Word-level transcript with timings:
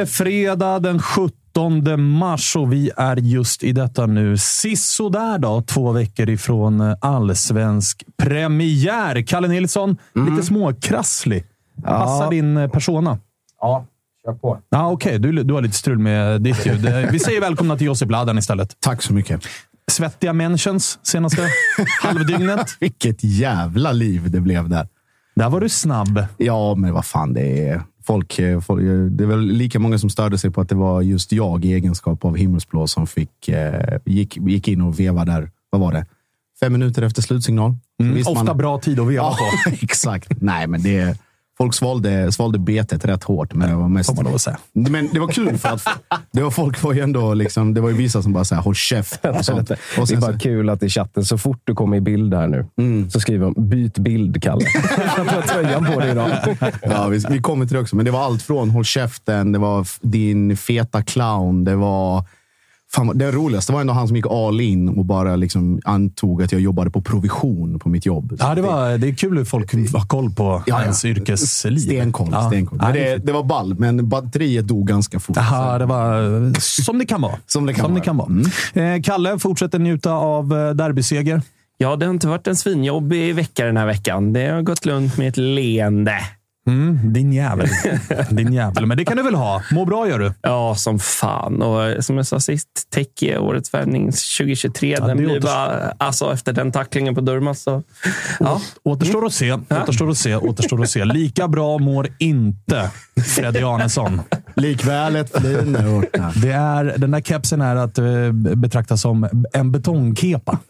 det 0.00 0.06
fredag 0.06 0.78
den 0.78 0.98
17 1.02 2.00
mars 2.02 2.56
och 2.56 2.72
vi 2.72 2.90
är 2.96 3.16
just 3.16 3.62
i 3.64 3.72
detta 3.72 4.06
nu 4.06 4.36
sisådär 4.38 5.38
då, 5.38 5.62
två 5.62 5.92
veckor 5.92 6.28
ifrån 6.30 6.80
eh, 6.80 6.96
allsvensk 7.00 8.04
premiär. 8.22 9.22
Kalle 9.26 9.48
Nilsson, 9.48 9.96
lite 10.14 10.46
småkrasslig. 10.46 11.44
Passar 11.84 12.30
din 12.30 12.56
eh, 12.56 12.68
persona? 12.70 13.18
Ja, 13.60 13.84
kör 14.24 14.32
på. 14.32 14.58
Ja, 14.70 14.90
Okej, 14.90 15.18
du, 15.18 15.32
du 15.32 15.54
har 15.54 15.62
lite 15.62 15.76
strul 15.76 15.98
med 15.98 16.42
ditt 16.42 16.66
ljud. 16.66 16.86
Eh, 16.86 17.10
Vi 17.12 17.18
säger 17.18 17.40
välkomna 17.40 17.76
till 17.76 17.86
Josip 17.86 18.10
Ladan 18.10 18.38
istället. 18.38 18.76
Tack 18.80 19.02
så 19.02 19.12
mycket. 19.12 19.40
Svettiga 19.90 20.32
mentions 20.32 20.98
senaste 21.02 21.48
halvdygnet. 22.02 22.76
Vilket 22.80 23.24
jävla 23.24 23.92
liv 23.92 24.30
det 24.30 24.40
blev 24.40 24.68
där. 24.68 24.88
Där 25.36 25.48
var 25.50 25.60
du 25.60 25.68
snabb. 25.68 26.24
Ja, 26.36 26.74
men 26.74 26.92
vad 26.94 27.04
fan, 27.04 27.32
det 27.34 27.68
är 27.68 27.82
folk, 28.10 28.38
eh, 28.38 28.60
folk. 28.60 28.82
Det 29.10 29.24
är 29.24 29.28
väl 29.28 29.40
lika 29.40 29.78
många 29.78 29.98
som 29.98 30.10
störde 30.10 30.38
sig 30.38 30.50
på 30.50 30.60
att 30.60 30.68
det 30.68 30.74
var 30.74 31.02
just 31.02 31.32
jag 31.32 31.64
i 31.64 31.72
egenskap 31.72 32.24
av 32.24 32.36
himmelsblå 32.36 32.86
som 32.86 33.06
fick, 33.06 33.48
eh, 33.48 33.98
gick, 34.04 34.36
gick 34.36 34.68
in 34.68 34.80
och 34.80 35.00
vevade 35.00 35.32
där. 35.32 35.50
Vad 35.70 35.80
var 35.80 35.92
det? 35.92 36.06
Fem 36.60 36.72
minuter 36.72 37.02
efter 37.02 37.22
slutsignal. 37.22 37.74
Mm, 38.02 38.18
ofta 38.26 38.44
man- 38.44 38.56
bra 38.56 38.78
tid 38.78 39.00
att 39.00 39.06
veva 39.06 39.14
Ja, 39.14 39.36
på. 39.64 39.70
exakt. 39.82 40.28
Nej, 40.40 40.66
men 40.66 40.82
det... 40.82 41.18
Folk 41.60 41.74
svalde, 41.74 42.32
svalde 42.32 42.58
betet 42.58 43.04
rätt 43.04 43.24
hårt, 43.24 43.54
men 43.54 43.68
det 43.68 43.76
var 43.76 43.88
mest... 43.88 44.16
Får 44.16 44.22
man 44.22 44.38
säga. 44.38 44.58
Men 44.72 45.08
det 45.12 45.20
var 45.20 45.28
kul 45.28 45.58
för 45.58 45.68
att 45.68 45.86
det 46.32 46.42
var 46.42 46.50
folk 46.50 46.82
var 46.82 46.92
ju 46.92 47.00
ändå 47.00 47.34
liksom, 47.34 47.74
det 47.74 47.80
var 47.80 47.88
ju 47.88 47.96
vissa 47.96 48.22
som 48.22 48.32
bara 48.32 48.44
så 48.44 48.54
här, 48.54 48.62
håll 48.62 48.74
käft 48.74 49.24
och 49.24 49.44
sånt. 49.44 49.70
Och 49.70 50.06
det 50.08 50.14
är 50.14 50.20
bara 50.20 50.32
så, 50.32 50.38
kul 50.38 50.70
att 50.70 50.82
i 50.82 50.88
chatten, 50.88 51.24
så 51.24 51.38
fort 51.38 51.60
du 51.64 51.74
kommer 51.74 51.96
i 51.96 52.00
bild 52.00 52.34
här 52.34 52.66
nu, 52.76 53.10
så 53.10 53.20
skriver 53.20 53.44
de 53.44 53.68
“byt 53.68 53.98
bild, 53.98 54.42
Kalle”. 54.42 54.64
Du 55.16 55.22
har 55.22 55.42
tröjan 55.42 55.84
på 55.84 56.00
dig 56.00 56.10
idag. 56.10 56.30
ja, 56.82 57.08
vi, 57.08 57.24
vi 57.30 57.40
kommer 57.40 57.66
till 57.66 57.74
det 57.74 57.80
också, 57.80 57.96
men 57.96 58.04
det 58.04 58.10
var 58.10 58.24
allt 58.24 58.42
från 58.42 58.70
håll 58.70 58.84
käften, 58.84 59.52
det 59.52 59.58
var 59.58 59.86
din 60.00 60.56
feta 60.56 61.02
clown, 61.02 61.64
det 61.64 61.76
var... 61.76 62.24
Fan, 62.94 63.18
det 63.18 63.30
roligaste 63.30 63.72
var 63.72 63.80
ändå 63.80 63.92
han 63.92 64.06
som 64.08 64.16
gick 64.16 64.26
all 64.30 64.60
in 64.60 64.88
och 64.88 65.04
bara 65.04 65.36
liksom 65.36 65.80
antog 65.84 66.42
att 66.42 66.52
jag 66.52 66.60
jobbade 66.60 66.90
på 66.90 67.00
provision 67.02 67.78
på 67.78 67.88
mitt 67.88 68.06
jobb. 68.06 68.36
Ja, 68.38 68.54
det, 68.54 68.62
var, 68.62 68.98
det 68.98 69.08
är 69.08 69.14
kul 69.14 69.38
hur 69.38 69.44
folk 69.44 69.72
har 69.74 70.06
koll 70.06 70.30
på 70.30 70.62
Ja, 70.66 70.82
ens 70.82 71.04
ja. 71.04 71.10
yrkesliv. 71.10 71.78
Stenkoll. 71.78 72.28
Ja. 72.32 72.48
stenkoll. 72.48 72.78
Ja, 72.82 72.86
Men 72.88 72.94
det, 72.94 73.16
det 73.16 73.32
var 73.32 73.42
ball, 73.42 73.74
men 73.78 74.08
batteriet 74.08 74.68
dog 74.68 74.86
ganska 74.88 75.20
fort. 75.20 75.36
Jaha, 75.36 75.78
det 75.78 75.86
var 75.86 76.60
som 76.60 76.98
det 76.98 77.06
kan 77.06 77.20
vara. 77.20 77.34
Som 77.46 77.66
det 77.66 77.74
kan 77.74 78.16
vara. 78.16 78.28
Mm. 78.28 78.44
vara. 78.74 78.94
Eh, 78.94 79.02
Kalle 79.02 79.38
fortsätter 79.38 79.78
njuta 79.78 80.12
av 80.12 80.52
eh, 80.52 80.70
derbyseger. 80.70 81.42
Ja, 81.78 81.96
det 81.96 82.06
har 82.06 82.14
inte 82.14 82.28
varit 82.28 82.46
en 82.46 82.56
svinjobbig 82.56 83.34
vecka 83.34 83.66
den 83.66 83.76
här 83.76 83.86
veckan. 83.86 84.32
Det 84.32 84.46
har 84.46 84.62
gått 84.62 84.86
lugnt 84.86 85.18
med 85.18 85.28
ett 85.28 85.36
leende. 85.36 86.18
Mm, 86.70 87.12
din 87.12 87.32
jävel. 87.32 87.68
din 88.30 88.52
jävel. 88.52 88.86
Men 88.86 88.96
det 88.96 89.04
kan 89.04 89.16
du 89.16 89.22
väl 89.22 89.34
ha? 89.34 89.62
Må 89.72 89.84
bra 89.84 90.08
gör 90.08 90.18
du. 90.18 90.32
Ja, 90.42 90.74
som 90.74 90.98
fan. 90.98 91.62
Och 91.62 92.04
som 92.04 92.16
jag 92.16 92.26
sa 92.26 92.40
sist, 92.40 92.68
Teki, 92.94 93.36
årets 93.36 93.74
värvning 93.74 94.04
2023. 94.06 94.96
Ja, 95.00 95.06
den 95.06 95.16
blir 95.16 95.28
återstår- 95.30 95.40
bara, 95.42 95.92
alltså 95.98 96.32
efter 96.32 96.52
den 96.52 96.72
tacklingen 96.72 97.14
på 97.14 97.20
Durmaz 97.20 97.62
så... 97.62 97.82
Ja. 98.40 98.60
Återstår 98.82 99.26
att 99.26 99.32
se. 99.32 99.52
Återstår 99.52 100.10
att 100.10 100.18
se. 100.18 100.36
Återstår 100.36 100.82
att 100.82 100.90
se. 100.90 101.04
Lika 101.04 101.48
bra 101.48 101.78
mår 101.78 102.08
inte 102.18 102.90
Freddy 103.26 103.62
Arnesson. 103.62 104.20
Likväl 104.56 105.16
ett 105.16 105.38
flin. 105.40 105.72
Det 106.42 106.50
är, 106.52 106.94
den 106.98 107.10
där 107.10 107.20
kepsen 107.20 107.60
är 107.60 107.76
att 107.76 107.98
eh, 107.98 108.32
betrakta 108.32 108.96
som 108.96 109.28
en 109.52 109.72
betongkepa. 109.72 110.58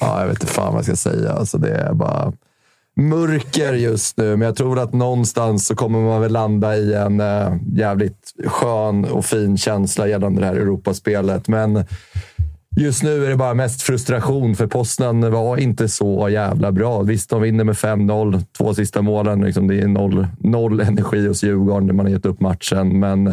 Ja, 0.00 0.20
jag 0.20 0.26
vet 0.26 0.42
inte 0.42 0.52
fan 0.54 0.66
vad 0.74 0.78
jag 0.78 0.84
ska 0.84 0.96
säga. 1.10 1.32
Alltså, 1.32 1.58
det 1.58 1.74
är 1.74 1.92
bara 1.92 2.32
mörker 3.00 3.72
just 3.72 4.16
nu, 4.16 4.36
men 4.36 4.46
jag 4.46 4.56
tror 4.56 4.78
att 4.78 4.92
någonstans 4.92 5.66
så 5.66 5.74
kommer 5.74 6.00
man 6.00 6.20
väl 6.20 6.32
landa 6.32 6.76
i 6.76 6.94
en 6.94 7.20
eh, 7.20 7.54
jävligt 7.72 8.34
skön 8.46 9.04
och 9.04 9.24
fin 9.24 9.58
känsla 9.58 10.08
gällande 10.08 10.40
det 10.40 10.46
här 10.46 10.54
Europaspelet. 10.54 11.48
Men 11.48 11.84
just 12.76 13.02
nu 13.02 13.24
är 13.24 13.30
det 13.30 13.36
bara 13.36 13.54
mest 13.54 13.82
frustration, 13.82 14.56
för 14.56 14.66
Poznan 14.66 15.30
var 15.30 15.56
inte 15.56 15.88
så 15.88 16.28
jävla 16.28 16.72
bra. 16.72 17.02
Visst, 17.02 17.30
de 17.30 17.42
vinner 17.42 17.64
med 17.64 17.74
5-0, 17.74 18.44
två 18.58 18.74
sista 18.74 19.02
målen. 19.02 19.40
Liksom, 19.40 19.68
det 19.68 19.80
är 19.80 19.88
noll, 19.88 20.26
noll 20.38 20.80
energi 20.80 21.28
hos 21.28 21.42
Djurgården 21.42 21.86
när 21.86 21.94
man 21.94 22.06
har 22.06 22.12
gett 22.12 22.26
upp 22.26 22.40
matchen. 22.40 22.98
Men 22.98 23.24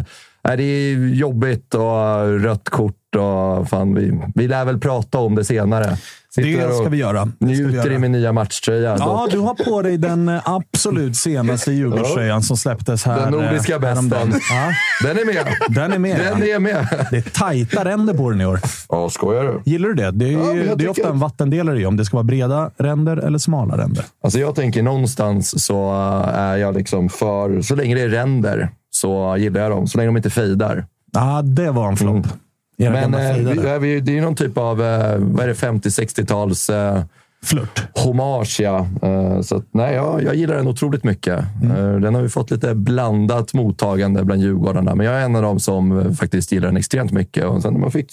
nej, 0.44 0.56
det 0.56 0.62
är 0.62 1.14
jobbigt 1.14 1.74
och 1.74 2.40
rött 2.40 2.68
kort. 2.68 2.94
Och 3.16 3.68
fan, 3.68 3.94
vi, 3.94 4.20
vi 4.34 4.48
lär 4.48 4.64
väl 4.64 4.80
prata 4.80 5.18
om 5.18 5.34
det 5.34 5.44
senare. 5.44 5.96
Det 6.42 6.74
ska 6.74 6.88
vi 6.88 6.96
göra. 6.96 7.24
Det 7.24 7.30
ska 7.30 7.46
vi 7.46 7.52
Njuter 7.68 7.76
göra. 7.84 7.92
i 7.94 7.98
min 7.98 8.12
nya 8.12 8.32
matchtröja. 8.32 8.96
Ja, 8.98 9.20
dock. 9.22 9.30
du 9.32 9.38
har 9.38 9.54
på 9.54 9.82
dig 9.82 9.98
den 9.98 10.28
eh, 10.28 10.40
absolut 10.44 11.16
senaste 11.16 11.72
Djurgårdströjan 11.72 12.42
som 12.42 12.56
släpptes 12.56 13.04
här. 13.04 13.20
Den 13.20 13.32
nordiska 13.32 13.74
eh, 13.76 13.80
häromdagen. 13.82 14.30
bästen. 14.30 14.56
Ja, 14.56 15.08
Den 15.08 15.18
är 15.18 15.24
med. 15.24 15.46
den 15.68 15.92
är 15.92 15.98
med. 15.98 16.20
Den 16.20 16.42
är 16.42 16.58
med. 16.58 17.06
Det 17.10 17.16
är 17.16 17.22
tajta 17.22 17.84
ränder 17.84 18.14
på 18.14 18.30
den 18.30 18.40
i 18.40 18.46
år. 18.46 18.60
Ja, 18.88 19.10
skojar 19.10 19.44
du? 19.44 19.70
Gillar 19.70 19.88
du 19.88 19.94
det? 19.94 20.10
Det 20.10 20.24
är, 20.34 20.38
Ja, 20.38 20.54
ju, 20.54 20.64
jag 20.66 20.78
det 20.78 20.84
är 20.84 20.88
ofta 20.88 21.08
en 21.08 21.18
vattendelare 21.18 21.80
i 21.80 21.86
om 21.86 21.96
det 21.96 22.04
ska 22.04 22.16
vara 22.16 22.24
breda 22.24 22.70
ränder 22.78 23.16
eller 23.16 23.38
smala 23.38 23.76
ränder. 23.78 24.04
Alltså 24.24 24.38
jag 24.38 24.54
tänker 24.54 24.82
någonstans 24.82 25.64
så 25.64 25.92
är 26.34 26.56
jag 26.56 26.74
liksom 26.74 27.08
för... 27.08 27.62
Så 27.62 27.74
länge 27.74 27.94
det 27.94 28.00
är 28.02 28.08
ränder 28.08 28.70
så 28.90 29.36
gillar 29.38 29.60
jag 29.60 29.70
dem. 29.70 29.86
Så 29.86 29.98
länge 29.98 30.08
de 30.08 30.16
inte 30.16 30.30
fejdar. 30.30 30.86
Ja, 31.12 31.42
det 31.42 31.70
var 31.70 31.88
en 31.88 31.96
flopp. 31.96 32.16
Era 32.16 32.32
Men 32.78 33.14
eh, 33.14 33.78
vi, 33.78 34.00
det 34.00 34.12
är 34.12 34.14
ju 34.14 34.20
någon 34.20 34.34
typ 34.36 34.58
av 34.58 34.82
eh, 34.82 35.18
vad 35.18 35.44
är 35.44 35.48
det, 35.48 35.54
50-60-tals 35.54 36.70
eh, 36.70 37.02
Flört. 37.42 37.82
hommage. 37.94 38.60
Ja. 38.60 38.86
Eh, 39.02 39.40
så 39.40 39.56
att, 39.56 39.64
nej, 39.70 39.94
jag, 39.94 40.22
jag 40.22 40.34
gillar 40.34 40.56
den 40.56 40.68
otroligt 40.68 41.04
mycket. 41.04 41.44
Mm. 41.62 41.76
Eh, 41.76 42.00
den 42.00 42.14
har 42.14 42.22
ju 42.22 42.28
fått 42.28 42.50
lite 42.50 42.74
blandat 42.74 43.54
mottagande 43.54 44.24
bland 44.24 44.42
Djurgårdarna, 44.42 44.94
men 44.94 45.06
jag 45.06 45.14
är 45.14 45.24
en 45.24 45.36
av 45.36 45.42
dem 45.42 45.60
som 45.60 45.98
eh, 45.98 46.12
faktiskt 46.12 46.52
gillar 46.52 46.68
den 46.68 46.76
extremt 46.76 47.12
mycket. 47.12 47.44
Och 47.44 47.62
sen 47.62 47.72
när 47.72 47.80
man 47.80 47.90
fick, 47.90 48.12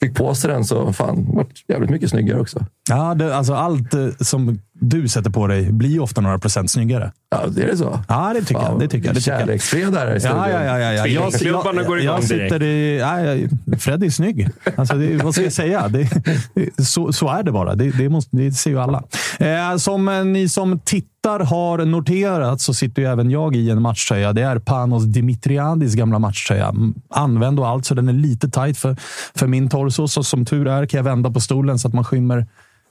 fick 0.00 0.14
på 0.16 0.34
sig 0.34 0.50
den 0.50 0.64
så 0.64 0.92
fan, 0.92 1.26
vart 1.28 1.64
jävligt 1.68 1.90
mycket 1.90 2.10
snyggare 2.10 2.40
också. 2.40 2.66
Ja, 2.88 3.14
det, 3.14 3.36
alltså 3.36 3.54
allt 3.54 3.94
som 4.20 4.58
du 4.88 5.08
sätter 5.08 5.30
på 5.30 5.46
dig 5.46 5.72
blir 5.72 6.00
ofta 6.00 6.20
några 6.20 6.38
procent 6.38 6.70
snyggare. 6.70 7.12
Ja, 7.30 7.46
det 7.48 7.62
är 7.62 7.66
det 7.66 7.76
så? 7.76 8.00
Ja, 8.08 8.32
det 8.34 8.44
tycker 8.44 8.62
jag. 8.62 8.78
Det 8.80 8.88
tycker 8.88 9.06
jag. 9.06 9.14
Det. 9.14 9.20
Kärleksfredag 9.20 9.98
här 9.98 10.16
i 10.16 10.20
studion. 10.20 10.38
Ja, 10.38 10.50
ja, 10.50 10.64
ja. 10.64 10.78
ja, 10.78 10.92
ja. 10.92 11.06
Jag, 11.06 11.32
jag, 11.42 11.86
går 11.86 12.00
igång 12.00 12.14
jag 12.14 12.24
sitter 12.24 12.62
i... 12.62 12.98
Ja, 12.98 13.16
Fred 13.78 14.04
är 14.04 14.10
snygg. 14.10 14.48
Alltså, 14.76 14.94
det, 14.94 15.16
vad 15.16 15.34
ska 15.34 15.42
jag 15.44 15.52
säga? 15.52 15.88
Det, 15.88 16.08
så, 16.84 17.12
så 17.12 17.28
är 17.28 17.42
det 17.42 17.52
bara. 17.52 17.74
Det, 17.74 17.90
det, 17.90 18.08
måste, 18.08 18.36
det 18.36 18.52
ser 18.52 18.70
ju 18.70 18.80
alla. 18.80 19.02
Eh, 19.38 19.76
som 19.76 20.08
eh, 20.08 20.24
ni 20.24 20.48
som 20.48 20.78
tittar 20.78 21.40
har 21.40 21.84
noterat 21.84 22.60
så 22.60 22.74
sitter 22.74 23.02
ju 23.02 23.08
även 23.08 23.30
jag 23.30 23.56
i 23.56 23.70
en 23.70 23.82
matchtröja. 23.82 24.32
Det 24.32 24.42
är 24.42 24.58
Panos 24.58 25.04
Dimitriadis 25.04 25.94
gamla 25.94 26.18
matchtröja. 26.18 26.74
Använd 27.10 27.60
och 27.60 27.68
allt, 27.68 27.86
så 27.86 27.94
den 27.94 28.08
är 28.08 28.12
lite 28.12 28.48
tight 28.48 28.78
för, 28.78 28.96
för 29.34 29.46
min 29.46 29.68
torso. 29.68 30.08
Så 30.08 30.24
som 30.24 30.44
tur 30.44 30.68
är 30.68 30.86
kan 30.86 30.98
jag 30.98 31.04
vända 31.04 31.30
på 31.30 31.40
stolen 31.40 31.78
så 31.78 31.88
att 31.88 31.94
man 31.94 32.04
skymmer 32.04 32.46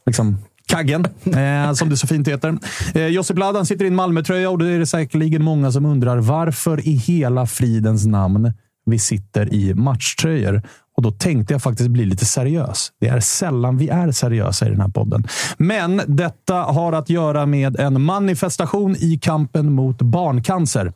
liksom, 0.05 0.37
Kaggen, 0.67 1.05
eh, 1.25 1.73
som 1.73 1.89
det 1.89 1.97
så 1.97 2.07
fint 2.07 2.27
heter. 2.27 2.57
Eh, 2.95 3.07
Josip 3.07 3.37
Ladan 3.37 3.65
sitter 3.65 3.85
i 3.85 3.87
en 3.87 3.95
Malmötröja 3.95 4.49
och 4.49 4.57
det 4.57 4.69
är 4.69 4.79
det 4.79 4.85
säkerligen 4.85 5.43
många 5.43 5.71
som 5.71 5.85
undrar 5.85 6.17
varför 6.17 6.87
i 6.87 6.91
hela 6.91 7.45
fridens 7.45 8.05
namn 8.05 8.53
vi 8.85 8.99
sitter 8.99 9.53
i 9.53 9.73
matchtröjor. 9.73 10.61
Och 10.97 11.03
då 11.03 11.11
tänkte 11.11 11.53
jag 11.53 11.61
faktiskt 11.61 11.89
bli 11.89 12.05
lite 12.05 12.25
seriös. 12.25 12.91
Det 12.99 13.07
är 13.07 13.19
sällan 13.19 13.77
vi 13.77 13.89
är 13.89 14.11
seriösa 14.11 14.67
i 14.67 14.69
den 14.69 14.81
här 14.81 14.87
podden. 14.87 15.27
Men 15.57 16.01
detta 16.07 16.55
har 16.55 16.93
att 16.93 17.09
göra 17.09 17.45
med 17.45 17.79
en 17.79 18.01
manifestation 18.01 18.95
i 18.95 19.19
kampen 19.21 19.71
mot 19.71 20.01
barncancer. 20.01 20.93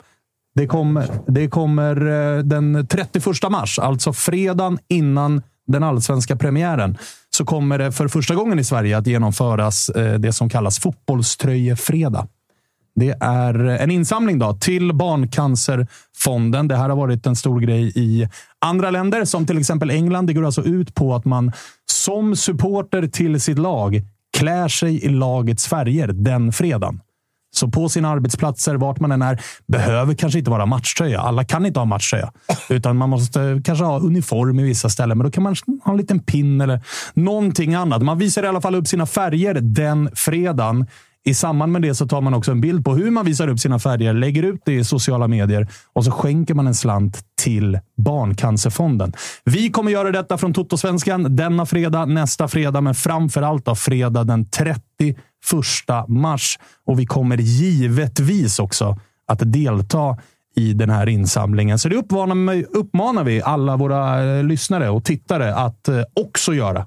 Det 0.55 0.67
kommer, 0.67 1.07
det 1.27 1.47
kommer 1.47 2.07
eh, 2.07 2.43
den 2.43 2.87
31 2.87 3.25
mars, 3.49 3.79
alltså 3.79 4.13
fredagen 4.13 4.79
innan 4.87 5.41
den 5.67 5.83
allsvenska 5.83 6.35
premiären, 6.35 6.97
så 7.37 7.45
kommer 7.45 7.77
det 7.77 7.91
för 7.91 8.07
första 8.07 8.35
gången 8.35 8.59
i 8.59 8.63
Sverige 8.63 8.97
att 8.97 9.07
genomföras 9.07 9.89
eh, 9.89 10.13
det 10.13 10.33
som 10.33 10.49
kallas 10.49 10.79
fotbollströjefredag. 10.79 12.27
Det 12.95 13.17
är 13.19 13.67
eh, 13.67 13.81
en 13.81 13.91
insamling 13.91 14.39
då 14.39 14.53
till 14.53 14.93
Barncancerfonden. 14.93 16.67
Det 16.67 16.75
här 16.75 16.89
har 16.89 16.95
varit 16.95 17.25
en 17.25 17.35
stor 17.35 17.59
grej 17.59 17.91
i 17.95 18.29
andra 18.65 18.91
länder, 18.91 19.25
som 19.25 19.45
till 19.45 19.57
exempel 19.57 19.89
England. 19.89 20.27
Det 20.27 20.33
går 20.33 20.45
alltså 20.45 20.63
ut 20.63 20.95
på 20.95 21.15
att 21.15 21.25
man 21.25 21.51
som 21.91 22.35
supporter 22.35 23.07
till 23.07 23.41
sitt 23.41 23.59
lag 23.59 24.01
klär 24.37 24.67
sig 24.67 25.05
i 25.05 25.09
lagets 25.09 25.67
färger 25.67 26.07
den 26.07 26.51
fredagen. 26.51 26.99
Så 27.57 27.68
på 27.68 27.89
sina 27.89 28.09
arbetsplatser, 28.09 28.75
vart 28.75 29.00
man 29.00 29.12
än 29.12 29.21
är, 29.21 29.42
behöver 29.68 30.13
kanske 30.13 30.39
inte 30.39 30.51
vara 30.51 30.65
matchtröja. 30.65 31.21
Alla 31.21 31.44
kan 31.44 31.65
inte 31.65 31.80
ha 31.80 31.86
matchtröja, 31.86 32.31
utan 32.69 32.98
man 32.98 33.09
måste 33.09 33.62
kanske 33.65 33.86
ha 33.86 34.00
uniform 34.00 34.59
i 34.59 34.63
vissa 34.63 34.89
ställen. 34.89 35.18
Men 35.18 35.25
då 35.25 35.31
kan 35.31 35.44
man 35.44 35.56
ha 35.83 35.92
en 35.92 35.98
liten 35.98 36.19
pin 36.19 36.62
eller 36.62 36.81
någonting 37.13 37.75
annat. 37.75 38.01
Man 38.01 38.18
visar 38.18 38.44
i 38.44 38.48
alla 38.48 38.62
fall 38.62 38.75
upp 38.75 38.88
sina 38.88 39.06
färger 39.06 39.54
den 39.54 40.09
fredagen. 40.15 40.86
I 41.27 41.33
samband 41.33 41.71
med 41.71 41.81
det 41.81 41.95
så 41.95 42.07
tar 42.07 42.21
man 42.21 42.33
också 42.33 42.51
en 42.51 42.62
bild 42.62 42.85
på 42.85 42.95
hur 42.95 43.12
man 43.12 43.25
visar 43.25 43.47
upp 43.47 43.59
sina 43.59 43.79
färger, 43.79 44.13
lägger 44.13 44.44
ut 44.44 44.62
det 44.65 44.74
i 44.74 44.83
sociala 44.83 45.27
medier 45.27 45.68
och 45.94 46.06
så 46.06 46.12
skänker 46.12 46.53
man 46.53 46.68
en 46.68 46.75
slant 46.75 47.19
till 47.41 47.79
Barncancerfonden. 47.97 49.13
Vi 49.44 49.69
kommer 49.69 49.91
göra 49.91 50.12
detta 50.12 50.38
från 50.38 50.53
Toto-svenskan 50.53 51.35
denna 51.35 51.65
fredag, 51.65 52.06
nästa 52.06 52.47
fredag, 52.47 52.81
men 52.81 52.95
framför 52.95 53.41
allt 53.41 53.65
då 53.65 53.75
fredag 53.75 54.24
den 54.24 54.50
31 54.50 55.18
mars. 56.07 56.59
Och 56.85 57.00
vi 57.00 57.06
kommer 57.06 57.38
givetvis 57.38 58.59
också 58.59 59.00
att 59.27 59.39
delta 59.53 60.18
i 60.56 60.73
den 60.73 60.89
här 60.89 61.09
insamlingen. 61.09 61.80
Så 61.80 61.89
det 61.89 61.95
uppmanar, 61.95 62.65
uppmanar 62.69 63.23
vi 63.23 63.41
alla 63.41 63.77
våra 63.77 64.23
eh, 64.23 64.44
lyssnare 64.44 64.89
och 64.89 65.03
tittare 65.03 65.56
att 65.56 65.88
eh, 65.88 66.01
också 66.13 66.53
göra. 66.53 66.85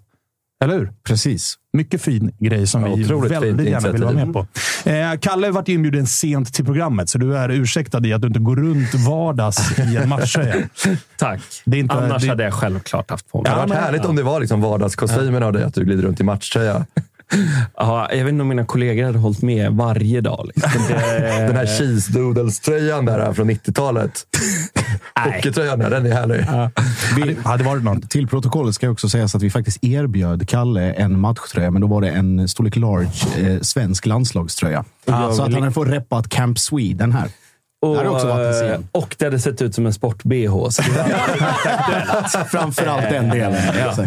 Eller 0.65 0.75
hur? 0.79 0.93
Precis. 1.07 1.55
Mycket 1.73 2.03
fin 2.03 2.33
grej 2.39 2.67
som 2.67 2.83
Ja, 2.83 2.95
vi 2.95 3.03
väldigt 3.29 3.69
gärna 3.69 3.93
vill 3.93 4.05
vara 4.05 4.15
med 4.15 4.33
på. 4.33 4.47
Eh, 4.91 5.19
Kalle 5.21 5.51
vart 5.51 5.69
inbjuden 5.69 6.07
sent 6.07 6.55
till 6.55 6.65
programmet, 6.65 7.09
så 7.09 7.19
du 7.19 7.37
är 7.37 7.49
ursäktad 7.49 8.07
i 8.07 8.12
att 8.12 8.21
du 8.23 8.29
inte 8.29 8.41
går 8.41 8.57
runt 8.57 8.95
vardags 8.95 9.79
i 9.79 9.97
en 9.97 10.09
matchtröja. 10.09 10.55
Tack. 11.19 11.41
Det 11.65 11.77
är 11.77 11.81
inte- 11.81 11.95
Annars 11.95 12.23
det- 12.23 12.29
hade 12.29 12.45
jag 12.45 12.55
självklart 12.55 13.11
haft 13.11 13.29
på 13.29 13.39
mig. 13.43 13.45
Det 13.53 13.59
hade 13.61 13.73
varit 13.75 13.83
härligt 13.85 14.05
om 14.05 14.17
det 14.17 14.23
var 14.23 14.41
liksom 14.41 14.61
vardagskostymen 14.61 15.43
av 15.43 15.53
dig, 15.53 15.62
att 15.65 15.75
du 15.75 15.85
glider 15.85 16.03
runt 16.03 16.21
i 16.21 16.25
matchtröja. 16.25 16.87
Ja, 17.77 18.09
jag 18.11 18.25
vet 18.25 18.29
inte 18.29 18.43
om 18.43 18.49
mina 18.49 18.65
kollegor 18.65 19.05
hade 19.05 19.19
hållit 19.19 19.43
med 19.43 19.73
varje 19.73 20.21
dag. 20.21 20.50
Liksom. 20.55 20.82
Det... 20.88 20.94
Den 21.47 21.56
här 21.56 21.67
cheese 21.67 22.12
doodles-tröjan 22.12 23.05
där 23.05 23.32
från 23.32 23.50
90-talet. 23.50 24.27
Hockeytröjan 25.25 25.79
där, 25.79 25.91
den 25.91 26.06
är 26.06 26.12
härlig. 26.12 26.47
Vi, 27.17 27.37
hade 27.44 27.65
varit 27.65 27.82
något. 27.82 28.11
Till 28.11 28.29
protokollet 28.29 28.75
ska 28.75 28.87
jag 28.87 28.93
också 28.93 29.09
sägas 29.09 29.35
att 29.35 29.43
vi 29.43 29.50
faktiskt 29.50 29.85
erbjöd 29.85 30.49
Kalle 30.49 30.93
en 30.93 31.21
matchtröja, 31.21 31.71
men 31.71 31.82
då 31.82 31.88
var 31.88 32.00
det 32.00 32.09
en 32.09 32.49
storlek 32.49 32.77
large 32.77 33.50
eh, 33.50 33.61
svensk 33.61 34.06
landslagströja. 34.06 34.85
så 35.06 35.12
att 35.12 35.38
han 35.38 35.55
hade 35.55 35.73
fått 35.73 35.88
reppat 35.88 36.29
Camp 36.29 36.59
Sweden 36.59 37.12
här. 37.12 37.29
Och, 37.83 37.94
det 37.94 37.99
hade 37.99 38.11
också 38.11 38.26
varit 38.26 38.71
eh, 38.71 38.81
och 38.93 39.17
det 39.19 39.25
hade 39.25 39.38
sett 39.38 39.62
ut 39.62 39.75
som 39.75 39.87
en 39.87 39.93
sport-bh. 39.93 40.69
det 42.33 42.44
Framförallt 42.50 43.11
den 43.11 43.29
delen. 43.29 43.62
Ja. 43.79 44.06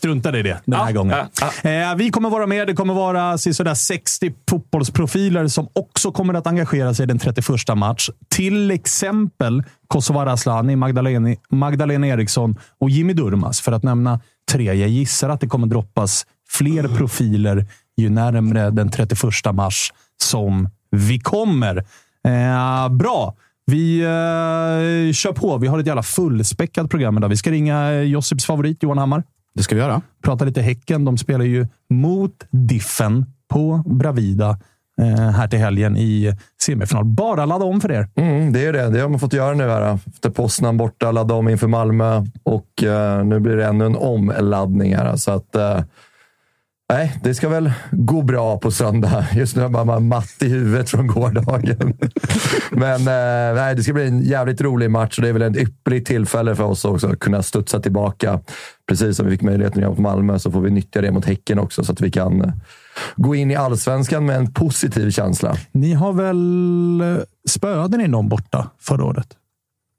Struntade 0.00 0.38
i 0.38 0.42
det 0.42 0.60
den 0.64 0.80
här 0.80 0.86
Ja, 0.86 0.92
gången. 0.92 1.16
ja, 1.62 1.70
Eh, 1.70 1.94
vi 1.96 2.10
kommer 2.10 2.30
vara 2.30 2.46
med. 2.46 2.66
Det 2.66 2.74
kommer 2.74 2.94
vara 2.94 3.38
sådär 3.38 3.74
60 3.74 4.32
fotbollsprofiler 4.50 5.48
som 5.48 5.68
också 5.72 6.12
kommer 6.12 6.34
att 6.34 6.46
engagera 6.46 6.94
sig 6.94 7.06
den 7.06 7.18
31 7.18 7.74
match. 7.76 8.08
Till 8.28 8.70
exempel 8.70 9.62
Kosovare 9.88 10.32
Asllani, 10.32 10.76
Magdalena, 10.76 11.34
Magdalena 11.50 12.06
Eriksson 12.06 12.56
och 12.80 12.90
Jimmy 12.90 13.12
Durmaz, 13.12 13.60
för 13.60 13.72
att 13.72 13.82
nämna 13.82 14.20
tre. 14.52 14.64
Jag 14.64 14.88
gissar 14.88 15.28
att 15.28 15.40
det 15.40 15.46
kommer 15.46 15.66
droppas 15.66 16.26
fler 16.48 16.88
profiler 16.96 17.66
ju 17.96 18.08
närmre 18.10 18.70
den 18.70 18.90
31 18.90 19.20
mars 19.52 19.92
som 20.22 20.68
vi 20.90 21.18
kommer. 21.18 21.76
Eh, 22.28 22.88
bra! 22.88 23.34
Vi 23.66 24.00
eh, 24.00 25.12
kör 25.12 25.32
på. 25.32 25.58
Vi 25.58 25.66
har 25.66 25.78
ett 25.78 25.86
jävla 25.86 26.02
fullspäckat 26.02 26.90
program 26.90 27.16
idag. 27.18 27.28
Vi 27.28 27.36
ska 27.36 27.50
ringa 27.50 27.92
eh, 27.92 28.00
Josips 28.02 28.44
favorit 28.46 28.82
Johan 28.82 28.98
Hammar 28.98 29.22
Det 29.54 29.62
ska 29.62 29.74
vi 29.74 29.80
göra. 29.80 30.02
prata 30.22 30.44
lite 30.44 30.62
Häcken. 30.62 31.04
De 31.04 31.18
spelar 31.18 31.44
ju 31.44 31.66
mot 31.90 32.46
Diffen 32.50 33.26
på 33.48 33.82
Bravida 33.86 34.58
eh, 35.00 35.30
här 35.30 35.48
till 35.48 35.58
helgen 35.58 35.96
i 35.96 36.36
semifinal. 36.62 37.04
Bara 37.04 37.46
ladda 37.46 37.64
om 37.64 37.80
för 37.80 37.92
er. 37.92 38.08
Mm, 38.14 38.52
det 38.52 38.66
är 38.66 38.72
det. 38.72 38.90
Det 38.90 39.00
har 39.00 39.08
man 39.08 39.20
fått 39.20 39.32
göra 39.32 39.54
nu. 39.54 39.68
Här. 39.68 39.98
Efter 40.06 40.30
Poznan 40.30 40.76
borta, 40.76 41.12
ladda 41.12 41.34
om 41.34 41.48
inför 41.48 41.68
Malmö 41.68 42.24
och 42.42 42.82
eh, 42.84 43.24
nu 43.24 43.40
blir 43.40 43.56
det 43.56 43.66
ännu 43.66 43.86
en 43.86 43.96
omladdning. 43.96 44.96
Här. 44.96 45.16
Så 45.16 45.30
att, 45.30 45.54
eh, 45.54 45.80
nej, 46.90 47.16
det 47.22 47.34
ska 47.34 47.48
väl 47.48 47.72
gå 47.90 48.22
bra 48.22 48.58
på 48.58 48.70
söndag. 48.70 49.26
Just 49.34 49.56
nu 49.56 49.62
är 49.62 49.68
man 49.84 50.08
matt 50.08 50.36
i 50.42 50.48
huvudet 50.48 50.90
från 50.90 51.06
gårdagen. 51.06 51.96
Men 52.70 53.00
eh, 53.00 53.54
nej, 53.62 53.74
det 53.74 53.82
ska 53.82 53.92
bli 53.92 54.06
en 54.06 54.22
jävligt 54.22 54.60
rolig 54.60 54.90
match 54.90 55.18
och 55.18 55.22
det 55.22 55.28
är 55.28 55.32
väl 55.32 55.42
ett 55.42 55.56
ypperligt 55.56 56.06
tillfälle 56.06 56.56
för 56.56 56.64
oss 56.64 56.84
också 56.84 57.06
att 57.12 57.18
kunna 57.20 57.42
studsa 57.42 57.80
tillbaka. 57.80 58.40
Precis 58.88 59.16
som 59.16 59.26
vi 59.26 59.32
fick 59.32 59.42
möjligheten 59.42 59.78
att 59.78 59.82
göra 59.82 59.90
mot 59.90 59.98
Malmö 59.98 60.38
så 60.38 60.50
får 60.50 60.60
vi 60.60 60.70
nyttja 60.70 61.00
det 61.00 61.12
mot 61.12 61.24
Häcken 61.24 61.58
också 61.58 61.84
så 61.84 61.92
att 61.92 62.00
vi 62.00 62.10
kan 62.10 62.40
eh, 62.44 62.52
gå 63.16 63.34
in 63.34 63.50
i 63.50 63.54
allsvenskan 63.56 64.26
med 64.26 64.36
en 64.36 64.52
positiv 64.52 65.10
känsla. 65.10 65.56
Ni 65.72 65.92
har 65.94 66.12
väl... 66.12 67.00
eh, 67.18 67.22
Spöade 67.48 67.96
ni 67.96 68.08
någon 68.08 68.28
borta 68.28 68.70
förra 68.80 69.04
året? 69.04 69.28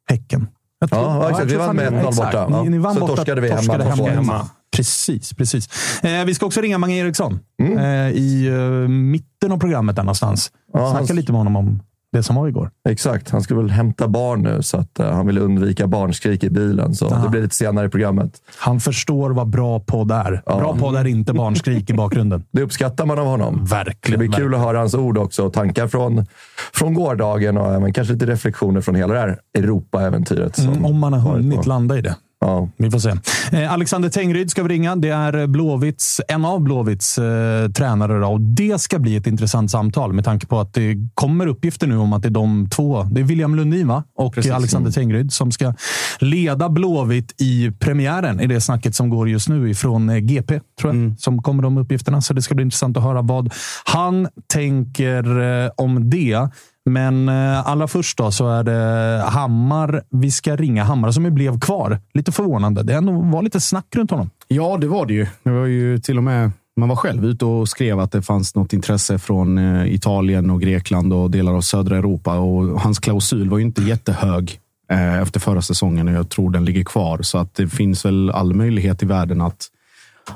Häcken. 0.09 0.47
Jag 0.79 0.89
Ja, 0.91 1.21
exakt. 1.23 1.39
jag 1.39 1.45
Vi 1.45 1.51
tror 1.51 1.65
vann 1.65 1.75
med 1.75 1.93
ni- 1.93 1.99
1-0 1.99 2.09
exakt. 2.09 2.31
borta. 2.31 2.63
Ni, 2.63 2.69
ni 2.69 2.77
Ja. 2.77 2.83
vann 2.83 2.93
Så 2.93 2.99
borta, 2.99 3.15
torskade 3.15 3.41
vi 3.41 3.49
hemma 3.49 3.61
torskade 3.61 4.09
hemma. 4.11 4.45
Precis, 4.75 5.33
precis. 5.33 5.69
Eh, 6.03 6.25
vi 6.25 6.35
ska 6.35 6.45
också 6.45 6.61
ringa 6.61 6.77
Mange 6.77 6.95
Eriksson 6.95 7.39
Mm. 7.61 7.77
eh, 7.77 8.11
i 8.17 8.47
eh, 8.47 8.89
mitten 8.89 9.51
av 9.51 9.57
programmet 9.57 9.95
där 9.95 10.03
någonstans. 10.03 10.51
Ja, 10.73 10.89
Snacka 10.91 11.05
han- 11.07 11.15
lite 11.15 11.31
med 11.31 11.39
honom 11.39 11.55
om 11.55 11.79
det 12.13 12.23
som 12.23 12.35
var 12.35 12.47
igår. 12.47 12.71
Exakt. 12.89 13.29
Han 13.29 13.41
ska 13.41 13.55
väl 13.55 13.69
hämta 13.69 14.07
barn 14.07 14.41
nu, 14.41 14.61
så 14.63 14.77
att 14.77 14.99
eh, 14.99 15.11
han 15.11 15.27
vill 15.27 15.37
undvika 15.37 15.87
barnskrik 15.87 16.43
i 16.43 16.49
bilen. 16.49 16.95
Så 16.95 17.09
det 17.23 17.29
blir 17.29 17.41
lite 17.41 17.55
senare 17.55 17.85
i 17.85 17.89
programmet. 17.89 18.33
Han 18.57 18.79
förstår 18.79 19.29
vad 19.31 19.47
bra 19.49 19.79
podd 19.79 20.11
är. 20.11 20.41
Ja. 20.45 20.57
Bra 20.59 20.77
podd 20.77 20.95
är 20.95 21.07
inte 21.07 21.33
barnskrik 21.33 21.89
i 21.89 21.93
bakgrunden. 21.93 22.43
Det 22.51 22.61
uppskattar 22.61 23.05
man 23.05 23.19
av 23.19 23.25
honom. 23.25 23.65
Verkligen. 23.65 24.19
Det 24.19 24.27
blir 24.27 24.37
kul 24.37 24.53
att 24.55 24.61
höra 24.61 24.77
hans 24.79 24.93
ord 24.93 25.17
också 25.17 25.45
och 25.45 25.53
tankar 25.53 25.87
från, 25.87 26.25
från 26.73 26.93
gårdagen 26.93 27.57
och 27.57 27.73
även 27.73 27.93
kanske 27.93 28.13
lite 28.13 28.25
reflektioner 28.25 28.81
från 28.81 28.95
hela 28.95 29.13
det 29.13 29.19
här 29.19 29.39
Europa-äventyret. 29.57 30.57
Mm, 30.57 30.85
om 30.85 30.99
man 30.99 31.13
har 31.13 31.19
hunnit 31.19 31.65
landa 31.65 31.97
i 31.97 32.01
det. 32.01 32.15
Ja. 32.45 32.69
Vi 32.77 32.91
får 32.91 32.99
se. 32.99 33.13
Eh, 33.51 33.73
Alexander 33.73 34.09
Tengryd 34.09 34.51
ska 34.51 34.63
vi 34.63 34.69
ringa. 34.69 34.95
Det 34.95 35.09
är 35.09 35.47
Blåvitts, 35.47 36.21
en 36.27 36.45
av 36.45 36.61
Blåvitts 36.61 37.17
eh, 37.17 37.69
tränare. 37.69 38.19
Då. 38.19 38.27
Och 38.27 38.41
det 38.41 38.81
ska 38.81 38.99
bli 38.99 39.15
ett 39.15 39.27
intressant 39.27 39.71
samtal 39.71 40.13
med 40.13 40.25
tanke 40.25 40.47
på 40.47 40.59
att 40.59 40.73
det 40.73 40.95
kommer 41.13 41.47
uppgifter 41.47 41.87
nu 41.87 41.97
om 41.97 42.13
att 42.13 42.21
det 42.21 42.27
är 42.27 42.31
de 42.31 42.69
två. 42.69 43.03
Det 43.03 43.21
är 43.21 43.25
William 43.25 43.55
Lundin 43.55 43.87
va? 43.87 44.03
och 44.15 44.33
Precis. 44.33 44.51
Alexander 44.51 44.91
Tengryd 44.91 45.33
som 45.33 45.51
ska 45.51 45.73
leda 46.19 46.69
Blåvitt 46.69 47.35
i 47.37 47.71
premiären 47.79 48.39
i 48.39 48.47
det 48.47 48.61
snacket 48.61 48.95
som 48.95 49.09
går 49.09 49.29
just 49.29 49.49
nu 49.49 49.69
ifrån 49.69 50.09
eh, 50.09 50.17
GP. 50.17 50.59
tror 50.79 50.95
jag, 50.95 51.19
som 51.19 51.41
kommer 51.41 51.63
de 51.63 51.77
uppgifterna. 51.77 52.21
Så 52.21 52.33
det 52.33 52.41
ska 52.41 52.55
bli 52.55 52.63
intressant 52.63 52.97
att 52.97 53.03
höra 53.03 53.21
vad 53.21 53.53
han 53.85 54.27
tänker 54.53 55.39
eh, 55.63 55.71
om 55.77 56.09
det. 56.09 56.49
Men 56.89 57.29
eh, 57.29 57.67
allra 57.67 57.87
först 57.87 58.17
då 58.17 58.31
så 58.31 58.49
är 58.49 58.63
det 58.63 59.23
Hammar. 59.27 60.03
Vi 60.09 60.31
ska 60.31 60.55
ringa 60.55 60.83
Hammar 60.83 61.11
som 61.11 61.25
ju 61.25 61.31
blev 61.31 61.59
kvar. 61.59 61.99
Lite 62.13 62.31
förvånande. 62.31 62.83
Det 62.83 62.93
ändå 62.93 63.11
var 63.11 63.41
lite 63.41 63.59
snack 63.59 63.85
runt 63.95 64.11
honom. 64.11 64.29
Ja, 64.47 64.77
det 64.81 64.87
var 64.87 65.05
det 65.05 65.13
ju. 65.13 65.27
Det 65.43 65.49
var 65.49 65.65
ju 65.65 65.97
till 65.97 66.17
och 66.17 66.23
med 66.23 66.51
man 66.77 66.89
var 66.89 66.95
själv 66.95 67.25
ute 67.25 67.45
och 67.45 67.69
skrev 67.69 67.99
att 67.99 68.11
det 68.11 68.21
fanns 68.21 68.55
något 68.55 68.73
intresse 68.73 69.19
från 69.19 69.57
eh, 69.57 69.93
Italien 69.93 70.49
och 70.49 70.61
Grekland 70.61 71.13
och 71.13 71.31
delar 71.31 71.53
av 71.53 71.61
södra 71.61 71.97
Europa. 71.97 72.37
Och 72.37 72.81
hans 72.81 72.99
klausul 72.99 73.49
var 73.49 73.57
ju 73.57 73.63
inte 73.63 73.81
jättehög 73.81 74.59
eh, 74.91 75.19
efter 75.21 75.39
förra 75.39 75.61
säsongen 75.61 76.07
och 76.07 76.13
jag 76.13 76.29
tror 76.29 76.49
den 76.49 76.65
ligger 76.65 76.83
kvar. 76.83 77.21
Så 77.21 77.37
att 77.37 77.55
det 77.55 77.67
finns 77.67 78.05
väl 78.05 78.29
all 78.29 78.53
möjlighet 78.53 79.03
i 79.03 79.05
världen 79.05 79.41
att, 79.41 79.67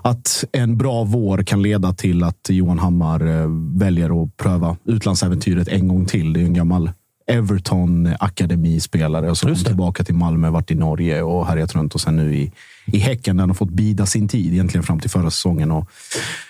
att 0.02 0.44
en 0.52 0.78
bra 0.78 1.04
vår 1.04 1.38
kan 1.38 1.62
leda 1.62 1.94
till 1.94 2.24
att 2.24 2.50
Johan 2.50 2.80
Hammar 2.80 3.28
eh, 3.28 3.48
väljer 3.80 4.24
att 4.24 4.38
pröva 4.38 4.78
utlandsäventyret 4.86 5.68
en 5.68 5.88
gång 5.88 6.06
till. 6.06 6.34
Det 6.34 6.42
är 6.42 6.46
en 6.46 6.54
gammal 6.54 6.90
Everton 7.28 8.14
akademispelare 8.20 9.36
så 9.36 9.48
kom 9.48 9.56
tillbaka 9.56 10.04
till 10.04 10.16
Malmö, 10.16 10.50
varit 10.50 10.72
i 10.72 10.76
Norge 10.76 11.22
och 11.22 11.48
härjat 11.48 11.76
runt 11.76 11.96
och 11.96 12.02
sen 12.02 12.16
nu 12.16 12.36
i, 12.36 12.52
i 12.86 12.98
Häcken 12.98 13.38
där 13.38 13.42
han 13.42 13.50
har 13.50 13.56
fått 13.56 13.70
bida 13.70 14.06
sin 14.06 14.28
tid 14.28 14.54
egentligen 14.54 14.84
fram 14.84 15.00
till 15.00 15.10
förra 15.10 15.32
säsongen. 15.32 15.72
Och 15.72 15.90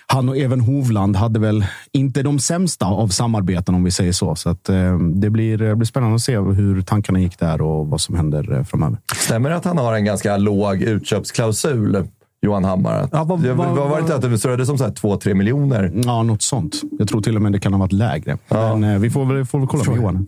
han 0.07 0.29
och 0.29 0.37
Even 0.37 0.61
Hovland 0.61 1.15
hade 1.15 1.39
väl 1.39 1.65
inte 1.91 2.23
de 2.23 2.39
sämsta 2.39 2.85
av 2.85 3.07
samarbeten 3.07 3.75
om 3.75 3.83
vi 3.83 3.91
säger 3.91 4.11
så. 4.11 4.35
Så 4.35 4.49
att, 4.49 4.69
eh, 4.69 4.99
det, 4.99 5.29
blir, 5.29 5.57
det 5.57 5.75
blir 5.75 5.85
spännande 5.85 6.15
att 6.15 6.21
se 6.21 6.37
hur 6.37 6.81
tankarna 6.81 7.19
gick 7.19 7.39
där 7.39 7.61
och 7.61 7.87
vad 7.87 8.01
som 8.01 8.15
händer 8.15 8.53
eh, 8.53 8.63
framöver. 8.63 8.97
Stämmer 9.15 9.49
det 9.49 9.55
att 9.55 9.65
han 9.65 9.77
har 9.77 9.93
en 9.93 10.05
ganska 10.05 10.37
låg 10.37 10.81
utköpsklausul, 10.81 12.07
Johan 12.45 12.63
Hammar? 12.63 13.09
Ja, 13.11 13.23
vad- 13.23 13.41
det 13.43 13.53
vad- 13.53 13.67
vad 13.67 13.89
var 13.89 13.95
det 13.95 14.01
inte 14.01 14.15
att 14.15 14.21
det 14.57 14.65
som 14.65 14.77
2-3 14.77 15.33
miljoner? 15.33 15.91
Ja, 16.05 16.23
något 16.23 16.41
sånt. 16.41 16.81
Jag 16.99 17.07
tror 17.07 17.21
till 17.21 17.35
och 17.35 17.41
med 17.41 17.51
det 17.51 17.59
kan 17.59 17.73
ha 17.73 17.79
varit 17.79 17.91
lägre. 17.91 18.37
Men 18.47 18.83
eh, 18.83 18.99
vi 18.99 19.09
får 19.09 19.25
väl, 19.25 19.45
får 19.45 19.59
väl 19.59 19.67
kolla 19.67 19.83
med 19.83 19.95
Johan. 19.97 20.27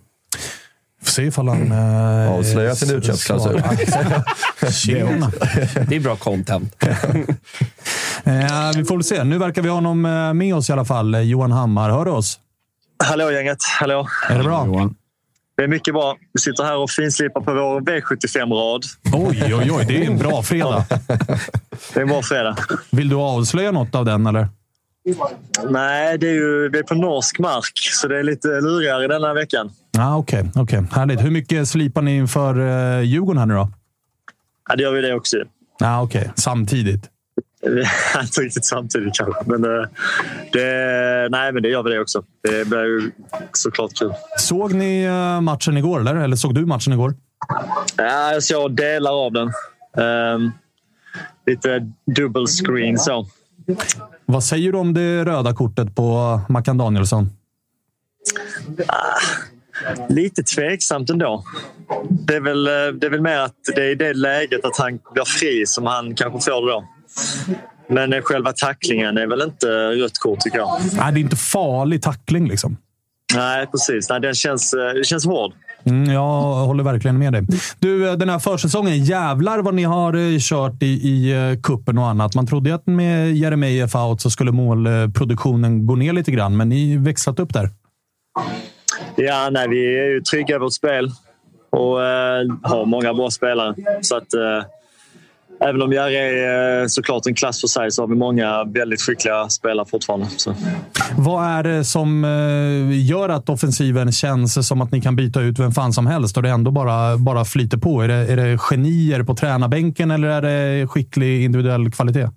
Får 1.04 1.12
se 1.12 1.24
ifall 1.24 1.48
han... 1.48 1.72
Eh, 1.72 2.32
Avslöjar 2.32 2.74
sin 2.76 2.96
utköpsklausul. 2.98 3.62
Tjena. 4.72 5.32
Det 5.88 5.96
är 5.96 6.00
bra 6.00 6.16
content. 6.16 6.76
Eh, 8.24 8.72
vi 8.78 8.86
får 8.86 8.96
väl 8.96 9.04
se. 9.04 9.24
Nu 9.24 9.38
verkar 9.38 9.62
vi 9.62 9.68
ha 9.70 9.76
honom 9.76 10.06
eh, 10.06 10.34
med 10.34 10.56
oss 10.56 10.70
i 10.70 10.74
alla 10.74 10.86
fall. 10.86 11.28
Johan 11.28 11.52
Hammar, 11.52 11.90
hör 11.90 12.06
du 12.06 12.12
oss? 12.12 12.40
Hallå 13.04 13.32
gänget, 13.32 13.58
hallå. 13.80 14.08
Är 14.30 14.38
det 14.38 14.44
bra? 14.44 14.66
Johan. 14.66 14.96
Det 15.58 15.64
är 15.64 15.68
mycket 15.68 15.94
bra. 15.94 16.18
Vi 16.34 16.40
sitter 16.40 16.64
här 16.64 16.78
och 16.78 16.90
finslipar 16.90 17.42
på 17.42 17.54
vår 17.54 17.82
V75-rad. 17.82 18.84
Oj, 19.14 19.56
oj, 19.56 19.72
oj. 19.72 19.86
Det 19.88 20.04
är 20.04 20.08
en 20.08 20.18
bra 20.18 20.44
fredag. 20.44 20.86
Det 21.94 22.00
är 22.00 22.02
en 22.02 22.08
bra 22.08 22.22
fredag. 22.22 22.56
Vill 22.92 23.10
du 23.10 23.16
avslöja 23.16 23.72
något 23.72 23.96
av 23.96 24.06
den, 24.06 24.28
eller? 24.28 24.48
Nej, 25.70 26.18
det 26.18 26.28
är 26.28 26.34
ju 26.34 26.70
vi 26.70 26.80
är 26.80 26.84
på 26.84 26.96
norsk 26.96 27.40
mark, 27.40 27.72
så 27.76 28.08
det 28.08 28.20
är 28.20 28.24
lite 28.24 28.48
lurigare 28.48 29.08
denna 29.08 29.34
veckan. 29.34 29.70
Ah, 29.98 30.16
Okej, 30.16 30.52
okay, 30.56 30.82
härligt. 30.92 31.24
Hur 31.24 31.32
mycket 31.32 31.68
slipar 31.68 32.02
ni 32.02 32.18
inför 32.18 32.60
uh, 32.60 33.02
Djurgården 33.02 33.40
här 33.40 33.46
nu 33.46 33.54
då? 33.54 33.70
Ja, 34.70 34.76
det 34.76 34.84
gör 34.84 34.92
vi 34.92 35.02
det 35.02 35.14
också. 35.14 35.38
Ah, 35.80 36.02
Okej, 36.02 36.32
samtidigt. 36.36 37.10
Inte 38.22 38.42
riktigt 38.42 38.66
samtidigt 38.66 39.14
kanske, 39.14 39.44
men 39.46 39.64
eh, 39.64 39.88
det, 40.52 41.28
nej, 41.32 41.54
men 41.54 41.64
det 41.64 41.70
gör 41.70 41.84
vi 41.84 41.90
det 41.90 42.00
också. 42.00 42.24
Det 42.44 42.68
blir 42.68 42.84
ju 42.84 43.12
såklart 43.54 43.94
kul. 44.00 44.14
Såg 44.38 44.74
ni 44.74 45.04
eh, 45.04 45.42
matchen 45.42 45.78
igår, 45.78 46.00
eller? 46.00 46.16
Eller 46.16 46.36
såg 46.36 46.56
du 46.56 46.66
matchen 46.66 46.94
igår? 46.94 47.16
Ja, 47.96 48.34
jag 48.34 48.44
såg 48.44 48.76
delar 48.76 49.12
av 49.26 49.32
den. 49.32 49.52
Ehm, 49.98 50.52
lite 51.46 51.92
dubbel 52.16 52.48
screen 52.48 52.98
så. 52.98 53.28
Vad 54.26 54.44
säger 54.44 54.72
du 54.72 54.78
om 54.78 54.94
det 54.94 55.26
röda 55.26 55.54
kortet 55.54 55.96
på 55.96 56.40
Mackan 56.50 56.78
Danielsson? 56.78 57.30
Lite 60.10 60.44
tveksamt 60.44 61.10
ändå. 61.10 61.44
Det 62.10 62.36
är, 62.36 62.42
väl, 62.42 62.68
eh, 62.68 62.74
det 62.74 63.08
är 63.08 63.10
väl 63.10 63.22
mer 63.22 63.38
att 63.38 63.56
det 63.76 63.82
är 63.82 63.90
i 63.90 63.96
det 63.96 64.14
läget 64.14 64.66
att 64.66 64.78
han 64.78 65.00
blir 65.14 65.26
fri 65.26 65.66
som 65.66 65.86
han 65.86 66.16
kanske 66.16 66.52
får 66.52 66.66
det 66.66 66.72
då. 66.72 66.84
Men 67.90 68.14
eh, 68.14 68.22
själva 68.22 68.54
tacklingen 68.54 69.18
är 69.18 69.28
väl 69.28 69.42
inte 69.42 69.68
rött 69.68 70.18
kort 70.20 70.40
tycker 70.40 70.58
jag. 70.58 70.80
Nej, 70.94 71.14
det 71.14 71.20
är 71.20 71.22
inte 71.22 71.36
farlig 71.36 72.02
tackling 72.02 72.48
liksom. 72.48 72.78
Nej, 73.36 73.68
precis. 73.68 74.10
Nej, 74.10 74.22
den 74.22 74.34
känns, 74.34 74.74
eh, 74.74 74.94
det 74.94 75.04
känns 75.04 75.26
hård. 75.26 75.54
Mm, 75.84 76.14
jag 76.14 76.54
håller 76.66 76.84
verkligen 76.84 77.18
med 77.18 77.34
dig. 77.34 77.48
Du, 77.80 78.10
eh, 78.10 78.14
den 78.14 78.30
här 78.30 78.40
försäsongen. 78.40 79.04
Jävlar 79.04 79.60
vad 79.60 79.74
ni 79.74 79.84
har 79.84 80.40
kört 80.40 80.84
i, 80.84 80.86
i 80.86 81.58
kuppen 81.64 81.98
och 81.98 82.08
annat. 82.08 82.36
Man 82.36 82.48
trodde 82.48 82.70
ju 82.70 82.76
att 82.76 82.88
med 82.88 83.36
Jeremejeff 83.36 83.96
out 83.96 84.22
så 84.22 84.30
skulle 84.30 84.52
målproduktionen 84.52 85.88
gå 85.88 85.96
ner 85.96 86.14
lite 86.14 86.32
grann, 86.32 86.58
men 86.58 86.70
ni 86.70 86.98
växlat 86.98 87.40
upp 87.40 87.54
där. 87.54 87.70
Ja, 89.16 89.50
nej, 89.52 89.68
vi 89.70 90.00
är 90.00 90.10
ju 90.10 90.22
trygga 90.22 90.56
i 90.56 90.60
vårt 90.60 90.74
spel 90.74 91.12
och 91.70 92.04
eh, 92.06 92.46
har 92.64 92.86
många 92.86 93.14
bra 93.14 93.30
spelare. 93.30 93.76
Så 94.02 94.18
att, 94.18 94.34
eh, 94.34 94.64
även 95.60 95.82
om 95.82 95.94
Jerry 95.94 96.16
är 96.16 96.82
eh, 96.82 96.88
såklart 96.88 97.26
en 97.26 97.36
klass 97.36 97.62
för 97.62 97.68
sig 97.68 97.92
så 97.92 98.02
har 98.02 98.08
vi 98.08 98.16
många 98.16 98.64
väldigt 98.64 99.02
skickliga 99.02 99.50
spelare 99.50 99.86
fortfarande. 99.86 100.28
Så. 100.38 100.56
Vad 101.18 101.46
är 101.46 101.64
det 101.64 101.86
som 101.86 102.24
eh, 102.24 103.08
gör 103.10 103.30
att 103.30 103.50
offensiven 103.50 104.12
känns 104.12 104.68
som 104.68 104.82
att 104.82 104.92
ni 104.92 105.02
kan 105.02 105.16
byta 105.16 105.42
ut 105.42 105.60
vem 105.60 105.72
fan 105.72 105.94
som 105.94 106.08
helst 106.08 106.38
och 106.38 106.44
det 106.44 106.50
ändå 106.50 106.72
bara, 106.72 107.18
bara 107.18 107.46
flyter 107.46 107.78
på? 107.78 108.02
Är 108.02 108.08
det, 108.08 108.14
är 108.14 108.36
det 108.36 108.58
genier 108.58 109.24
på 109.24 109.36
tränarbänken 109.36 110.12
eller 110.12 110.28
är 110.28 110.42
det 110.42 110.88
skicklig 110.88 111.44
individuell 111.44 111.92
kvalitet? 111.92 112.30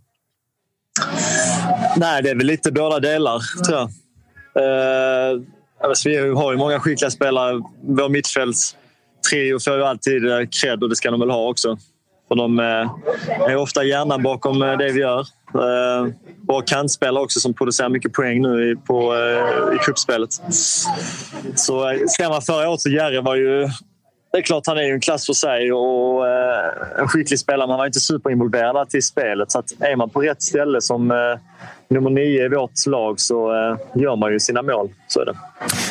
Nej, 1.97 2.23
det 2.23 2.31
är 2.31 2.35
väl 2.35 2.47
lite 2.47 2.73
båda 2.73 3.01
delar, 3.01 3.41
tror 3.67 3.79
jag. 3.79 3.89
Eh, 4.57 5.41
alltså, 5.85 6.09
vi 6.09 6.17
har 6.17 6.53
ju 6.53 6.59
många 6.59 6.81
skickliga 6.81 7.11
spelare. 7.11 7.63
Vår 7.83 8.09
mittfältstrio 8.09 9.59
får 9.65 9.77
ju 9.77 9.85
alltid 9.85 10.23
cred 10.61 10.83
och 10.83 10.89
det 10.89 10.97
ska 10.97 11.11
de 11.11 11.21
väl 11.21 11.31
ha 11.31 11.49
också. 11.49 11.79
För 12.31 12.35
de 12.37 12.59
eh, 12.59 13.51
är 13.51 13.57
ofta 13.57 13.85
hjärnan 13.85 14.23
bakom 14.23 14.63
eh, 14.63 14.79
det 14.79 14.93
vi 14.93 15.01
gör. 15.01 15.21
Eh, 15.55 16.13
Bra 16.37 16.61
kantspelare 16.61 17.25
också 17.25 17.41
som 17.41 17.55
producerar 17.55 17.89
mycket 17.89 18.13
poäng 18.13 18.43
nu 18.43 18.71
i, 18.71 18.77
på, 18.77 19.15
i 19.75 19.79
cupspelet. 19.79 20.33
Så 21.55 21.93
ser 22.17 22.29
man 22.29 22.43
förra 22.43 22.71
året 22.71 22.81
så 22.81 22.89
Jerry 22.89 23.21
var 23.21 23.35
ju... 23.35 23.69
Det 24.33 24.39
är 24.39 24.43
klart 24.43 24.67
han 24.67 24.79
är 24.79 24.83
ju 24.83 24.93
en 24.93 25.01
klass 25.01 25.27
för 25.27 25.33
sig 25.33 25.73
och 25.73 26.29
en 27.01 27.09
skicklig 27.09 27.39
spelare. 27.39 27.67
Men 27.67 27.71
han 27.71 27.79
var 27.79 27.87
inte 27.87 28.01
superinvolverad 28.01 28.77
alltid 28.77 28.99
i 28.99 29.03
spelet. 29.03 29.53
Så 29.53 29.59
att 29.59 29.73
är 29.81 29.97
man 29.97 30.11
på 30.11 30.21
rätt 30.21 30.43
ställe 30.43 30.81
som 30.81 31.13
nummer 31.91 32.11
nio 32.11 32.45
i 32.45 32.49
vårt 32.49 32.87
lag 32.87 33.21
så 33.21 33.53
eh, 33.53 34.03
gör 34.03 34.17
man 34.17 34.33
ju 34.33 34.41
sina 34.41 34.63
mål. 34.63 34.89
Så 35.09 35.21
är 35.21 35.27
det. 35.27 35.35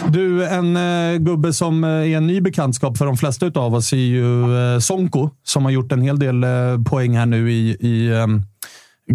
Du, 0.09 0.45
en 0.45 0.77
eh, 0.77 1.17
gubbe 1.17 1.53
som 1.53 1.83
eh, 1.83 1.89
är 1.89 2.17
en 2.17 2.27
ny 2.27 2.41
bekantskap 2.41 2.97
för 2.97 3.05
de 3.05 3.17
flesta 3.17 3.51
av 3.55 3.75
oss 3.75 3.93
är 3.93 3.97
ju 3.97 4.57
eh, 4.57 4.79
Sonko 4.79 5.29
som 5.43 5.65
har 5.65 5.71
gjort 5.71 5.91
en 5.91 6.01
hel 6.01 6.19
del 6.19 6.43
eh, 6.43 6.49
poäng 6.89 7.17
här 7.17 7.25
nu 7.25 7.51
i, 7.51 7.77
i 7.79 8.07
eh, 8.09 8.27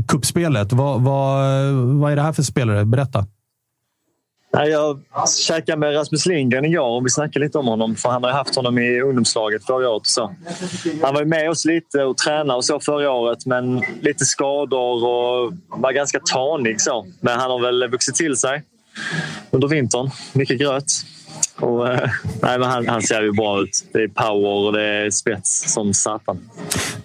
kuppspelet. 0.09 0.73
Vad, 0.73 1.03
vad, 1.03 1.39
eh, 1.69 1.75
vad 1.75 2.13
är 2.13 2.17
det 2.17 2.23
här 2.23 2.33
för 2.33 2.43
spelare? 2.43 2.85
Berätta. 2.85 3.27
Jag 4.63 5.01
käkade 5.47 5.79
med 5.79 5.97
Rasmus 5.97 6.27
Lindgren 6.27 6.65
igår 6.65 6.89
och 6.89 7.07
vi 7.07 7.11
snackade 7.11 7.45
lite 7.45 7.59
om 7.59 7.67
honom. 7.67 7.97
För 7.97 8.09
Han 8.09 8.23
har 8.23 8.31
ju 8.31 8.37
haft 8.37 8.57
honom 8.57 8.79
i 8.79 9.01
ungdomslaget 9.01 9.65
förra 9.65 9.91
året. 9.91 10.07
Så. 10.07 10.35
Han 11.03 11.15
var 11.15 11.21
ju 11.21 11.27
med 11.27 11.51
oss 11.51 11.65
lite 11.65 12.05
och 12.05 12.17
tränade 12.17 12.55
och 12.55 12.65
så 12.65 12.81
förra 12.81 13.11
året 13.11 13.47
men 13.47 13.83
lite 14.01 14.25
skador 14.25 15.05
och 15.05 15.53
var 15.69 15.93
ganska 15.93 16.21
tanig. 16.21 16.81
Så. 16.81 17.07
Men 17.21 17.41
han 17.41 17.51
har 17.51 17.59
väl 17.59 17.91
vuxit 17.91 18.15
till 18.15 18.37
sig 18.37 18.63
under 19.51 19.69
vintern. 19.69 20.11
Mycket 20.33 20.59
gröt. 20.59 20.93
Och, 21.57 21.89
eh, 21.89 22.11
nej, 22.43 22.59
men 22.59 22.71
han, 22.71 22.89
han 22.89 23.03
ser 23.03 23.23
ju 23.23 23.33
bra 23.33 23.63
ut. 23.63 23.85
Det 23.93 23.99
är 23.99 24.09
power 24.09 24.67
och 24.67 24.73
det 24.73 24.85
är 24.85 25.11
spets 25.11 25.73
som 25.73 25.95
satan. 25.95 26.51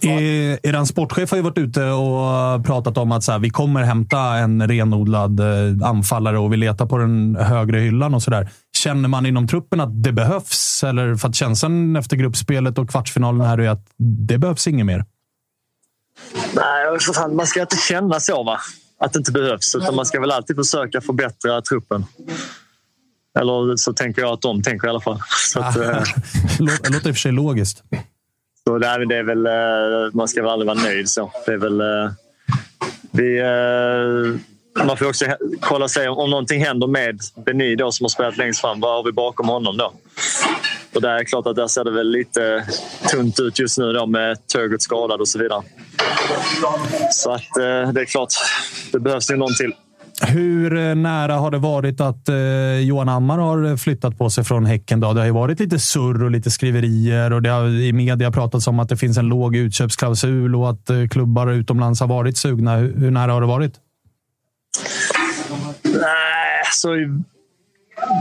Er, 0.02 0.60
er 0.64 0.86
sportchef 0.86 1.32
har 1.32 1.38
ju 1.38 1.44
varit 1.44 1.58
ute 1.58 1.84
och 1.84 2.66
pratat 2.66 2.98
om 2.98 3.12
att 3.12 3.24
så 3.24 3.32
här, 3.32 3.40
vi 3.40 3.50
kommer 3.50 3.84
hämta 3.84 4.20
en 4.20 4.68
renodlad 4.68 5.40
eh, 5.40 5.88
anfallare 5.88 6.40
och 6.40 6.54
vi 6.54 6.58
letar 6.58 6.86
på 6.86 6.98
den 6.98 7.36
högre 7.36 7.80
hyllan 7.80 8.14
och 8.14 8.24
sådär. 8.24 8.50
Känner 8.78 9.10
man 9.10 9.26
inom 9.26 9.48
truppen 9.48 9.80
att 9.80 10.04
det 10.04 10.12
behövs? 10.12 10.84
Eller 10.84 11.16
för 11.16 11.28
att 11.30 11.36
känslan 11.36 11.96
efter 11.96 12.18
gruppspelet 12.18 12.78
och 12.78 12.90
kvartsfinalen 12.90 13.42
här 13.42 13.58
är 13.58 13.70
att 13.70 13.86
det 14.28 14.38
behövs 14.38 14.68
inget 14.68 14.86
mer? 14.86 15.06
Nej, 16.34 17.00
för 17.00 17.14
fan, 17.14 17.36
man 17.36 17.48
ska 17.48 17.62
inte 17.62 17.78
känna 17.78 18.20
så, 18.20 18.44
va? 18.44 18.60
Att 19.00 19.14
det 19.14 19.20
inte 19.20 19.32
behövs. 19.32 19.76
Utan 19.76 19.96
man 19.96 20.06
ska 20.06 20.20
väl 20.20 20.32
alltid 20.32 20.56
försöka 20.56 21.02
förbättra 21.02 21.62
truppen. 21.62 22.06
Eller 23.40 23.76
så 23.76 23.94
tänker 23.94 24.22
jag 24.22 24.32
att 24.34 24.42
de 24.42 24.62
tänker 24.64 24.88
i 24.88 24.90
alla 24.90 25.00
fall. 25.02 25.20
Så 25.54 25.60
att, 25.60 25.76
eh, 25.78 25.82
Lå- 26.60 26.92
låter 26.92 27.08
i 27.10 27.12
och 27.12 27.16
för 27.16 27.20
sig 27.20 27.32
logiskt. 27.32 27.84
Så 28.64 28.78
det 28.78 28.88
är, 28.88 29.06
det 29.06 29.16
är 29.16 29.24
väl, 29.24 29.46
eh, 29.46 30.14
man 30.14 30.28
ska 30.28 30.42
väl 30.42 30.52
aldrig 30.52 30.68
vara 30.68 30.80
nöjd. 30.84 31.10
Så. 31.10 31.32
Det 31.46 31.52
är 31.54 31.58
väl, 31.58 31.82
eh, 31.82 32.12
vi, 33.12 33.40
eh, 33.40 34.86
man 34.86 34.98
får 34.98 35.06
också 35.10 35.26
kolla 35.62 35.88
se 35.88 36.08
om, 36.08 36.30
någonting 36.30 36.66
händer 36.66 36.88
med 36.88 37.20
Beny 37.46 37.76
då, 37.76 37.92
som 37.92 38.04
har 38.04 38.10
spelat 38.10 38.38
längst 38.38 38.62
fram. 38.62 38.80
Vad 38.80 38.96
har 38.96 39.04
vi 39.04 39.12
bakom 39.12 39.48
honom 39.50 39.78
då? 39.78 39.94
Och 40.96 41.02
där 41.02 41.10
är 41.10 41.24
klart 41.24 41.48
att 41.48 41.56
där 41.56 41.68
ser 41.68 41.84
det 41.84 41.92
väl 41.92 42.12
lite 42.12 42.66
tunt 43.12 43.40
ut 43.40 43.60
just 43.60 43.78
nu 43.78 43.94
då 43.94 44.06
med 44.06 44.48
Turgut 44.48 44.82
skadad 44.82 45.22
och 45.22 45.28
så 45.28 45.40
vidare. 45.40 45.62
Så 47.12 47.32
att 47.32 47.54
det 47.94 48.02
är 48.02 48.06
klart, 48.06 48.30
det 48.92 49.00
behövs 49.00 49.32
ju 49.32 49.36
någon 49.36 49.56
till. 49.56 49.74
Hur 50.28 50.78
eh, 50.78 50.96
nära 50.96 51.34
har 51.34 51.52
det 51.52 51.58
varit 51.58 52.02
att 52.02 52.30
eh, 52.30 52.80
Johan 52.80 53.08
Hammar 53.08 53.38
har 53.38 53.78
flyttat 53.78 54.18
på 54.18 54.30
sig 54.30 54.44
från 54.44 54.66
Häcken? 54.66 55.00
Då? 55.00 55.14
Det 55.14 55.20
har 55.20 55.26
ju 55.26 55.32
varit 55.32 55.60
lite 55.60 55.80
surr 55.80 56.24
och 56.24 56.32
lite 56.32 56.52
skriverier 56.52 57.34
och 57.34 57.42
det 57.42 57.50
har 57.50 57.68
i 57.68 57.94
media 57.94 58.32
pratats 58.32 58.68
om 58.68 58.80
att 58.80 58.90
det 58.90 58.98
finns 58.98 59.18
en 59.18 59.28
låg 59.28 59.56
utköpsklausul 59.56 60.56
och 60.56 60.70
att 60.70 60.90
eh, 60.90 61.08
klubbar 61.08 61.52
utomlands 61.52 62.00
har 62.00 62.08
varit 62.08 62.38
sugna. 62.38 62.76
Hur, 62.76 62.96
hur 62.96 63.12
nära 63.12 63.32
har 63.32 63.42
det 63.42 63.48
varit? 63.48 63.74
Nej, 65.84 66.64
så 66.72 66.88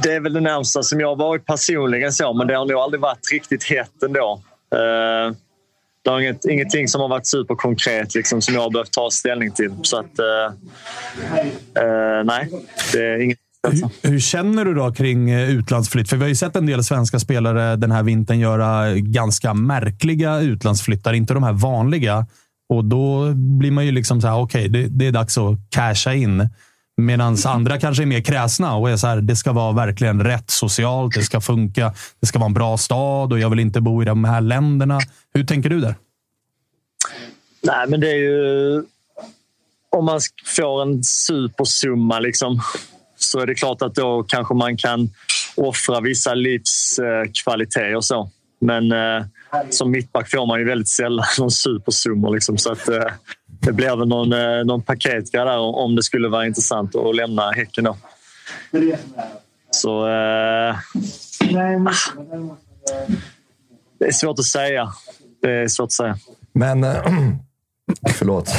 det 0.02 0.14
är 0.14 0.20
väl 0.20 0.32
det 0.32 0.40
närmsta 0.40 0.82
som 0.82 1.00
jag 1.00 1.08
har 1.08 1.16
varit 1.16 1.46
personligen 1.46 2.12
så, 2.12 2.34
men 2.34 2.46
det 2.46 2.54
har 2.54 2.66
nog 2.66 2.80
aldrig 2.80 3.00
varit 3.00 3.32
riktigt 3.32 3.64
hett 3.64 4.02
ändå. 4.02 4.42
Uh, 4.74 5.36
det 6.08 6.12
har 6.12 6.20
inget, 6.20 6.44
ingenting 6.44 6.88
som 6.88 7.00
har 7.00 7.08
varit 7.08 7.26
superkonkret 7.26 8.14
liksom, 8.14 8.42
som 8.42 8.54
jag 8.54 8.60
har 8.60 8.70
behövt 8.70 8.92
ta 8.92 9.10
ställning 9.10 9.52
till. 9.52 9.70
Så 9.82 9.98
att, 9.98 10.18
eh, 10.18 10.54
eh, 11.82 12.24
nej, 12.24 12.50
det 12.92 12.98
är 12.98 13.22
inget. 13.22 13.38
Hur, 13.68 14.10
hur, 14.10 14.20
känner 14.20 14.64
du 14.64 14.74
då 14.74 14.92
kring 14.92 15.30
eh, 15.30 15.50
utlandsflytt? 15.50 16.08
För 16.10 16.16
vi 16.16 16.22
har 16.22 16.28
ju 16.28 16.34
sett 16.34 16.56
en 16.56 16.66
del 16.66 16.84
svenska 16.84 17.18
spelare 17.18 17.76
den 17.76 17.90
här 17.90 18.02
vintern 18.02 18.38
göra 18.38 18.94
ganska 18.94 19.54
märkliga 19.54 20.40
utlandsflyttar, 20.40 21.12
inte 21.12 21.34
de 21.34 21.42
här 21.42 21.52
vanliga. 21.52 22.26
Och 22.68 22.84
då 22.84 23.32
blir 23.34 23.70
man 23.70 23.86
ju 23.86 23.92
liksom 23.92 24.20
så 24.20 24.26
här, 24.26 24.38
okej, 24.38 24.68
okay, 24.68 24.82
det, 24.82 24.88
det, 24.88 25.06
är 25.06 25.12
dags 25.12 25.38
att 25.38 25.58
casha 25.70 26.14
in. 26.14 26.48
Medan 27.00 27.36
andra 27.46 27.78
kanske 27.78 28.02
är 28.02 28.06
mer 28.06 28.20
kräsna 28.20 28.76
och 28.76 28.90
är 28.90 28.96
så 28.96 29.06
här, 29.06 29.20
det 29.20 29.36
ska 29.36 29.52
vara 29.52 29.72
verkligen 29.72 30.24
rätt 30.24 30.50
socialt, 30.50 31.14
det 31.14 31.22
ska 31.22 31.40
funka, 31.40 31.94
det 32.20 32.26
ska 32.26 32.38
vara 32.38 32.46
en 32.46 32.54
bra 32.54 32.76
stad 32.76 33.32
och 33.32 33.38
jag 33.38 33.50
vill 33.50 33.58
inte 33.58 33.80
bo 33.80 34.02
i 34.02 34.04
de 34.04 34.24
här 34.24 34.40
länderna. 34.40 35.00
Hur 35.34 35.44
tänker 35.44 35.70
du 35.70 35.80
där? 35.80 35.94
Nej, 37.62 37.88
men 37.88 38.00
det 38.00 38.10
är 38.10 38.16
ju... 38.16 38.84
Om 39.90 40.04
man 40.04 40.20
får 40.56 40.82
en 40.82 41.04
supersumma 41.04 42.18
liksom, 42.20 42.60
så 43.16 43.40
är 43.40 43.46
det 43.46 43.54
klart 43.54 43.82
att 43.82 43.94
då 43.94 44.24
kanske 44.28 44.54
man 44.54 44.76
kan 44.76 45.10
offra 45.56 46.00
vissa 46.00 46.34
livskvaliteter 46.34 47.96
och 47.96 48.04
så. 48.04 48.30
Men 48.60 48.92
eh, 48.92 49.24
som 49.70 49.90
mittback 49.90 50.30
får 50.30 50.46
man 50.46 50.58
ju 50.58 50.64
väldigt 50.64 50.88
sällan 50.88 51.26
någon 51.38 51.50
supersumma. 51.50 52.30
Liksom, 52.30 52.58
så 52.58 52.72
att, 52.72 52.88
eh, 52.88 53.04
det 53.60 53.72
blir 53.72 53.96
väl 53.96 54.08
någon, 54.08 54.32
eh, 54.32 54.64
någon 54.64 54.82
paketgrej 54.82 55.44
där 55.44 55.58
om 55.58 55.96
det 55.96 56.02
skulle 56.02 56.28
vara 56.28 56.46
intressant 56.46 56.96
att 56.96 57.16
lämna 57.16 57.50
Häcken 57.50 57.84
då. 57.84 57.96
Så... 59.70 60.08
Eh, 60.08 60.70
ah. 60.70 60.80
det 63.98 64.06
är 64.06 64.12
svårt 64.12 64.38
att 64.38 64.44
säga. 64.44 64.88
Det 65.42 65.50
är 65.50 65.68
svårt 65.68 65.86
att 65.86 65.92
säga. 65.92 66.18
Men 66.52 66.84
eh, 66.84 67.02
Förlåt. 68.06 68.48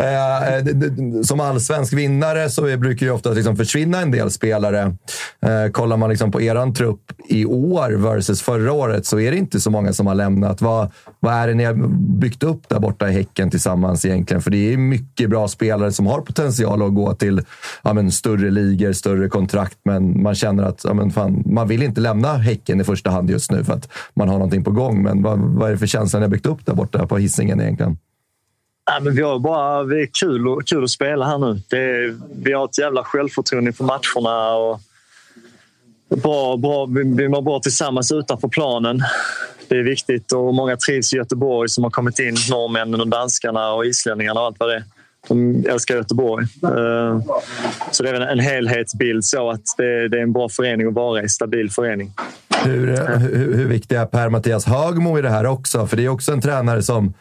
Eh, 0.00 0.56
eh, 0.56 0.64
som 1.22 1.40
allsvensk 1.40 1.92
vinnare 1.92 2.50
så 2.50 2.62
brukar 2.76 3.06
det 3.06 3.12
ofta 3.12 3.30
liksom 3.30 3.56
försvinna 3.56 4.00
en 4.00 4.10
del 4.10 4.30
spelare. 4.30 4.96
Eh, 5.46 5.70
kollar 5.72 5.96
man 5.96 6.10
liksom 6.10 6.30
på 6.30 6.42
er 6.42 6.72
trupp 6.72 7.12
i 7.28 7.44
år 7.44 7.90
versus 7.90 8.42
förra 8.42 8.72
året 8.72 9.06
så 9.06 9.20
är 9.20 9.30
det 9.30 9.36
inte 9.36 9.60
så 9.60 9.70
många 9.70 9.92
som 9.92 10.06
har 10.06 10.14
lämnat. 10.14 10.60
Vad, 10.60 10.92
vad 11.20 11.34
är 11.34 11.48
det 11.48 11.54
ni 11.54 11.64
har 11.64 11.74
byggt 12.20 12.42
upp 12.42 12.68
där 12.68 12.80
borta 12.80 13.08
i 13.08 13.12
Häcken 13.12 13.50
tillsammans 13.50 14.04
egentligen? 14.04 14.42
För 14.42 14.50
det 14.50 14.72
är 14.72 14.76
mycket 14.76 15.30
bra 15.30 15.48
spelare 15.48 15.92
som 15.92 16.06
har 16.06 16.20
potential 16.20 16.82
att 16.82 16.94
gå 16.94 17.14
till 17.14 17.42
ja, 17.82 17.92
men, 17.92 18.12
större 18.12 18.50
ligor, 18.50 18.92
större 18.92 19.28
kontrakt, 19.28 19.78
men 19.84 20.22
man 20.22 20.34
känner 20.34 20.62
att 20.62 20.84
ja, 20.84 20.94
men, 20.94 21.10
fan, 21.10 21.42
man 21.46 21.68
vill 21.68 21.82
inte 21.82 22.00
lämna 22.00 22.36
Häcken 22.36 22.80
i 22.80 22.84
första 22.84 23.10
hand 23.10 23.30
just 23.30 23.50
nu 23.50 23.64
för 23.64 23.72
att 23.72 23.88
man 24.14 24.28
har 24.28 24.34
någonting 24.34 24.64
på 24.64 24.70
gång. 24.70 25.02
Men 25.02 25.22
vad, 25.22 25.38
vad 25.38 25.68
är 25.68 25.72
det 25.72 25.78
för 25.78 25.86
känsla 25.86 26.18
ni 26.18 26.24
har 26.24 26.30
byggt 26.30 26.46
upp 26.46 26.66
där 26.66 26.74
borta 26.74 27.06
på 27.06 27.18
hissingen 27.18 27.60
egentligen? 27.60 27.98
Ja, 28.94 29.00
men 29.00 29.14
vi 29.14 29.22
har 29.22 29.38
bara 29.38 29.82
vi 29.82 30.02
är 30.02 30.08
kul, 30.20 30.48
och, 30.48 30.66
kul 30.66 30.84
att 30.84 30.90
spela 30.90 31.26
här 31.26 31.38
nu. 31.38 31.78
Är, 31.78 32.16
vi 32.42 32.52
har 32.52 32.64
ett 32.64 32.78
jävla 32.78 33.04
självförtroende 33.04 33.72
för 33.72 33.84
matcherna. 33.84 34.54
Och 34.54 34.80
bra, 36.08 36.56
bra, 36.56 36.86
vi 36.86 37.28
mår 37.28 37.42
bra 37.42 37.60
tillsammans 37.60 38.12
utanför 38.12 38.48
planen. 38.48 39.02
Det 39.68 39.78
är 39.78 39.82
viktigt 39.82 40.32
och 40.32 40.54
många 40.54 40.76
trivs 40.76 41.12
i 41.12 41.16
Göteborg 41.16 41.68
som 41.68 41.84
har 41.84 41.90
kommit 41.90 42.18
in. 42.18 42.36
Norrmännen 42.50 43.00
och 43.00 43.08
danskarna 43.08 43.72
och 43.72 43.86
islänningarna 43.86 44.40
och 44.40 44.46
allt 44.46 44.60
vad 44.60 44.68
det 44.68 44.76
är. 44.76 44.84
De 45.28 45.66
älskar 45.68 45.94
Göteborg. 45.94 46.46
Eh, 46.62 47.20
så 47.90 48.02
det 48.02 48.08
är 48.08 48.14
en 48.14 48.40
helhetsbild 48.40 49.24
så 49.24 49.50
att 49.50 49.64
det 49.76 49.84
är 49.84 50.16
en 50.16 50.32
bra 50.32 50.48
förening 50.48 50.86
att 50.86 50.94
vara 50.94 51.22
i. 51.22 51.28
Stabil 51.28 51.70
förening. 51.70 52.12
Hur, 52.64 52.86
hur, 53.18 53.56
hur 53.56 53.66
viktig 53.66 53.96
är 53.96 54.06
Per-Mattias 54.06 54.64
Högmo 54.64 55.18
i 55.18 55.22
det 55.22 55.30
här 55.30 55.46
också? 55.46 55.86
För 55.86 55.96
det 55.96 56.04
är 56.04 56.08
också 56.08 56.32
en 56.32 56.40
tränare 56.40 56.82
som 56.82 57.14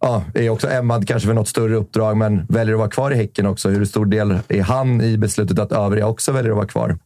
ja, 0.00 0.24
är 0.34 0.50
också 0.50 0.68
ämmad 0.68 1.08
kanske 1.08 1.26
för 1.26 1.34
något 1.34 1.48
större 1.48 1.76
uppdrag, 1.76 2.16
men 2.16 2.46
väljer 2.48 2.74
att 2.74 2.78
vara 2.78 2.90
kvar 2.90 3.10
i 3.10 3.14
Häcken 3.14 3.46
också. 3.46 3.68
Hur 3.68 3.84
stor 3.84 4.06
del 4.06 4.38
är 4.48 4.62
han 4.62 5.00
i 5.00 5.18
beslutet 5.18 5.58
att 5.58 5.72
övriga 5.72 6.06
också 6.06 6.32
väljer 6.32 6.50
att 6.50 6.56
vara 6.56 6.66
kvar? 6.66 6.98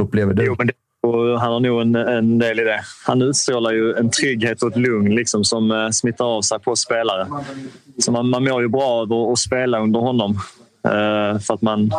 Upplever 0.00 0.34
du? 0.34 0.44
Jo, 0.44 0.54
men 0.58 0.66
det, 0.66 0.72
han 1.38 1.52
har 1.52 1.60
nog 1.60 1.80
en, 1.80 1.94
en, 1.94 2.38
del 2.38 2.60
i 2.60 2.64
det. 2.64 2.80
Han 3.06 3.22
utstrålar 3.22 3.72
ju 3.72 3.94
en 3.94 4.10
trygghet 4.10 4.62
och 4.62 4.70
ett 4.70 4.76
lugn 4.76 5.14
liksom, 5.14 5.44
som 5.44 5.70
eh, 5.70 5.90
smittar 5.90 6.24
av 6.24 6.42
sig 6.42 6.58
på 6.58 6.76
spelare. 6.76 7.26
Så 7.98 8.12
man, 8.12 8.28
man 8.28 8.44
mår 8.44 8.62
ju 8.62 8.68
bra 8.68 8.82
av 8.82 9.12
att, 9.12 9.32
att 9.32 9.38
spela 9.38 9.80
under 9.80 10.00
honom. 10.00 10.40
Uh, 10.88 11.38
för 11.38 11.54
att 11.54 11.62
man, 11.62 11.90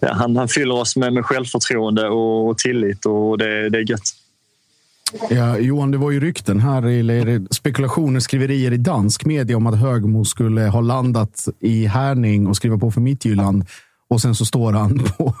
ja, 0.00 0.12
han, 0.12 0.36
han 0.36 0.48
fyller 0.48 0.74
oss 0.74 0.96
med, 0.96 1.12
med 1.12 1.26
självförtroende 1.26 2.08
och, 2.08 2.48
och 2.48 2.58
tillit 2.58 3.06
och 3.06 3.38
det, 3.38 3.68
det 3.68 3.78
är 3.78 3.90
gött. 3.90 4.14
Ja, 5.30 5.58
Johan, 5.58 5.90
det 5.90 5.98
var 5.98 6.10
ju 6.10 6.20
rykten 6.20 6.60
här, 6.60 6.82
eller 6.82 7.54
spekulationer, 7.54 8.20
skriverier 8.20 8.72
i 8.72 8.76
dansk 8.76 9.24
media 9.24 9.56
om 9.56 9.66
att 9.66 9.78
Högmo 9.78 10.24
skulle 10.24 10.60
ha 10.60 10.80
landat 10.80 11.48
i 11.60 11.86
Härning 11.86 12.46
och 12.46 12.56
skriva 12.56 12.78
på 12.78 12.90
för 12.90 13.00
Midtjylland. 13.00 13.64
Och 14.08 14.20
sen 14.20 14.34
så 14.34 14.44
står 14.44 14.72
han 14.72 14.98
på, 15.18 15.34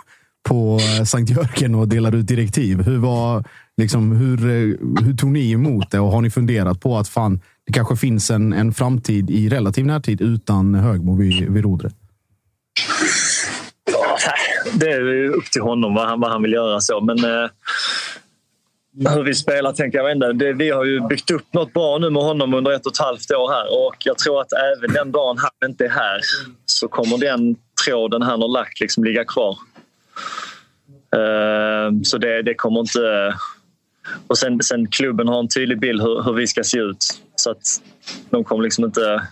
på 0.48 0.78
eh, 0.98 1.04
Sankt 1.04 1.30
Jörgen 1.30 1.74
och 1.74 1.88
delar 1.88 2.14
ut 2.14 2.28
direktiv. 2.28 2.82
Hur, 2.82 2.98
var, 2.98 3.44
liksom, 3.76 4.12
hur, 4.12 4.44
eh, 4.44 5.04
hur 5.04 5.16
tog 5.16 5.30
ni 5.30 5.52
emot 5.52 5.90
det 5.90 6.00
och 6.00 6.12
har 6.12 6.20
ni 6.20 6.30
funderat 6.30 6.80
på 6.80 6.98
att 6.98 7.08
fan, 7.08 7.40
det 7.66 7.72
kanske 7.72 7.96
finns 7.96 8.30
en, 8.30 8.52
en 8.52 8.72
framtid 8.72 9.30
i 9.30 9.48
relativ 9.48 9.86
närtid 9.86 10.20
utan 10.20 10.74
Högmo 10.74 11.16
vid, 11.16 11.50
vid 11.50 11.64
rodret? 11.64 11.94
Det 14.72 14.90
är 14.90 15.28
upp 15.28 15.50
till 15.52 15.62
honom 15.62 15.94
vad 15.94 16.08
han, 16.08 16.20
vad 16.20 16.32
han 16.32 16.42
vill 16.42 16.52
göra. 16.52 16.80
så. 16.80 17.00
Men 17.00 17.18
eh, 17.18 17.50
hur 18.98 19.22
vi 19.22 19.34
spelar 19.34 19.72
tänker 19.72 19.98
jag 19.98 20.12
inte. 20.12 20.32
Det, 20.32 20.52
vi 20.52 20.70
har 20.70 20.84
ju 20.84 21.00
byggt 21.00 21.30
upp 21.30 21.54
något 21.54 21.72
bra 21.72 21.98
nu 21.98 22.10
med 22.10 22.22
honom 22.22 22.54
under 22.54 22.70
ett 22.72 22.86
och 22.86 22.92
ett 22.92 22.98
halvt 22.98 23.30
år 23.30 23.52
här 23.52 23.86
och 23.86 23.96
jag 24.04 24.18
tror 24.18 24.40
att 24.40 24.52
även 24.52 24.94
den 24.94 25.12
dagen 25.12 25.38
han 25.38 25.70
inte 25.70 25.84
är 25.84 25.88
här 25.88 26.20
så 26.66 26.88
kommer 26.88 27.18
den 27.18 27.56
tråden 27.86 28.22
han 28.22 28.42
har 28.42 28.48
lagt 28.48 28.80
liksom 28.80 29.04
ligga 29.04 29.24
kvar. 29.24 29.58
Uh, 31.16 32.02
så 32.02 32.18
det, 32.18 32.42
det, 32.42 32.54
kommer 32.54 32.80
inte... 32.80 33.34
Och 34.26 34.38
sen, 34.38 34.62
sen 34.62 34.90
klubben 34.90 35.28
har 35.28 35.38
en 35.40 35.48
tydlig 35.48 35.80
bild 35.80 36.02
hur, 36.02 36.22
hur 36.22 36.32
vi 36.32 36.46
ska 36.46 36.64
se 36.64 36.78
ut. 36.78 37.20
Så 37.36 37.50
att 37.50 37.62
de 38.30 38.44
kommer 38.44 38.62
liksom 38.62 38.84
inte 38.84 39.22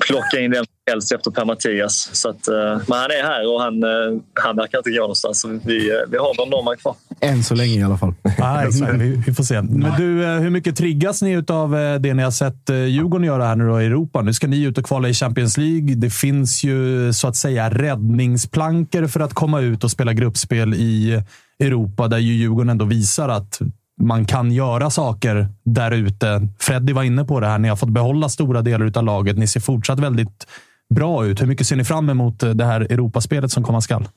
plocka 0.00 0.40
in 0.40 0.50
vem 0.50 0.64
som 0.64 0.74
helst 0.90 1.12
efter 1.12 1.30
Per-Mattias. 1.30 2.10
Så 2.12 2.28
att, 2.28 2.48
uh, 2.48 2.82
men 2.86 2.98
han 2.98 3.10
är 3.10 3.22
här 3.22 3.54
och 3.54 3.62
han, 3.62 3.84
uh, 3.84 4.20
han 4.34 4.56
verkar 4.56 4.78
inte 4.78 4.90
gå 4.90 5.00
någonstans. 5.00 5.40
Så 5.40 5.48
vi, 5.48 5.92
uh, 5.92 5.98
vi 6.08 6.16
har 6.16 6.34
någon 6.38 6.50
Norman 6.50 6.76
kvar. 6.76 6.96
Än 7.20 7.42
så 7.44 7.54
länge 7.54 7.80
i 7.80 7.82
alla 7.82 7.98
fall. 7.98 8.14
Nej, 8.80 8.98
vi, 8.98 9.22
vi, 9.26 9.34
får 9.34 9.44
se. 9.44 9.62
Men 9.62 9.96
du, 9.96 10.26
hur 10.26 10.50
mycket 10.50 10.76
triggas 10.76 11.22
ni 11.22 11.44
av 11.48 11.70
det 12.00 12.14
ni 12.14 12.22
har 12.22 12.30
sett 12.30 12.68
Djurgården 12.68 13.26
göra 13.26 13.46
här 13.46 13.56
nu 13.56 13.66
då 13.66 13.82
i 13.82 13.86
Europa? 13.86 14.22
Nu 14.22 14.32
ska 14.32 14.46
ni 14.46 14.62
ut 14.62 14.78
och 14.78 14.84
kvala 14.84 15.08
i 15.08 15.14
Champions 15.14 15.56
League. 15.56 15.94
Det 15.94 16.10
finns 16.10 16.64
ju 16.64 17.12
så 17.12 17.28
att 17.28 17.36
säga 17.36 17.70
räddningsplankor 17.70 19.06
för 19.06 19.20
att 19.20 19.34
komma 19.34 19.60
ut 19.60 19.84
och 19.84 19.90
spela 19.90 20.12
gruppspel 20.12 20.74
i 20.74 21.22
Europa, 21.60 22.08
där 22.08 22.18
ju 22.18 22.32
Djurgården 22.32 22.68
ändå 22.68 22.84
visar 22.84 23.28
att 23.28 23.60
man 24.00 24.24
kan 24.24 24.52
göra 24.52 24.90
saker 24.90 25.48
där 25.64 25.90
ute. 25.90 26.48
Freddy 26.58 26.92
var 26.92 27.02
inne 27.02 27.24
på 27.24 27.40
det 27.40 27.46
här. 27.46 27.58
Ni 27.58 27.68
har 27.68 27.76
fått 27.76 27.88
behålla 27.88 28.28
stora 28.28 28.62
delar 28.62 28.98
av 28.98 29.04
laget. 29.04 29.38
Ni 29.38 29.46
ser 29.46 29.60
fortsatt 29.60 30.00
väldigt 30.00 30.46
bra 30.94 31.26
ut. 31.26 31.42
Hur 31.42 31.46
mycket 31.46 31.66
ser 31.66 31.76
ni 31.76 31.84
fram 31.84 32.10
emot 32.10 32.40
det 32.40 32.64
här 32.64 32.80
Europaspelet 32.80 33.52
som 33.52 33.62
komma 33.62 33.80
skall? 33.80 34.08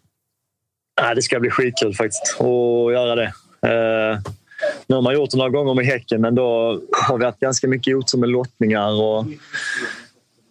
det 1.15 1.21
ska 1.21 1.39
bli 1.39 1.49
skitkul 1.49 1.95
faktiskt 1.95 2.35
att 2.39 2.93
göra 2.93 3.15
det. 3.15 3.33
Eh, 3.65 4.19
nu 4.87 4.95
har 4.95 5.01
man 5.01 5.13
gjort 5.13 5.31
det 5.31 5.37
några 5.37 5.49
gånger 5.49 5.73
med 5.73 5.85
Häcken, 5.85 6.21
men 6.21 6.35
då 6.35 6.79
har 7.07 7.17
vi 7.17 7.25
haft 7.25 7.39
ganska 7.39 7.67
mycket 7.67 7.95
otur 7.95 8.17
med 8.17 8.29
lottningar. 8.29 8.91
Och 9.01 9.25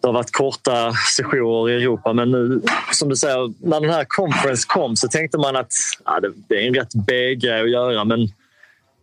det 0.01 0.07
har 0.07 0.13
varit 0.13 0.31
korta 0.31 0.93
sessioner 1.17 1.69
i 1.69 1.75
Europa, 1.75 2.13
men 2.13 2.31
nu, 2.31 2.61
som 2.93 3.09
du 3.09 3.15
säger, 3.15 3.53
när 3.67 3.81
den 3.81 3.89
här 3.89 4.05
conference 4.07 4.65
kom 4.67 4.95
så 4.95 5.07
tänkte 5.07 5.37
man 5.37 5.55
att 5.55 5.73
ja, 6.05 6.19
det, 6.47 6.55
är 6.55 6.67
en 6.67 6.73
rätt 6.73 6.93
B-grej 7.07 7.61
att 7.61 7.69
göra. 7.69 8.05
Men 8.05 8.29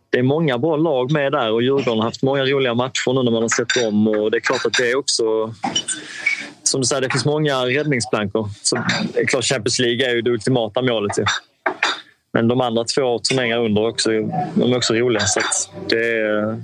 det 0.09 0.19
är 0.19 0.23
många 0.23 0.57
bra 0.57 0.75
lag 0.75 1.11
med 1.11 1.31
där 1.31 1.51
och 1.51 1.61
Djurgården 1.61 1.99
har 1.99 2.03
haft 2.03 2.23
många 2.23 2.45
roliga 2.45 2.73
matcher 2.73 3.13
nu 3.13 3.23
när 3.23 3.31
man 3.31 3.41
har 3.41 3.49
sett 3.49 3.83
dem. 3.83 4.07
Och 4.07 4.31
det 4.31 4.37
är 4.37 4.41
klart 4.41 4.65
att 4.65 4.73
det 4.73 4.91
är 4.91 4.95
också... 4.95 5.53
Som 6.63 6.81
du 6.81 6.87
säger, 6.87 7.01
det 7.01 7.09
finns 7.09 7.25
många 7.25 7.65
räddningsplankor. 7.65 8.49
Så 8.61 8.75
det 9.13 9.19
är 9.19 9.25
klart 9.25 9.43
Champions 9.43 9.79
League 9.79 10.09
är 10.09 10.15
ju 10.15 10.21
det 10.21 10.31
ultimata 10.31 10.81
målet. 10.81 11.17
Ja. 11.17 11.25
Men 12.33 12.47
de 12.47 12.61
andra 12.61 12.83
två 12.83 13.19
turneringarna 13.19 13.61
under 13.61 13.87
också, 13.87 14.09
de 14.53 14.73
är 14.73 14.77
också 14.77 14.93
roliga. 14.93 15.21
Så 15.25 15.39
det 15.89 16.59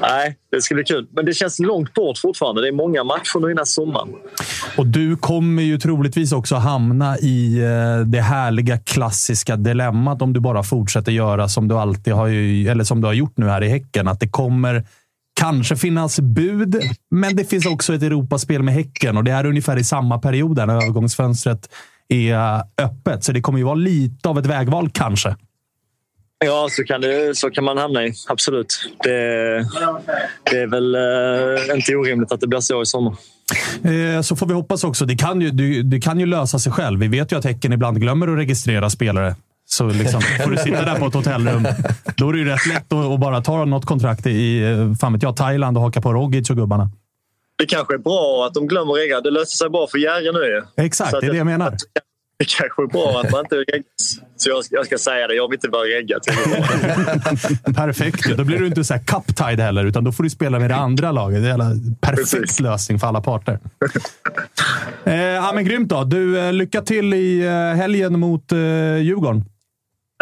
Nej, 0.00 0.36
det 0.50 0.62
ska 0.62 0.74
bli 0.74 0.84
kul. 0.84 1.06
Men 1.10 1.24
det 1.24 1.32
känns 1.32 1.58
långt 1.58 1.94
bort 1.94 2.18
fortfarande. 2.18 2.60
Det 2.60 2.68
är 2.68 2.72
många 2.72 3.04
matcher 3.04 3.40
nu 3.40 3.50
innan 3.50 3.66
sommaren. 3.66 4.08
Och 4.76 4.86
du 4.86 5.16
kommer 5.16 5.62
ju 5.62 5.78
troligtvis 5.78 6.32
också 6.32 6.54
hamna 6.54 7.18
i 7.18 7.58
eh, 7.58 8.06
det 8.06 8.20
härliga 8.20 8.78
klassiska 8.78 9.56
dilemmat 9.56 10.22
om 10.22 10.32
du 10.32 10.40
bara 10.40 10.62
fortsätter 10.62 11.12
göra 11.12 11.48
som 11.48 11.68
du 11.68 11.74
alltid 11.74 12.12
har, 12.12 12.28
eller 12.70 12.84
som 12.84 13.00
du 13.00 13.06
har 13.06 13.14
gjort 13.14 13.36
nu 13.36 13.48
här 13.48 13.62
i 13.62 13.68
Häcken. 13.68 14.08
Att 14.08 14.20
det 14.20 14.28
kommer 14.28 14.84
kanske 15.40 15.76
finnas 15.76 16.20
bud, 16.20 16.80
men 17.10 17.36
det 17.36 17.44
finns 17.44 17.66
också 17.66 17.94
ett 17.94 18.02
Europaspel 18.02 18.62
med 18.62 18.74
Häcken 18.74 19.16
och 19.16 19.24
det 19.24 19.30
är 19.30 19.46
ungefär 19.46 19.76
i 19.76 19.84
samma 19.84 20.18
period 20.18 20.56
när 20.56 20.68
övergångsfönstret 20.68 21.68
är 22.08 22.62
öppet. 22.82 23.24
Så 23.24 23.32
det 23.32 23.40
kommer 23.40 23.58
ju 23.58 23.64
vara 23.64 23.74
lite 23.74 24.28
av 24.28 24.38
ett 24.38 24.46
vägval 24.46 24.90
kanske. 24.90 25.36
Ja, 26.44 26.68
så 26.70 26.84
kan, 26.84 27.00
det, 27.00 27.36
så 27.36 27.50
kan 27.50 27.64
man 27.64 27.78
hamna 27.78 28.04
i. 28.04 28.12
Absolut. 28.28 28.90
Det, 29.02 29.10
det 30.50 30.58
är 30.58 30.66
väl 30.66 30.94
eh, 30.94 31.76
inte 31.76 31.96
orimligt 31.96 32.32
att 32.32 32.40
det 32.40 32.46
blir 32.46 32.60
så 32.60 32.82
i 32.82 32.86
sommar. 32.86 33.14
Eh, 33.84 34.20
så 34.20 34.36
får 34.36 34.46
vi 34.46 34.54
hoppas 34.54 34.84
också. 34.84 35.06
Det 35.06 35.16
kan, 35.16 35.40
ju, 35.40 35.50
det, 35.50 35.82
det 35.82 36.00
kan 36.00 36.20
ju 36.20 36.26
lösa 36.26 36.58
sig 36.58 36.72
själv. 36.72 37.00
Vi 37.00 37.08
vet 37.08 37.32
ju 37.32 37.38
att 37.38 37.44
Häcken 37.44 37.72
ibland 37.72 38.00
glömmer 38.00 38.28
att 38.28 38.38
registrera 38.38 38.90
spelare. 38.90 39.34
Så 39.68 39.86
liksom, 39.86 40.20
får 40.20 40.50
du 40.50 40.56
sitta 40.56 40.84
där 40.84 40.98
på 40.98 41.06
ett 41.06 41.14
hotellrum, 41.14 41.66
då 42.16 42.28
är 42.28 42.32
det 42.32 42.38
ju 42.38 42.44
rätt 42.44 42.66
lätt 42.66 42.92
att, 42.92 43.06
att 43.06 43.20
bara 43.20 43.40
ta 43.40 43.64
något 43.64 43.84
kontrakt 43.84 44.26
i 44.26 44.62
eh, 44.62 44.94
fan 45.00 45.12
vet 45.12 45.22
jag, 45.22 45.36
Thailand 45.36 45.76
och 45.76 45.82
haka 45.82 46.00
på 46.00 46.12
Rogic 46.12 46.50
och 46.50 46.56
gubbarna. 46.56 46.90
Det 47.58 47.66
kanske 47.66 47.94
är 47.94 47.98
bra 47.98 48.46
att 48.46 48.54
de 48.54 48.66
glömmer 48.68 48.92
regga. 48.92 49.20
Det 49.20 49.30
löser 49.30 49.56
sig 49.56 49.70
bra 49.70 49.86
för 49.86 49.98
Jerry 49.98 50.32
nu. 50.32 50.64
Exakt, 50.84 51.10
det 51.20 51.26
är 51.26 51.30
det 51.30 51.36
jag 51.36 51.46
menar. 51.46 51.76
Det 52.38 52.44
kanske 52.44 52.82
är 52.82 52.86
bra 52.86 53.20
att 53.20 53.30
man 53.30 53.40
inte 53.40 53.56
reggas. 53.56 54.20
Så 54.36 54.50
jag, 54.50 54.64
jag, 54.70 54.86
ska 54.86 54.98
säga 54.98 55.26
det. 55.26 55.34
Jag 55.34 55.48
vill 55.48 55.56
inte 55.56 55.68
vara 55.68 55.82
reggad. 55.82 56.22
Perfekt. 57.76 58.36
Då 58.36 58.44
blir 58.44 58.58
du 58.58 58.66
inte 58.66 58.84
så 58.84 58.94
här 58.94 59.00
cup-tied 59.00 59.60
heller, 59.60 59.84
utan 59.84 60.04
då 60.04 60.12
får 60.12 60.22
du 60.22 60.30
spela 60.30 60.58
med 60.58 60.70
det 60.70 60.76
andra 60.76 61.12
laget. 61.12 61.42
Det 61.42 61.48
är 61.48 61.58
en 61.62 61.96
perfekt 62.00 62.30
Precis. 62.32 62.60
lösning 62.60 62.98
för 62.98 63.06
alla 63.06 63.20
parter. 63.20 63.58
eh, 65.04 65.14
ja, 65.14 65.52
men 65.54 65.64
grymt 65.64 65.88
då. 65.88 66.04
Du, 66.04 66.38
eh, 66.38 66.52
lycka 66.52 66.82
till 66.82 67.14
i 67.14 67.40
eh, 67.46 67.52
helgen 67.52 68.20
mot 68.20 68.52
eh, 68.52 68.58
Djurgården. 68.96 69.44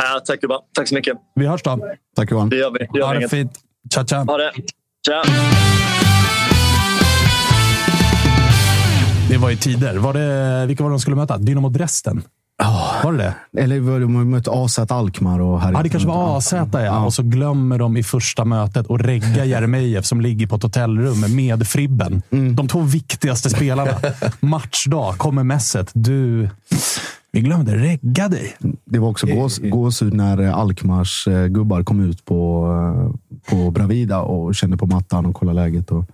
Ja, 0.03 0.21
tack 0.27 0.39
Johan. 0.43 0.61
Tack 0.75 0.89
så 0.89 0.95
mycket. 0.95 1.17
Vi 1.35 1.47
hörs 1.47 1.63
då. 1.63 1.89
Tack 2.17 2.31
Johan. 2.31 2.49
Det 2.49 2.57
gör 2.57 2.71
vi. 2.71 2.79
Det 2.79 2.99
gör 2.99 3.07
ha 3.07 3.15
det 3.15 3.29
fint. 3.29 3.53
Ciao, 3.95 4.07
ciao. 4.07 4.25
Ha 4.25 4.37
det. 4.39 4.53
Ciao. 5.07 5.23
Det 9.29 9.37
var 9.37 9.51
ju 9.51 9.57
tider. 9.57 9.97
Var 9.97 10.13
det, 10.13 10.67
vilka 10.67 10.83
var 10.83 10.91
det 10.91 10.95
de 10.95 11.01
skulle 11.01 11.17
möta? 11.17 11.39
Dynamo 11.39 11.69
Dresden? 11.69 12.23
Oh. 12.63 13.05
Var 13.05 13.13
det 13.13 13.35
det? 13.53 13.63
Eller 13.63 13.81
var 13.81 14.01
de 14.01 14.31
mött 14.31 14.49
AZ 14.49 14.79
Alkmaar 14.79 15.41
och 15.41 15.61
Ja, 15.63 15.83
det 15.83 15.89
kanske 15.89 16.09
var 16.09 16.37
AZ, 16.37 16.53
ja. 16.53 16.69
ja. 16.73 17.05
Och 17.05 17.15
så 17.15 17.23
glömmer 17.23 17.79
de 17.79 17.97
i 17.97 18.03
första 18.03 18.45
mötet 18.45 18.91
att 18.91 19.01
regga 19.01 19.45
Jeremejeff 19.45 20.05
som 20.05 20.21
ligger 20.21 20.47
på 20.47 20.57
ett 20.57 20.63
hotellrum 20.63 21.37
med 21.37 21.67
Fribben. 21.67 22.23
Mm. 22.31 22.57
De 22.57 22.69
två 22.69 22.81
viktigaste 22.81 23.51
spelarna. 23.51 23.91
Matchdag 24.41 25.19
kommer 25.19 25.43
messet. 25.45 25.91
Du... 25.95 26.49
Vi 27.33 27.41
glömde 27.41 27.77
regga 27.77 28.29
dig. 28.29 28.57
Det 28.85 28.99
var 28.99 29.09
också 29.09 29.27
gås, 29.27 29.59
gåshud 29.59 30.15
när 30.15 30.43
Alkmaars 30.43 31.29
eh, 31.29 31.47
gubbar 31.47 31.83
kom 31.83 32.01
ut 32.01 32.25
på, 32.25 32.69
eh, 32.71 33.51
på 33.51 33.71
Bravida 33.71 34.21
och 34.21 34.55
kände 34.55 34.77
på 34.77 34.87
mattan 34.87 35.27
och 35.27 35.35
kollade 35.35 35.61
läget. 35.61 35.91
Och 35.91 36.05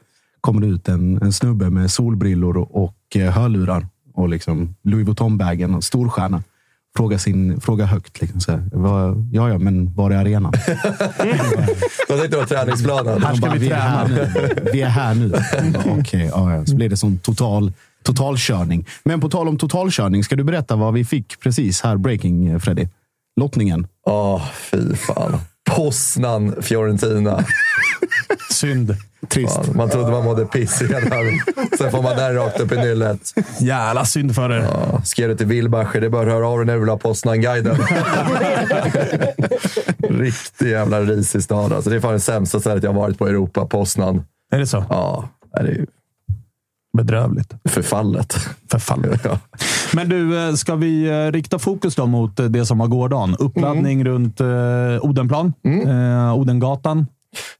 kommer 0.40 0.60
det 0.60 0.66
ut 0.66 0.88
en, 0.88 1.22
en 1.22 1.32
snubbe 1.32 1.70
med 1.70 1.90
solbrillor 1.90 2.56
och, 2.56 2.84
och 2.84 3.16
eh, 3.16 3.32
hörlurar 3.32 3.86
och 4.14 4.28
liksom 4.28 4.74
Louis 4.82 5.06
Vuitton-bagen 5.06 5.74
och 5.74 5.84
storstjärna. 5.84 6.42
Fråga, 6.96 7.18
sin, 7.18 7.60
fråga 7.60 7.84
högt. 7.84 8.20
Liksom, 8.20 8.40
så 8.40 8.52
här, 8.52 8.68
vad, 8.72 9.28
ja, 9.32 9.48
ja, 9.48 9.58
men 9.58 9.94
var 9.94 10.10
är 10.10 10.16
arenan? 10.16 10.52
Jag 12.08 12.18
tänkte 12.18 12.28
det 12.28 12.36
var 12.36 12.46
träningsplanen. 12.46 13.22
Här 13.22 13.34
ska 13.34 13.46
bara, 13.46 13.58
vi 13.58 13.68
träna. 13.68 14.04
Vi 14.04 14.12
är 14.12 14.18
här 14.18 14.34
nu. 14.34 14.70
Vi 14.72 14.82
är 14.82 14.88
här 14.88 15.14
nu. 15.14 15.32
Okej, 15.78 16.00
okay, 16.00 16.24
ja, 16.26 16.54
ja. 16.54 16.66
Så 16.66 16.76
blir 16.76 16.88
det 16.88 16.96
sån 16.96 17.18
total 17.18 17.72
totalkörning. 18.02 18.86
Men 19.04 19.20
på 19.20 19.28
tal 19.28 19.48
om 19.48 19.58
totalkörning, 19.58 20.24
ska 20.24 20.36
du 20.36 20.44
berätta 20.44 20.76
vad 20.76 20.94
vi 20.94 21.04
fick 21.04 21.40
precis 21.40 21.80
här, 21.80 21.96
breaking 21.96 22.60
Freddy? 22.60 22.88
Lottningen. 23.40 23.86
Åh, 24.06 24.36
oh, 24.36 24.46
fy 24.52 24.96
fan. 24.96 25.40
Poznan, 25.70 26.62
Fiorentina. 26.62 27.44
Synd. 28.50 28.96
Trist. 29.28 29.74
Man 29.74 29.90
trodde 29.90 30.10
man 30.10 30.24
mådde 30.24 30.46
piss 30.46 30.82
redan. 30.82 31.40
Sen 31.78 31.90
får 31.90 32.02
man 32.02 32.16
den 32.16 32.34
rakt 32.34 32.60
upp 32.60 32.72
i 32.72 32.76
nyllet. 32.76 33.34
Jävla 33.60 34.04
synd 34.04 34.34
för 34.34 34.50
er. 34.50 34.58
Ja, 34.58 35.02
skrev 35.04 35.28
det 35.28 35.36
till 35.36 35.46
Wilbacher. 35.46 36.00
Det 36.00 36.06
är 36.06 36.10
bara 36.10 36.22
att 36.22 36.32
höra 36.32 36.48
av 36.48 36.58
dig 36.58 36.66
när 36.66 36.74
du 36.74 36.80
vill 36.80 36.88
ha 36.88 36.98
Poznan-guiden. 36.98 37.76
Riktig 39.98 40.70
jävla 40.70 41.00
risig 41.00 41.42
stad. 41.42 41.72
Alltså, 41.72 41.90
det 41.90 41.96
är 41.96 42.00
fan 42.00 42.12
det 42.12 42.20
sämsta 42.20 42.60
stället 42.60 42.84
jag 42.84 42.92
varit 42.92 43.18
på 43.18 43.28
i 43.28 43.30
Europa. 43.30 43.66
Poznan. 43.66 44.24
Är 44.52 44.58
det 44.58 44.66
så? 44.66 44.84
Ja. 44.88 45.28
Det 45.52 45.60
är 45.60 45.64
ju 45.64 45.86
Bedrövligt. 46.92 47.54
Förfallet. 47.64 48.36
Förfallet. 48.70 49.20
Ja. 49.24 49.38
Men 49.94 50.08
du, 50.08 50.48
eh, 50.48 50.54
ska 50.54 50.74
vi 50.74 51.08
eh, 51.08 51.32
rikta 51.32 51.58
fokus 51.58 51.94
då 51.94 52.06
mot 52.06 52.40
eh, 52.40 52.46
det 52.46 52.66
som 52.66 52.78
var 52.78 52.86
gårdagen? 52.86 53.36
Uppladdning 53.38 54.00
mm. 54.00 54.12
runt 54.12 54.40
Odenplan, 55.00 55.52
mm. 55.64 55.88
eh, 55.88 56.34
Odengatan. 56.34 57.06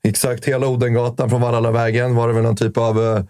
Exakt, 0.03 0.45
hela 0.45 0.67
Odengatan 0.67 1.31
från 1.31 1.41
Vallallavägen 1.41 2.15
var 2.15 2.29
det 2.29 2.35
väl 2.35 2.43
någon 2.43 2.57
typ 2.57 2.77
av 2.77 3.05
eh, 3.05 3.23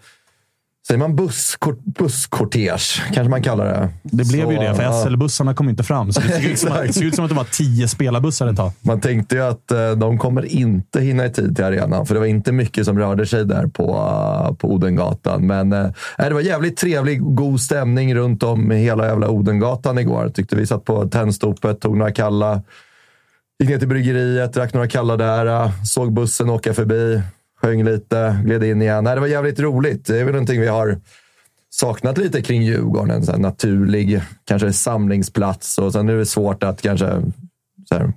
Säger 0.87 0.99
man 0.99 1.15
busskort, 1.15 1.79
busskortege, 1.83 3.01
kanske 3.13 3.29
man 3.29 3.43
kallar 3.43 3.65
det. 3.65 3.89
Det 4.03 4.27
blev 4.27 4.45
så, 4.45 4.51
ju 4.51 4.57
det, 4.57 4.75
för 4.75 4.83
ja. 4.83 5.05
SL-bussarna 5.05 5.53
kom 5.53 5.69
inte 5.69 5.83
fram. 5.83 6.13
Så 6.13 6.21
det 6.21 6.29
såg, 6.29 6.43
ut 6.43 6.59
som 6.59 6.71
att, 6.71 6.87
det 6.87 6.93
såg 6.93 7.03
ut 7.03 7.15
som 7.15 7.25
att 7.25 7.29
det 7.29 7.35
var 7.35 7.47
tio 7.51 7.87
spelarbussar 7.87 8.47
ett 8.47 8.55
tag. 8.55 8.71
Man 8.81 9.01
tänkte 9.01 9.35
ju 9.35 9.41
att 9.41 9.71
eh, 9.71 9.91
de 9.91 10.17
kommer 10.17 10.45
inte 10.45 11.01
hinna 11.01 11.25
i 11.25 11.29
tid 11.29 11.55
till 11.55 11.65
arenan, 11.65 12.05
för 12.05 12.13
det 12.13 12.19
var 12.19 12.27
inte 12.27 12.51
mycket 12.51 12.85
som 12.85 12.99
rörde 12.99 13.25
sig 13.25 13.45
där 13.45 13.67
på, 13.67 13.83
uh, 13.83 14.55
på 14.55 14.71
Odengatan. 14.71 15.47
Men 15.47 15.73
uh, 15.73 15.91
det 16.17 16.33
var 16.33 16.41
jävligt 16.41 16.77
trevlig, 16.77 17.35
god 17.35 17.61
stämning 17.61 18.15
runt 18.15 18.43
om 18.43 18.71
hela 18.71 19.07
jävla 19.07 19.29
Odengatan 19.29 19.97
igår. 19.97 20.31
Tyckte 20.33 20.55
vi 20.55 20.67
satt 20.67 20.85
på 20.85 21.07
Tennstopet, 21.07 21.81
tog 21.81 21.97
några 21.97 22.11
kalla, 22.11 22.61
gick 23.61 23.69
ner 23.69 23.79
till 23.79 23.87
bryggeriet, 23.87 24.53
drack 24.53 24.73
några 24.73 24.87
kalla 24.87 25.17
där, 25.17 25.45
äh, 25.45 25.83
såg 25.83 26.13
bussen 26.13 26.49
åka 26.49 26.73
förbi 26.73 27.21
sjöng 27.61 27.83
lite, 27.83 28.41
gled 28.45 28.63
in 28.63 28.81
igen. 28.81 29.03
Nej, 29.03 29.15
det 29.15 29.21
var 29.21 29.27
jävligt 29.27 29.59
roligt. 29.59 30.05
Det 30.05 30.19
är 30.19 30.23
väl 30.23 30.33
någonting 30.33 30.61
vi 30.61 30.67
har 30.67 30.97
saknat 31.69 32.17
lite 32.17 32.41
kring 32.41 32.63
Djurgården. 32.63 33.11
En 33.11 33.25
sån 33.25 33.41
naturlig 33.41 34.21
kanske 34.45 34.73
samlingsplats. 34.73 35.77
Och 35.77 35.91
sen 35.93 36.09
är 36.09 36.13
det 36.15 36.25
svårt 36.25 36.63
att 36.63 36.81
kanske... 36.81 37.05
Här, 37.91 38.13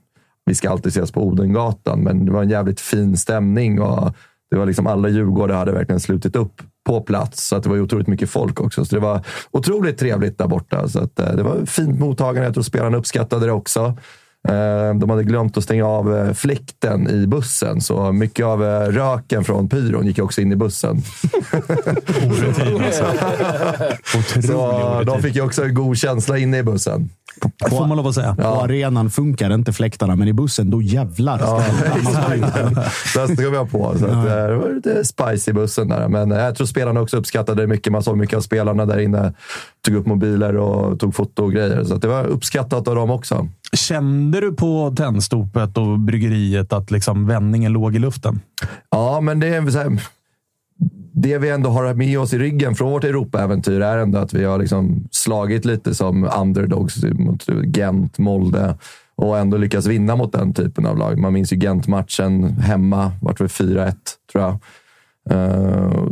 vi 0.46 0.54
ska 0.54 0.70
alltid 0.70 0.90
ses 0.90 1.12
på 1.12 1.26
Odengatan, 1.26 2.00
men 2.00 2.24
det 2.24 2.33
var 2.33 2.42
en 2.42 2.50
jävligt 2.50 2.80
fin 2.80 3.16
stämning. 3.16 3.80
och 3.80 4.14
det 4.50 4.57
var 4.57 4.66
liksom 4.66 4.87
Alla 4.87 5.09
djurgårdare 5.09 5.57
hade 5.57 5.72
verkligen 5.72 6.00
slutit 6.00 6.37
upp 6.37 6.62
på 6.87 7.00
plats, 7.00 7.48
så 7.48 7.57
att 7.57 7.62
det 7.62 7.68
var 7.68 7.80
otroligt 7.80 8.07
mycket 8.07 8.30
folk 8.30 8.61
också. 8.61 8.85
Så 8.85 8.94
det 8.94 9.00
var 9.00 9.20
otroligt 9.50 9.98
trevligt 9.98 10.38
där 10.38 10.46
borta. 10.46 10.88
Så 10.88 11.00
att, 11.00 11.18
äh, 11.18 11.37
det 11.37 11.42
var 11.42 11.66
fint 11.66 12.00
mottagande. 12.00 12.44
Jag 12.44 12.54
tror 12.54 12.64
spelarna 12.64 12.96
uppskattade 12.96 13.46
det 13.46 13.52
också. 13.52 13.96
Eh, 14.48 14.94
de 14.94 15.11
hade 15.11 15.24
glömt 15.24 15.57
att 15.57 15.64
stänga 15.64 15.87
av 15.87 16.16
eh, 16.16 16.33
fläkten 16.33 17.11
i 17.11 17.26
bussen, 17.26 17.80
så 17.80 18.12
mycket 18.12 18.46
av 18.46 18.64
eh, 18.64 18.80
röken 18.80 19.44
från 19.44 19.68
pyron 19.68 20.07
gick 20.07 20.18
också 20.18 20.40
in 20.40 20.52
i 20.52 20.57
bussen. 20.57 20.96
Orutin 22.26 22.83
alltså. 22.85 23.07
så 24.42 25.02
de 25.07 25.22
fick 25.22 25.35
ju 25.35 25.42
också 25.42 25.64
en 25.64 25.74
god 25.74 25.98
känsla 25.98 26.38
inne 26.38 26.59
i 26.59 26.62
bussen. 26.62 27.11
På, 27.40 27.68
får 27.68 27.87
man 27.87 27.96
lov 27.96 28.07
att 28.07 28.14
säga. 28.14 28.37
Ja. 28.38 28.54
På 28.54 28.62
arenan 28.62 29.11
funkar 29.11 29.54
inte 29.54 29.72
fläktarna, 29.72 30.16
men 30.16 30.28
i 30.28 30.33
bussen, 30.33 30.70
då 30.70 30.83
jävlar. 30.83 31.38
Ja, 31.40 31.64
Där 33.14 33.35
ska 33.35 33.50
vi 33.50 33.57
ha 33.57 33.66
på. 33.66 33.94
Så 33.98 34.04
att, 34.04 34.24
det 34.24 34.57
var 34.57 34.74
lite 34.74 35.04
spice 35.04 35.50
i 35.50 35.54
bussen 35.54 35.88
där. 35.88 36.09
Men 36.09 36.30
jag 36.30 36.57
tror 36.57 36.66
spelarna 36.66 37.00
också 37.00 37.16
uppskattade 37.16 37.62
det 37.62 37.66
mycket. 37.66 37.92
Man 37.92 38.02
såg 38.02 38.16
mycket 38.18 38.37
av 38.37 38.40
spelarna 38.40 38.87
där 38.87 38.98
inne. 38.98 39.33
Tog 39.85 39.94
upp 39.94 40.07
mobiler 40.07 40.57
och 40.57 41.00
tog 41.00 41.14
foto 41.14 41.44
och 41.44 41.52
grejer. 41.52 41.85
Så 41.85 41.96
det 41.96 42.09
var 42.09 42.24
uppskattat 42.24 42.88
av 42.88 42.94
dem 42.94 43.11
också. 43.11 43.48
Kände 43.74 44.40
du 44.40 44.52
på 44.52 44.94
Tennstopet 44.96 45.78
och 45.78 45.98
bryggeriet 45.98 46.72
att 46.72 46.90
liksom 46.90 47.26
vändningen 47.26 47.72
låg 47.72 47.96
i 47.96 47.98
luften? 47.98 48.40
Ja, 48.90 49.20
men 49.20 49.40
det 49.40 49.46
är 49.46 49.70
så 49.70 49.78
här, 49.78 50.00
det 51.12 51.38
vi 51.38 51.50
ändå 51.50 51.70
har 51.70 51.94
med 51.94 52.18
oss 52.18 52.32
i 52.32 52.38
ryggen 52.38 52.74
från 52.74 52.90
vårt 52.90 53.04
Europa-äventyr 53.04 53.80
är 53.80 53.98
ändå 53.98 54.18
att 54.18 54.34
vi 54.34 54.44
har 54.44 54.58
liksom 54.58 55.08
slagit 55.10 55.64
lite 55.64 55.94
som 55.94 56.30
underdogs 56.38 57.04
mot 57.04 57.46
Gent, 57.76 58.18
Molde 58.18 58.78
och 59.16 59.38
ändå 59.38 59.56
lyckats 59.56 59.87
vinna 59.87 60.16
mot 60.16 60.32
den 60.32 60.54
typen 60.54 60.87
av 60.87 60.98
lag. 60.98 61.18
Man 61.18 61.32
minns 61.32 61.52
ju 61.52 61.56
Gent-matchen 61.56 62.44
hemma, 62.44 63.12
vart 63.22 63.40
väl 63.40 63.48
4-1 63.48 63.94
tror 64.32 64.44
jag. 64.44 64.58
Uh, 65.32 66.08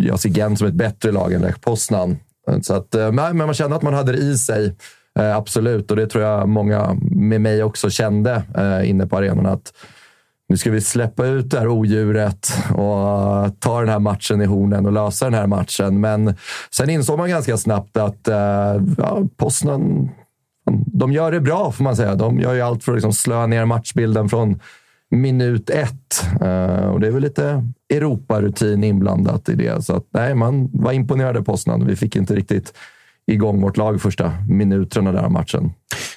jag 0.00 0.20
ser 0.20 0.28
Gent 0.28 0.58
som 0.58 0.68
ett 0.68 0.74
bättre 0.74 1.12
lag 1.12 1.32
än 1.32 1.42
Lech 1.42 1.60
Poznan. 1.60 2.16
Så 2.62 2.74
att, 2.74 2.94
uh, 2.94 3.12
men 3.12 3.36
man 3.36 3.54
kände 3.54 3.76
att 3.76 3.82
man 3.82 3.94
hade 3.94 4.12
det 4.12 4.18
i 4.18 4.38
sig. 4.38 4.76
Eh, 5.18 5.36
absolut, 5.36 5.90
och 5.90 5.96
det 5.96 6.06
tror 6.06 6.24
jag 6.24 6.48
många 6.48 6.96
med 7.00 7.40
mig 7.40 7.62
också 7.62 7.90
kände 7.90 8.42
eh, 8.56 8.90
inne 8.90 9.06
på 9.06 9.16
arenan. 9.16 9.46
Att 9.46 9.72
nu 10.48 10.56
ska 10.56 10.70
vi 10.70 10.80
släppa 10.80 11.26
ut 11.26 11.50
det 11.50 11.58
här 11.58 11.68
odjuret 11.68 12.52
och 12.70 13.60
ta 13.60 13.80
den 13.80 13.88
här 13.88 13.98
matchen 13.98 14.40
i 14.40 14.44
hornen 14.44 14.86
och 14.86 14.92
lösa 14.92 15.24
den 15.24 15.34
här 15.34 15.46
matchen. 15.46 16.00
Men 16.00 16.34
sen 16.70 16.90
insåg 16.90 17.18
man 17.18 17.30
ganska 17.30 17.56
snabbt 17.56 17.96
att 17.96 18.28
eh, 18.28 18.82
ja, 18.98 19.22
Poznan 19.36 20.10
de 20.86 21.12
gör 21.12 21.32
det 21.32 21.40
bra, 21.40 21.72
får 21.72 21.84
man 21.84 21.96
säga. 21.96 22.14
De 22.14 22.40
gör 22.40 22.54
ju 22.54 22.60
allt 22.60 22.84
för 22.84 22.92
att 22.92 22.96
liksom 22.96 23.12
slöa 23.12 23.46
ner 23.46 23.64
matchbilden 23.64 24.28
från 24.28 24.60
minut 25.10 25.70
ett. 25.70 26.24
Eh, 26.40 26.86
och 26.86 27.00
det 27.00 27.06
är 27.06 27.10
väl 27.10 27.22
lite 27.22 27.68
Europarutin 27.94 28.84
inblandat 28.84 29.48
i 29.48 29.54
det. 29.54 29.84
Så 29.84 29.96
att, 29.96 30.06
nej, 30.10 30.34
man 30.34 30.70
var 30.72 30.92
imponerad 30.92 31.36
av 31.36 31.42
Poznan. 31.42 31.86
Vi 31.86 31.96
fick 31.96 32.16
inte 32.16 32.34
riktigt 32.34 32.74
igång 33.26 33.60
vårt 33.60 33.76
lag 33.76 34.02
första 34.02 34.32
minuterna 34.48 35.12
där 35.12 35.22
av 35.22 35.30
matchen. 35.30 35.72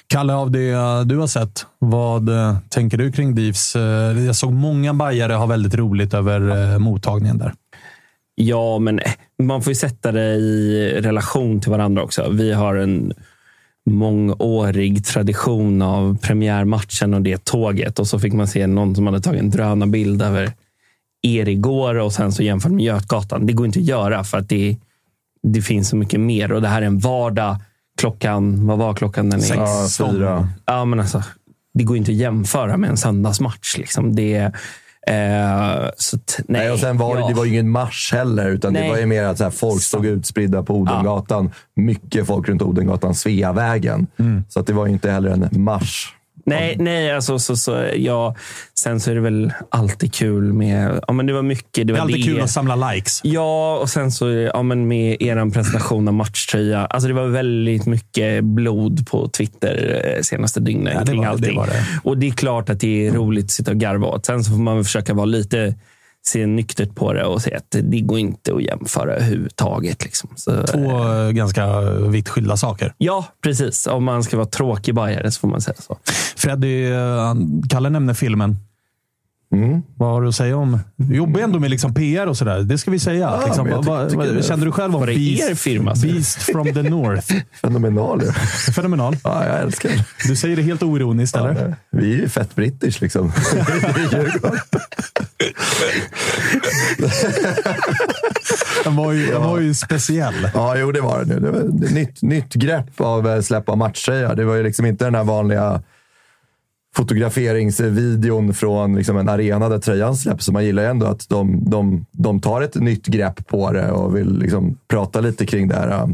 Kalle, 0.06 0.34
av 0.34 0.50
det 0.50 0.70
du 1.04 1.16
har 1.16 1.26
sett, 1.26 1.66
vad 1.78 2.28
eh, 2.28 2.56
tänker 2.68 2.98
du 2.98 3.12
kring 3.12 3.34
Divs? 3.34 3.76
Eh, 3.76 4.24
jag 4.26 4.36
såg 4.36 4.52
många 4.52 4.94
bajare 4.94 5.32
ha 5.32 5.46
väldigt 5.46 5.74
roligt 5.74 6.14
över 6.14 6.78
mottagningen 6.78 7.38
där. 7.38 7.52
Ja, 8.34 8.78
men 8.78 9.00
man 9.42 9.62
får 9.62 9.70
ju 9.70 9.74
sätta 9.74 10.12
det 10.12 10.34
i 10.34 10.92
relation 11.00 11.60
till 11.60 11.70
varandra 11.70 12.02
också. 12.02 12.28
Vi 12.30 12.52
har 12.52 12.74
en 12.74 13.12
mångårig 13.90 15.04
tradition 15.04 15.82
av 15.82 16.18
premiärmatchen 16.18 17.14
och 17.14 17.22
det 17.22 17.44
tåget. 17.44 17.98
Och 17.98 18.06
så 18.06 18.18
fick 18.18 18.32
man 18.32 18.48
se 18.48 18.66
någon 18.66 18.94
som 18.94 19.06
hade 19.06 19.20
tagit 19.20 19.40
en 19.40 19.50
drönarbild 19.50 20.22
över 20.22 20.52
er 21.22 21.48
igår 21.48 21.94
och 21.94 22.12
sen 22.12 22.32
så 22.32 22.42
jämfört 22.42 22.72
med 22.72 22.84
Götgatan. 22.84 23.46
Det 23.46 23.52
går 23.52 23.66
inte 23.66 23.78
att 23.78 23.84
göra 23.84 24.24
för 24.24 24.38
att 24.38 24.48
det, 24.48 24.76
det 25.52 25.62
finns 25.62 25.88
så 25.88 25.96
mycket 25.96 26.20
mer. 26.20 26.52
Och 26.52 26.62
det 26.62 26.68
här 26.68 26.82
är 26.82 26.86
en 26.86 26.98
vardag 26.98 27.56
klockan, 27.98 28.66
vad 28.66 28.78
var 28.78 28.94
klockan? 28.94 29.30
Den 29.30 29.42
Sex, 29.42 29.98
fyra. 29.98 30.48
Ja, 30.66 30.84
men 30.84 31.00
alltså, 31.00 31.22
det 31.74 31.84
går 31.84 31.96
inte 31.96 32.10
att 32.10 32.16
jämföra 32.16 32.76
med 32.76 32.90
en 32.90 32.96
söndagsmatch. 32.96 33.78
Liksom. 33.78 34.16
Det, 34.16 34.52
Eh, 35.08 35.88
så 35.96 36.16
nej, 36.16 36.44
nej, 36.46 36.70
och 36.70 36.78
sen 36.78 36.98
var 36.98 37.18
ja. 37.18 37.28
det, 37.28 37.34
var 37.34 37.44
ju 37.44 37.50
ingen 37.50 37.70
mars 37.70 38.10
heller, 38.12 38.50
utan 38.50 38.72
nej. 38.72 38.82
det 38.82 38.88
var 38.88 38.98
ju 38.98 39.06
mer 39.06 39.24
att 39.24 39.38
så 39.38 39.44
här, 39.44 39.50
folk 39.50 39.82
stod 39.82 40.06
utspridda 40.06 40.62
på 40.62 40.74
Odengatan. 40.74 41.44
Ja. 41.44 41.82
Mycket 41.82 42.26
folk 42.26 42.48
runt 42.48 42.62
Odengatan, 42.62 43.14
Sveavägen. 43.14 44.06
Mm. 44.16 44.44
Så 44.48 44.60
att 44.60 44.66
det 44.66 44.72
var 44.72 44.86
ju 44.86 44.92
inte 44.92 45.10
heller 45.10 45.30
en 45.30 45.62
mars. 45.62 46.14
Nej, 46.46 46.76
nej 46.78 47.12
alltså, 47.12 47.38
så, 47.38 47.56
så, 47.56 47.90
ja. 47.94 48.34
sen 48.78 49.00
så 49.00 49.10
är 49.10 49.14
det 49.14 49.20
väl 49.20 49.52
alltid 49.70 50.14
kul 50.14 50.52
med... 50.52 51.00
Ja, 51.06 51.12
men 51.12 51.26
det 51.26 51.32
var 51.32 51.42
mycket. 51.42 51.86
Det, 51.86 51.92
var 51.92 51.98
det 51.98 52.00
är 52.00 52.02
alltid 52.02 52.20
det. 52.20 52.22
kul 52.22 52.40
att 52.40 52.50
samla 52.50 52.90
likes. 52.90 53.20
Ja, 53.24 53.78
och 53.82 53.90
sen 53.90 54.12
så 54.12 54.30
ja, 54.30 54.62
men 54.62 54.88
med 54.88 55.22
er 55.22 55.50
presentation 55.50 56.08
av 56.08 56.14
matchtröja. 56.14 56.86
Alltså 56.86 57.08
det 57.08 57.14
var 57.14 57.26
väldigt 57.26 57.86
mycket 57.86 58.44
blod 58.44 59.06
på 59.06 59.28
Twitter 59.28 60.02
eh, 60.04 60.22
senaste 60.22 60.60
dygnet 60.60 60.94
ja, 60.94 61.06
kring 61.06 61.26
var. 61.26 61.36
Det 61.36 61.52
det. 61.52 61.84
Och 62.04 62.18
det 62.18 62.26
är 62.26 62.32
klart 62.32 62.70
att 62.70 62.80
det 62.80 63.06
är 63.06 63.12
roligt 63.12 63.44
att 63.44 63.50
sitta 63.50 63.70
och 63.70 63.76
garva 63.76 64.06
åt. 64.06 64.26
Sen 64.26 64.44
så 64.44 64.50
får 64.50 64.58
man 64.58 64.84
försöka 64.84 65.14
vara 65.14 65.26
lite 65.26 65.74
se 66.28 66.46
nyktert 66.46 66.94
på 66.94 67.12
det 67.12 67.24
och 67.24 67.42
se 67.42 67.54
att 67.54 67.76
det 67.82 68.00
går 68.00 68.18
inte 68.18 68.54
att 68.54 68.62
jämföra 68.62 69.14
överhuvudtaget. 69.14 70.04
Liksom. 70.04 70.30
Så, 70.36 70.62
Två 70.62 71.12
eh, 71.12 71.30
ganska 71.30 71.80
vitt 71.90 72.28
skilda 72.28 72.56
saker. 72.56 72.94
Ja, 72.98 73.24
precis. 73.42 73.86
Om 73.86 74.04
man 74.04 74.22
ska 74.24 74.36
vara 74.36 74.46
tråkig 74.46 74.94
bajare 74.94 75.30
så 75.30 75.40
får 75.40 75.48
man 75.48 75.60
säga 75.60 75.74
så. 75.78 75.98
Freddy, 76.36 76.92
eh, 76.92 77.34
Kalle 77.70 77.90
nämner 77.90 78.14
filmen. 78.14 78.56
Mm. 79.52 79.82
Vad 79.96 80.08
har 80.08 80.22
du 80.22 80.28
att 80.28 80.34
säga 80.34 80.56
om... 80.56 80.78
Jobbar 80.96 81.40
ändå 81.40 81.58
med 81.58 81.70
liksom 81.70 81.94
PR 81.94 82.26
och 82.26 82.36
sådär. 82.36 82.60
Det 82.62 82.78
ska 82.78 82.90
vi 82.90 82.98
säga. 82.98 83.20
Ja, 83.20 83.46
liksom, 83.46 83.70
vad, 83.84 84.12
vad, 84.12 84.44
kände 84.44 84.66
du 84.66 84.72
själv 84.72 84.96
om 84.96 85.06
Beast, 85.06 85.50
er 85.50 85.54
firma, 85.54 85.94
Beast 86.02 86.42
from 86.42 86.74
the 86.74 86.82
North? 86.82 87.34
Fenomenal. 87.60 88.22
Fenomenal. 88.74 89.16
Ja, 89.24 89.46
jag 89.46 89.60
älskar 89.60 89.88
det. 89.88 90.04
Du 90.28 90.36
säger 90.36 90.56
det 90.56 90.62
helt 90.62 90.82
oironiskt, 90.82 91.36
ja, 91.36 91.48
eller? 91.48 91.76
Vi 91.90 92.14
är 92.14 92.16
ju 92.16 92.28
fett 92.28 92.54
brittish 92.54 93.00
liksom. 93.00 93.32
den, 98.84 98.96
var 98.96 99.12
ju, 99.12 99.26
den 99.26 99.42
var 99.42 99.60
ju 99.60 99.74
speciell. 99.74 100.50
Ja, 100.54 100.76
jo, 100.76 100.92
det 100.92 101.00
var 101.00 101.24
den. 101.24 101.42
Det 101.42 101.50
var 101.50 101.58
ett 101.58 101.92
nytt, 101.92 102.22
nytt 102.22 102.54
grepp 102.54 103.00
av 103.00 103.28
eh, 103.28 103.40
släppa 103.40 103.76
matchtröja. 103.76 104.34
Det 104.34 104.44
var 104.44 104.54
ju 104.54 104.62
liksom 104.62 104.86
inte 104.86 105.04
den 105.04 105.14
här 105.14 105.24
vanliga 105.24 105.82
fotograferingsvideon 106.96 108.54
från 108.54 108.96
liksom 108.96 109.16
en 109.16 109.28
arena 109.28 109.68
där 109.68 109.78
tröjan 109.78 110.16
släpps. 110.16 110.44
Så 110.44 110.52
man 110.52 110.64
gillar 110.64 110.82
ju 110.82 110.88
ändå 110.88 111.06
att 111.06 111.28
de, 111.28 111.70
de, 111.70 112.06
de 112.12 112.40
tar 112.40 112.62
ett 112.62 112.74
nytt 112.74 113.06
grepp 113.06 113.46
på 113.46 113.72
det 113.72 113.90
och 113.90 114.16
vill 114.16 114.38
liksom 114.38 114.78
prata 114.88 115.20
lite 115.20 115.46
kring 115.46 115.68
det 115.68 115.74
här 115.74 115.90
äh, 115.90 116.06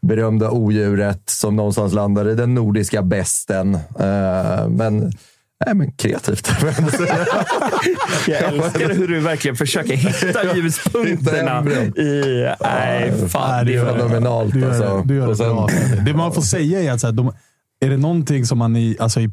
berömda 0.00 0.50
odjuret 0.50 1.22
som 1.26 1.56
någonstans 1.56 1.92
landar 1.92 2.28
i 2.28 2.34
den 2.34 2.54
nordiska 2.54 3.02
besten. 3.02 3.74
Äh, 3.74 4.68
men 4.68 5.12
Nej, 5.66 5.74
men 5.74 5.92
kreativt. 5.92 6.50
jag 8.26 8.42
älskar 8.42 8.94
hur 8.94 9.08
du 9.08 9.20
verkligen 9.20 9.56
försöker 9.56 9.96
hitta 10.26 10.56
ljuspunkterna 10.56 11.64
i... 11.96 12.46
Nej, 12.60 13.28
fan. 13.28 13.66
Det 13.66 13.74
är 13.74 13.84
fenomenalt. 13.84 14.52
Du 14.54 14.60
gör, 14.60 14.68
alltså. 14.68 15.02
du 15.04 15.16
gör 15.16 15.28
det, 15.28 15.36
bra. 15.36 15.68
det 16.04 16.14
man 16.14 16.32
får 16.32 16.42
säga 16.42 16.82
är 16.82 16.92
att 16.92 17.00
så 17.00 17.06
här, 17.06 17.14
de, 17.14 17.32
är 17.80 17.90
det 17.90 17.96
någonting 17.96 18.46
som 18.46 18.58
man 18.58 18.76
i, 18.76 18.96
alltså 19.00 19.20
i 19.20 19.30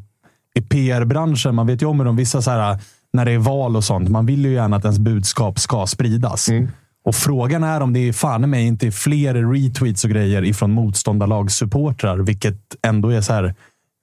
i 0.56 0.62
PR-branschen, 0.62 1.54
man 1.54 1.66
vet 1.66 1.82
ju 1.82 1.86
om 1.86 1.98
hur 1.98 2.06
de 2.06 2.16
vissa 2.16 2.42
så 2.42 2.50
här, 2.50 2.78
när 3.12 3.24
det 3.24 3.32
är 3.32 3.38
val 3.38 3.76
och 3.76 3.84
sånt, 3.84 4.08
man 4.08 4.26
vill 4.26 4.44
ju 4.44 4.52
gärna 4.52 4.76
att 4.76 4.84
ens 4.84 4.98
budskap 4.98 5.58
ska 5.58 5.86
spridas. 5.86 6.48
Mm. 6.48 6.68
Och 7.04 7.14
frågan 7.14 7.64
är 7.64 7.80
om 7.80 7.92
det 7.92 8.08
är 8.08 8.12
fan 8.12 8.50
mig 8.50 8.66
inte 8.66 8.90
fler 8.90 9.34
retweets 9.34 10.04
och 10.04 10.10
grejer 10.10 10.44
ifrån 10.44 10.70
motståndarlagssupportrar, 10.70 12.18
vilket 12.18 12.56
ändå 12.82 13.08
är 13.08 13.20
så 13.20 13.32
här. 13.32 13.54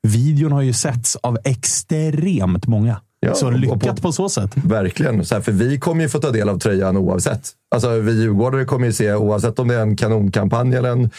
Videon 0.07 0.51
har 0.51 0.61
ju 0.61 0.73
setts 0.73 1.15
av 1.15 1.37
extremt 1.43 2.67
många. 2.67 2.97
Ja, 3.19 3.35
så 3.35 3.49
lyckat 3.49 3.95
på, 3.95 4.01
på, 4.01 4.11
så 4.11 4.29
sätt. 4.29 4.51
Verkligen. 4.55 5.25
Så 5.25 5.35
här, 5.35 5.41
för 5.41 5.51
vi 5.51 5.79
kommer 5.79 6.03
ju 6.03 6.09
få 6.09 6.19
ta 6.19 6.31
del 6.31 6.49
av 6.49 6.59
tröjan 6.59 6.97
oavsett. 6.97 7.49
Alltså, 7.75 7.99
vi 7.99 8.21
djurgårdare 8.21 8.65
kommer 8.65 8.85
ju 8.85 8.93
se, 8.93 9.13
oavsett 9.13 9.59
om 9.59 9.67
det 9.67 9.75
är 9.75 9.81
en 9.81 9.95
kanonkampanj 9.95 10.75
eller 10.75 10.89
en 10.89 11.09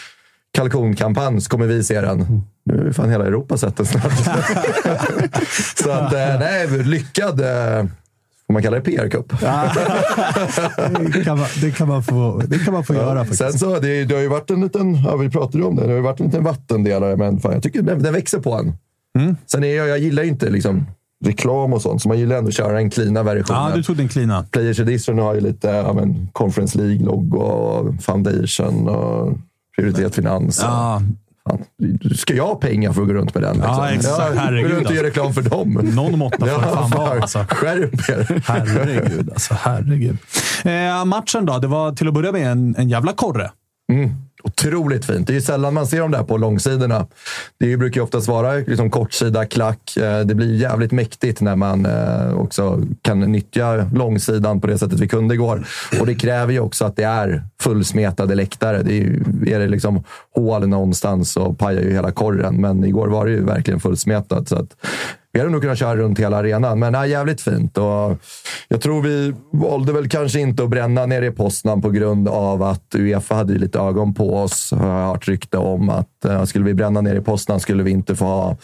kalkonkampanj, 0.54 1.40
så 1.40 1.50
kommer 1.50 1.66
vi 1.66 1.84
se 1.84 2.00
den. 2.00 2.42
Nu 2.64 2.88
är 2.88 2.92
fan 2.92 3.10
hela 3.10 3.26
Europa 3.26 3.56
sett 3.56 3.76
den 3.76 3.86
snart. 3.86 4.12
så 5.76 5.90
att, 5.90 6.12
eh, 6.12 6.38
nej, 6.40 6.68
lyckad. 6.84 7.40
Eh, 7.40 7.86
får 8.46 8.52
man 8.52 8.62
kalla 8.62 8.76
det 8.80 8.90
PR-cup? 8.90 9.32
det, 11.14 11.24
kan 11.24 11.38
man, 11.38 11.46
det, 11.60 11.70
kan 11.70 11.88
man 11.88 12.02
få, 12.02 12.42
det 12.46 12.58
kan 12.58 12.74
man 12.74 12.84
få 12.84 12.94
ja, 12.94 13.00
göra 13.00 13.18
faktiskt. 13.18 13.38
Sen 13.38 13.52
så, 13.52 13.80
det, 13.80 14.04
det 14.04 14.14
har 14.14 14.22
ju 14.22 14.28
varit 14.28 14.50
en 14.50 14.60
liten, 14.60 14.94
ja, 14.94 15.16
vi 15.16 15.30
pratade 15.30 15.58
ju 15.58 15.64
om 15.64 15.76
det, 15.76 15.82
det 15.82 15.88
har 15.88 15.96
ju 15.96 16.02
varit 16.02 16.20
en 16.20 16.26
liten 16.26 16.44
vattendelare, 16.44 17.16
men 17.16 17.40
fan, 17.40 17.52
jag 17.52 17.62
tycker 17.62 17.82
den, 17.82 18.02
den 18.02 18.12
växer 18.12 18.38
på 18.38 18.52
en. 18.52 18.72
Mm. 19.18 19.36
Sen 19.46 19.64
är 19.64 19.76
jag, 19.76 19.88
jag 19.88 19.98
gillar 19.98 20.22
inte 20.22 20.50
liksom 20.50 20.86
reklam 21.24 21.72
och 21.72 21.82
sånt, 21.82 22.02
så 22.02 22.08
man 22.08 22.18
gillar 22.18 22.36
ändå 22.36 22.48
att 22.48 22.54
köra 22.54 22.72
den 22.72 22.90
klina 22.90 23.22
versionen. 23.22 23.62
Ja, 23.62 23.76
du 23.76 23.82
tog 23.82 23.96
den 23.96 24.08
klina. 24.08 24.46
Players 24.50 24.80
Edition 24.80 25.18
har 25.18 25.34
ju 25.34 25.40
lite 25.40 25.68
ja, 25.68 25.92
men, 25.92 26.28
Conference 26.32 26.78
League-logo 26.78 27.36
och 27.36 28.02
Foundation 28.02 28.88
och 28.88 29.38
prioritet 29.76 30.14
finans. 30.14 30.60
Ja, 30.62 31.02
Fan, 31.48 31.64
ska 32.16 32.34
jag 32.34 32.46
ha 32.46 32.54
pengar 32.54 32.92
för 32.92 33.02
att 33.02 33.08
gå 33.08 33.14
runt 33.14 33.34
med 33.34 33.42
den? 33.42 33.56
Liksom? 33.56 33.74
Ja, 33.74 33.90
exakt. 33.90 34.36
Herregud. 34.36 34.66
Vill 34.66 34.74
du 34.74 34.78
inte 34.78 34.94
ge 34.94 35.02
reklam 35.02 35.34
för 35.34 35.42
dem? 35.42 35.72
Någon 35.94 36.18
måtta 36.18 36.46
får 36.46 36.46
det 36.46 36.68
fan 36.68 36.90
vara. 36.90 37.20
Alltså. 37.20 37.46
Skärp 37.48 38.08
er! 38.08 38.42
Herregud, 38.46 39.30
alltså. 39.30 39.54
Herregud. 39.54 40.16
Eh, 40.64 41.04
matchen 41.04 41.46
då? 41.46 41.58
Det 41.58 41.66
var 41.66 41.92
till 41.92 42.08
att 42.08 42.14
börja 42.14 42.32
med 42.32 42.52
en, 42.52 42.74
en 42.78 42.88
jävla 42.88 43.12
korre. 43.12 43.50
Mm. 43.92 44.10
Otroligt 44.46 45.04
fint. 45.04 45.26
Det 45.26 45.32
är 45.32 45.34
ju 45.34 45.40
sällan 45.40 45.74
man 45.74 45.86
ser 45.86 46.00
dem 46.00 46.10
där 46.10 46.22
på 46.22 46.36
långsidorna. 46.36 47.06
Det 47.58 47.76
brukar 47.76 48.00
ju 48.00 48.04
oftast 48.04 48.28
vara 48.28 48.52
liksom 48.52 48.90
kortsida, 48.90 49.46
klack. 49.46 49.96
Eh, 49.96 50.20
det 50.20 50.34
blir 50.34 50.54
jävligt 50.54 50.92
mäktigt 50.92 51.40
när 51.40 51.56
man 51.56 51.86
eh, 51.86 52.34
också 52.34 52.82
kan 53.02 53.20
nyttja 53.20 53.90
långsidan 53.94 54.60
på 54.60 54.66
det 54.66 54.78
sättet 54.78 55.00
vi 55.00 55.08
kunde 55.08 55.34
igår. 55.34 55.66
Och 56.00 56.06
det 56.06 56.14
kräver 56.14 56.52
ju 56.52 56.60
också 56.60 56.84
att 56.84 56.96
det 56.96 57.04
är 57.04 57.44
fullsmetade 57.60 58.34
läktare. 58.34 58.82
Det 58.82 58.92
är, 58.92 59.02
ju, 59.02 59.22
är 59.46 59.58
det 59.58 59.68
liksom 59.68 60.04
hål 60.34 60.68
någonstans 60.68 61.32
så 61.32 61.54
pajar 61.54 61.80
ju 61.82 61.92
hela 61.92 62.12
korren. 62.12 62.60
Men 62.60 62.84
igår 62.84 63.08
var 63.08 63.26
det 63.26 63.32
ju 63.32 63.44
verkligen 63.44 63.80
fullsmetat. 63.80 64.48
Så 64.48 64.56
att 64.56 64.76
vi 65.34 65.40
hade 65.40 65.52
nog 65.52 65.62
kunnat 65.62 65.78
köra 65.78 65.96
runt 65.96 66.18
hela 66.18 66.36
arenan, 66.36 66.78
men 66.78 66.94
ja, 66.94 67.06
jävligt 67.06 67.40
fint. 67.40 67.78
Och 67.78 68.18
jag 68.68 68.80
tror 68.80 69.02
vi 69.02 69.34
valde 69.52 69.92
väl 69.92 70.08
kanske 70.08 70.40
inte 70.40 70.62
att 70.62 70.70
bränna 70.70 71.06
ner 71.06 71.22
i 71.22 71.30
Poznan 71.30 71.82
på 71.82 71.90
grund 71.90 72.28
av 72.28 72.62
att 72.62 72.94
Uefa 72.94 73.34
hade 73.34 73.52
lite 73.52 73.78
ögon 73.78 74.14
på 74.14 74.36
oss. 74.36 74.68
Jag 74.72 74.78
har 74.78 75.06
hört 75.06 75.28
rykte 75.28 75.58
om 75.58 75.90
att 75.90 76.24
eh, 76.24 76.44
skulle 76.44 76.64
vi 76.64 76.74
bränna 76.74 77.00
ner 77.00 77.14
i 77.14 77.20
Poznan 77.20 77.60
skulle 77.60 77.82
vi 77.82 77.90
inte 77.90 78.16
få 78.16 78.24
ha 78.24 78.56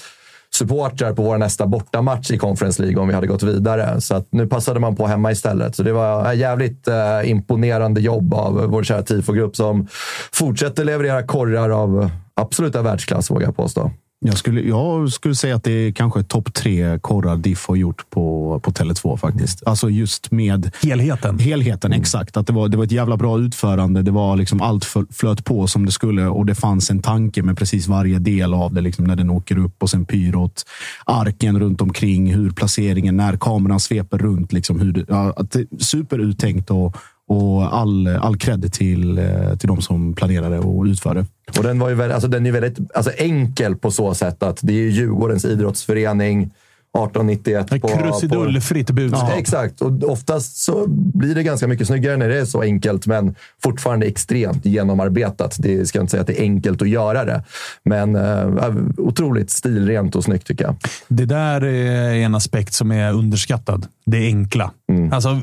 supportrar 0.54 1.12
på 1.12 1.22
vår 1.22 1.38
nästa 1.38 1.66
bortamatch 1.66 2.30
i 2.30 2.38
Conference 2.38 2.82
League 2.82 3.02
om 3.02 3.08
vi 3.08 3.14
hade 3.14 3.26
gått 3.26 3.42
vidare. 3.42 4.00
Så 4.00 4.14
att 4.14 4.28
nu 4.32 4.46
passade 4.46 4.80
man 4.80 4.96
på 4.96 5.06
hemma 5.06 5.32
istället. 5.32 5.76
Så 5.76 5.82
det 5.82 5.92
var 5.92 6.32
ett 6.32 6.38
jävligt 6.38 6.88
eh, 6.88 7.30
imponerande 7.30 8.00
jobb 8.00 8.34
av 8.34 8.54
vår 8.54 8.82
kära 8.82 9.02
tifogrupp 9.02 9.56
som 9.56 9.86
fortsätter 10.32 10.84
leverera 10.84 11.22
korrar 11.22 11.70
av 11.70 12.10
absoluta 12.34 12.82
världsklass, 12.82 13.30
vågar 13.30 13.46
jag 13.46 13.56
påstå. 13.56 13.90
Jag 14.24 14.38
skulle, 14.38 14.60
jag 14.60 15.12
skulle 15.12 15.34
säga 15.34 15.56
att 15.56 15.64
det 15.64 15.72
är 15.72 15.92
kanske 15.92 16.22
topp 16.22 16.54
tre 16.54 16.98
korrar 16.98 17.36
Diff 17.36 17.68
har 17.68 17.76
gjort 17.76 18.10
på, 18.10 18.60
på 18.62 18.70
Tele2 18.70 19.16
faktiskt. 19.16 19.66
Alltså 19.66 19.90
just 19.90 20.30
med 20.30 20.70
helheten. 20.82 21.38
Helheten, 21.38 21.92
exakt. 21.92 22.36
Att 22.36 22.46
det, 22.46 22.52
var, 22.52 22.68
det 22.68 22.76
var 22.76 22.84
ett 22.84 22.92
jävla 22.92 23.16
bra 23.16 23.38
utförande. 23.38 24.02
Det 24.02 24.10
var 24.10 24.36
liksom 24.36 24.60
allt 24.60 24.84
flöt 25.10 25.44
på 25.44 25.66
som 25.66 25.86
det 25.86 25.92
skulle 25.92 26.26
och 26.26 26.46
det 26.46 26.54
fanns 26.54 26.90
en 26.90 27.02
tanke 27.02 27.42
med 27.42 27.58
precis 27.58 27.86
varje 27.86 28.18
del 28.18 28.54
av 28.54 28.74
det. 28.74 28.80
Liksom 28.80 29.04
när 29.04 29.16
den 29.16 29.30
åker 29.30 29.58
upp 29.58 29.82
och 29.82 29.90
sen 29.90 30.04
pyrot, 30.04 30.64
arken 31.04 31.60
runt 31.60 31.80
omkring, 31.80 32.34
hur 32.34 32.50
placeringen, 32.50 33.16
när 33.16 33.36
kameran 33.36 33.80
sveper 33.80 34.18
runt. 34.18 34.52
Liksom 34.52 34.80
hur 34.80 34.92
det, 34.92 35.04
ja, 35.08 35.32
att 35.36 35.50
det, 35.50 35.66
superuttänkt 35.82 36.70
och, 36.70 36.96
och 37.30 37.74
all, 37.74 38.06
all 38.06 38.36
cred 38.36 38.72
till, 38.72 39.18
eh, 39.18 39.56
till 39.58 39.68
de 39.68 39.82
som 39.82 40.14
planerade 40.14 40.58
och 40.58 40.84
utförde. 40.84 41.26
Och 41.58 41.64
den, 41.64 41.78
var 41.78 41.88
ju 41.88 41.94
väldigt, 41.94 42.14
alltså 42.14 42.28
den 42.28 42.46
är 42.46 42.52
väldigt 42.52 42.78
alltså 42.94 43.12
enkel 43.16 43.76
på 43.76 43.90
så 43.90 44.14
sätt 44.14 44.42
att 44.42 44.58
det 44.62 44.72
är 44.72 44.88
Djurgårdens 44.88 45.44
idrottsförening 45.44 46.42
1891. 46.42 47.80
På, 47.80 47.88
Krusidullfritt 47.88 48.90
budskap. 48.90 49.28
Ja, 49.30 49.38
exakt. 49.38 49.80
Och 49.80 50.04
oftast 50.04 50.56
så 50.56 50.86
blir 50.88 51.34
det 51.34 51.42
ganska 51.42 51.68
mycket 51.68 51.86
snyggare 51.86 52.16
när 52.16 52.28
det 52.28 52.38
är 52.38 52.44
så 52.44 52.62
enkelt, 52.62 53.06
men 53.06 53.34
fortfarande 53.62 54.06
extremt 54.06 54.66
genomarbetat. 54.66 55.56
Det 55.58 55.86
ska 55.86 55.98
jag 55.98 56.02
inte 56.02 56.10
säga 56.10 56.20
att 56.20 56.26
det 56.26 56.40
är 56.40 56.42
enkelt 56.42 56.82
att 56.82 56.88
göra 56.88 57.24
det, 57.24 57.44
men 57.84 58.16
äh, 58.16 58.74
otroligt 58.96 59.50
stilrent 59.50 60.16
och 60.16 60.24
snyggt 60.24 60.46
tycker 60.46 60.64
jag. 60.64 60.76
Det 61.08 61.24
där 61.24 61.64
är 61.64 62.12
en 62.12 62.34
aspekt 62.34 62.72
som 62.72 62.90
är 62.90 63.12
underskattad. 63.12 63.86
Det 64.06 64.26
enkla. 64.26 64.70
Mm. 64.92 65.12
Alltså, 65.12 65.40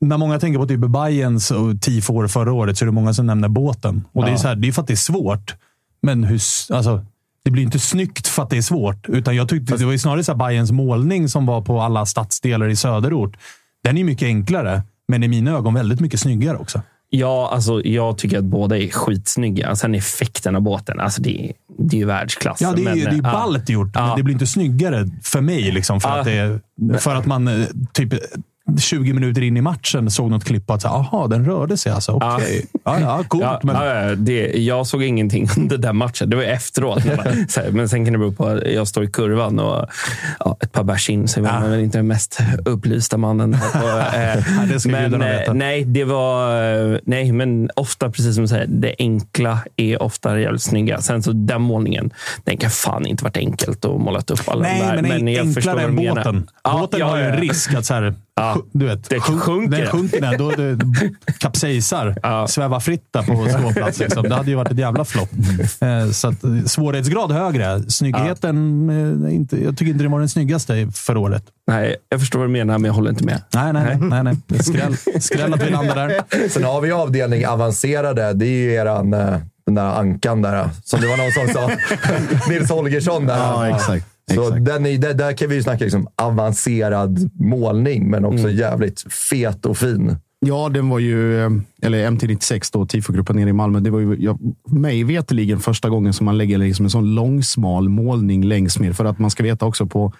när 0.00 0.16
många 0.16 0.38
tänker 0.38 0.58
på 0.58 0.66
typ 0.66 0.80
Bayerns 0.80 1.50
och 1.50 1.80
Tifor 1.80 2.28
förra 2.28 2.52
året 2.52 2.78
så 2.78 2.84
är 2.84 2.86
det 2.86 2.92
många 2.92 3.14
som 3.14 3.26
nämner 3.26 3.48
båten. 3.48 4.04
Och 4.12 4.22
ja. 4.22 4.26
det, 4.26 4.32
är 4.32 4.36
så 4.36 4.48
här, 4.48 4.56
det 4.56 4.68
är 4.68 4.72
för 4.72 4.82
att 4.82 4.88
det 4.88 4.94
är 4.94 4.96
svårt. 4.96 5.54
Men 6.02 6.24
hur, 6.24 6.40
alltså, 6.70 7.04
det 7.44 7.50
blir 7.50 7.62
inte 7.62 7.78
snyggt 7.78 8.26
för 8.26 8.42
att 8.42 8.50
det 8.50 8.56
är 8.56 8.62
svårt. 8.62 9.08
Utan 9.08 9.36
jag 9.36 9.48
tyckte 9.48 9.76
det 9.76 9.84
var 9.84 9.96
snarare 9.96 10.24
så 10.24 10.34
Bayerns 10.34 10.72
målning 10.72 11.28
som 11.28 11.46
var 11.46 11.62
på 11.62 11.80
alla 11.80 12.06
stadsdelar 12.06 12.68
i 12.68 12.76
söderort. 12.76 13.36
Den 13.84 13.98
är 13.98 14.04
mycket 14.04 14.26
enklare, 14.26 14.82
men 15.08 15.22
i 15.22 15.28
mina 15.28 15.50
ögon 15.50 15.74
väldigt 15.74 16.00
mycket 16.00 16.20
snyggare 16.20 16.56
också. 16.56 16.82
Ja, 17.12 17.50
alltså, 17.52 17.84
jag 17.84 18.18
tycker 18.18 18.38
att 18.38 18.44
båda 18.44 18.78
är 18.78 18.88
skitsnygga. 18.88 19.76
Sen 19.76 19.94
effekten 19.94 20.56
av 20.56 20.62
båten, 20.62 21.00
alltså, 21.00 21.22
det, 21.22 21.44
är, 21.44 21.52
det 21.78 21.96
är 21.96 21.98
ju 21.98 22.06
världsklass. 22.06 22.60
Ja, 22.60 22.72
det 22.72 22.82
är, 22.82 22.84
men, 22.84 22.98
det 22.98 23.28
är 23.28 23.32
ballt 23.32 23.68
gjort, 23.68 23.90
ja. 23.94 24.06
men 24.06 24.16
det 24.16 24.22
blir 24.22 24.32
inte 24.32 24.46
snyggare 24.46 25.08
för 25.22 25.40
mig. 25.40 25.72
Liksom, 25.72 26.00
för, 26.00 26.08
ja. 26.08 26.18
att 26.18 26.24
det, 26.24 26.98
för 26.98 27.14
att 27.14 27.26
man 27.26 27.48
eh, 27.48 27.66
typ 27.92 28.14
20 28.78 29.12
minuter 29.12 29.42
in 29.42 29.56
i 29.56 29.60
matchen 29.60 30.10
såg 30.10 30.30
något 30.30 30.44
klipp 30.44 30.66
på 30.66 30.72
att 30.72 30.84
aha, 30.84 31.26
den 31.26 31.44
rörde 31.44 31.76
sig. 31.76 31.92
Alltså. 31.92 32.12
Okej. 32.12 32.28
Okay. 32.28 32.62
Ja. 32.84 33.00
Ja, 33.00 33.24
coolt. 33.28 33.44
Ja, 33.44 33.60
men... 33.62 33.74
ja, 33.76 34.14
det, 34.14 34.46
jag 34.46 34.86
såg 34.86 35.02
ingenting 35.02 35.48
under 35.56 35.78
den 35.78 35.96
matchen. 35.96 36.30
Det 36.30 36.36
var 36.36 36.42
efteråt. 36.42 37.04
men 37.70 37.88
sen 37.88 38.04
kan 38.04 38.12
det 38.12 38.18
bero 38.18 38.32
på 38.32 38.46
att 38.46 38.66
jag 38.66 38.88
står 38.88 39.04
i 39.04 39.06
kurvan 39.06 39.58
och 39.58 39.86
ja, 40.38 40.56
ett 40.60 40.72
par 40.72 40.84
bärs 40.84 41.10
in 41.10 41.28
så 41.28 41.40
är 41.40 41.44
man 41.44 41.70
väl 41.70 41.80
inte 41.80 41.98
den 41.98 42.06
mest 42.06 42.40
upplysta 42.64 43.16
mannen. 43.16 43.54
Och, 43.54 44.14
eh, 44.14 44.44
det 44.68 44.86
men 44.86 45.22
eh, 45.22 45.54
nej, 45.54 45.84
det 45.84 46.04
var... 46.04 47.00
Nej, 47.04 47.32
men 47.32 47.70
ofta, 47.76 48.10
precis 48.10 48.34
som 48.34 48.44
du 48.44 48.48
säger, 48.48 48.66
det 48.66 48.94
enkla 48.98 49.58
är 49.76 50.02
ofta 50.02 50.40
jävligt 50.40 50.62
snygga. 50.62 51.00
Sen 51.00 51.22
så 51.22 51.32
den 51.32 51.62
målningen, 51.62 52.10
den 52.44 52.56
kan 52.56 52.70
fan 52.70 53.06
inte 53.06 53.24
varit 53.24 53.36
enkelt 53.36 53.84
att 53.84 54.00
måla 54.00 54.18
upp 54.18 54.48
alla 54.48 54.62
nej, 54.62 54.80
där. 54.80 55.02
Men, 55.02 55.24
men 55.24 55.28
jag 55.28 55.46
enklare 55.46 55.82
än 55.82 55.96
båten. 55.96 56.48
Båten 56.64 57.02
har 57.02 57.18
ju 57.18 57.24
en 57.24 57.36
risk 57.36 57.74
att 57.74 57.86
så 57.86 57.94
här, 57.94 58.14
Ja, 58.34 58.62
du 58.72 58.86
vet, 58.86 59.10
det 59.10 59.20
sjunker. 59.20 59.78
Den 59.78 59.86
sjunker 59.86 60.20
den, 60.20 60.38
då 60.38 60.50
det 60.50 60.78
kapsejsar. 61.38 62.16
Ja. 62.22 62.46
Svävar 62.46 62.80
fritt 62.80 63.04
där 63.10 63.22
på 63.22 63.48
ståplats. 63.58 63.98
Liksom. 63.98 64.22
Det 64.22 64.34
hade 64.34 64.50
ju 64.50 64.56
varit 64.56 64.72
ett 64.72 64.78
jävla 64.78 65.04
flopp. 65.04 65.30
Eh, 65.80 66.10
så 66.10 66.28
att, 66.28 66.36
svårighetsgrad 66.66 67.32
högre. 67.32 67.82
Snyggheten, 67.90 68.88
ja. 69.22 69.28
Eh, 69.28 69.34
inte, 69.34 69.64
jag 69.64 69.76
tycker 69.78 69.92
inte 69.92 70.04
det 70.04 70.10
var 70.10 70.18
den 70.18 70.28
snyggaste 70.28 70.88
för 70.94 71.16
året. 71.16 71.44
Nej, 71.66 71.96
jag 72.08 72.20
förstår 72.20 72.38
vad 72.38 72.48
du 72.48 72.52
menar, 72.52 72.78
men 72.78 72.84
jag 72.84 72.94
håller 72.94 73.10
inte 73.10 73.24
med. 73.24 73.42
Nej, 73.54 73.72
nej, 73.72 73.98
nej. 74.00 74.22
nej, 74.22 74.36
nej. 74.48 74.62
Skräll, 74.62 74.96
skräll 75.20 75.54
att 75.54 75.62
vi 75.62 75.70
landar 75.70 75.96
där. 75.96 76.48
Sen 76.48 76.64
har 76.64 76.80
vi 76.80 76.92
avdelning 76.92 77.46
avancerade. 77.46 78.32
Det 78.32 78.46
är 78.46 78.62
ju 78.62 78.72
eran, 78.72 79.14
eh, 79.14 79.38
den 79.66 79.74
där 79.74 79.98
ankan 79.98 80.42
där, 80.42 80.70
som 80.84 81.00
det 81.00 81.06
var 81.06 81.16
någon 81.16 81.32
som 81.32 81.54
sa. 81.54 81.70
Nils 82.48 82.70
Holgersson 82.70 83.26
där. 83.26 83.36
Ja, 83.36 83.68
exakt. 83.68 84.06
Så 84.34 84.50
den 84.50 84.86
är, 84.86 84.98
där, 84.98 85.14
där, 85.14 85.32
kan 85.32 85.48
vi 85.48 85.54
ju 85.54 85.62
snacka 85.62 85.84
liksom 85.84 86.08
avancerad 86.16 87.30
målning, 87.34 88.10
men 88.10 88.24
också 88.24 88.44
mm. 88.44 88.56
jävligt 88.56 89.12
fet 89.12 89.66
och 89.66 89.76
fin. 89.76 90.16
Ja, 90.46 90.68
den 90.68 90.88
var 90.88 90.98
ju, 90.98 91.44
eh, 91.44 91.50
eller 91.82 92.10
MT96 92.10 92.70
då, 92.72 92.86
tifogruppen 92.86 93.36
nere 93.36 93.50
i 93.50 93.52
Malmö. 93.52 93.80
Det 93.80 93.90
var 93.90 94.00
ju 94.00 94.16
ja, 94.18 94.38
mig 94.68 95.04
veterligen 95.04 95.60
första 95.60 95.88
gången 95.88 96.12
som 96.12 96.24
man 96.24 96.38
lägger 96.38 96.58
liksom 96.58 96.86
en 96.86 96.90
sån 96.90 97.14
långsmal 97.14 97.88
målning 97.88 98.44
längs 98.44 98.78
med. 98.78 98.96
För 98.96 99.04
att 99.04 99.18
man 99.18 99.30
ska 99.30 99.42
veta 99.42 99.66
också 99.66 99.86
på 99.86 100.12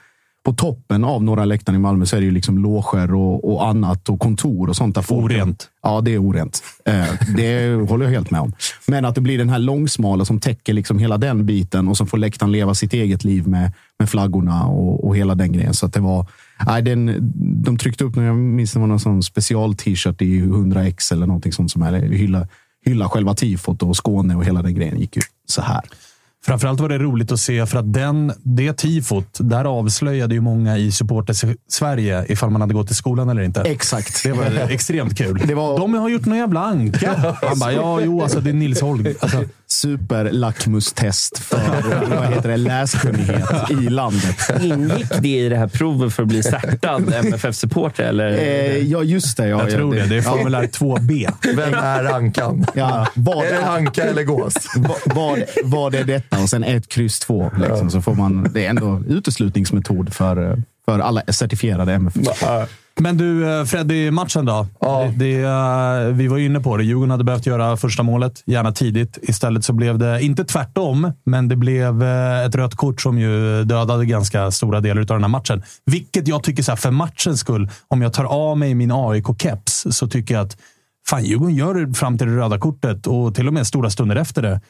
på 0.43 0.53
toppen 0.53 1.05
av 1.05 1.25
Norra 1.25 1.45
läktaren 1.45 1.77
i 1.77 1.83
Malmö 1.83 2.07
så 2.07 2.17
är 2.17 2.21
det 2.21 2.27
ju 2.27 2.33
liksom 2.33 2.59
loger 2.59 3.15
och, 3.15 3.53
och 3.53 3.69
annat 3.69 4.09
och 4.09 4.21
kontor 4.21 4.69
och 4.69 4.77
sånt. 4.77 4.95
Där 4.95 5.03
folk, 5.03 5.25
orent. 5.25 5.69
Ja, 5.83 6.01
det 6.01 6.15
är 6.15 6.19
orent. 6.19 6.63
Eh, 6.85 7.07
det 7.37 7.75
håller 7.89 8.05
jag 8.05 8.13
helt 8.13 8.31
med 8.31 8.41
om. 8.41 8.53
Men 8.87 9.05
att 9.05 9.15
det 9.15 9.21
blir 9.21 9.39
den 9.39 9.49
här 9.49 9.59
långsmala 9.59 10.25
som 10.25 10.41
täcker 10.41 10.73
liksom 10.73 10.99
hela 10.99 11.19
den 11.19 11.47
biten 11.47 11.89
och 11.89 11.97
som 11.97 12.07
får 12.07 12.19
läktaren 12.19 12.53
leva 12.53 12.75
sitt 12.75 12.93
eget 12.93 13.25
liv 13.25 13.49
med, 13.49 13.73
med 13.99 14.11
flaggorna 14.11 14.67
och, 14.67 15.05
och 15.05 15.17
hela 15.17 15.35
den 15.35 15.53
grejen. 15.53 15.75
Så 15.75 15.87
att 15.87 15.93
det 15.93 16.01
var, 16.01 16.27
nej, 16.67 16.83
den, 16.83 17.33
de 17.65 17.77
tryckte 17.79 18.05
upp, 18.05 18.17
jag 18.17 18.37
minns 18.37 18.73
det 18.73 18.79
var 18.79 18.87
någon 18.87 19.01
sån 19.01 19.23
special-t-shirt 19.23 20.23
i 20.23 20.41
100x 20.41 21.13
eller 21.13 21.27
någonting 21.27 21.53
sånt 21.53 21.71
som 21.71 21.83
är, 21.83 21.93
hylla, 21.93 22.49
hylla 22.85 23.09
själva 23.09 23.35
tifot 23.35 23.83
och 23.83 23.97
Skåne 23.97 24.37
och 24.37 24.45
hela 24.45 24.63
den 24.63 24.75
grejen 24.75 25.01
gick 25.01 25.17
ju 25.17 25.23
så 25.47 25.63
här. 25.63 25.83
Framförallt 26.45 26.81
var 26.81 26.89
det 26.89 26.99
roligt 26.99 27.33
att 27.33 27.41
se 27.41 27.67
för 27.67 27.79
att 27.79 27.93
den, 27.93 28.33
det 28.43 28.73
tifot, 28.73 29.39
där 29.41 29.65
avslöjade 29.65 30.35
ju 30.35 30.41
många 30.41 30.79
i 30.79 30.93
supporter-Sverige 30.93 32.25
ifall 32.29 32.51
man 32.51 32.61
hade 32.61 32.75
gått 32.75 32.91
i 32.91 32.95
skolan 32.95 33.29
eller 33.29 33.43
inte. 33.43 33.61
Exakt. 33.61 34.23
Det 34.23 34.33
var 34.33 34.45
extremt 34.71 35.19
kul. 35.19 35.43
Det 35.47 35.55
var... 35.55 35.79
De 35.79 35.95
har 35.95 36.09
gjort 36.09 36.27
någon 36.27 36.39
jävla 36.39 36.61
anka. 36.61 37.37
Han 37.43 37.59
bara, 37.59 37.73
ja, 37.73 38.01
jo, 38.01 38.23
alltså 38.23 38.41
det 38.41 38.51
är 38.51 38.55
Nils 38.55 38.81
Holm. 38.81 39.07
Alltså, 39.21 39.45
super-lackmustest 39.73 41.39
för 41.39 41.59
vad 42.17 42.27
heter 42.27 42.49
det, 42.49 42.57
läskunnighet 42.57 43.71
i 43.71 43.75
landet. 43.75 44.37
Ingick 44.61 45.09
det 45.23 45.29
i 45.29 45.49
det 45.49 45.57
här 45.57 45.69
provet 45.69 46.15
för 46.15 46.23
att 46.23 46.29
bli 46.29 46.43
startad 46.43 47.15
MFF-supporter? 47.15 48.21
Eh, 48.21 48.77
ja, 48.77 49.03
just 49.03 49.37
det. 49.37 49.49
Ja, 49.49 49.61
jag 49.63 49.71
tror 49.71 49.95
det. 49.95 50.07
Det 50.07 50.17
är 50.17 50.23
formulär 50.23 50.63
2B. 50.63 51.33
Vem 51.57 51.75
är 51.75 52.05
Ankan? 52.05 52.67
Ja, 52.75 53.07
var 53.15 53.45
är 53.45 53.53
det 53.53 53.67
Anka 53.67 54.03
eller 54.05 54.23
gås? 54.23 54.55
Vad 55.05 55.43
var 55.65 55.91
det 55.91 56.03
detta? 56.05 56.39
Och 56.39 56.49
sen 56.49 56.65
ett 56.65 56.89
kryss 56.89 57.21
två. 57.21 57.51
Liksom, 57.59 57.91
så 57.91 58.03
får 58.03 58.15
man, 58.15 58.53
det 58.53 58.67
är 58.67 58.71
ändå 58.71 59.03
uteslutningsmetod 59.09 60.15
för, 60.15 60.63
för 60.85 60.99
alla 60.99 61.23
certifierade 61.29 61.93
MFF. 61.93 62.43
Men 62.99 63.17
du, 63.17 63.59
eh, 63.59 63.65
Freddy, 63.65 64.11
matchen 64.11 64.45
då? 64.45 64.67
Ja. 64.81 65.13
Det, 65.17 65.43
det, 65.43 66.09
eh, 66.09 66.15
vi 66.15 66.29
var 66.29 66.39
inne 66.39 66.61
på 66.61 66.77
det. 66.77 66.85
Djurgården 66.85 67.11
hade 67.11 67.25
behövt 67.25 67.47
göra 67.47 67.77
första 67.77 68.03
målet, 68.03 68.43
gärna 68.47 68.73
tidigt. 68.73 69.19
Istället 69.23 69.65
så 69.65 69.73
blev 69.73 69.99
det, 69.99 70.23
inte 70.23 70.45
tvärtom, 70.45 71.13
men 71.25 71.49
det 71.49 71.57
blev 71.57 72.03
eh, 72.03 72.45
ett 72.45 72.55
rött 72.55 72.75
kort 72.75 73.01
som 73.01 73.19
ju 73.19 73.65
dödade 73.65 74.07
ganska 74.07 74.51
stora 74.51 74.81
delar 74.81 75.01
av 75.01 75.07
den 75.07 75.23
här 75.23 75.29
matchen. 75.29 75.63
Vilket 75.87 76.29
jag 76.29 76.43
tycker, 76.43 76.63
så 76.63 76.71
här, 76.71 76.77
för 76.77 76.91
matchens 76.91 77.41
skull, 77.41 77.71
om 77.89 78.03
jag 78.03 78.13
tar 78.13 78.25
av 78.25 78.59
mig 78.59 78.75
min 78.75 78.93
AIK-keps, 78.93 79.91
så 79.91 80.09
tycker 80.09 80.35
jag 80.35 80.47
att 80.47 80.57
fan, 81.09 81.25
Djurgården 81.25 81.55
gör 81.55 81.95
fram 81.95 82.19
till 82.19 82.27
det 82.27 82.37
röda 82.37 82.59
kortet 82.59 83.07
och 83.07 83.35
till 83.35 83.47
och 83.47 83.55
med 83.55 83.67
stora 83.67 83.91
stunder 83.91 84.17
efter 84.17 84.43
det 84.43 84.61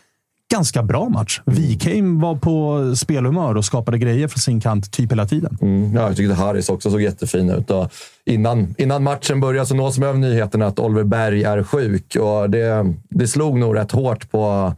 ganska 0.50 0.82
bra 0.82 1.08
match. 1.08 1.40
Wikheim 1.44 2.20
var 2.20 2.36
på 2.36 2.92
spelhumör 2.96 3.56
och 3.56 3.64
skapade 3.64 3.98
grejer 3.98 4.28
från 4.28 4.38
sin 4.38 4.60
kant 4.60 4.92
typ 4.92 5.12
hela 5.12 5.26
tiden. 5.26 5.58
Mm, 5.60 5.94
ja, 5.94 6.00
jag 6.00 6.16
tyckte 6.16 6.34
Harris 6.34 6.68
också 6.68 6.90
såg 6.90 7.02
jättefin 7.02 7.50
ut. 7.50 7.70
Och 7.70 7.92
innan, 8.24 8.74
innan 8.78 9.02
matchen 9.02 9.40
började 9.40 9.66
så 9.66 9.74
nås 9.74 9.98
man 9.98 10.08
av 10.08 10.18
nyheten 10.18 10.62
att 10.62 10.78
Oliver 10.78 11.04
Berg 11.04 11.42
är 11.42 11.62
sjuk. 11.62 12.16
Och 12.20 12.50
det, 12.50 12.94
det 13.08 13.28
slog 13.28 13.58
nog 13.58 13.76
rätt 13.76 13.92
hårt 13.92 14.30
på, 14.30 14.74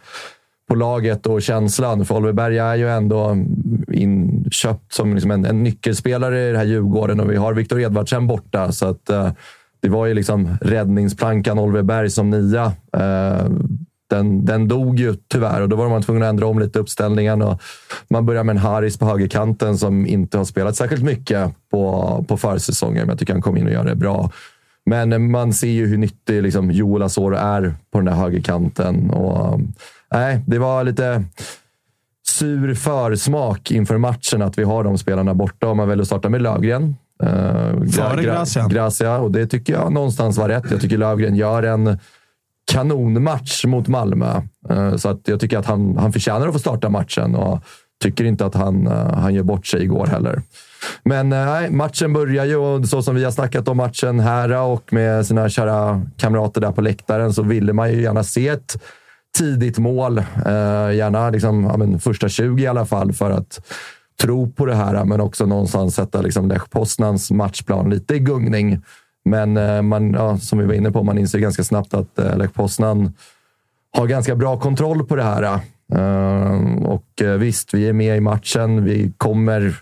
på 0.69 0.75
laget 0.75 1.27
och 1.27 1.43
känslan. 1.43 2.05
För 2.05 2.15
Oliver 2.15 2.33
Berg 2.33 2.59
är 2.59 2.75
ju 2.75 2.89
ändå 2.89 3.37
inköpt 3.93 4.93
som 4.93 5.15
liksom 5.15 5.31
en, 5.31 5.45
en 5.45 5.63
nyckelspelare 5.63 6.49
i 6.49 6.53
det 6.53 6.59
här 6.59 6.65
Djurgården 6.65 7.21
och 7.21 7.31
vi 7.31 7.37
har 7.37 7.55
Viktor 7.55 7.81
Edvardsen 7.81 8.27
borta. 8.27 8.73
Så 8.73 8.87
att, 8.87 9.11
eh, 9.11 9.31
det 9.81 9.89
var 9.89 10.07
ju 10.07 10.15
liksom 10.15 10.57
räddningsplankan 10.61 11.59
Oliver 11.59 11.83
Berg 11.83 12.11
som 12.11 12.31
nia. 12.31 12.73
Eh, 12.97 13.47
den, 14.13 14.45
den 14.45 14.69
dog 14.69 14.99
ju 14.99 15.15
tyvärr 15.29 15.61
och 15.61 15.69
då 15.69 15.77
var 15.77 15.89
man 15.89 16.03
tvungen 16.03 16.23
att 16.23 16.29
ändra 16.29 16.47
om 16.47 16.59
lite 16.59 16.79
uppställningen. 16.79 17.43
Och 17.43 17.63
man 18.09 18.27
börjar 18.27 18.45
med 18.45 18.57
en 18.57 18.63
Haris 18.63 18.99
på 18.99 19.07
högerkanten 19.07 19.79
som 19.79 20.07
inte 20.07 20.39
har 20.39 20.45
spelat 20.45 20.77
särskilt 20.77 21.03
mycket 21.03 21.55
på, 21.71 22.25
på 22.29 22.37
försäsongen, 22.37 23.01
men 23.01 23.09
jag 23.09 23.19
tycker 23.19 23.33
han 23.33 23.43
kom 23.43 23.57
in 23.57 23.67
och 23.67 23.73
gör 23.73 23.85
det 23.85 23.95
bra. 23.95 24.31
Men 24.87 25.31
man 25.31 25.53
ser 25.53 25.69
ju 25.69 25.87
hur 25.87 25.99
nyttig 25.99 26.43
liksom, 26.43 26.71
Joel 26.71 27.03
Asoro 27.03 27.35
är 27.35 27.75
på 27.93 27.99
den 27.99 28.05
där 28.05 28.13
högerkanten. 28.13 29.11
Och, 29.11 29.61
nej, 30.13 30.41
det 30.47 30.59
var 30.59 30.85
lite 30.85 31.25
sur 32.29 32.75
försmak 32.75 33.71
inför 33.71 33.99
matchen 33.99 34.43
att 34.43 34.59
vi 34.59 34.65
har 34.65 34.85
de 34.85 34.99
spelarna 34.99 35.35
borta. 35.35 35.69
Om 35.69 35.77
man 35.77 35.89
väljer 35.89 36.03
att 36.03 36.07
starta 36.07 36.29
med 36.29 36.43
Lövgren. 36.43 36.97
Uh, 37.23 37.87
Före 37.87 38.23
Gracia. 38.23 38.69
Gracia. 38.69 39.19
Och 39.19 39.31
det 39.31 39.47
tycker 39.47 39.73
jag 39.73 39.93
någonstans 39.93 40.39
var 40.39 40.49
rätt. 40.49 40.71
Jag 40.71 40.81
tycker 40.81 40.99
Lövgren 40.99 41.37
gör 41.37 41.63
en 41.63 41.99
kanonmatch 42.73 43.65
mot 43.65 43.89
Malmö. 43.89 44.41
Eh, 44.71 44.97
så 44.97 45.09
att 45.09 45.21
jag 45.25 45.41
tycker 45.41 45.59
att 45.59 45.67
han, 45.67 45.97
han 45.97 46.13
förtjänar 46.13 46.47
att 46.47 46.53
få 46.53 46.59
starta 46.59 46.89
matchen. 46.89 47.35
Och 47.35 47.59
tycker 48.03 48.25
inte 48.25 48.47
att 48.47 48.55
han, 48.55 48.87
eh, 48.87 49.15
han 49.15 49.35
gör 49.35 49.43
bort 49.43 49.67
sig 49.67 49.83
igår 49.83 50.07
heller. 50.07 50.43
Men 51.05 51.33
eh, 51.33 51.47
nej, 51.47 51.71
matchen 51.71 52.13
börjar 52.13 52.45
ju 52.45 52.57
och 52.57 52.89
så 52.89 53.03
som 53.03 53.15
vi 53.15 53.25
har 53.25 53.31
snackat 53.31 53.69
om 53.69 53.77
matchen 53.77 54.21
här 54.21 54.53
och 54.53 54.93
med 54.93 55.27
sina 55.27 55.49
kära 55.49 56.03
kamrater 56.17 56.61
där 56.61 56.73
på 56.73 56.81
läktaren 56.81 57.33
så 57.33 57.43
ville 57.43 57.73
man 57.73 57.93
ju 57.93 58.03
gärna 58.03 58.25
se 58.25 58.49
ett 58.49 58.83
tidigt 59.39 59.79
mål. 59.79 60.23
Gärna 60.95 61.31
liksom, 61.31 61.65
ja, 61.65 61.77
men 61.77 62.01
första 62.01 62.29
20 62.29 62.63
i 62.63 62.67
alla 62.67 62.87
fall 62.87 63.13
för 63.13 63.31
att 63.31 63.61
tro 64.23 64.53
på 64.53 64.67
det 64.67 64.75
här, 64.75 65.05
men 65.05 65.21
också 65.21 65.47
någonstans 65.47 65.95
sätta 65.95 66.21
liksom 66.21 66.49
Lech 66.49 66.71
Poznans 66.71 67.31
matchplan 67.31 67.91
lite 67.91 68.15
i 68.15 68.19
gungning. 68.19 68.83
Men 69.25 69.57
eh, 69.57 69.83
man, 69.83 70.13
ja, 70.13 70.39
som 70.39 70.59
vi 70.59 70.65
var 70.65 70.75
inne 70.75 70.91
på, 70.91 71.03
man 71.03 71.19
inser 71.19 71.39
ganska 71.39 71.65
snabbt 71.65 71.95
att 71.95 72.19
eh, 72.19 72.37
Lech 72.37 72.53
Poznan 72.53 73.13
har 73.97 74.07
ganska 74.07 74.37
bra 74.37 74.61
kontroll 74.61 75.07
på 75.07 75.17
det 75.17 75.23
här. 75.23 75.61
Eh, 75.95 76.85
och 76.85 77.23
visst, 77.39 77.75
vi 77.75 77.89
är 77.89 77.93
med 77.93 78.17
i 78.17 78.21
matchen. 78.21 78.85
Vi 78.85 79.13
kommer 79.17 79.77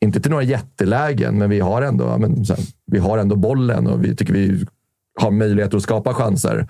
inte 0.00 0.20
till 0.20 0.30
några 0.30 0.42
jättelägen, 0.42 1.38
men 1.38 1.50
vi 1.50 1.60
har 1.60 1.82
ändå, 1.82 2.18
men, 2.18 2.44
sen, 2.44 2.56
vi 2.86 2.98
har 2.98 3.18
ändå 3.18 3.36
bollen 3.36 3.86
och 3.86 4.04
vi 4.04 4.16
tycker 4.16 4.32
vi 4.32 4.64
har 5.20 5.30
möjlighet 5.30 5.74
att 5.74 5.82
skapa 5.82 6.14
chanser. 6.14 6.68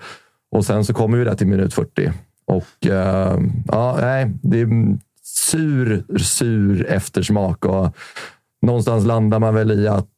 Och 0.51 0.65
sen 0.65 0.85
så 0.85 0.93
kommer 0.93 1.17
vi 1.17 1.23
där 1.23 1.35
till 1.35 1.47
minut 1.47 1.73
40. 1.73 2.11
Och 2.45 2.65
ja, 3.65 3.97
nej, 4.01 4.31
det 4.41 4.61
är 4.61 4.97
sur, 5.23 6.17
sur 6.17 6.85
eftersmak. 6.85 7.65
Och 7.65 7.95
någonstans 8.61 9.05
landar 9.05 9.39
man 9.39 9.55
väl 9.55 9.71
i 9.71 9.87
att 9.87 10.09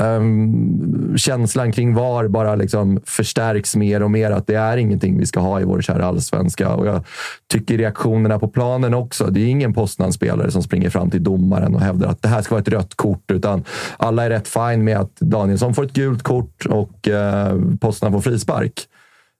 Um, 0.00 1.14
känslan 1.16 1.72
kring 1.72 1.94
VAR 1.94 2.28
bara 2.28 2.54
liksom 2.54 3.00
förstärks 3.04 3.76
mer 3.76 4.02
och 4.02 4.10
mer. 4.10 4.30
Att 4.30 4.46
det 4.46 4.54
är 4.54 4.76
ingenting 4.76 5.18
vi 5.18 5.26
ska 5.26 5.40
ha 5.40 5.60
i 5.60 5.64
vår 5.64 5.80
kära 5.80 6.06
allsvenska. 6.06 6.68
Och 6.68 6.86
jag 6.86 7.04
tycker 7.52 7.78
reaktionerna 7.78 8.38
på 8.38 8.48
planen 8.48 8.94
också. 8.94 9.26
Det 9.26 9.40
är 9.40 9.46
ingen 9.46 9.74
Poznan-spelare 9.74 10.50
som 10.50 10.62
springer 10.62 10.90
fram 10.90 11.10
till 11.10 11.22
domaren 11.22 11.74
och 11.74 11.80
hävdar 11.80 12.08
att 12.08 12.22
det 12.22 12.28
här 12.28 12.42
ska 12.42 12.54
vara 12.54 12.62
ett 12.62 12.68
rött 12.68 12.94
kort. 12.94 13.30
Utan 13.30 13.64
alla 13.96 14.24
är 14.24 14.30
rätt 14.30 14.48
fine 14.48 14.84
med 14.84 14.98
att 14.98 15.16
Danielsson 15.16 15.74
får 15.74 15.84
ett 15.84 15.92
gult 15.92 16.22
kort 16.22 16.66
och 16.66 17.08
uh, 17.08 17.76
Poznan 17.80 18.12
får 18.12 18.20
frispark. 18.20 18.72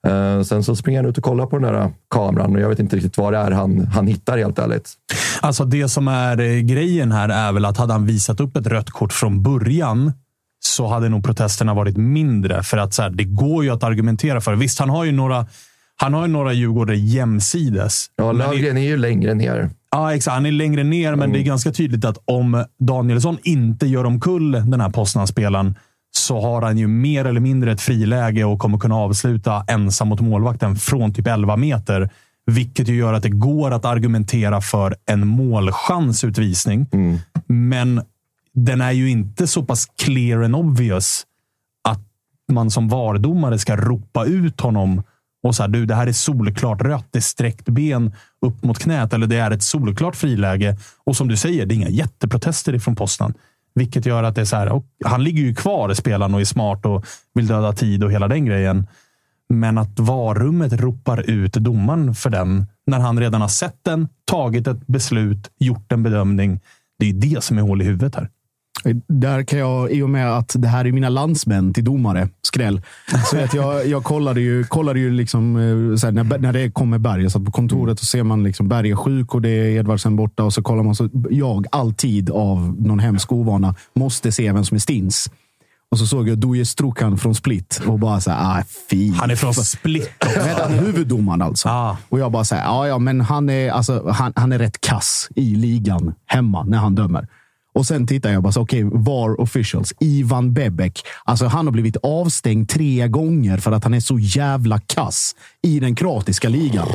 Uh, 0.09 0.43
sen 0.43 0.65
så 0.65 0.77
springer 0.77 1.03
han 1.03 1.11
ut 1.11 1.19
och 1.19 1.25
kollar 1.25 1.47
på 1.47 1.59
den 1.59 1.73
där 1.73 1.91
kameran 2.11 2.57
och 2.57 2.61
jag 2.63 2.69
vet 2.69 2.79
inte 2.79 2.97
riktigt 2.97 3.19
vad 3.19 3.33
det 3.33 3.39
är 3.39 3.51
han, 3.51 3.87
han 3.87 4.07
hittar 4.07 4.39
helt 4.39 4.59
ärligt. 4.59 4.91
Alltså 5.41 5.65
det 5.65 5.89
som 5.89 6.09
är 6.09 6.41
eh, 6.41 6.59
grejen 6.59 7.13
här 7.13 7.29
är 7.29 7.53
väl 7.53 7.65
att 7.65 7.77
hade 7.77 7.93
han 7.93 8.07
visat 8.07 8.41
upp 8.41 8.57
ett 8.57 8.67
rött 8.67 8.91
kort 8.91 9.13
från 9.13 9.43
början 9.43 10.13
så 10.61 10.87
hade 10.87 11.09
nog 11.09 11.25
protesterna 11.25 11.75
varit 11.75 11.97
mindre. 11.97 12.63
För 12.63 12.77
att 12.79 12.95
så 12.95 13.03
här, 13.03 13.11
det 13.11 13.25
går 13.25 13.65
ju 13.65 13.71
att 13.71 13.85
argumentera 13.85 14.41
för. 14.41 14.55
Visst, 14.57 14.79
han 14.79 14.91
har 14.91 15.05
ju 15.05 15.13
några, 15.13 15.47
han 15.97 16.15
har 16.15 16.23
ju 16.27 16.33
några 16.33 16.53
Djurgårdare 16.53 16.97
jämsides. 16.97 18.07
Ja, 18.17 18.33
Löfgren 18.33 18.77
är 18.77 18.83
ju 18.89 18.97
längre 18.97 19.35
ner. 19.35 19.71
Ja, 19.91 20.15
exakt. 20.15 20.35
Han 20.35 20.47
är 20.47 20.53
längre 20.53 20.85
ner, 20.85 21.11
men 21.11 21.19
Mm. 21.21 21.33
det 21.33 21.39
är 21.39 21.43
ganska 21.45 21.71
tydligt 21.73 22.05
att 22.05 22.19
om 22.25 22.65
Danielsson 22.81 23.39
inte 23.43 23.87
gör 23.87 24.05
omkull 24.07 24.53
den 24.53 24.81
här 24.81 24.91
Poznan-spelaren 24.91 25.75
så 26.13 26.41
har 26.41 26.63
han 26.63 26.79
ju 26.79 26.87
mer 26.87 27.25
eller 27.25 27.41
mindre 27.41 27.73
ett 27.73 27.81
friläge 27.81 28.45
och 28.45 28.59
kommer 28.59 28.79
kunna 28.79 28.95
avsluta 28.97 29.65
ensam 29.69 30.09
mot 30.09 30.21
målvakten 30.21 30.77
från 30.77 31.15
typ 31.15 31.27
11 31.27 31.57
meter. 31.57 32.11
Vilket 32.47 32.89
ju 32.89 32.95
gör 32.97 33.13
att 33.13 33.23
det 33.23 33.29
går 33.31 33.71
att 33.71 33.85
argumentera 33.85 34.61
för 34.61 34.97
en 35.07 35.27
målchansutvisning. 35.27 36.87
Men 37.47 38.03
den 38.55 38.81
är 38.81 38.93
ju 38.93 39.11
inte 39.11 39.47
så 39.47 39.63
pass 39.63 39.87
clear 40.03 40.43
and 40.43 40.57
obvious 40.57 41.27
att 41.89 42.01
man 42.53 42.71
som 42.71 42.89
vardomare 42.89 43.59
ska 43.59 43.77
ropa 43.77 44.25
ut 44.25 44.61
honom 44.61 45.03
och 45.43 45.57
säga 45.57 45.69
du, 45.69 45.87
det 45.87 45.95
här 45.95 46.07
är 46.07 46.13
solklart 46.13 46.83
rött. 46.83 47.07
Det 47.11 47.19
är 47.19 47.23
sträckt 47.23 47.69
ben 47.69 48.13
upp 48.47 48.65
mot 48.65 48.79
knät 48.79 49.13
eller 49.13 49.27
det 49.27 49.37
är 49.37 49.51
ett 49.51 49.63
solklart 49.63 50.17
friläge. 50.17 50.77
Och 51.05 51.17
som 51.17 51.29
du 51.29 51.37
säger, 51.37 51.67
det 51.67 51.75
är 51.75 51.77
inga 51.77 51.89
jätteprotester 51.89 52.75
ifrån 52.75 52.97
Poznan. 52.97 53.35
Vilket 53.75 54.07
gör 54.07 54.23
att 54.23 54.35
det 54.35 54.41
är 54.41 54.45
så 54.45 54.57
här. 54.57 54.69
Och 54.69 54.87
han 55.05 55.25
ligger 55.25 55.43
ju 55.43 55.55
kvar, 55.55 55.95
spelaren, 55.95 56.35
och 56.35 56.41
är 56.41 56.45
smart 56.45 56.87
och 56.87 57.07
vill 57.35 57.47
döda 57.47 57.73
tid 57.73 58.05
och 58.05 58.13
hela 58.13 58.29
den 58.29 58.47
grejen. 58.47 58.87
Men 59.49 59.79
att 59.79 59.99
varummet 59.99 60.73
ropar 60.73 61.31
ut 61.31 61.53
domaren 61.53 62.15
för 62.15 62.31
den 62.31 62.67
när 62.87 62.99
han 62.99 63.21
redan 63.21 63.41
har 63.41 63.49
sett 63.49 63.79
den, 63.83 64.09
tagit 64.25 64.67
ett 64.67 64.87
beslut, 64.87 65.51
gjort 65.59 65.93
en 65.93 66.03
bedömning. 66.03 66.61
Det 66.99 67.09
är 67.09 67.13
det 67.13 67.45
som 67.45 67.59
är 67.59 67.63
hål 67.63 67.83
i 67.83 67.85
huvudet 67.85 68.15
här. 68.15 68.29
Där 69.07 69.43
kan 69.43 69.59
jag, 69.59 69.91
i 69.91 70.03
och 70.03 70.11
med 70.11 70.37
att 70.37 70.55
det 70.59 70.69
här 70.69 70.85
är 70.85 70.93
mina 70.93 71.09
landsmän 71.09 71.75
till 71.75 71.85
domare, 71.85 72.29
skräll. 72.43 72.81
Så 73.31 73.39
att 73.39 73.55
jag, 73.55 73.87
jag 73.87 74.05
kollade 74.05 74.41
ju, 74.41 74.65
kollade 74.65 75.01
ju 75.01 75.11
liksom, 75.11 75.57
eh, 75.57 75.97
så 75.97 76.07
här, 76.07 76.13
när, 76.13 76.39
när 76.39 76.53
det 76.53 76.71
kommer 76.71 76.99
Berg. 76.99 77.23
Jag 77.23 77.33
satt 77.33 77.45
på 77.45 77.51
kontoret 77.53 78.01
och 78.01 78.07
ser 78.07 78.23
man 78.23 78.45
liksom 78.45 78.69
Berg 78.69 78.91
är 78.91 78.97
sjuk 78.97 79.35
och 79.35 79.43
det 79.43 79.49
är 79.49 79.71
Edvardsen 79.71 80.17
borta. 80.17 80.45
Och 80.45 80.53
så 80.53 80.63
kollar 80.63 80.83
man 80.83 80.95
så 80.95 81.09
jag 81.31 81.67
alltid 81.73 82.31
av 82.31 82.77
någon 82.79 82.99
hemsk 82.99 83.33
ovana 83.33 83.75
måste 83.95 84.33
se 84.33 84.53
vem 84.53 84.65
som 84.65 84.75
är 84.75 84.79
stins. 84.79 85.31
Och 85.91 85.99
så 85.99 86.07
såg 86.07 86.29
jag 86.29 86.39
Duje 86.39 86.67
Strukan 86.67 87.19
från 87.19 87.35
Split 87.35 87.83
och 87.87 87.99
bara 87.99 88.21
så 88.21 88.31
här, 88.31 88.61
ah, 88.61 88.65
fy. 88.91 89.13
Han 89.13 89.31
är 89.31 89.37
från 89.37 89.55
Split 89.55 90.11
också. 90.27 90.69
Huvuddomaren 90.69 91.43
alltså. 91.43 91.69
Ah. 91.69 91.97
Och 92.09 92.19
jag 92.19 92.33
bara 92.33 92.45
säger, 92.45 92.63
ja, 92.63 92.89
ja, 92.89 92.99
men 92.99 93.21
han 93.21 93.51
är, 93.51 93.71
alltså, 93.71 94.09
han, 94.11 94.33
han 94.37 94.53
är 94.53 94.59
rätt 94.59 94.81
kass 94.81 95.29
i 95.35 95.55
ligan 95.55 96.15
hemma 96.27 96.65
när 96.65 96.79
han 96.79 96.95
dömer. 96.95 97.29
Och 97.73 97.87
sen 97.87 98.07
tittar 98.07 98.33
jag 98.33 98.43
bara, 98.43 98.53
så, 98.53 98.61
okej, 98.61 98.85
VAR 98.85 99.41
officials. 99.41 99.95
Ivan 100.01 100.55
Bebek. 100.55 101.03
Alltså, 101.25 101.47
han 101.47 101.67
har 101.67 101.73
blivit 101.73 101.97
avstängd 101.97 102.69
tre 102.69 103.09
gånger 103.09 103.59
för 103.59 103.73
att 103.73 103.85
han 103.85 103.95
är 103.95 104.01
så 104.01 104.19
jävla 104.19 104.79
kass 104.79 105.35
i 105.63 105.81
den 105.81 105.95
kroatiska 105.95 106.49
ligan. 106.49 106.89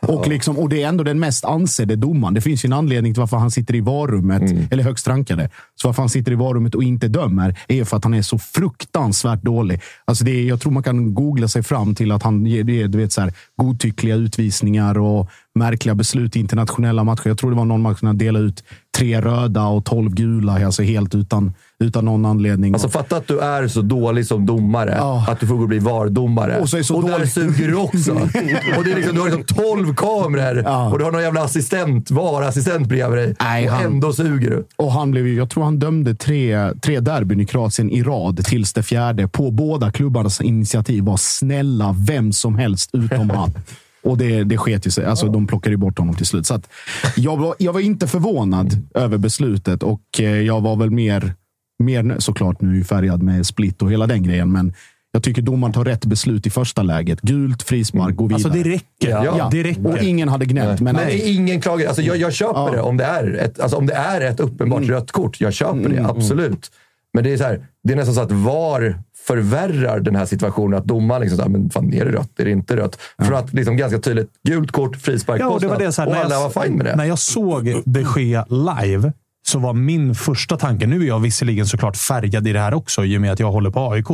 Och, 0.00 0.28
liksom, 0.28 0.58
och 0.58 0.68
det 0.68 0.82
är 0.82 0.88
ändå 0.88 1.04
den 1.04 1.18
mest 1.18 1.44
ansedde 1.44 1.96
domaren. 1.96 2.34
Det 2.34 2.40
finns 2.40 2.64
ju 2.64 2.66
en 2.66 2.72
anledning 2.72 3.14
till 3.14 3.20
varför 3.20 3.36
han 3.36 3.50
sitter 3.50 3.74
i 3.74 3.80
varummet, 3.80 4.42
eller 4.70 4.82
högst 4.82 5.08
rankade. 5.08 5.50
Så 5.74 5.88
varför 5.88 6.02
han 6.02 6.08
sitter 6.08 6.32
i 6.32 6.34
varummet 6.34 6.74
och 6.74 6.82
inte 6.82 7.08
dömer 7.08 7.58
är 7.68 7.84
för 7.84 7.96
att 7.96 8.04
han 8.04 8.14
är 8.14 8.22
så 8.22 8.38
fruktansvärt 8.38 9.42
dålig. 9.42 9.80
Alltså 10.04 10.24
det 10.24 10.30
är, 10.30 10.44
jag 10.44 10.60
tror 10.60 10.72
man 10.72 10.82
kan 10.82 11.14
googla 11.14 11.48
sig 11.48 11.62
fram 11.62 11.94
till 11.94 12.12
att 12.12 12.22
han 12.22 12.46
ger 12.46 12.88
du 12.88 12.98
vet, 12.98 13.12
så 13.12 13.20
här, 13.20 13.32
godtyckliga 13.56 14.14
utvisningar 14.14 14.98
och 14.98 15.30
märkliga 15.56 15.94
beslut 15.94 16.36
i 16.36 16.40
internationella 16.40 17.04
matcher. 17.04 17.22
Jag 17.28 17.38
tror 17.38 17.50
det 17.50 17.56
var 17.56 17.64
någon 17.64 17.82
match 17.82 17.98
när 18.02 18.06
han 18.08 18.18
delade 18.18 18.44
ut 18.44 18.64
tre 18.98 19.20
röda 19.20 19.66
och 19.66 19.84
tolv 19.84 20.14
gula, 20.14 20.66
alltså 20.66 20.82
helt 20.82 21.14
utan, 21.14 21.54
utan 21.84 22.04
någon 22.04 22.24
anledning. 22.26 22.72
Alltså 22.74 22.88
fatta 22.88 23.16
att 23.16 23.28
du 23.28 23.40
är 23.40 23.68
så 23.68 23.82
dålig 23.82 24.26
som 24.26 24.46
domare 24.46 24.94
Ja. 24.98 25.24
att 25.28 25.40
du 25.40 25.46
får 25.46 25.54
gå 25.56 25.62
och 25.62 25.68
bli 25.68 25.78
VAR-domare. 25.78 26.60
Och 26.60 26.68
så 26.68 26.76
är 26.78 26.82
så 26.82 27.02
där 27.02 27.12
dålig. 27.12 27.28
suger 27.32 27.68
du 27.68 27.74
också. 27.74 28.12
och 28.78 28.84
det 28.84 28.92
är 28.92 28.96
liksom, 28.96 29.14
du 29.14 29.20
har 29.20 29.30
liksom 29.36 29.44
12 29.56 29.94
kameror 29.94 30.62
Ja. 30.64 30.90
och 30.90 30.98
du 30.98 31.04
har 31.04 31.12
någon 31.12 31.22
jävla 31.22 31.44
assistent, 31.44 32.10
VAR-assistent 32.10 32.88
bredvid 32.88 33.18
dig. 33.18 33.34
Nej, 33.40 33.66
och 33.68 33.74
han- 33.74 33.84
ändå 33.86 34.12
suger 34.12 34.50
du. 34.50 34.66
Och 34.76 34.92
han 34.92 35.10
blev, 35.10 35.28
jag 35.28 35.50
tror 35.50 35.64
han 35.64 35.78
dömde 35.78 36.14
tre, 36.14 36.72
tre 36.82 37.00
derbyn 37.00 37.40
i 37.40 37.46
Kroatien 37.46 37.90
i 37.90 38.02
rad 38.02 38.44
tills 38.44 38.72
det 38.72 38.82
fjärde 38.82 39.28
på 39.28 39.50
båda 39.50 39.90
klubbarnas 39.92 40.40
initiativ 40.40 41.04
var 41.04 41.16
snälla 41.16 41.94
vem 42.06 42.32
som 42.32 42.58
helst 42.58 42.90
utom 42.92 43.30
han. 43.30 43.50
Och 44.06 44.18
det, 44.18 44.44
det 44.44 44.56
sket 44.56 44.86
ju 44.86 44.90
sig. 44.90 45.04
Alltså, 45.04 45.26
De 45.28 45.46
plockade 45.46 45.72
ju 45.72 45.76
bort 45.76 45.98
honom 45.98 46.14
till 46.14 46.26
slut. 46.26 46.46
Så 46.46 46.54
att 46.54 46.68
jag, 47.16 47.36
var, 47.36 47.54
jag 47.58 47.72
var 47.72 47.80
inte 47.80 48.06
förvånad 48.06 48.88
över 48.94 49.18
beslutet 49.18 49.82
och 49.82 50.00
eh, 50.18 50.24
jag 50.40 50.60
var 50.60 50.76
väl 50.76 50.90
mer, 50.90 51.34
mer 51.78 52.16
såklart 52.18 52.60
nu 52.60 52.84
färgad 52.84 53.22
med 53.22 53.46
split 53.46 53.82
och 53.82 53.92
hela 53.92 54.06
den 54.06 54.22
grejen. 54.22 54.52
Men 54.52 54.74
jag 55.12 55.22
tycker 55.22 55.42
domaren 55.42 55.72
tar 55.72 55.84
rätt 55.84 56.04
beslut 56.04 56.46
i 56.46 56.50
första 56.50 56.82
läget. 56.82 57.20
Gult, 57.20 57.62
frispark, 57.62 58.16
gå 58.16 58.26
vidare. 58.26 58.34
Alltså 58.34 58.62
det 58.62 58.70
räcker. 58.70 59.08
Ja, 59.24 59.48
det 59.52 59.62
räcker. 59.62 59.86
Och 59.86 59.98
ingen 59.98 60.28
hade 60.28 60.44
gnällt. 60.46 60.80
Men, 60.80 60.96
Men 60.96 61.08
ingen 61.12 61.60
klagar. 61.60 61.86
Alltså 61.88 62.02
jag, 62.02 62.16
jag 62.16 62.32
köper 62.32 62.60
Ja. 62.60 62.70
det 62.72 62.80
om 62.80 62.96
det 62.96 63.04
är 63.04 63.34
ett, 63.34 63.60
alltså 63.60 63.76
om 63.76 63.86
det 63.86 63.94
är 63.94 64.20
ett 64.20 64.40
uppenbart 64.40 64.82
rött 64.82 65.12
kort. 65.12 65.40
Jag 65.40 65.52
köper 65.52 65.88
det, 65.88 66.04
absolut. 66.08 66.70
Men 67.12 67.24
det 67.24 67.32
är, 67.32 67.36
så 67.36 67.44
här, 67.44 67.66
det 67.84 67.92
är 67.92 67.96
nästan 67.96 68.14
så 68.14 68.20
att 68.20 68.32
VAR 68.32 68.98
förvärrar 69.26 70.00
den 70.00 70.16
här 70.16 70.26
situationen. 70.26 70.78
Att 70.78 70.84
domaren 70.84 71.20
liksom 71.22 71.36
säger, 71.38 71.50
men 71.50 71.70
fan, 71.70 71.94
är 71.94 72.04
det 72.04 72.10
rött? 72.12 72.40
Är 72.40 72.44
det 72.44 72.50
inte 72.50 72.76
rött? 72.76 72.98
För 73.22 73.32
att 73.32 73.52
liksom 73.54 73.76
ganska 73.76 73.98
tydligt, 73.98 74.30
gult 74.48 74.72
kort, 74.72 74.96
frispark, 74.96 75.40
Ja, 75.40 75.48
och 75.48 75.60
det 75.60 75.68
var 75.68 75.78
det 75.78 75.92
så 75.92 76.02
här, 76.02 76.08
och 76.08 76.16
alla 76.16 76.34
jag- 76.34 76.48
var 76.50 76.62
fine 76.62 76.76
med 76.76 76.86
det. 76.86 76.96
När 76.96 77.04
jag 77.04 77.18
såg 77.18 77.82
det 77.84 78.04
ske 78.04 78.42
live 78.48 79.12
så 79.46 79.58
var 79.58 79.72
min 79.72 80.14
första 80.14 80.56
tanke, 80.56 80.86
nu 80.86 81.02
är 81.02 81.06
jag 81.06 81.20
visserligen 81.20 81.66
såklart 81.66 81.96
färgad 81.96 82.46
i 82.48 82.52
det 82.52 82.60
här 82.60 82.74
också 82.74 83.04
i 83.04 83.16
och 83.16 83.20
med 83.20 83.32
att 83.32 83.40
jag 83.40 83.52
håller 83.52 83.70
på 83.70 83.90
AIK. 83.92 84.06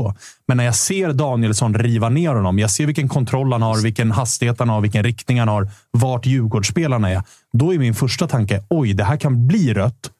Men 0.48 0.56
när 0.56 0.64
jag 0.64 0.74
ser 0.74 1.12
Danielsson 1.12 1.74
riva 1.74 2.08
ner 2.08 2.34
honom, 2.34 2.58
jag 2.58 2.70
ser 2.70 2.86
vilken 2.86 3.08
kontroll 3.08 3.52
han 3.52 3.62
har, 3.62 3.82
vilken 3.82 4.10
hastighet 4.10 4.58
han 4.58 4.68
har, 4.68 4.80
vilken 4.80 5.02
riktning 5.04 5.38
han 5.38 5.48
har, 5.48 5.68
vart 5.90 6.26
Djurgårdsspelarna 6.26 7.10
är. 7.10 7.22
Då 7.52 7.74
är 7.74 7.78
min 7.78 7.94
första 7.94 8.28
tanke, 8.28 8.62
oj, 8.70 8.92
det 8.94 9.04
här 9.04 9.16
kan 9.16 9.46
bli 9.46 9.74
rött. 9.74 10.10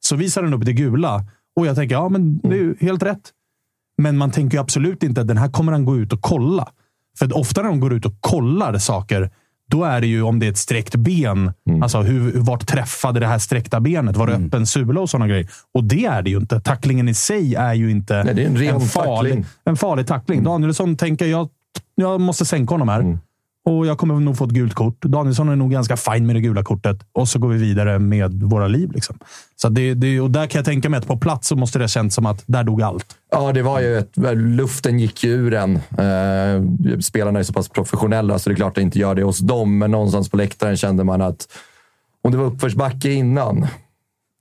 Så 0.00 0.16
visar 0.16 0.42
den 0.42 0.54
upp 0.54 0.64
det 0.64 0.72
gula 0.72 1.24
och 1.56 1.66
jag 1.66 1.76
tänker, 1.76 1.94
ja 1.94 2.08
men 2.08 2.38
det 2.38 2.48
är 2.48 2.54
ju 2.62 2.74
helt 2.80 3.02
rätt. 3.02 3.20
Men 4.00 4.16
man 4.16 4.30
tänker 4.30 4.56
ju 4.56 4.60
absolut 4.60 5.02
inte 5.02 5.20
att 5.20 5.28
den 5.28 5.38
här 5.38 5.48
kommer 5.48 5.72
han 5.72 5.84
gå 5.84 5.96
ut 5.96 6.12
och 6.12 6.20
kolla. 6.20 6.68
För 7.18 7.36
ofta 7.38 7.62
när 7.62 7.68
de 7.68 7.80
går 7.80 7.92
ut 7.92 8.06
och 8.06 8.14
kollar 8.20 8.78
saker, 8.78 9.30
då 9.70 9.84
är 9.84 10.00
det 10.00 10.06
ju 10.06 10.22
om 10.22 10.38
det 10.38 10.46
är 10.46 10.50
ett 10.50 10.58
sträckt 10.58 10.96
ben. 10.96 11.52
Alltså 11.82 12.00
hur, 12.00 12.32
vart 12.40 12.66
träffade 12.66 13.20
det 13.20 13.26
här 13.26 13.38
sträckta 13.38 13.80
benet? 13.80 14.16
Var 14.16 14.26
det 14.26 14.32
öppen 14.32 14.66
sula 14.66 15.00
och 15.00 15.10
sådana 15.10 15.28
grejer? 15.28 15.48
Och 15.74 15.84
det 15.84 16.04
är 16.04 16.22
det 16.22 16.30
ju 16.30 16.36
inte. 16.36 16.60
Tacklingen 16.60 17.08
i 17.08 17.14
sig 17.14 17.54
är 17.54 17.74
ju 17.74 17.90
inte 17.90 18.24
Nej, 18.24 18.34
det 18.34 18.42
är 18.42 18.46
en 18.46 18.56
ren 18.56 18.80
farlig, 18.80 19.32
tackling. 19.32 19.46
en 19.64 19.76
farlig 19.76 20.06
tackling. 20.06 20.44
Danielsson 20.44 20.96
tänker, 20.96 21.26
jag, 21.26 21.48
jag 21.94 22.20
måste 22.20 22.44
sänka 22.44 22.74
honom 22.74 22.88
här 22.88 23.18
och 23.70 23.86
jag 23.86 23.98
kommer 23.98 24.14
nog 24.14 24.36
få 24.36 24.44
ett 24.44 24.50
gult 24.50 24.74
kort. 24.74 25.00
Danielsson 25.00 25.48
är 25.48 25.56
nog 25.56 25.70
ganska 25.70 25.96
fin 25.96 26.26
med 26.26 26.36
det 26.36 26.40
gula 26.40 26.64
kortet 26.64 26.96
och 27.12 27.28
så 27.28 27.38
går 27.38 27.48
vi 27.48 27.58
vidare 27.58 27.98
med 27.98 28.42
våra 28.42 28.68
liv. 28.68 28.92
Liksom. 28.92 29.18
Så 29.56 29.68
det, 29.68 29.94
det, 29.94 30.20
och 30.20 30.30
där 30.30 30.46
kan 30.46 30.58
jag 30.58 30.64
tänka 30.64 30.88
mig 30.88 30.98
att 30.98 31.06
på 31.06 31.16
plats 31.16 31.48
så 31.48 31.56
måste 31.56 31.78
det 31.78 31.88
känts 31.88 32.14
som 32.14 32.26
att 32.26 32.42
där 32.46 32.64
dog 32.64 32.82
allt. 32.82 33.06
Ja, 33.30 33.52
det 33.52 33.62
var 33.62 33.80
ju 33.80 33.98
ett, 33.98 34.16
luften 34.34 34.98
gick 34.98 35.24
ju 35.24 35.30
ur 35.30 35.54
en. 35.54 35.76
Eh, 35.76 36.98
spelarna 37.00 37.38
är 37.38 37.42
så 37.42 37.52
pass 37.52 37.68
professionella 37.68 38.38
så 38.38 38.50
det 38.50 38.54
är 38.54 38.56
klart 38.56 38.68
att 38.68 38.74
det 38.74 38.82
inte 38.82 38.98
gör 38.98 39.14
det 39.14 39.22
hos 39.22 39.38
dem, 39.38 39.78
men 39.78 39.90
någonstans 39.90 40.28
på 40.28 40.36
läktaren 40.36 40.76
kände 40.76 41.04
man 41.04 41.22
att 41.22 41.46
om 42.22 42.32
det 42.32 42.38
var 42.38 42.44
uppförsbacke 42.44 43.10
innan, 43.10 43.66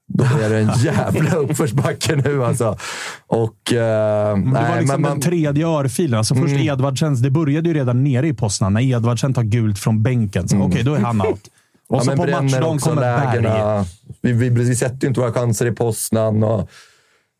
då 0.09 0.23
är 0.23 0.49
det 0.49 0.57
en 0.57 0.71
jävla 0.83 1.35
uppförsbacke 1.35 2.15
nu 2.15 2.43
alltså. 2.45 2.77
Och, 3.27 3.73
eh, 3.73 4.37
det 4.37 4.51
var 4.51 4.61
nej, 4.61 4.79
liksom 4.79 5.01
men 5.01 5.11
den 5.11 5.21
tredje 5.21 5.67
örfilen. 5.67 6.17
Alltså 6.17 6.35
först 6.35 6.53
Mm. 6.53 6.67
Edvardsens, 6.67 7.19
det 7.19 7.31
började 7.31 7.69
ju 7.69 7.75
redan 7.75 8.03
nere 8.03 8.27
i 8.27 8.33
Poznan 8.33 8.73
när 8.73 8.81
Edvardsen 8.81 9.33
tar 9.33 9.43
gult 9.43 9.79
från 9.79 10.03
bänken. 10.03 10.47
Så, 10.47 10.57
Okej, 10.57 10.83
då 10.83 10.93
är 10.93 10.99
han 10.99 11.21
out. 11.21 11.39
Och 11.89 11.97
Ja, 11.97 12.01
så 12.01 12.11
på 12.11 12.25
matchdagen 12.25 12.79
kommer 12.79 13.01
Berg. 13.01 13.85
Vi, 14.21 14.33
vi, 14.33 14.49
vi 14.49 14.75
sätter 14.75 15.01
ju 15.01 15.07
inte 15.07 15.19
våra 15.19 15.31
chanser 15.31 15.65
i 15.65 15.71
Poznan. 15.71 16.43
Och 16.43 16.69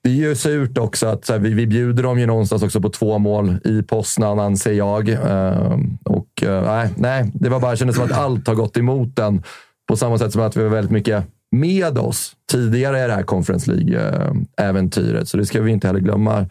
det 0.03 0.09
är 0.09 0.13
ju 0.13 0.35
surt 0.35 0.77
också 0.77 1.07
att 1.07 1.29
här, 1.29 1.39
vi, 1.39 1.53
vi 1.53 1.67
bjuder 1.67 2.03
dem 2.03 2.19
ju 2.19 2.25
någonstans 2.25 2.63
också 2.63 2.81
på 2.81 2.89
två 2.89 3.17
mål 3.17 3.57
i 3.63 3.81
Poznan, 3.81 4.39
anser 4.39 4.73
jag. 4.73 5.09
Ehm, 5.09 5.97
och 6.05 6.43
eh, 6.43 6.65
nej, 6.65 6.89
nej, 6.97 7.31
det 7.33 7.49
var 7.49 7.59
bara, 7.59 7.75
kändes 7.75 7.95
som 7.95 8.05
att 8.05 8.11
allt 8.11 8.47
har 8.47 8.55
gått 8.55 8.77
emot 8.77 9.15
den. 9.15 9.43
På 9.87 9.95
samma 9.95 10.17
sätt 10.17 10.31
som 10.31 10.41
att 10.41 10.57
vi 10.57 10.63
var 10.63 10.69
väldigt 10.69 10.91
mycket 10.91 11.25
med 11.51 11.97
oss 11.97 12.35
tidigare 12.51 13.03
i 13.03 13.07
det 13.07 13.13
här 13.13 13.23
Conference 13.23 13.71
League-äventyret. 13.71 15.27
Så 15.27 15.37
det 15.37 15.45
ska 15.45 15.61
vi 15.61 15.71
inte 15.71 15.87
heller 15.87 15.99
glömma 15.99 16.45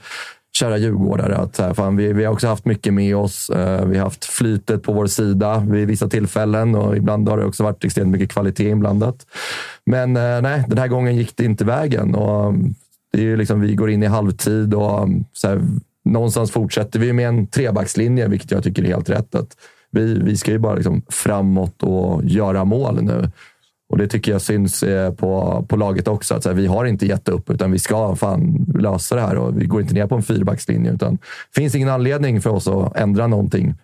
kära 0.59 0.78
djurgårdare. 0.78 1.36
Att, 1.36 1.76
fan, 1.76 1.96
vi, 1.96 2.12
vi 2.12 2.24
har 2.24 2.32
också 2.32 2.46
haft 2.46 2.64
mycket 2.64 2.94
med 2.94 3.16
oss. 3.16 3.51
Eh, 3.51 3.84
vi 3.84 3.96
har 3.96 4.05
haft 4.05 4.24
flytet 4.24 4.82
på 4.82 4.92
vår 4.92 5.07
sida 5.07 5.66
vid 5.68 5.88
vissa 5.88 6.09
tillfällen 6.09 6.74
och 6.74 6.96
ibland 6.96 7.28
har 7.28 7.38
det 7.38 7.44
också 7.44 7.62
varit 7.62 7.84
extremt 7.84 8.11
mycket 8.11 8.30
kvalitet 8.30 8.68
inblandat. 8.68 9.26
Men 9.86 10.16
eh, 10.16 10.40
nej, 10.40 10.64
den 10.68 10.78
här 10.78 10.88
gången 10.88 11.16
gick 11.16 11.36
det 11.36 11.44
inte 11.44 11.64
vägen. 11.64 12.14
Och, 12.14 12.49
mm, 12.49 12.74
det 13.12 13.18
är 13.18 13.22
ju 13.22 13.36
liksom, 13.36 13.61
vi 13.61 13.74
går 13.74 13.90
in 13.90 14.03
i 14.03 14.07
halvtid 14.07 14.74
och 14.74 15.03
mm, 15.03 15.24
så 15.32 15.49
här, 15.49 15.61
någonstans 16.05 16.51
fortsätter 16.51 17.01
vi 17.01 17.12
med 17.12 17.28
en 17.28 17.46
trebackslinje, 17.46 18.28
vilket 18.28 18.51
jag 18.51 18.64
tycker 18.64 18.82
är 18.82 18.86
helt 18.86 19.11
rätt. 19.11 19.34
Att 19.34 19.57
vi, 19.90 20.14
vi 20.14 20.36
ska 20.36 20.51
ju 20.51 20.59
bara 20.59 20.74
liksom 20.74 21.03
framåt 21.09 21.82
och 21.82 22.24
göra 22.24 22.64
mål 22.64 23.03
nu. 23.03 23.30
Och 23.89 23.99
det 23.99 24.07
tycker 24.07 24.32
jag 24.32 24.43
syns 24.43 24.82
eh, 24.82 25.12
på, 25.12 25.64
på 25.68 25.76
laget 25.76 26.09
också. 26.09 26.34
Att 26.34 26.43
så 26.43 26.49
här, 26.49 26.57
vi 26.57 26.66
har 26.66 26.84
inte 26.84 27.07
gett 27.07 27.28
upp, 27.28 27.51
utan 27.51 27.72
vi 27.72 27.78
ska 27.78 28.16
fan 28.16 28.66
lösa 28.74 29.14
det 29.14 29.20
här. 29.20 29.36
Och 29.36 29.61
vi 29.61 29.66
går 29.66 29.80
inte 29.80 29.95
ner 29.95 30.07
på 30.07 30.14
en 30.14 30.22
fyrbackslinje. 30.22 30.93
Utan 30.93 31.14
det 31.14 31.61
finns 31.61 31.74
ingen 31.74 31.89
anledning 31.89 32.41
för 32.41 32.51
oss 32.51 32.68
att 32.68 32.97
ändra 32.97 33.26
någonting. 33.26 33.74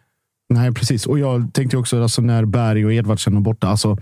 Nej, 0.49 0.73
precis. 0.73 1.07
Och 1.07 1.19
jag 1.19 1.53
tänkte 1.53 1.77
också 1.77 2.03
alltså, 2.03 2.23
när 2.23 2.45
Berg 2.45 2.87
och 2.87 2.93
Edvardsen 2.93 3.35
var 3.35 3.41
borta. 3.41 3.69
Alltså, 3.69 3.99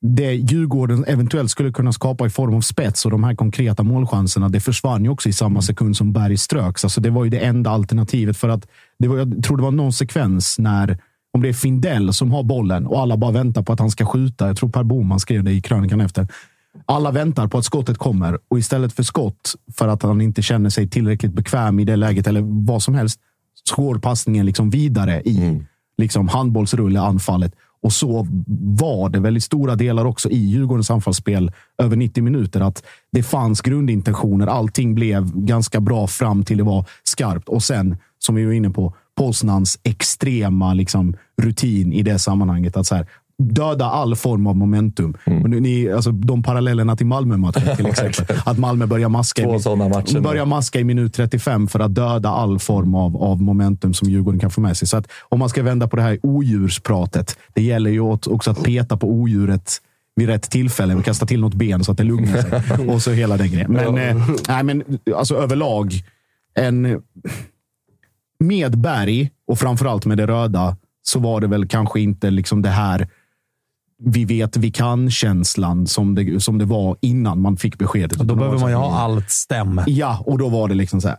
det 0.00 0.34
Djurgården 0.34 1.04
eventuellt 1.04 1.50
skulle 1.50 1.72
kunna 1.72 1.92
skapa 1.92 2.26
i 2.26 2.30
form 2.30 2.54
av 2.54 2.60
spets 2.60 3.04
och 3.04 3.10
de 3.10 3.24
här 3.24 3.34
konkreta 3.34 3.82
målchanserna, 3.82 4.48
det 4.48 4.60
försvann 4.60 5.04
ju 5.04 5.10
också 5.10 5.28
i 5.28 5.32
samma 5.32 5.62
sekund 5.62 5.96
som 5.96 6.12
Berg 6.12 6.36
ströks. 6.36 6.84
Alltså, 6.84 7.00
det 7.00 7.10
var 7.10 7.24
ju 7.24 7.30
det 7.30 7.38
enda 7.38 7.70
alternativet. 7.70 8.36
För 8.36 8.48
att 8.48 8.68
det 8.98 9.08
var, 9.08 9.18
Jag 9.18 9.44
tror 9.44 9.56
det 9.56 9.62
var 9.62 9.70
någon 9.70 9.92
sekvens 9.92 10.58
när, 10.58 10.98
om 11.36 11.42
det 11.42 11.48
är 11.48 11.52
Findell 11.52 12.12
som 12.12 12.32
har 12.32 12.42
bollen 12.42 12.86
och 12.86 13.00
alla 13.00 13.16
bara 13.16 13.30
väntar 13.30 13.62
på 13.62 13.72
att 13.72 13.80
han 13.80 13.90
ska 13.90 14.06
skjuta. 14.06 14.46
Jag 14.46 14.56
tror 14.56 14.68
Per 14.68 14.82
Boman 14.82 15.20
skrev 15.20 15.44
det 15.44 15.52
i 15.52 15.60
krönikan 15.60 16.00
efter. 16.00 16.28
Alla 16.86 17.10
väntar 17.10 17.48
på 17.48 17.58
att 17.58 17.64
skottet 17.64 17.98
kommer 17.98 18.38
och 18.48 18.58
istället 18.58 18.92
för 18.92 19.02
skott, 19.02 19.54
för 19.76 19.88
att 19.88 20.02
han 20.02 20.20
inte 20.20 20.42
känner 20.42 20.70
sig 20.70 20.88
tillräckligt 20.88 21.32
bekväm 21.32 21.80
i 21.80 21.84
det 21.84 21.96
läget 21.96 22.26
eller 22.26 22.40
vad 22.66 22.82
som 22.82 22.94
helst, 22.94 23.20
så 23.64 23.82
går 23.82 23.98
passningen 23.98 24.46
liksom 24.46 24.70
vidare 24.70 25.22
i 25.22 25.62
liksom 25.98 26.28
handbollsrulle, 26.28 27.00
anfallet. 27.00 27.52
Och 27.82 27.92
så 27.92 28.26
var 28.78 29.08
det 29.08 29.20
väl 29.20 29.36
i 29.36 29.40
stora 29.40 29.74
delar 29.74 30.04
också 30.04 30.30
i 30.30 30.38
Djurgårdens 30.38 30.90
anfallsspel 30.90 31.52
över 31.82 31.96
90 31.96 32.24
minuter. 32.24 32.60
Att 32.60 32.84
det 33.12 33.22
fanns 33.22 33.60
grundintentioner. 33.60 34.46
Allting 34.46 34.94
blev 34.94 35.32
ganska 35.34 35.80
bra 35.80 36.06
fram 36.06 36.44
till 36.44 36.56
det 36.58 36.64
var 36.64 36.84
skarpt. 37.04 37.48
Och 37.48 37.62
sen, 37.62 37.96
som 38.18 38.34
vi 38.34 38.44
var 38.44 38.52
inne 38.52 38.70
på, 38.70 38.94
Poznans 39.16 39.78
extrema 39.82 40.74
liksom, 40.74 41.16
rutin 41.42 41.92
i 41.92 42.02
det 42.02 42.18
sammanhanget. 42.18 42.76
Att 42.76 42.86
så 42.86 42.94
här, 42.94 43.06
döda 43.38 43.84
all 43.84 44.16
form 44.16 44.46
av 44.46 44.56
momentum. 44.56 45.14
Och 45.42 45.50
nu, 45.50 45.60
ni, 45.60 45.92
alltså, 45.92 46.10
de 46.12 46.42
parallellerna 46.42 46.96
till 46.96 47.06
Malmö-matchen 47.06 47.76
till 47.76 47.86
exempel. 47.90 48.36
att 48.44 48.58
Malmö 48.58 48.86
börjar 48.86 49.08
maska, 49.08 49.42
i, 49.42 49.46
matcher. 49.46 50.20
börjar 50.20 50.46
maska 50.46 50.80
i 50.80 50.84
minut 50.84 51.14
35 51.14 51.68
för 51.68 51.80
att 51.80 51.94
döda 51.94 52.28
all 52.28 52.58
form 52.58 52.94
av, 52.94 53.16
av 53.16 53.42
momentum 53.42 53.94
som 53.94 54.10
Djurgården 54.10 54.40
kan 54.40 54.50
få 54.50 54.60
med 54.60 54.76
sig. 54.76 54.88
Så 54.88 54.96
att 54.96 55.08
om 55.28 55.38
man 55.38 55.48
ska 55.48 55.62
vända 55.62 55.88
på 55.88 55.96
det 55.96 56.02
här 56.02 56.18
odjurspratet. 56.22 57.38
Det 57.54 57.62
gäller 57.62 57.90
ju 57.90 58.00
också 58.00 58.50
att 58.50 58.62
peta 58.62 58.96
på 58.96 59.10
odjuret 59.10 59.72
vid 60.16 60.28
rätt 60.28 60.50
tillfälle 60.50 60.94
och 60.94 61.04
kasta 61.04 61.26
till 61.26 61.40
något 61.40 61.54
ben 61.54 61.84
så 61.84 61.92
att 61.92 61.98
det 61.98 62.04
lugnar 62.04 62.42
sig. 62.42 62.86
och 62.94 63.02
så 63.02 63.10
hela 63.10 63.36
den 63.36 63.50
grejen. 63.50 63.72
Men, 63.72 63.98
eh, 63.98 64.28
nej, 64.48 64.62
men 64.62 64.82
alltså 65.16 65.36
överlag, 65.36 65.92
en, 66.54 67.02
med 68.46 68.78
Berg 68.78 69.30
och 69.46 69.58
framförallt 69.58 70.06
med 70.06 70.18
det 70.18 70.26
röda 70.26 70.76
så 71.02 71.18
var 71.18 71.40
det 71.40 71.46
väl 71.46 71.68
kanske 71.68 72.00
inte 72.00 72.30
liksom 72.30 72.62
det 72.62 72.68
här 72.68 73.08
vi 73.98 74.24
vet 74.24 74.56
vi 74.56 74.70
kan-känslan 74.70 75.86
som 75.86 76.14
det, 76.14 76.40
som 76.42 76.58
det 76.58 76.64
var 76.64 76.96
innan 77.00 77.40
man 77.40 77.56
fick 77.56 77.78
beskedet. 77.78 78.10
Då 78.10 78.14
Utan 78.24 78.26
det 78.26 78.34
behöver 78.34 78.58
man 78.58 78.70
ju 78.70 78.76
ha 78.76 78.98
allt 78.98 79.30
stäm. 79.30 79.80
Ja, 79.86 80.22
och 80.26 80.38
då 80.38 80.48
var 80.48 80.68
det 80.68 80.74
liksom 80.74 81.00
så 81.00 81.08
här. 81.08 81.16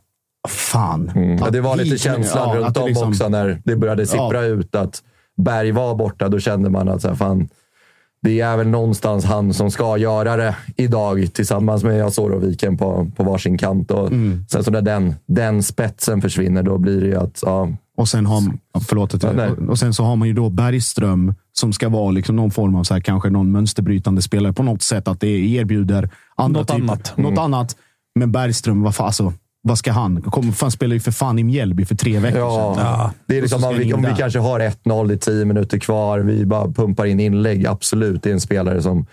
Fan. 0.48 1.12
Ja, 1.40 1.46
Att 1.46 1.54
det 1.54 1.62
var 1.62 1.76
lite 1.76 1.90
kan- 1.90 1.98
känslan 2.16 2.44
ja, 2.50 2.52
att 2.52 2.58
runt 2.66 2.74
det 2.76 2.80
om 2.82 2.88
liksom- 2.88 3.10
också 3.10 3.30
när 3.30 3.62
det 3.66 3.76
började 3.76 4.06
sippra 4.08 4.42
ut 4.46 4.76
att 4.76 5.04
Berg 5.38 5.72
var 5.72 5.96
borta. 5.96 6.30
Då 6.30 6.40
kände 6.40 6.70
man 6.70 6.90
att 6.90 7.02
så 7.02 7.08
här, 7.08 7.16
fan, 7.16 7.50
det 8.22 8.40
är 8.40 8.58
väl 8.58 8.68
någonstans 8.68 9.26
han 9.26 9.54
som 9.54 9.72
ska 9.72 9.98
göra 9.98 10.36
det 10.38 10.56
idag 10.76 11.34
tillsammans 11.34 11.84
med 11.84 12.06
Asoroviken 12.06 12.78
på, 12.78 13.12
på 13.16 13.24
varsin 13.24 13.58
kant. 13.58 13.92
Och 13.92 14.08
Mm. 14.08 14.46
Sen 14.50 14.64
så 14.64 14.72
när 14.72 14.82
den, 14.82 15.16
den 15.26 15.64
spetsen 15.64 16.22
försvinner, 16.22 16.64
då 16.64 16.78
blir 16.78 17.02
det 17.02 17.08
ju 17.08 17.16
att 17.16 17.40
ja, 17.46 17.70
Och 17.98 18.08
sen, 18.10 18.26
har, 18.26 18.42
förlåt, 18.88 19.14
att 19.14 19.24
jag- 19.24 19.70
och 19.70 19.80
sen 19.80 19.94
så 19.94 20.04
har 20.04 20.16
man 20.16 20.28
ju 20.28 20.34
då 20.34 20.50
Bergström 20.50 21.34
som 21.54 21.74
ska 21.74 21.90
vara 21.90 22.12
liksom 22.12 22.36
någon 22.36 22.52
form 22.52 22.76
av 22.76 22.84
så 22.84 22.94
här, 22.94 23.02
kanske 23.02 23.30
någon 23.30 23.52
mönsterbrytande 23.52 24.22
spelare 24.22 24.54
på 24.54 24.64
något 24.64 24.82
sätt. 24.82 25.08
Att 25.08 25.20
det 25.20 25.28
erbjuder 25.28 26.10
andra 26.36 26.60
Något 26.60 26.68
typer, 26.68 26.82
annat. 26.82 27.14
Något 27.18 27.32
Mm. 27.32 27.44
annat. 27.44 27.76
Men 28.16 28.32
Bergström, 28.32 28.82
vad 28.82 28.96
fan, 28.96 29.06
alltså, 29.08 29.34
vad 29.68 29.78
ska 29.78 29.92
han? 29.92 30.22
Kommer, 30.22 30.52
fan 30.52 30.72
spelar 30.72 30.94
ju 30.94 31.00
för 31.00 31.12
fan 31.12 31.40
i 31.40 31.44
Mjällby 31.44 31.86
för 31.86 31.96
tre 31.96 32.20
veckor 32.20 32.40
Ja, 32.40 32.76
sedan. 32.78 33.12
det 33.26 33.38
är 33.38 33.42
liksom, 33.42 33.64
om 33.64 33.78
vi, 33.78 33.94
om 33.94 34.02
vi 34.02 34.14
kanske 34.18 34.40
har 34.40 34.60
1-0 34.60 35.14
i 35.14 35.18
10 35.18 35.46
minuter 35.46 35.78
kvar, 35.80 36.20
vi 36.20 36.46
bara 36.46 36.68
pumpar 36.72 37.06
in 37.06 37.20
inlägg. 37.20 37.68
Absolut, 37.68 38.24
det 38.24 38.30
är 38.30 38.34
en 38.34 38.42
spelare 38.42 38.82
som 38.82 39.06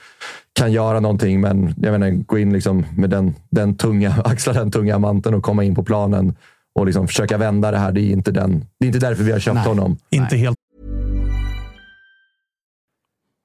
kan 0.52 0.72
göra 0.72 1.00
någonting, 1.00 1.40
men 1.40 1.74
jag 1.82 1.92
menar, 1.92 2.10
gå 2.10 2.38
in 2.38 2.52
liksom 2.52 2.86
med 2.96 3.10
den, 3.10 3.34
den 3.50 3.76
tunga, 3.76 4.14
axla 4.24 4.52
den 4.52 4.70
tunga 4.70 4.98
manteln 4.98 5.34
och 5.34 5.42
komma 5.42 5.64
in 5.64 5.74
på 5.74 5.82
planen 5.84 6.36
och 6.78 6.86
liksom 6.86 7.08
försöka 7.08 7.38
vända 7.38 7.70
det 7.70 7.78
här. 7.78 7.92
Det 7.92 8.00
är 8.00 8.10
inte, 8.12 8.30
den, 8.30 8.64
det 8.80 8.84
är 8.84 8.86
inte 8.86 8.98
därför 8.98 9.24
vi 9.24 9.32
har 9.32 9.38
köpt 9.38 9.54
Nej. 9.54 9.64
honom. 9.64 9.96
Inte 10.10 10.36
helt 10.36 10.56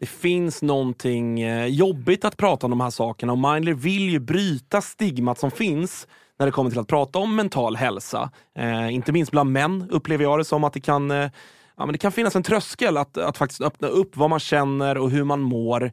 det 0.00 0.06
finns 0.06 0.62
någonting 0.62 1.40
eh, 1.40 1.66
jobbigt 1.66 2.24
att 2.24 2.36
prata 2.36 2.66
om 2.66 2.70
de 2.70 2.80
här 2.80 2.90
sakerna 2.90 3.32
och 3.32 3.38
Mindler 3.38 3.74
vill 3.74 4.10
ju 4.10 4.18
bryta 4.18 4.80
stigmat 4.80 5.38
som 5.38 5.50
finns 5.50 6.06
när 6.38 6.46
det 6.46 6.52
kommer 6.52 6.70
till 6.70 6.78
att 6.78 6.88
prata 6.88 7.18
om 7.18 7.36
mental 7.36 7.76
hälsa. 7.76 8.30
Eh, 8.58 8.94
inte 8.94 9.12
minst 9.12 9.32
bland 9.32 9.52
män 9.52 9.88
upplever 9.90 10.24
jag 10.24 10.38
det 10.38 10.44
som 10.44 10.64
att 10.64 10.72
det 10.72 10.80
kan, 10.80 11.10
eh, 11.10 11.30
ja, 11.76 11.86
men 11.86 11.92
det 11.92 11.98
kan 11.98 12.12
finnas 12.12 12.36
en 12.36 12.42
tröskel 12.42 12.96
att, 12.96 13.16
att 13.18 13.38
faktiskt 13.38 13.60
öppna 13.60 13.88
upp 13.88 14.16
vad 14.16 14.30
man 14.30 14.40
känner 14.40 14.98
och 14.98 15.10
hur 15.10 15.24
man 15.24 15.40
mår. 15.40 15.92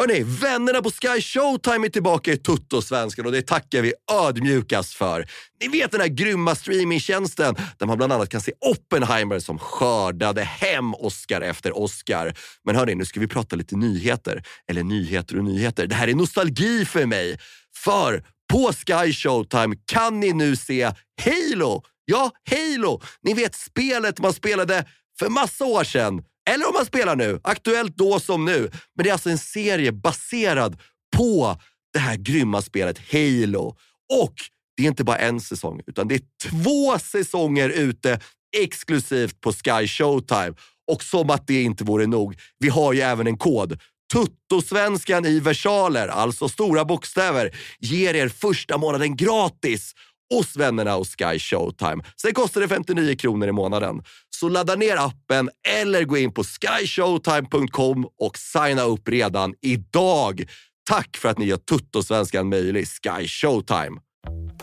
Hörni, 0.00 0.22
vännerna 0.22 0.82
på 0.82 0.90
Sky 0.90 1.20
Showtime 1.20 1.86
är 1.86 1.90
tillbaka 1.90 2.32
i 2.32 2.36
Tuttosvenskan 2.36 3.26
och 3.26 3.32
det 3.32 3.42
tackar 3.42 3.82
vi 3.82 3.92
ödmjukast 4.12 4.94
för. 4.94 5.26
Ni 5.60 5.68
vet 5.68 5.90
den 5.90 6.00
här 6.00 6.08
grymma 6.08 6.54
streamingtjänsten 6.54 7.54
där 7.78 7.86
man 7.86 7.96
bland 7.96 8.12
annat 8.12 8.28
kan 8.28 8.40
se 8.40 8.52
Oppenheimer 8.60 9.38
som 9.38 9.58
skördade 9.58 10.42
hem 10.42 10.94
Oscar 10.94 11.40
efter 11.40 11.78
Oscar. 11.78 12.34
Men 12.64 12.76
hörni, 12.76 12.94
nu 12.94 13.04
ska 13.04 13.20
vi 13.20 13.26
prata 13.26 13.56
lite 13.56 13.76
nyheter. 13.76 14.42
Eller 14.70 14.82
nyheter 14.82 15.38
och 15.38 15.44
nyheter. 15.44 15.86
Det 15.86 15.94
här 15.94 16.08
är 16.08 16.14
nostalgi 16.14 16.84
för 16.84 17.06
mig. 17.06 17.38
För 17.76 18.24
på 18.52 18.72
Sky 18.72 19.12
Showtime 19.12 19.76
kan 19.86 20.20
ni 20.20 20.32
nu 20.32 20.56
se 20.56 20.92
Halo. 21.22 21.82
Ja, 22.04 22.30
Halo! 22.50 23.02
Ni 23.22 23.34
vet 23.34 23.54
spelet 23.54 24.18
man 24.18 24.32
spelade 24.32 24.84
för 25.18 25.28
massa 25.28 25.64
år 25.64 25.84
sedan 25.84 26.22
eller 26.50 26.68
om 26.68 26.74
man 26.74 26.86
spelar 26.86 27.16
nu. 27.16 27.40
Aktuellt 27.44 27.96
då 27.96 28.20
som 28.20 28.44
nu. 28.44 28.70
Men 28.94 29.04
det 29.04 29.08
är 29.08 29.12
alltså 29.12 29.30
en 29.30 29.38
serie 29.38 29.92
baserad 29.92 30.80
på 31.16 31.56
det 31.92 31.98
här 31.98 32.16
grymma 32.16 32.62
spelet 32.62 33.00
Halo. 33.12 33.76
Och 34.12 34.34
det 34.76 34.82
är 34.82 34.88
inte 34.88 35.04
bara 35.04 35.18
en 35.18 35.40
säsong, 35.40 35.80
utan 35.86 36.08
det 36.08 36.14
är 36.14 36.22
två 36.42 36.98
säsonger 36.98 37.68
ute 37.68 38.20
exklusivt 38.56 39.40
på 39.40 39.52
Sky 39.52 39.86
Showtime. 39.86 40.54
Och 40.92 41.02
som 41.02 41.30
att 41.30 41.46
det 41.46 41.62
inte 41.62 41.84
vore 41.84 42.06
nog, 42.06 42.36
vi 42.58 42.68
har 42.68 42.92
ju 42.92 43.00
även 43.00 43.26
en 43.26 43.38
kod. 43.38 43.80
Tuttosvenskan 44.12 45.26
i 45.26 45.40
versaler, 45.40 46.08
alltså 46.08 46.48
stora 46.48 46.84
bokstäver, 46.84 47.56
ger 47.78 48.14
er 48.14 48.28
första 48.28 48.78
månaden 48.78 49.16
gratis 49.16 49.92
hos 50.34 50.56
vännerna 50.56 50.94
hos 50.94 51.16
Sky 51.16 51.38
Showtime. 51.38 52.04
Sen 52.22 52.34
kostar 52.34 52.60
det 52.60 52.68
59 52.68 53.16
kronor 53.16 53.48
i 53.48 53.52
månaden. 53.52 54.02
Så 54.42 54.48
ladda 54.48 54.74
ner 54.74 54.96
appen 54.96 55.50
eller 55.68 56.04
gå 56.04 56.16
in 56.16 56.32
på 56.32 56.44
skyshowtime.com 56.44 58.06
och 58.20 58.38
signa 58.38 58.82
upp 58.82 59.08
redan 59.08 59.54
idag. 59.60 60.44
Tack 60.88 61.16
för 61.16 61.28
att 61.28 61.38
ni 61.38 61.44
gör 61.44 61.56
Tuttosvenskan 61.56 62.48
möjlig, 62.48 62.88
Sky 62.88 63.26
Showtime. 63.26 64.00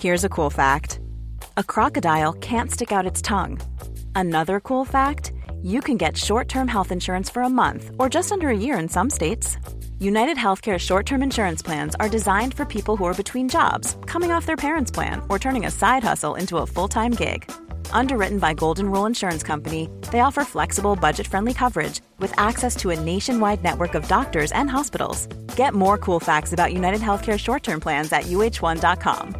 Here's 0.02 0.26
a 0.26 0.30
cool 0.30 0.52
fact 0.52 1.00
a 1.58 1.64
crocodile 1.68 2.34
can't 2.42 2.72
stick 2.72 2.92
out 2.92 3.12
its 3.12 3.22
tongue. 3.22 3.60
Another 4.16 4.60
cool 4.60 4.86
fact 4.86 5.32
you 5.64 5.82
can 5.82 5.98
get 5.98 6.18
short 6.18 6.50
term 6.50 6.68
health 6.68 6.92
insurance 6.92 7.34
for 7.34 7.42
a 7.44 7.50
month 7.50 7.92
or 8.00 8.14
just 8.14 8.32
under 8.32 8.48
a 8.48 8.58
year 8.58 8.82
in 8.82 8.90
some 8.90 9.10
states. 9.10 9.58
United 10.00 10.38
Healthcare 10.38 10.78
short 10.80 11.06
term 11.06 11.24
insurance 11.24 11.66
plans 11.66 11.96
are 12.00 12.10
designed 12.10 12.54
for 12.54 12.66
people 12.66 12.98
who 12.98 13.08
are 13.08 13.24
between 13.24 13.48
jobs, 13.48 13.96
coming 14.06 14.32
off 14.32 14.46
their 14.46 14.58
parents' 14.58 14.92
plan, 14.92 15.22
or 15.30 15.40
turning 15.40 15.66
a 15.66 15.72
side 15.72 16.04
hustle 16.04 16.36
into 16.40 16.58
a 16.58 16.66
full 16.66 16.88
time 16.88 17.12
gig. 17.12 17.52
Underwritten 17.92 18.40
by 18.40 18.54
Golden 18.54 18.90
Rule 18.90 19.06
Insurance 19.06 19.44
Company, 19.44 19.90
they 20.12 20.22
offer 20.22 20.44
flexible, 20.44 20.96
budget 20.96 21.28
friendly 21.28 21.54
coverage 21.54 22.02
with 22.20 22.34
access 22.38 22.76
to 22.76 22.90
a 22.90 23.00
nationwide 23.00 23.64
network 23.64 23.96
of 23.96 24.08
doctors 24.08 24.52
and 24.52 24.70
hospitals. 24.70 25.28
Get 25.58 25.74
more 25.74 25.98
cool 25.98 26.20
facts 26.20 26.54
about 26.54 26.74
United 26.74 27.02
Healthcare 27.02 27.38
short 27.38 27.64
term 27.64 27.80
plans 27.80 28.12
at 28.12 28.24
uh1.com. 28.24 29.36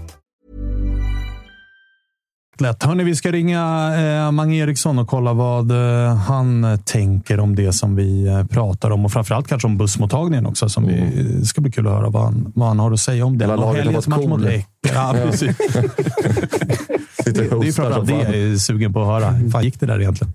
Lätt. 2.62 2.84
Hörni, 2.84 3.04
vi 3.04 3.16
ska 3.16 3.32
ringa 3.32 3.94
eh, 3.98 4.32
Mange 4.32 4.58
Eriksson 4.58 5.00
och 5.00 5.08
kolla 5.08 5.34
vad 5.34 5.72
eh, 5.72 6.16
han 6.16 6.80
tänker 6.86 7.40
om 7.40 7.56
det 7.56 7.74
som 7.74 7.96
vi 7.96 8.28
eh, 8.28 8.46
pratar 8.46 8.92
om 8.92 9.06
och 9.06 9.12
framförallt 9.12 9.48
kanske 9.48 9.68
om 9.68 9.78
bussmottagningen 9.78 10.46
också. 10.46 10.70
Som 10.70 10.84
mm. 10.84 11.10
vi, 11.12 11.46
ska 11.46 11.62
bli 11.62 11.72
kul 11.72 11.88
att 11.88 11.94
höra 11.94 12.10
vad 12.10 12.24
han, 12.24 12.52
vad 12.56 12.68
han 12.68 12.80
har 12.80 12.92
att 12.92 13.00
säga 13.00 13.26
om 13.26 13.38
det. 13.38 13.46
Hela 13.46 13.56
laget 13.56 13.86
har 13.86 13.94
varit 13.94 14.06
cool. 14.06 14.64
Ja, 14.94 15.16
precis. 15.24 15.58
det, 17.26 17.32
det 17.32 17.68
är 17.68 17.72
framförallt 17.72 18.08
det 18.08 18.14
jag 18.14 18.36
är 18.36 18.56
sugen 18.58 18.94
på 18.94 19.02
att 19.02 19.08
höra. 19.08 19.34
Fan 19.52 19.64
gick 19.64 19.80
det 19.80 19.86
där 19.86 20.02
egentligen? 20.02 20.34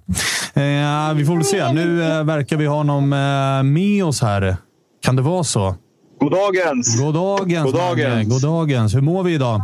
Eh, 0.55 1.15
vi 1.15 1.25
får 1.25 1.35
väl 1.35 1.45
se. 1.45 1.73
Nu 1.73 2.03
eh, 2.03 2.25
verkar 2.25 2.57
vi 2.57 2.67
ha 2.67 2.77
honom 2.77 3.13
eh, 3.13 3.63
med 3.63 4.05
oss 4.05 4.23
här. 4.23 4.57
Kan 5.03 5.17
det 5.17 5.23
vara 5.23 5.45
så? 5.45 5.75
Goddagens! 6.21 7.01
Goddagens! 7.01 7.65
Goddagens! 7.65 8.29
Goddagens! 8.29 8.95
Hur 8.95 9.01
mår 9.01 9.23
vi 9.23 9.35
idag? 9.35 9.63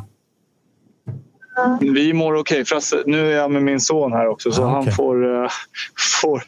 Vi 1.81 2.13
mår 2.13 2.35
okej. 2.35 2.63
Okay. 2.63 3.03
Nu 3.07 3.33
är 3.33 3.37
jag 3.37 3.51
med 3.51 3.63
min 3.63 3.81
son 3.81 4.13
här 4.13 4.29
också 4.29 4.53
så 4.53 4.65
ah, 4.65 4.67
okay. 4.67 4.85
han 4.85 4.93
får, 4.93 5.25
uh, 5.25 5.49
får, 6.23 6.43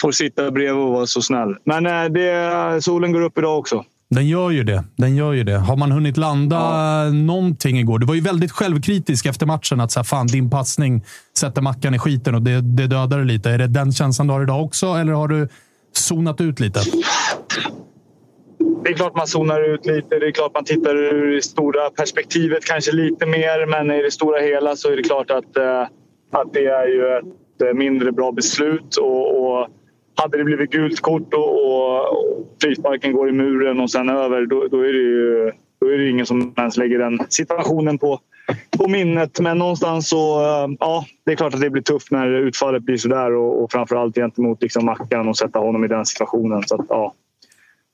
får 0.00 0.12
sitta 0.12 0.50
bredvid 0.50 0.82
och 0.82 0.92
vara 0.92 1.06
så 1.06 1.22
snäll. 1.22 1.56
Men 1.64 1.86
uh, 1.86 2.04
det, 2.04 2.82
solen 2.82 3.12
går 3.12 3.20
upp 3.20 3.38
idag 3.38 3.58
också. 3.58 3.84
Den 4.14 4.28
gör 4.28 4.50
ju 4.50 4.64
det. 4.64 4.84
Den 4.96 5.16
gör 5.16 5.32
ju 5.32 5.44
det. 5.44 5.58
Har 5.58 5.76
man 5.76 5.92
hunnit 5.92 6.16
landa 6.16 6.56
ja. 6.56 7.10
någonting 7.10 7.78
igår? 7.78 7.98
Du 7.98 8.06
var 8.06 8.14
ju 8.14 8.20
väldigt 8.20 8.52
självkritisk 8.52 9.26
efter 9.26 9.46
matchen. 9.46 9.80
Att 9.80 9.92
så 9.92 9.98
här, 9.98 10.04
fan, 10.04 10.26
din 10.26 10.50
passning 10.50 11.04
sätter 11.38 11.62
Mackan 11.62 11.94
i 11.94 11.98
skiten 11.98 12.34
och 12.34 12.42
det, 12.42 12.60
det 12.60 12.86
dödar 12.86 13.18
dig 13.18 13.26
lite. 13.26 13.50
Är 13.50 13.58
det 13.58 13.66
den 13.66 13.92
känslan 13.92 14.26
du 14.26 14.32
har 14.32 14.42
idag 14.42 14.64
också, 14.64 14.86
eller 14.86 15.12
har 15.12 15.28
du 15.28 15.48
zonat 15.92 16.40
ut 16.40 16.60
lite? 16.60 16.80
det 18.84 18.90
är 18.90 18.94
klart 18.94 19.16
man 19.16 19.26
zonar 19.26 19.74
ut 19.74 19.86
lite. 19.86 20.18
Det 20.18 20.26
är 20.26 20.30
klart 20.30 20.54
man 20.54 20.64
tittar 20.64 20.96
ur 20.96 21.34
det 21.34 21.42
stora 21.42 21.90
perspektivet 21.90 22.64
kanske 22.64 22.92
lite 22.92 23.26
mer. 23.26 23.66
Men 23.66 23.90
i 23.90 24.02
det 24.02 24.10
stora 24.10 24.40
hela 24.40 24.76
så 24.76 24.92
är 24.92 24.96
det 24.96 25.02
klart 25.02 25.30
att, 25.30 25.56
eh, 25.56 25.82
att 26.32 26.52
det 26.52 26.66
är 26.66 26.86
ju 26.86 27.18
ett 27.18 27.62
eh, 27.62 27.74
mindre 27.74 28.12
bra 28.12 28.32
beslut. 28.32 28.96
Och, 28.96 29.40
och 29.40 29.68
hade 30.20 30.38
det 30.38 30.44
blivit 30.44 30.70
gult 30.70 31.00
kort 31.00 31.34
och, 31.34 31.66
och 31.66 32.56
frisparken 32.62 33.12
går 33.12 33.28
i 33.28 33.32
muren 33.32 33.80
och 33.80 33.90
sen 33.90 34.08
över 34.08 34.46
då, 34.46 34.68
då, 34.70 34.80
är 34.80 34.92
det 34.92 34.98
ju 34.98 35.52
då 35.80 35.86
är 35.86 35.98
det 35.98 36.08
ingen 36.08 36.26
som 36.26 36.54
ens 36.56 36.76
lägger 36.76 36.98
den 36.98 37.20
situationen 37.28 37.98
på, 37.98 38.20
på 38.78 38.88
minnet. 38.88 39.40
Men 39.40 39.58
någonstans 39.58 40.08
så, 40.08 40.40
eh, 40.40 40.68
ja, 40.80 41.06
det 41.24 41.32
är 41.32 41.36
klart 41.36 41.54
att 41.54 41.60
det 41.60 41.70
blir 41.70 41.82
tufft 41.82 42.10
när 42.10 42.28
utfallet 42.28 42.82
blir 42.82 42.96
sådär 42.96 43.32
och, 43.32 43.62
och 43.62 43.72
framförallt 43.72 44.14
gentemot 44.14 44.62
liksom 44.62 44.84
Mackan 44.84 45.28
och 45.28 45.36
sätta 45.36 45.58
honom 45.58 45.84
i 45.84 45.88
den 45.88 46.06
situationen. 46.06 46.62
Så 46.66 46.74
att, 46.74 46.86
ja, 46.88 47.14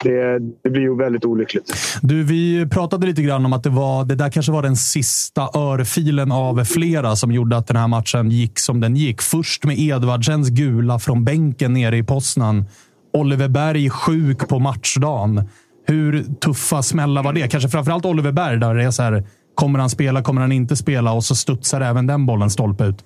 det, 0.04 0.38
det, 0.64 0.70
blir 0.70 0.82
ju 0.82 0.96
väldigt 0.96 1.24
olyckligt. 1.24 1.98
Du, 2.02 2.24
vi 2.24 2.66
pratade 2.66 3.06
lite 3.06 3.22
grann 3.22 3.46
om 3.46 3.52
att 3.52 3.62
det, 3.62 3.70
var, 3.70 4.04
det 4.04 4.14
där 4.14 4.30
kanske 4.30 4.52
var 4.52 4.62
den 4.62 4.76
sista 4.76 5.42
örfilen 5.42 6.32
av 6.32 6.64
flera 6.64 7.16
som 7.16 7.32
gjorde 7.32 7.56
att 7.56 7.66
den 7.66 7.76
här 7.76 7.88
matchen 7.88 8.30
gick 8.30 8.58
som 8.58 8.80
den 8.80 8.96
gick. 8.96 9.22
Först 9.22 9.64
med 9.64 9.78
Edvardsens 9.78 10.48
gula 10.48 10.98
från 10.98 11.24
bänken 11.24 11.72
nere 11.72 11.96
i 11.96 12.02
Poznan. 12.02 12.64
Oliver 13.12 13.48
Berg 13.48 13.90
sjuk 13.90 14.48
på 14.48 14.58
matchdagen. 14.58 15.48
Hur 15.86 16.24
tuffa 16.40 16.82
smällar 16.82 17.22
var 17.22 17.32
det? 17.32 17.48
Kanske 17.48 17.68
framförallt 17.68 18.04
Oliver 18.04 18.32
Berg, 18.32 18.58
där 18.58 18.74
det 18.74 18.84
är 18.84 18.90
så 18.90 19.02
här, 19.02 19.24
kommer 19.54 19.78
han 19.78 19.90
spela, 19.90 20.22
kommer 20.22 20.40
han 20.40 20.52
inte 20.52 20.76
spela? 20.76 21.12
Och 21.12 21.24
så 21.24 21.34
studsar 21.34 21.80
även 21.80 22.06
den 22.06 22.26
bollen 22.26 22.50
stolpe 22.50 22.84
ut. 22.84 23.04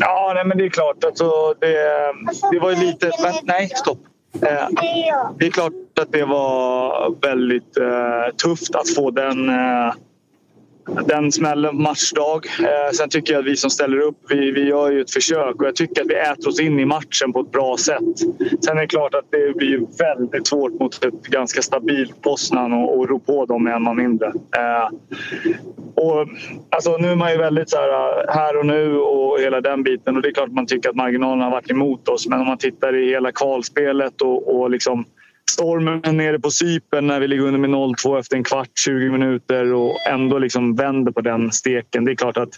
Ja, 0.00 0.32
nej, 0.34 0.44
men 0.44 0.58
det 0.58 0.64
är 0.64 0.68
klart. 0.68 1.04
Alltså, 1.04 1.24
det, 1.60 1.76
det 2.52 2.58
var 2.58 2.70
ju 2.70 2.76
lite... 2.76 3.10
Men, 3.22 3.32
nej, 3.42 3.68
stopp. 3.68 3.98
Eh, 4.34 4.68
det 5.38 5.46
är 5.46 5.50
klart 5.50 5.72
att 6.00 6.12
det 6.12 6.24
var 6.24 7.14
väldigt 7.22 7.76
eh, 7.76 8.34
tufft 8.42 8.74
att 8.74 8.94
få 8.94 9.10
den, 9.10 9.48
eh, 9.48 9.94
den 11.06 11.32
smällen 11.32 11.76
på 11.76 11.82
matchdag. 11.82 12.46
Eh, 12.60 12.92
sen 12.92 13.08
tycker 13.08 13.32
jag 13.32 13.40
att 13.40 13.46
vi 13.46 13.56
som 13.56 13.70
ställer 13.70 13.98
upp, 13.98 14.16
vi, 14.28 14.50
vi 14.50 14.68
gör 14.68 14.90
ju 14.90 15.00
ett 15.00 15.10
försök 15.10 15.54
och 15.54 15.66
jag 15.66 15.76
tycker 15.76 16.02
att 16.02 16.10
vi 16.10 16.14
äter 16.14 16.48
oss 16.48 16.60
in 16.60 16.78
i 16.80 16.84
matchen 16.84 17.32
på 17.32 17.40
ett 17.40 17.50
bra 17.50 17.76
sätt. 17.76 18.18
Sen 18.64 18.76
är 18.76 18.80
det 18.80 18.86
klart 18.86 19.14
att 19.14 19.30
det 19.30 19.56
blir 19.56 19.80
väldigt 19.98 20.46
svårt 20.46 20.72
mot 20.80 21.04
ett 21.04 21.22
ganska 21.22 21.62
stabilt 21.62 22.22
Poznan 22.22 22.72
och, 22.72 22.98
och 22.98 23.08
rå 23.08 23.18
på 23.18 23.46
dem 23.46 23.64
med 23.64 23.74
en 23.74 23.82
man 23.82 23.96
mindre. 23.96 24.26
Eh, 24.26 24.88
och, 25.94 26.28
alltså, 26.70 26.96
nu 26.96 27.10
är 27.10 27.16
man 27.16 27.32
ju 27.32 27.38
väldigt 27.38 27.70
så 27.70 27.76
här, 27.76 27.88
eh, 27.88 28.34
här 28.34 28.58
och 28.58 28.66
nu 28.66 28.96
och 28.96 29.40
hela 29.40 29.60
den 29.60 29.82
biten 29.82 30.16
och 30.16 30.22
det 30.22 30.28
är 30.28 30.32
klart 30.32 30.48
att 30.48 30.54
man 30.54 30.66
tycker 30.66 30.88
att 30.88 30.96
marginalerna 30.96 31.44
har 31.44 31.50
varit 31.50 31.70
emot 31.70 32.08
oss 32.08 32.28
men 32.28 32.40
om 32.40 32.46
man 32.46 32.58
tittar 32.58 32.96
i 32.96 33.08
hela 33.08 33.32
kvalspelet 33.32 34.22
och, 34.22 34.56
och 34.56 34.70
liksom 34.70 35.04
stormen 35.50 36.16
nere 36.16 36.38
på 36.38 36.50
Cypern 36.50 37.06
när 37.06 37.20
vi 37.20 37.28
ligger 37.28 37.42
under 37.42 37.58
med 37.60 37.70
0-2 37.70 38.18
efter 38.18 38.36
en 38.36 38.44
kvart, 38.44 38.68
20 38.84 39.10
minuter 39.10 39.72
och 39.72 39.96
ändå 40.10 40.38
liksom 40.38 40.74
vänder 40.74 41.12
på 41.12 41.20
den 41.20 41.52
steken. 41.52 42.04
Det 42.04 42.12
är 42.12 42.16
klart 42.16 42.36
att 42.36 42.50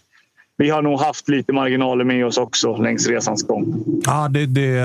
vi 0.57 0.71
har 0.71 0.83
nog 0.83 1.01
haft 1.01 1.29
lite 1.29 1.53
marginaler 1.53 2.05
med 2.05 2.27
oss 2.27 2.39
också 2.39 2.77
längs 2.77 3.09
resans 3.09 3.43
gång. 3.43 3.85
Ja, 4.07 4.29
det, 4.29 4.47
det, 4.47 4.81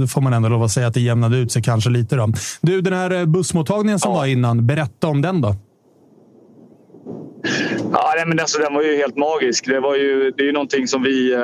det 0.00 0.08
får 0.08 0.20
man 0.20 0.32
ändå 0.32 0.48
lov 0.48 0.62
att 0.62 0.70
säga 0.70 0.86
att 0.86 0.94
det 0.94 1.00
jämnade 1.00 1.36
ut 1.36 1.52
sig 1.52 1.62
kanske 1.62 1.90
lite. 1.90 2.16
Då. 2.16 2.32
Du, 2.60 2.80
den 2.80 2.92
här 2.92 3.26
bussmottagningen 3.26 3.98
som 3.98 4.12
ja. 4.12 4.18
var 4.18 4.26
innan, 4.26 4.66
berätta 4.66 5.06
om 5.06 5.22
den 5.22 5.40
då. 5.40 5.54
Ja, 7.92 8.12
nej, 8.16 8.26
men 8.26 8.40
alltså, 8.40 8.58
den 8.58 8.74
var 8.74 8.82
ju 8.82 8.96
helt 8.96 9.16
magisk. 9.16 9.66
Det, 9.66 9.80
var 9.80 9.96
ju, 9.96 10.30
det 10.36 10.42
är 10.42 10.46
ju 10.46 10.52
någonting 10.52 10.88
som 10.88 11.02
vi 11.02 11.34
äh, 11.34 11.40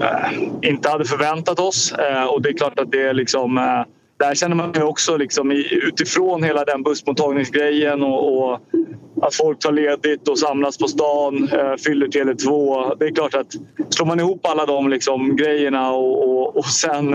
Eh, 0.00 0.68
inte 0.70 0.88
hade 0.88 1.04
förväntat 1.04 1.60
oss. 1.60 1.92
Eh, 1.92 2.24
och 2.24 2.42
det 2.42 2.48
är 2.48 2.52
klart 2.52 2.78
att 2.78 2.92
det 2.92 3.02
är 3.02 3.14
liksom... 3.14 3.58
Eh, 3.58 3.84
där 4.18 4.34
känner 4.34 4.56
man 4.56 4.72
ju 4.72 4.82
också 4.82 5.16
liksom, 5.16 5.50
utifrån 5.70 6.42
hela 6.42 6.64
den 6.64 6.82
bussmottagningsgrejen 6.82 8.02
och, 8.02 8.38
och 8.38 8.60
att 9.22 9.34
folk 9.34 9.58
tar 9.58 9.72
ledigt 9.72 10.28
och 10.28 10.38
samlas 10.38 10.78
på 10.78 10.88
stan, 10.88 11.48
fyller 11.84 12.06
Tele2. 12.06 12.96
Det 12.98 13.04
är 13.04 13.14
klart 13.14 13.34
att 13.34 13.46
slår 13.88 14.06
man 14.06 14.20
ihop 14.20 14.46
alla 14.46 14.66
de 14.66 14.88
liksom, 14.88 15.36
grejerna 15.36 15.90
och, 15.90 16.28
och, 16.28 16.56
och 16.56 16.64
sen 16.64 17.14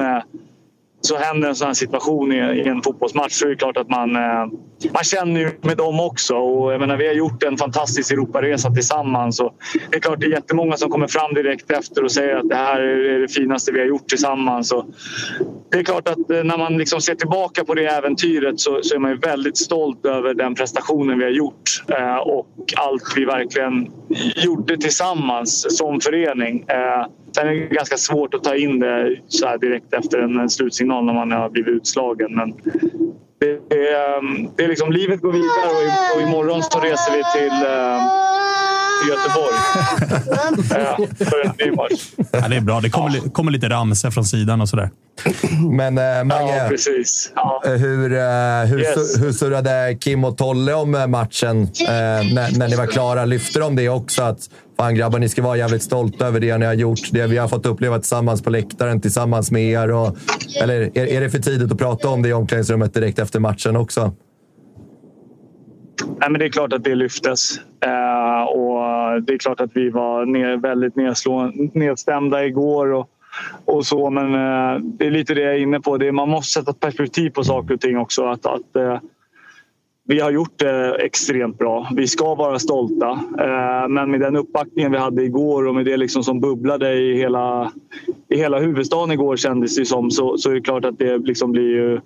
så 1.01 1.17
händer 1.17 1.49
en 1.49 1.55
sån 1.55 1.67
här 1.67 1.73
situation 1.73 2.31
i, 2.31 2.59
en 2.67 2.81
fotbollsmatch 2.81 3.33
så 3.33 3.45
är 3.45 3.49
det 3.49 3.55
klart 3.55 3.77
att 3.77 3.89
man, 3.89 4.15
eh, 4.15 4.45
man 4.93 5.03
känner 5.03 5.39
ju 5.39 5.51
med 5.61 5.77
dem 5.77 5.99
också. 5.99 6.35
Och 6.35 6.73
jag 6.73 6.79
menar, 6.79 6.97
vi 6.97 7.07
har 7.07 7.13
gjort 7.13 7.43
en 7.43 7.57
fantastisk 7.57 8.11
Europaresa 8.11 8.71
tillsammans. 8.71 9.39
Och 9.39 9.55
det 9.89 9.95
är 9.95 9.99
klart 9.99 10.19
det 10.19 10.25
är 10.25 10.31
jättemånga 10.31 10.77
som 10.77 10.89
kommer 10.89 11.07
fram 11.07 11.33
direkt 11.33 11.71
efter 11.71 12.03
och 12.03 12.11
säger 12.11 12.35
att 12.35 12.49
det 12.49 12.55
här 12.55 12.81
är 12.81 13.19
det 13.19 13.27
finaste 13.27 13.71
vi 13.71 13.79
har 13.79 13.87
gjort 13.87 14.07
tillsammans. 14.07 14.71
Och 14.71 14.85
det 15.71 15.79
är 15.79 15.83
klart 15.83 16.07
att 16.07 16.31
eh, 16.31 16.43
när 16.43 16.57
man 16.57 16.77
liksom 16.77 17.01
ser 17.01 17.15
tillbaka 17.15 17.63
på 17.63 17.73
det 17.73 17.85
äventyret 17.85 18.59
så, 18.59 18.79
så 18.83 18.95
är 18.95 18.99
man 18.99 19.19
väldigt 19.19 19.57
stolt 19.57 20.05
över 20.05 20.33
den 20.33 20.55
prestationen 20.55 21.17
vi 21.17 21.23
har 21.23 21.31
gjort 21.31 21.83
eh, 21.87 22.17
och 22.17 22.47
allt 22.77 23.13
vi 23.15 23.25
verkligen 23.25 23.91
gjorde 24.35 24.77
tillsammans 24.77 25.77
som 25.77 26.01
förening. 26.01 26.65
Sen 27.35 27.47
är 27.47 27.51
det 27.51 27.75
ganska 27.75 27.97
svårt 27.97 28.33
att 28.33 28.43
ta 28.43 28.55
in 28.55 28.79
det 28.79 29.17
så 29.27 29.57
direkt 29.57 29.93
efter 29.93 30.19
en, 30.19 30.49
slutsignal 30.49 31.05
när 31.05 31.13
man 31.13 31.31
har 31.31 31.49
blivit 31.49 31.73
utslagen. 31.73 32.35
Men 32.35 32.53
det, 33.39 33.69
det, 33.69 33.95
ehm, 33.95 34.47
det 34.55 34.63
är 34.63 34.67
liksom, 34.67 34.91
livet 34.91 35.21
går 35.21 35.31
vidare 35.31 35.69
och, 35.69 36.15
och 36.15 36.27
imorgon 36.27 36.63
så 36.63 36.79
reser 36.79 37.11
vi 37.11 37.23
till 37.39 37.67
ehm, 37.67 38.01
ehm, 39.03 39.09
Göteborg. 39.09 39.55
ja, 40.69 41.25
för 41.25 41.45
en 41.45 41.53
ny 41.59 41.75
match. 41.75 42.11
Ja, 42.31 42.47
det 42.47 42.55
är 42.55 42.61
bra. 42.61 42.79
Det 42.79 42.89
kommer, 42.89 43.15
ja. 43.15 43.31
kommer 43.31 43.51
lite 43.51 43.69
ramsor 43.69 44.11
från 44.11 44.25
sidan 44.25 44.61
och 44.61 44.69
sådär. 44.69 44.89
Men 45.71 45.97
äh, 45.97 46.23
Mange, 46.23 46.57
ja, 46.57 46.69
precis. 46.69 47.31
Ja. 47.35 47.61
Eh, 47.65 47.71
hur, 47.71 48.13
äh, 48.13 48.19
hur, 48.65 48.79
yes. 48.79 49.21
hur 49.21 49.31
surrade 49.31 49.97
Kim 49.99 50.23
och 50.23 50.37
Tolle 50.37 50.73
om 50.73 50.91
matchen 51.07 51.61
äh, 51.61 51.87
när, 51.87 52.57
när 52.57 52.67
ni 52.67 52.75
var 52.75 52.87
klara? 52.87 53.25
Lyfte 53.25 53.59
de 53.59 53.75
det 53.75 53.89
också? 53.89 54.23
Att 54.23 54.49
Fan 54.81 54.95
grabbar, 54.95 55.19
ni 55.19 55.29
ska 55.29 55.41
vara 55.41 55.57
jävligt 55.57 55.83
stolta 55.83 56.27
över 56.27 56.39
det 56.39 56.57
ni 56.57 56.65
har 56.65 56.73
gjort. 56.73 56.99
Det 57.11 57.27
vi 57.27 57.37
har 57.37 57.47
fått 57.47 57.65
uppleva 57.65 57.99
tillsammans 57.99 58.41
på 58.41 58.49
läktaren, 58.49 59.01
tillsammans 59.01 59.51
med 59.51 59.63
er. 59.63 59.91
Och, 59.91 60.17
eller 60.61 60.97
är, 60.97 61.05
är 61.05 61.21
det 61.21 61.29
för 61.29 61.39
tidigt 61.39 61.71
att 61.71 61.77
prata 61.77 62.09
om 62.09 62.21
det 62.21 62.29
i 62.29 62.33
omklädningsrummet 62.33 62.93
direkt 62.93 63.19
efter 63.19 63.39
matchen 63.39 63.75
också? 63.75 64.13
Nej, 66.07 66.29
men 66.29 66.39
det 66.39 66.45
är 66.45 66.49
klart 66.49 66.73
att 66.73 66.83
det 66.83 66.95
lyftes. 66.95 67.57
Eh, 67.57 68.43
och 68.43 68.81
det 69.21 69.33
är 69.33 69.37
klart 69.37 69.61
att 69.61 69.71
vi 69.73 69.89
var 69.89 70.25
ner, 70.25 70.57
väldigt 70.57 70.95
nedstämda 71.75 72.45
igår. 72.45 72.93
Och, 72.93 73.09
och 73.65 73.85
så, 73.85 74.09
men 74.09 74.33
eh, 74.33 74.79
det 74.79 75.07
är 75.07 75.11
lite 75.11 75.33
det 75.33 75.41
jag 75.41 75.55
är 75.55 75.59
inne 75.59 75.79
på. 75.79 75.97
Det 75.97 76.07
är, 76.07 76.11
man 76.11 76.29
måste 76.29 76.59
sätta 76.59 76.73
perspektiv 76.73 77.29
på 77.29 77.43
saker 77.43 77.73
och 77.73 77.81
ting 77.81 77.97
också. 77.97 78.25
Att, 78.25 78.45
att 78.45 78.75
eh, 78.75 78.99
vi 80.03 80.19
har 80.19 80.31
gjort 80.31 80.57
det 80.57 80.95
extremt 80.95 81.57
bra. 81.57 81.87
Vi 81.95 82.07
ska 82.07 82.35
vara 82.35 82.59
stolta. 82.59 83.09
Eh, 83.39 83.87
men 83.89 84.11
med 84.11 84.19
den 84.19 84.35
uppbackningen 84.35 84.91
vi 84.91 84.97
hade 84.97 85.23
igår 85.23 85.67
och 85.67 85.75
med 85.75 85.85
det 85.85 85.97
liksom 85.97 86.23
som 86.23 86.39
bubblade 86.39 86.93
i 86.93 87.17
hela, 87.17 87.71
i 88.29 88.37
hela 88.37 88.59
huvudstaden 88.59 89.11
igår 89.11 89.37
kändes 89.37 89.75
det 89.75 89.85
som 89.85 90.11
så, 90.11 90.37
så 90.37 90.49
är 90.49 90.53
det 90.53 90.61
klart 90.61 90.85
att 90.85 90.99
det 90.99 91.17
liksom 91.17 91.51
blir 91.51 91.69
ju... 91.69 91.99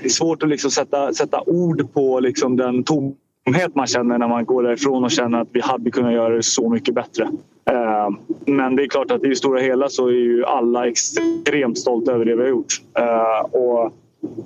Det 0.00 0.06
är 0.06 0.10
svårt 0.10 0.42
att 0.42 0.48
liksom 0.48 0.70
sätta, 0.70 1.14
sätta 1.14 1.40
ord 1.46 1.92
på 1.92 2.20
liksom 2.20 2.56
den 2.56 2.84
tomhet 2.84 3.74
man 3.74 3.86
känner 3.86 4.18
när 4.18 4.28
man 4.28 4.44
går 4.44 4.62
därifrån 4.62 5.04
och 5.04 5.10
känner 5.10 5.40
att 5.40 5.48
vi 5.52 5.60
hade 5.60 5.90
kunnat 5.90 6.12
göra 6.12 6.36
det 6.36 6.42
så 6.42 6.68
mycket 6.68 6.94
bättre. 6.94 7.24
Eh, 7.70 8.10
men 8.46 8.76
det 8.76 8.82
är 8.82 8.88
klart 8.88 9.10
att 9.10 9.24
i 9.24 9.28
det 9.28 9.36
stora 9.36 9.60
hela 9.60 9.88
så 9.88 10.06
är 10.06 10.12
ju 10.12 10.44
alla 10.44 10.88
extremt 10.88 11.78
stolta 11.78 12.12
över 12.12 12.24
det 12.24 12.36
vi 12.36 12.42
har 12.42 12.48
gjort. 12.48 12.82
Eh, 12.98 13.56
och 13.60 13.92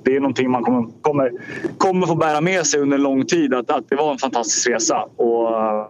det 0.03 0.15
är 0.15 0.19
någonting 0.19 0.51
man 0.51 0.63
kommer, 0.63 0.87
kommer, 1.01 1.31
kommer 1.77 2.07
få 2.07 2.15
bära 2.15 2.41
med 2.41 2.65
sig 2.65 2.79
under 2.79 2.97
en 2.97 3.03
lång 3.03 3.25
tid. 3.25 3.53
Att, 3.53 3.69
att 3.71 3.89
det 3.89 3.95
var 3.95 4.11
en 4.11 4.17
fantastisk 4.17 4.69
resa 4.69 5.05
och 5.15 5.49
eh, 5.49 5.85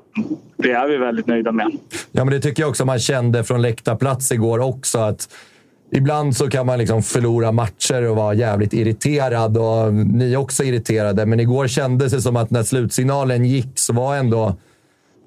det 0.57 0.71
är 0.71 0.87
vi 0.87 0.97
väldigt 0.97 1.27
nöjda 1.27 1.51
med. 1.51 1.71
Ja, 2.11 2.25
men 2.25 2.33
det 2.33 2.39
tycker 2.39 2.63
jag 2.63 2.69
också 2.69 2.85
man 2.85 2.99
kände 2.99 3.43
från 3.43 3.61
läktarplats 3.61 4.31
igår 4.31 4.59
också. 4.59 4.97
att 4.97 5.29
Ibland 5.95 6.37
så 6.37 6.49
kan 6.49 6.65
man 6.65 6.79
liksom 6.79 7.03
förlora 7.03 7.51
matcher 7.51 8.09
och 8.09 8.15
vara 8.15 8.33
jävligt 8.33 8.73
irriterad. 8.73 9.57
Och 9.57 9.93
ni 9.93 10.33
är 10.33 10.37
också 10.37 10.63
irriterade, 10.63 11.25
men 11.25 11.39
igår 11.39 11.67
kändes 11.67 12.11
det 12.11 12.21
som 12.21 12.35
att 12.35 12.51
när 12.51 12.63
slutsignalen 12.63 13.45
gick 13.45 13.79
så 13.79 13.93
var 13.93 14.15
ändå 14.15 14.55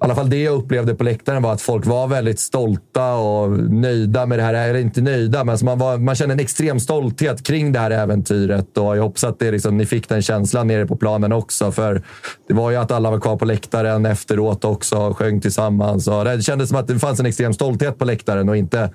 i 0.01 0.05
alla 0.05 0.15
fall 0.15 0.29
det 0.29 0.43
jag 0.43 0.55
upplevde 0.55 0.95
på 0.95 1.03
läktaren 1.03 1.43
var 1.43 1.53
att 1.53 1.61
folk 1.61 1.85
var 1.85 2.07
väldigt 2.07 2.39
stolta 2.39 3.13
och 3.13 3.49
nöjda 3.59 4.25
med 4.25 4.39
det 4.39 4.43
här. 4.43 4.53
Eller 4.53 4.79
inte 4.79 5.01
nöjda, 5.01 5.43
men 5.43 5.57
man, 5.61 5.79
var, 5.79 5.97
man 5.97 6.15
kände 6.15 6.33
en 6.33 6.39
extrem 6.39 6.79
stolthet 6.79 7.43
kring 7.43 7.71
det 7.71 7.79
här 7.79 7.91
äventyret. 7.91 8.77
Och 8.77 8.97
jag 8.97 9.03
hoppas 9.03 9.23
att 9.23 9.39
det 9.39 9.51
liksom, 9.51 9.77
ni 9.77 9.85
fick 9.85 10.09
den 10.09 10.21
känslan 10.21 10.67
nere 10.67 10.85
på 10.85 10.95
planen 10.95 11.31
också. 11.31 11.71
För 11.71 12.01
det 12.47 12.53
var 12.53 12.71
ju 12.71 12.77
att 12.77 12.91
alla 12.91 13.11
var 13.11 13.19
kvar 13.19 13.37
på 13.37 13.45
läktaren 13.45 14.05
efteråt 14.05 14.65
också 14.65 14.97
och 14.97 15.17
sjöng 15.17 15.41
tillsammans. 15.41 16.07
Och 16.07 16.25
det 16.25 16.41
kändes 16.41 16.69
som 16.69 16.77
att 16.77 16.87
det 16.87 16.99
fanns 16.99 17.19
en 17.19 17.25
extrem 17.25 17.53
stolthet 17.53 17.99
på 17.99 18.05
läktaren 18.05 18.49
och 18.49 18.57
inte 18.57 18.89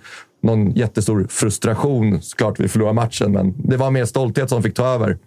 någon 0.45 0.71
jättestor 0.71 1.27
frustration. 1.31 2.23
Såklart 2.23 2.61
vi 2.61 2.69
förlorade 2.69 2.95
matchen, 2.95 3.33
men 3.33 3.55
det 3.57 3.77
var 3.77 3.91
mer 3.91 4.05
stolthet 4.05 4.49
som 4.49 4.63
fick 4.63 4.75
ta 4.75 4.87
över. 4.87 5.19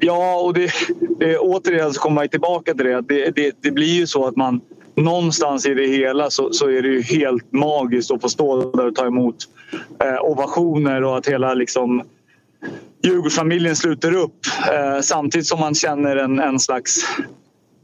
Ja, 0.00 0.40
och 0.40 0.54
det, 0.54 0.70
det, 1.18 1.38
återigen 1.38 1.92
så 1.92 2.00
kommer 2.00 2.14
man 2.14 2.28
tillbaka 2.28 2.74
till 2.74 2.86
det. 2.86 3.00
Det, 3.00 3.30
det. 3.30 3.52
det, 3.60 3.70
blir 3.70 3.94
ju 3.94 4.06
så 4.06 4.26
att 4.26 4.36
man 4.36 4.60
någonstans 4.96 5.66
i 5.66 5.74
det 5.74 5.86
hela 5.86 6.30
så, 6.30 6.52
så 6.52 6.68
är 6.68 6.82
det 6.82 6.88
ju 6.88 7.02
helt 7.02 7.52
magiskt 7.52 8.10
att 8.10 8.20
få 8.20 8.28
stå 8.28 8.70
där 8.70 8.86
och 8.86 8.94
ta 8.94 9.06
emot 9.06 9.36
eh, 10.00 10.20
ovationer 10.22 11.04
och 11.04 11.18
att 11.18 11.28
hela 11.28 11.54
liksom, 11.54 12.02
Djurgårdsfamiljen 13.04 13.76
sluter 13.76 14.14
upp 14.14 14.46
eh, 14.72 15.00
samtidigt 15.00 15.46
som 15.46 15.60
man 15.60 15.74
känner 15.74 16.16
en, 16.16 16.40
en 16.40 16.60
slags 16.60 17.04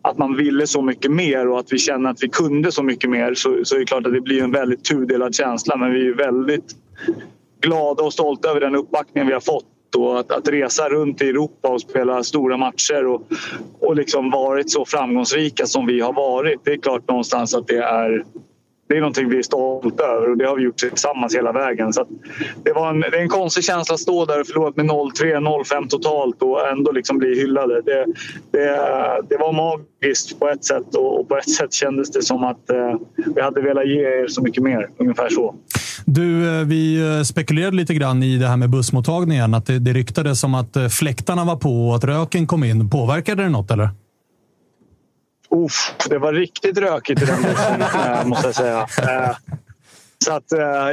att 0.03 0.19
man 0.19 0.37
ville 0.37 0.67
så 0.67 0.83
mycket 0.83 1.11
mer 1.11 1.49
och 1.49 1.59
att 1.59 1.73
vi 1.73 1.79
känner 1.79 2.11
att 2.11 2.23
vi 2.23 2.29
kunde 2.29 2.73
så 2.73 2.83
mycket 2.83 3.11
mer 3.11 3.35
så, 3.35 3.65
så 3.65 3.75
är 3.75 3.79
det 3.79 3.85
klart 3.85 4.07
att 4.07 4.13
det 4.13 4.21
blir 4.21 4.43
en 4.43 4.53
väldigt 4.53 4.85
tudelad 4.85 5.35
känsla 5.35 5.77
men 5.77 5.93
vi 5.93 6.07
är 6.07 6.15
väldigt 6.15 6.77
glada 7.61 8.03
och 8.03 8.13
stolta 8.13 8.49
över 8.49 8.61
den 8.61 8.75
uppbackningen 8.75 9.27
vi 9.27 9.33
har 9.33 9.41
fått 9.41 9.65
och 9.97 10.21
att, 10.21 10.33
att, 10.33 10.49
resa 10.49 10.89
runt 10.89 11.23
i 11.23 11.29
Europa 11.29 11.69
och 11.69 11.81
spela 11.81 12.23
stora 12.23 12.57
matcher 12.57 13.07
och, 13.07 13.23
och 13.81 13.97
liksom 13.97 14.31
varit 14.31 14.71
så 14.71 14.85
framgångsrika 14.85 15.67
som 15.67 15.87
vi 15.87 16.01
har 16.01 16.13
varit. 16.13 16.65
Det 16.65 16.73
är 16.73 16.77
klart 16.77 17.09
någonstans 17.09 17.55
att 17.55 17.67
det 17.67 17.79
är 17.79 18.25
det 18.91 18.97
är 18.97 19.01
någonting 19.01 19.29
vi 19.29 19.39
är 19.39 19.43
stolta 19.43 20.05
över 20.05 20.31
och 20.31 20.37
det 20.37 20.47
har 20.47 20.57
vi 20.57 20.63
gjort 20.63 20.77
tillsammans 20.77 21.35
hela 21.35 21.53
vägen. 21.53 21.93
Så 21.93 22.07
det, 22.63 22.73
var 22.73 22.91
en, 22.91 23.01
det 23.01 23.07
är 23.07 23.23
en 23.23 23.29
konstig 23.29 23.65
känsla 23.65 23.95
att 23.95 24.01
stå 24.01 24.25
där 24.25 24.41
och 24.41 24.47
förlora 24.47 24.73
med 24.77 24.87
0-3, 24.87 25.65
0-5 25.65 25.89
totalt 25.89 26.43
och 26.43 26.69
ändå 26.69 26.93
liksom 26.93 27.19
bli 27.19 27.41
hyllade. 27.41 27.83
Det, 27.83 28.07
det, 28.51 28.77
det 29.29 29.37
var 29.37 29.53
magiskt 29.53 30.39
på 30.39 30.49
ett 30.49 30.65
sätt 30.65 30.95
och, 30.95 31.29
på 31.29 31.37
ett 31.37 31.51
sätt 31.51 31.73
kändes 31.73 32.11
det 32.11 32.23
som 32.23 32.45
att 32.45 32.71
eh, 32.71 32.95
vi 33.35 33.41
hade 33.41 33.61
velat 33.61 33.89
ge 33.89 34.01
er 34.01 34.27
så 34.29 34.43
mycket 34.43 34.63
mer. 34.63 34.91
Ungefär 34.99 35.29
så. 35.29 35.55
Du, 36.05 36.59
eh, 36.59 36.67
vi 36.67 37.17
eh, 37.17 37.23
spekulerade 37.23 37.77
lite 37.77 37.95
grann 37.95 38.23
i 38.23 38.37
det 38.37 38.49
här 38.49 38.57
med 38.57 38.71
bussmottagningen. 38.71 39.55
Att 39.55 39.67
det, 39.67 39.79
det 39.79 39.93
ryktades 39.93 40.41
som 40.41 40.55
att 40.55 40.77
eh, 40.77 40.89
fläktarna 40.89 41.45
var 41.45 41.57
på 41.57 41.89
och 41.89 41.97
att 41.97 42.05
röken 42.05 42.47
kom 42.47 42.65
in. 42.65 42.91
Påverkade 42.91 43.43
det 43.43 43.49
något 43.49 43.71
eller? 43.71 43.89
Uff, 45.51 45.95
det 46.09 46.19
var 46.19 46.33
riktigt 46.33 46.79
rökigt 46.79 47.23
i 47.23 47.25
den 47.25 47.43
bussen, 47.43 47.81
måste 48.29 48.47
jag 48.49 48.55
säga. 48.55 48.87
Så 50.25 50.33
att 50.33 50.45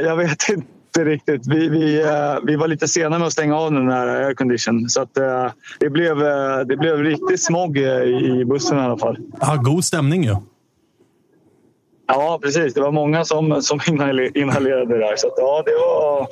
jag 0.04 0.16
vet 0.16 0.48
inte 0.48 1.04
riktigt. 1.04 1.46
Vi, 1.46 1.68
vi, 1.68 2.02
eh, 2.02 2.36
vi 2.42 2.56
var 2.56 2.68
lite 2.68 2.88
sena 2.88 3.18
med 3.18 3.26
att 3.26 3.32
stänga 3.32 3.56
av 3.56 3.72
den 3.72 3.86
där 3.86 4.06
aircondition. 4.06 4.88
Så 4.88 5.02
att, 5.02 5.16
eh, 5.16 5.50
det, 5.80 5.90
blev, 5.90 6.22
eh, 6.22 6.58
det 6.58 6.76
blev 6.76 7.02
riktigt 7.02 7.42
smog 7.42 7.78
i 7.78 8.44
bussen 8.44 8.78
i 8.78 8.80
alla 8.80 8.98
fall. 8.98 9.18
Ja, 9.40 9.56
god 9.56 9.84
stämning 9.84 10.24
ju. 10.24 10.36
Ja, 12.06 12.38
precis. 12.42 12.74
Det 12.74 12.80
var 12.80 12.92
många 12.92 13.24
som, 13.24 13.62
som 13.62 13.80
inhalerade 14.34 14.98
där. 14.98 15.16
Så 15.16 15.26
att, 15.26 15.34
ja, 15.36 15.62
det 15.66 15.74
var, 15.74 16.28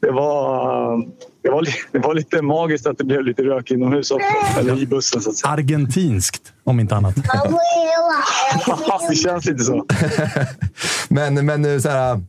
det, 0.00 0.10
var, 0.10 0.96
det, 1.42 1.50
var, 1.50 1.68
det 1.92 1.98
var 1.98 2.14
lite 2.14 2.42
magiskt 2.42 2.86
att 2.86 2.98
det 2.98 3.04
blev 3.04 3.24
lite 3.24 3.42
rök 3.42 3.70
inomhus 3.70 4.10
också. 4.10 4.26
Eller 4.58 4.82
i 4.82 4.86
bussen. 4.86 5.20
Så 5.20 5.30
att 5.30 5.36
säga. 5.36 5.52
Argentinskt, 5.52 6.52
om 6.64 6.80
inte 6.80 6.94
annat. 6.96 7.14
Det 9.08 9.14
känns 9.14 9.44
lite 9.44 9.64
så. 9.64 9.86
men, 11.08 11.46
men 11.46 11.62
nu 11.62 11.80
så 11.80 11.88
här... 11.88 12.20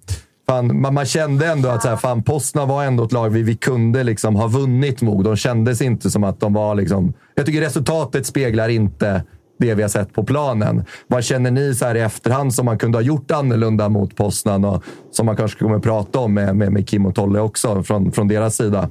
Fan, 0.48 0.82
man, 0.82 0.94
man, 0.94 1.06
kände 1.06 1.48
ändå 1.48 1.70
att 1.70 1.82
så 1.82 1.88
här, 1.88 1.96
fan, 1.96 2.24
Postna 2.24 2.66
var 2.66 2.84
ändå 2.84 3.04
ett 3.04 3.12
lag 3.12 3.30
vi, 3.30 3.44
vi 3.44 3.56
kunde 3.56 4.04
liksom 4.04 4.36
ha 4.36 4.48
vunnit 4.48 5.02
mot. 5.02 5.26
De 5.26 5.36
kändes 5.36 5.82
inte 5.82 6.10
som 6.10 6.24
att 6.24 6.40
de 6.40 6.54
var... 6.54 6.76
Liksom, 6.76 7.14
jag 7.36 7.46
tycker 7.46 7.62
resultatet 7.62 8.26
speglar 8.26 8.70
inte 8.70 9.24
det 9.60 9.76
vi 9.76 9.82
har 9.82 9.90
sett 9.90 10.14
på 10.14 10.24
planen. 10.24 10.84
Vad 11.08 11.24
känner 11.24 11.52
ni 11.52 11.76
så 11.76 11.86
här 11.86 11.96
i 11.96 12.00
efterhand 12.00 12.54
som 12.54 12.66
man 12.66 12.78
kunde 12.78 12.98
ha 12.98 13.04
gjort 13.04 13.32
annorlunda 13.32 13.90
mot 13.90 14.16
Poznan 14.16 14.66
och 14.66 14.84
som 15.12 15.26
man 15.26 15.36
kanske 15.36 15.60
kommer 15.60 15.76
att 15.76 15.84
prata 15.84 16.20
om 16.20 16.34
med, 16.34 16.56
med, 16.56 16.72
med 16.72 16.90
Kim 16.90 17.06
och 17.06 17.16
Tolle 17.16 17.40
också 17.40 17.84
från, 17.84 18.12
från 18.12 18.28
deras 18.28 18.56
sida? 18.56 18.90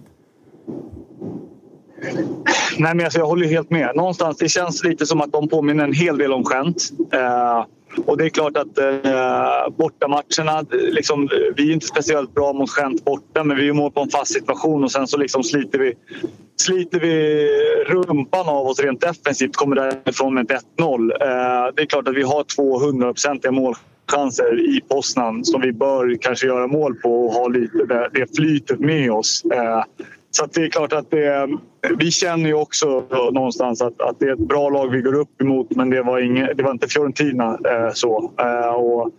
Nej, 2.78 2.94
men 2.94 3.04
alltså, 3.04 3.18
jag 3.18 3.26
håller 3.26 3.46
helt 3.46 3.70
med. 3.70 3.96
Någonstans, 3.96 4.36
det 4.36 4.48
känns 4.48 4.84
lite 4.84 5.06
som 5.06 5.20
att 5.20 5.32
de 5.32 5.48
påminner 5.48 5.84
en 5.84 5.92
hel 5.92 6.18
del 6.18 6.32
om 6.32 6.44
Gent. 6.44 6.90
Eh, 7.12 7.64
och 8.07 8.18
det 8.18 8.24
är 8.24 8.28
klart 8.28 8.57
att 8.57 8.78
eh, 8.78 9.76
bortamatcherna, 9.76 10.64
liksom, 10.70 11.28
vi 11.57 11.68
är 11.68 11.72
inte 11.72 11.86
speciellt 11.86 12.34
bra 12.34 12.53
mot 12.53 12.70
Gent 12.70 13.05
borta 13.05 13.45
men 13.45 13.57
vi 13.57 13.68
är 13.68 13.72
mål 13.72 13.93
på 13.93 14.01
en 14.01 14.11
fast 14.11 14.32
situation 14.32 14.84
och 14.84 14.93
sen 14.93 15.07
så 15.07 15.16
liksom 15.16 15.43
sliter 15.43 15.78
vi 15.78 15.95
sliter 16.61 17.01
vi 17.01 17.49
rumpan 17.86 18.49
av 18.49 18.66
oss 18.66 18.80
rent 18.80 19.01
defensivt 19.01 19.57
kommer 19.57 19.76
därifrån 19.76 20.34
med 20.34 20.47
1-0. 20.47 21.12
Eh, 21.22 21.74
det 21.76 21.82
är 21.82 21.86
klart 21.86 22.09
att 22.09 22.14
vi 22.14 22.22
har 22.22 22.45
två 22.57 22.78
hundraprocentiga 22.78 23.53
målchanser 23.53 24.76
i 24.76 24.80
Poznan 24.89 25.45
som 25.45 25.61
vi 25.61 25.72
bör 25.72 26.18
kanske 26.20 26.47
göra 26.47 26.66
mål 26.66 26.95
på 26.95 27.24
och 27.24 27.32
ha 27.32 27.49
lite 27.49 27.78
det, 27.78 28.11
det 28.12 28.36
flytet 28.36 28.80
med 28.80 29.12
oss. 29.12 29.45
Eh, 29.53 29.84
så 30.30 30.46
det 30.46 30.64
är 30.64 30.68
klart 30.68 30.92
att 30.92 31.10
det, 31.10 31.48
vi 31.98 32.10
känner 32.10 32.46
ju 32.46 32.54
också 32.54 33.04
någonstans 33.32 33.82
att, 33.82 34.00
att 34.00 34.20
det 34.20 34.26
är 34.26 34.32
ett 34.32 34.38
bra 34.38 34.68
lag 34.68 34.88
vi 34.88 35.00
går 35.00 35.14
upp 35.14 35.40
emot 35.40 35.70
men 35.70 35.90
det 35.90 36.02
var, 36.02 36.18
inge, 36.18 36.52
det 36.52 36.62
var 36.62 36.70
inte 36.70 36.88
Fiorentina. 36.88 37.58
Eh, 37.68 37.92
så. 37.92 38.32
Eh, 38.38 38.74
och 38.74 39.10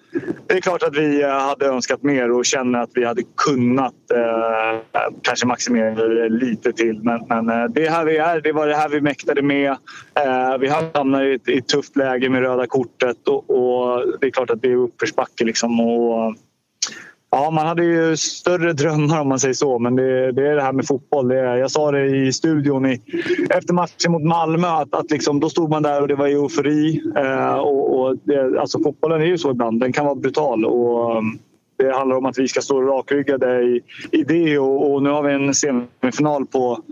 det 0.47 0.53
är 0.53 0.61
klart 0.61 0.83
att 0.83 0.97
vi 0.97 1.21
eh, 1.21 1.29
hade 1.29 1.65
önskat 1.65 2.03
mer 2.03 2.31
och 2.31 2.45
känner 2.45 2.79
att 2.79 2.89
vi 2.93 3.05
hade 3.05 3.21
kunnat 3.47 3.93
eh, 4.13 4.79
kanske 5.21 5.45
maximera 5.45 6.27
lite 6.27 6.73
till. 6.73 6.99
Men, 7.03 7.25
men 7.29 7.49
eh, 7.49 7.65
det 7.65 7.85
är 7.85 7.91
här 7.91 8.05
vi 8.05 8.17
är. 8.17 8.41
Det 8.41 8.51
var 8.51 8.67
det 8.67 8.75
här 8.75 8.89
vi 8.89 9.01
mäktade 9.01 9.41
med. 9.41 9.71
Eh, 10.15 10.57
vi 10.59 10.67
hamnade 10.67 11.31
i 11.31 11.35
ett, 11.35 11.49
i 11.49 11.57
ett 11.57 11.67
tufft 11.67 11.95
läge 11.95 12.29
med 12.29 12.41
röda 12.41 12.67
kortet 12.67 13.27
och, 13.27 13.49
och 13.49 14.03
det 14.21 14.27
är 14.27 14.31
klart 14.31 14.49
att 14.49 14.61
det 14.61 14.71
är 14.71 14.75
uppförsbacke. 14.75 15.43
Liksom, 15.43 15.79
och, 15.79 16.35
Ja, 17.31 17.49
man 17.51 17.67
hade 17.67 17.83
ju 17.83 18.17
större 18.17 18.73
drömmar 18.73 19.21
om 19.21 19.29
man 19.29 19.39
säger 19.39 19.53
så, 19.53 19.79
men 19.79 19.95
det, 19.95 20.31
det 20.31 20.47
är 20.47 20.55
det 20.55 20.61
här 20.61 20.73
med 20.73 20.87
fotboll. 20.87 21.27
Det 21.27 21.35
jag 21.35 21.71
sa 21.71 21.91
det 21.91 22.05
i 22.05 22.33
studion 22.33 22.85
i, 22.85 23.01
efter 23.49 23.73
matchen 23.73 24.11
mot 24.11 24.23
Malmö 24.23 24.67
att, 24.67 24.95
att 24.95 25.11
liksom, 25.11 25.39
då 25.39 25.49
stod 25.49 25.69
man 25.69 25.83
där 25.83 26.01
och 26.01 26.07
det 26.07 26.15
var 26.15 26.27
eufori. 26.27 27.01
Eh, 27.17 27.55
och, 27.55 27.99
och 27.99 28.17
det, 28.23 28.59
alltså, 28.59 28.79
fotbollen 28.83 29.21
är 29.21 29.25
ju 29.25 29.37
så 29.37 29.51
ibland, 29.51 29.79
den 29.79 29.93
kan 29.93 30.05
vara 30.05 30.15
brutal. 30.15 30.65
Och, 30.65 31.17
um, 31.17 31.39
det 31.77 31.91
handlar 31.91 32.17
om 32.17 32.25
att 32.25 32.37
vi 32.37 32.47
ska 32.47 32.61
stå 32.61 32.81
rakryggade 32.81 33.61
i, 33.61 33.81
i 34.11 34.23
det 34.23 34.59
och, 34.59 34.91
och 34.91 35.03
nu 35.03 35.09
har 35.09 35.23
vi 35.23 35.33
en 35.33 35.53
semifinal 35.53 36.45
på, 36.45 36.83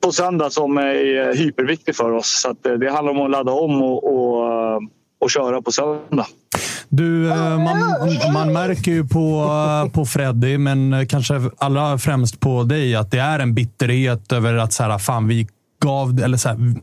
på 0.00 0.12
söndag 0.12 0.50
som 0.50 0.78
är 0.78 1.28
eh, 1.28 1.34
hyperviktig 1.34 1.96
för 1.96 2.12
oss. 2.12 2.40
Så 2.42 2.50
att, 2.50 2.66
eh, 2.66 2.72
det 2.72 2.90
handlar 2.90 3.12
om 3.12 3.20
att 3.20 3.30
ladda 3.30 3.52
om 3.52 3.82
och, 3.82 4.04
och, 4.04 4.52
eh, 4.52 4.78
och 5.18 5.30
köra 5.30 5.62
på 5.62 5.72
söndag. 5.72 6.26
Du, 6.88 7.30
eh, 7.30 7.58
man, 7.58 8.32
man 8.32 8.52
märker 8.52 8.90
ju 8.90 9.08
på, 9.08 9.42
eh, 9.84 9.92
på 9.92 10.06
Freddy, 10.06 10.58
men 10.58 11.06
kanske 11.08 11.50
allra 11.58 11.98
främst 11.98 12.40
på 12.40 12.62
dig, 12.62 12.96
att 12.96 13.10
det 13.10 13.18
är 13.18 13.38
en 13.38 13.54
bitterhet 13.54 14.32
över 14.32 14.54
att 14.54 14.72
så 14.72 14.82
här, 14.82 14.98
fan, 14.98 15.28
vi 15.28 15.48
gav... 15.82 16.20
Eller 16.20 16.36
så 16.36 16.48
här, 16.48 16.74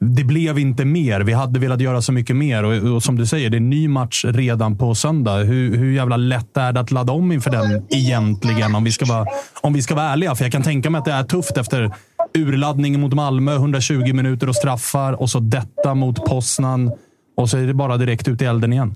det 0.00 0.24
blev 0.24 0.58
inte 0.58 0.84
mer. 0.84 1.20
Vi 1.20 1.32
hade 1.32 1.60
velat 1.60 1.80
göra 1.80 2.02
så 2.02 2.12
mycket 2.12 2.36
mer. 2.36 2.64
Och, 2.64 2.94
och, 2.94 3.02
som 3.02 3.16
du 3.16 3.26
säger, 3.26 3.50
det 3.50 3.56
är 3.56 3.60
en 3.60 3.70
ny 3.70 3.88
match 3.88 4.24
redan 4.24 4.78
på 4.78 4.94
söndag. 4.94 5.36
Hur, 5.36 5.76
hur 5.76 5.92
jävla 5.92 6.16
lätt 6.16 6.56
är 6.56 6.72
det 6.72 6.80
att 6.80 6.90
ladda 6.90 7.12
om 7.12 7.32
inför 7.32 7.50
den 7.50 7.86
egentligen? 7.90 8.74
Om 8.74 8.84
vi, 8.84 8.92
ska 8.92 9.04
vara, 9.04 9.26
om 9.60 9.72
vi 9.72 9.82
ska 9.82 9.94
vara 9.94 10.06
ärliga. 10.06 10.34
För 10.34 10.44
jag 10.44 10.52
kan 10.52 10.62
tänka 10.62 10.90
mig 10.90 10.98
att 10.98 11.04
det 11.04 11.12
är 11.12 11.24
tufft 11.24 11.56
efter 11.56 11.90
urladdningen 12.34 13.00
mot 13.00 13.14
Malmö, 13.14 13.54
120 13.54 14.12
minuter 14.12 14.48
och 14.48 14.56
straffar 14.56 15.12
och 15.12 15.30
så 15.30 15.40
detta 15.40 15.94
mot 15.94 16.24
Poznan. 16.24 16.92
Och 17.36 17.50
så 17.50 17.58
är 17.58 17.66
det 17.66 17.74
bara 17.74 17.96
direkt 17.96 18.28
ut 18.28 18.42
i 18.42 18.44
elden 18.44 18.72
igen. 18.72 18.94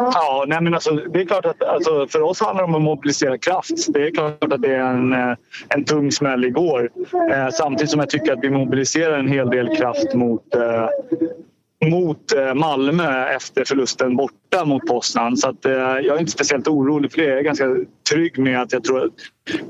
Ja, 0.00 0.44
nej 0.46 0.60
men 0.60 0.74
alltså, 0.74 0.90
det 0.90 1.20
är 1.20 1.24
klart 1.24 1.46
att 1.46 1.62
alltså, 1.62 2.06
för 2.06 2.22
oss 2.22 2.40
handlar 2.40 2.62
det 2.62 2.68
om 2.68 2.74
att 2.74 2.82
mobilisera 2.82 3.38
kraft. 3.38 3.92
Det 3.94 4.06
är 4.06 4.10
klart 4.10 4.52
att 4.52 4.62
det 4.62 4.74
är 4.74 4.80
en, 4.80 5.12
eh, 5.12 5.36
en 5.68 5.84
tung 5.84 6.12
smäll 6.12 6.44
igår. 6.44 6.90
Eh, 7.32 7.48
samtidigt 7.52 7.90
som 7.90 8.00
jag 8.00 8.10
tycker 8.10 8.32
att 8.32 8.38
vi 8.42 8.50
mobiliserar 8.50 9.18
en 9.18 9.28
hel 9.28 9.50
del 9.50 9.76
kraft 9.76 10.14
mot 10.14 10.54
eh, 10.54 10.88
mot 11.86 12.32
eh, 12.32 12.54
Malmö 12.54 13.26
efter 13.26 13.64
förlusten 13.64 14.16
borta 14.16 14.64
mot 14.64 14.86
Poznan. 14.86 15.36
Så 15.36 15.48
att, 15.48 15.64
eh, 15.64 15.72
jag 15.72 16.16
är 16.16 16.18
inte 16.18 16.32
speciellt 16.32 16.68
orolig 16.68 17.12
för 17.12 17.18
det. 17.18 17.28
Jag 17.28 17.38
är 17.38 17.42
ganska 17.42 17.76
trygg 18.10 18.38
med 18.38 18.62
att 18.62 18.72
jag 18.72 18.84
tror 18.84 19.04
att 19.04 19.12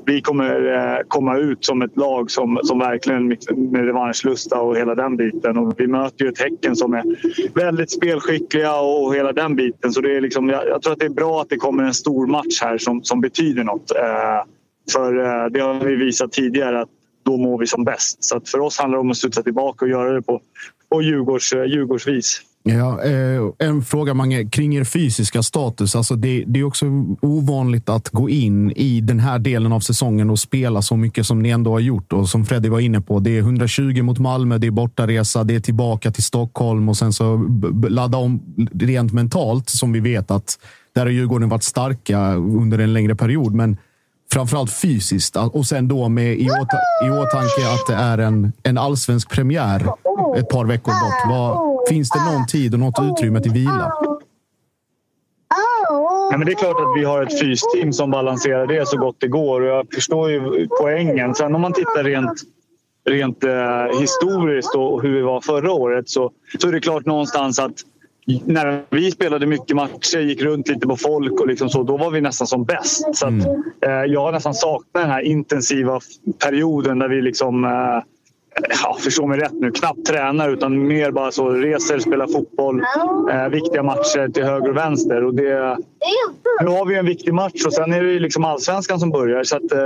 vi 0.07 0.21
kommer 0.21 0.75
eh, 0.75 0.99
komma 1.09 1.39
ut 1.39 1.65
som 1.65 1.83
ett 1.83 1.97
lag 1.97 2.31
som, 2.31 2.61
som 2.63 2.79
verkligen 2.79 3.29
med 3.57 3.85
revanschlusta 3.85 4.61
och 4.61 4.77
hela 4.77 4.95
den 4.95 5.17
biten. 5.17 5.59
Och 5.59 5.75
vi 5.81 5.87
möter 5.87 6.25
ju 6.25 6.31
ett 6.31 6.41
Häcken 6.41 6.77
som 6.77 6.95
är 6.95 7.05
väldigt 7.55 7.91
spelskickliga 7.91 8.81
och 8.81 9.15
hela 9.15 9.33
den 9.33 9.57
biten. 9.57 9.93
Så 9.93 10.01
det 10.01 10.17
är 10.17 10.21
liksom, 10.21 10.49
jag, 10.49 10.69
jag 10.69 10.83
tror 10.83 10.93
att 10.93 10.99
det 10.99 11.07
är 11.07 11.11
bra 11.11 11.41
att 11.41 11.49
det 11.49 11.57
kommer 11.57 11.83
en 11.85 11.95
stor 11.95 12.27
match 12.27 12.61
här 12.63 12.79
som, 12.79 13.05
som 13.05 13.21
betyder 13.21 13.65
något. 13.65 13.91
Eh, 13.91 14.45
för 14.93 15.19
eh, 15.19 15.47
det 15.51 15.61
har 15.61 15.85
vi 15.85 15.97
visat 15.97 16.33
tidigare 16.33 16.81
att 16.81 16.89
då 17.23 17.37
mår 17.37 17.59
vi 17.59 17.67
som 17.67 17.85
bäst. 17.85 18.25
Så 18.25 18.41
för 18.47 18.61
oss 18.61 18.79
handlar 18.79 18.99
det 18.99 19.01
om 19.01 19.11
att 19.11 19.17
studsa 19.17 19.43
tillbaka 19.43 19.85
och 19.85 19.91
göra 19.91 20.13
det 20.13 20.23
på, 20.23 20.41
på 20.91 21.03
Djurgårds, 21.03 21.53
eh, 21.53 21.65
Djurgårdsvis. 21.65 22.43
Ja, 22.63 23.03
eh, 23.05 23.69
en 23.69 23.83
fråga 23.83 24.15
Mange, 24.15 24.45
kring 24.45 24.77
er 24.77 24.85
fysiska 24.85 25.43
status. 25.43 25.97
Alltså 25.97 26.17
det, 26.17 26.45
det, 26.47 26.61
är 26.61 26.65
också 26.65 26.87
ovanligt 27.23 27.89
att 27.89 28.09
gå 28.09 28.29
in 28.29 28.71
i 28.71 29.01
den 29.01 29.21
här 29.21 29.39
delen 29.39 29.73
av 29.73 29.81
säsongen 29.81 30.31
och 30.31 30.39
spela 30.39 30.83
så 30.83 30.97
mycket 30.97 31.27
som 31.27 31.39
ni 31.39 31.49
ändå 31.49 31.71
har 31.71 31.81
gjort. 31.81 32.13
Och 32.13 32.29
som 32.29 32.45
Freddy 32.45 32.69
var 32.69 32.81
inne 32.81 33.01
på, 33.01 33.21
det 33.21 33.31
är 33.31 33.39
120 33.39 34.03
mot 34.03 34.19
Malmö, 34.19 34.59
det 34.59 34.67
är 34.67 34.71
bortaresa, 34.71 35.45
det 35.45 35.55
är 35.55 35.61
tillbaka 35.61 36.11
till 36.11 36.23
Stockholm 36.23 36.89
och 36.89 36.97
sen 36.97 37.13
så 37.13 37.37
ladda 37.89 38.19
om 38.19 38.43
rent 38.73 39.13
mentalt 39.13 39.69
som 39.69 39.93
vi 39.93 40.01
vet 40.01 40.31
att 40.31 40.59
där 40.95 41.03
har 41.03 41.11
Djurgården 41.11 41.49
varit 41.49 41.63
starka 41.63 42.35
under 42.35 42.79
en 42.79 42.93
längre 42.93 43.15
period. 43.15 43.55
Men 43.55 43.77
framförallt 44.33 44.73
fysiskt 44.73 45.37
och 45.37 45.67
sen 45.67 45.89
då 45.89 46.09
med 46.09 46.41
i, 46.41 46.51
åta 46.51 47.07
i 47.07 47.11
åtanke 47.11 47.73
att 47.75 47.87
det 47.87 47.95
är 47.95 48.19
en, 48.19 48.53
en 48.63 48.79
allsvensk 48.79 49.31
premiär 49.31 49.81
ett 50.37 50.49
par 50.49 50.65
veckor 50.65 50.93
bort. 50.93 51.31
Var, 51.31 51.71
finns 51.89 52.11
det 52.11 52.33
någon 52.33 52.47
tid 52.47 52.75
och 52.75 52.81
något 52.81 52.99
utrymme 53.03 53.41
till 53.41 53.53
vila? 53.53 53.93
Ja, 56.31 56.37
men 56.39 56.47
det 56.47 56.53
är 56.53 56.57
klart 56.57 56.81
att 56.81 57.01
vi 57.01 57.05
har 57.05 57.23
ett 57.23 57.41
fysteam 57.41 57.93
som 57.93 58.11
balanserar 58.11 58.67
det 58.67 58.89
så 58.89 58.97
gott 58.97 59.17
det 59.19 59.29
går. 59.29 59.61
Och 59.61 59.67
jag 59.67 59.87
förstår 59.95 60.31
ju 60.31 60.69
poängen. 60.81 61.35
Sen 61.35 61.55
om 61.55 61.61
man 61.61 61.73
tittar 61.73 62.05
rent, 62.05 62.41
rent 63.05 63.45
eh, 63.45 64.01
historiskt 64.01 64.75
och 64.75 65.03
hur 65.03 65.15
vi 65.15 65.23
var 65.23 65.41
förra 65.41 65.73
året 65.73 66.09
så, 66.09 66.31
så 66.59 66.69
är 66.69 66.73
det 66.73 66.81
klart 66.81 67.07
någonstans 67.07 67.59
att 67.59 67.75
när 68.27 68.83
vi 68.91 69.11
spelade 69.11 69.47
mycket 69.47 69.77
matcher, 69.77 70.19
gick 70.19 70.43
runt 70.43 70.69
lite 70.69 70.87
på 70.87 70.97
folk 70.97 71.41
och 71.41 71.47
liksom 71.47 71.69
så, 71.69 71.83
då 71.83 71.97
var 71.97 72.11
vi 72.11 72.21
nästan 72.21 72.47
som 72.47 72.65
bäst. 72.65 73.17
Så 73.17 73.27
att, 73.27 73.33
mm. 73.33 73.63
eh, 73.87 73.91
jag 73.91 74.21
har 74.21 74.33
nästan 74.33 74.55
saknat 74.55 75.03
den 75.03 75.11
här 75.11 75.21
intensiva 75.21 76.01
perioden 76.45 76.99
där 76.99 77.09
vi 77.09 77.23
liksom 77.23 77.65
eh, 77.65 77.71
ja, 78.83 78.97
förstå 79.01 79.27
mig 79.27 79.39
rätt 79.39 79.53
nu, 79.53 79.71
knappt 79.71 80.07
tränar 80.07 80.51
utan 80.51 80.87
mer 80.87 81.11
bara 81.11 81.31
så 81.31 81.51
reser, 81.51 81.99
spelar 81.99 82.27
fotboll, 82.27 82.83
eh, 83.31 83.49
viktiga 83.49 83.83
matcher 83.83 84.29
till 84.33 84.45
höger 84.45 84.71
och 84.71 84.77
vänster. 84.77 85.25
Och 85.25 85.35
det, 85.35 85.79
nu 86.63 86.71
har 86.71 86.87
vi 86.87 86.97
en 86.97 87.07
viktig 87.07 87.35
match 87.35 87.65
och 87.67 87.73
sen 87.73 87.93
är 87.93 88.03
det 88.03 88.19
liksom 88.19 88.45
allsvenskan 88.45 89.01
som 89.01 89.11
börjar. 89.11 89.45
Så 89.45 89.57
att, 89.57 89.73
eh, 89.73 89.79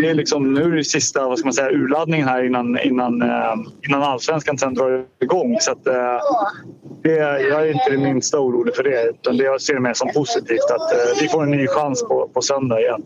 det 0.00 0.08
är 0.08 0.14
liksom, 0.14 0.54
nu 0.54 0.62
är 0.62 0.76
det 0.76 0.84
sista 0.84 1.28
vad 1.28 1.38
ska 1.38 1.46
man 1.46 1.54
säga, 1.54 1.70
urladdningen 1.70 2.28
här 2.28 2.44
innan, 2.44 2.78
innan, 2.78 3.22
eh, 3.22 3.54
innan 3.88 4.02
allsvenskan 4.02 4.58
sen 4.58 4.74
drar 4.74 5.04
igång. 5.22 5.56
Så 5.60 5.72
att, 5.72 5.86
eh, 5.86 5.94
det, 7.02 7.16
jag 7.48 7.62
är 7.68 7.72
inte 7.72 7.90
det 7.90 7.98
minsta 7.98 8.38
orolig 8.38 8.74
för 8.74 8.82
det. 8.82 9.10
Utan 9.10 9.36
det 9.36 9.44
jag 9.44 9.60
ser 9.60 9.74
det 9.74 9.80
mer 9.80 9.94
som 9.94 10.08
positivt 10.14 10.70
att 10.70 10.92
eh, 10.92 11.20
vi 11.20 11.28
får 11.28 11.42
en 11.42 11.50
ny 11.50 11.66
chans 11.66 12.02
på, 12.02 12.30
på 12.34 12.42
söndag 12.42 12.80
igen. 12.80 13.02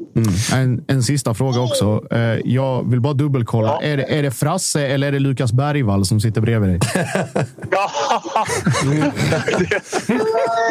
En, 0.55 0.85
en 0.89 1.03
sista 1.03 1.35
fråga 1.35 1.61
också. 1.61 2.03
Eh, 2.11 2.19
jag 2.45 2.91
vill 2.91 3.01
bara 3.01 3.13
dubbelkolla. 3.13 3.79
Är, 3.83 3.97
det, 3.97 4.19
är 4.19 4.23
det 4.23 4.31
Frasse 4.31 4.87
eller 4.87 5.09
är 5.09 5.13
det 5.13 5.19
Lukas 5.19 5.53
Bergvall 5.53 6.05
som 6.05 6.21
sitter 6.21 6.41
bredvid 6.41 6.71
dig? 6.71 6.81
Ja, 7.71 7.91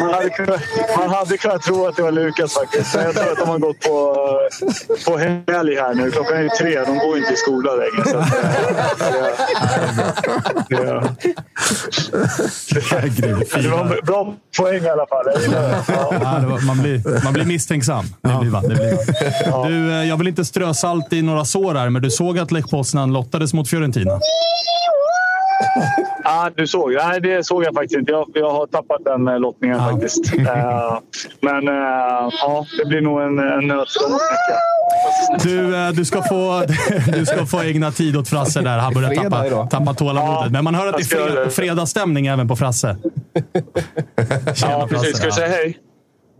man, 0.00 0.10
hade 0.14 0.30
man 0.98 1.10
hade 1.10 1.35
kunnat 1.36 1.62
tro 1.62 1.86
att 1.86 1.96
det 1.96 2.02
var 2.02 2.12
Lukas 2.12 2.54
faktiskt. 2.54 2.94
Men 2.94 3.04
jag 3.04 3.14
tror 3.14 3.32
att 3.32 3.38
de 3.38 3.48
har 3.48 3.58
gått 3.58 3.80
på, 3.80 4.16
på 5.06 5.18
helg 5.18 5.76
här 5.76 5.94
nu. 5.94 6.10
Klockan 6.10 6.36
är 6.36 6.42
ju 6.42 6.48
tre. 6.48 6.84
De 6.84 6.98
går 6.98 7.18
inte 7.18 7.32
i 7.32 7.36
skola 7.36 7.70
längre. 7.74 8.04
Så 8.08 8.18
att, 8.18 8.32
eh, 10.72 11.02
det, 12.70 13.22
det, 13.22 13.62
det 13.62 13.68
var 13.68 14.02
bra 14.06 14.34
poäng 14.58 14.84
i 14.84 14.88
alla 14.88 15.06
fall. 15.06 15.26
Ja. 15.52 15.84
Ja, 15.88 16.48
var, 16.48 16.66
man, 16.66 16.78
blir, 16.82 17.24
man 17.24 17.32
blir 17.32 17.44
misstänksam. 17.44 18.04
Det 18.22 18.38
blir 18.40 18.50
man, 18.50 18.68
det 18.68 18.74
blir 18.74 19.50
man. 19.50 19.70
Du, 19.70 19.92
eh, 19.92 20.08
jag 20.08 20.16
vill 20.16 20.28
inte 20.28 20.44
strö 20.44 20.74
salt 20.74 21.12
i 21.12 21.22
några 21.22 21.44
sår 21.44 21.74
här, 21.74 21.90
men 21.90 22.02
du 22.02 22.10
såg 22.10 22.38
att 22.38 22.50
Lech 22.52 22.70
Poznan 22.70 23.12
lottades 23.12 23.54
mot 23.54 23.70
Fiorentina. 23.70 24.20
Ja, 26.24 26.50
du 26.56 26.66
såg. 26.66 26.92
Nej, 26.92 27.20
det 27.20 27.46
såg 27.46 27.64
jag 27.64 27.74
faktiskt 27.74 27.98
inte. 27.98 28.12
Jag, 28.12 28.30
jag 28.34 28.50
har 28.50 28.66
tappat 28.66 29.04
den 29.04 29.28
eh, 29.28 29.38
lottningen 29.38 29.78
faktiskt. 29.78 30.34
Eh, 30.38 30.98
men 31.40 31.68
eh, 31.68 32.28
ja, 32.40 32.66
det 32.78 32.88
blir 32.88 33.00
nog 33.00 33.22
en, 33.22 33.38
en 33.38 33.66
nöt. 33.66 33.88
Du, 35.42 35.76
eh, 35.76 35.88
du, 35.88 36.04
ska 36.04 36.22
få, 36.22 36.62
du 37.12 37.26
ska 37.26 37.46
få 37.46 37.60
ägna 37.60 37.92
tid 37.92 38.16
åt 38.16 38.28
Frasse 38.28 38.60
där. 38.60 38.78
Han 38.78 38.94
börjar 38.94 39.14
tappa, 39.14 39.66
tappa 39.66 39.94
tålamodet. 39.94 40.52
Men 40.52 40.64
man 40.64 40.74
hör 40.74 40.86
att 40.86 40.96
det 40.96 41.02
är 41.02 41.34
fred, 41.34 41.52
fredagsstämning 41.52 42.26
även 42.26 42.48
på 42.48 42.56
Frasse. 42.56 42.96
Ja, 44.62 44.86
precis. 44.90 45.16
Ska 45.16 45.26
vi 45.26 45.32
säga 45.32 45.48
hej? 45.48 45.78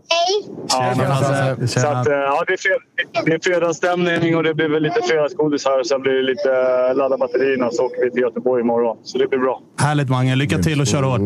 Hej! 0.09 0.55
Ja, 0.69 0.93
Tjena, 0.95 1.15
Frasse. 1.15 1.67
så 1.67 1.87
att, 1.87 2.07
eh, 2.07 2.13
ja, 2.13 2.43
det, 2.47 2.53
är 2.53 2.57
fred, 2.57 2.79
det 3.25 3.33
är 3.33 3.39
fredagsstämning 3.43 4.35
och 4.37 4.43
det 4.43 4.53
blir 4.53 4.69
väl 4.69 4.83
lite 4.83 5.01
fredagsgodis 5.01 5.65
här. 5.65 5.83
Sen 5.83 6.01
blir 6.01 6.13
det 6.13 6.23
lite 6.23 6.51
eh, 6.89 6.95
ladda 6.95 7.17
batterierna 7.17 7.71
så 7.71 7.85
åker 7.85 8.03
vi 8.03 8.11
till 8.11 8.21
Göteborg 8.21 8.61
imorgon. 8.61 8.97
Så 9.03 9.17
det 9.17 9.27
blir 9.27 9.39
bra. 9.39 9.61
Härligt 9.79 10.09
Mange. 10.09 10.35
Lycka 10.35 10.57
till 10.57 10.81
och 10.81 10.87
kör 10.87 11.03
hårt. 11.03 11.21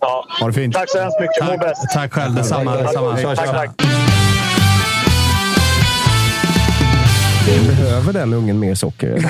Ja. 0.00 0.24
Ha 0.40 0.46
det 0.46 0.52
fint. 0.52 0.74
Tack 0.74 0.90
så 0.90 0.98
hemskt 0.98 1.20
mycket. 1.20 1.46
Må 1.46 1.66
bäst. 1.66 1.82
Tack 1.94 2.12
själv. 2.12 2.34
Detsamma. 2.34 2.76
detsamma. 2.76 3.16
Tack, 3.16 3.36
tack. 3.36 3.70
Behöver 7.46 8.12
den 8.12 8.32
ungen 8.32 8.58
mer 8.58 8.74
socker? 8.74 9.24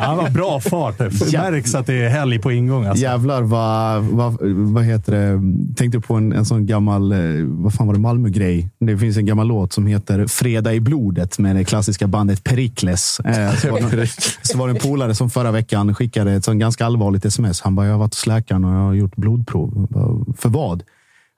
Ja, 0.00 0.14
vad 0.22 0.32
bra 0.32 0.60
fart. 0.60 0.98
Det 0.98 1.32
märks 1.32 1.74
att 1.74 1.86
det 1.86 1.94
är 1.94 2.08
helg 2.08 2.38
på 2.38 2.52
ingång. 2.52 2.84
Alltså. 2.86 3.02
Jävlar 3.02 3.42
vad, 3.42 4.02
vad, 4.02 4.36
vad 4.72 4.84
heter 4.84 5.12
det? 5.12 5.40
Tänkte 5.76 6.00
på 6.00 6.14
en, 6.14 6.32
en 6.32 6.44
sån 6.44 6.66
gammal, 6.66 7.12
eh, 7.12 7.18
vad 7.44 7.74
fan 7.74 7.86
var 7.86 7.94
det, 7.94 8.00
Malmö-grej. 8.00 8.68
Det 8.80 8.98
finns 8.98 9.16
en 9.16 9.26
gammal 9.26 9.46
låt 9.48 9.72
som 9.72 9.86
heter 9.86 10.26
Fredag 10.26 10.74
i 10.74 10.80
blodet 10.80 11.38
med 11.38 11.56
det 11.56 11.64
klassiska 11.64 12.06
bandet 12.06 12.44
Perikles. 12.44 13.20
Eh, 13.20 13.54
Så 13.54 13.70
var, 13.70 13.96
det, 13.96 14.06
så 14.42 14.58
var 14.58 14.68
det 14.68 14.74
en 14.74 14.80
polare 14.90 15.14
som 15.14 15.30
förra 15.30 15.50
veckan 15.50 15.94
skickade 15.94 16.32
ett 16.32 16.44
sånt 16.44 16.60
ganska 16.60 16.86
allvarligt 16.86 17.24
sms. 17.24 17.60
Han 17.60 17.74
bara, 17.74 17.86
jag 17.86 17.92
har 17.92 17.98
varit 17.98 18.14
hos 18.14 18.26
läkaren 18.26 18.64
och 18.64 18.74
jag 18.74 18.78
har 18.80 18.94
gjort 18.94 19.16
blodprov. 19.16 19.86
Bara, 19.90 20.34
För 20.38 20.48
vad? 20.48 20.82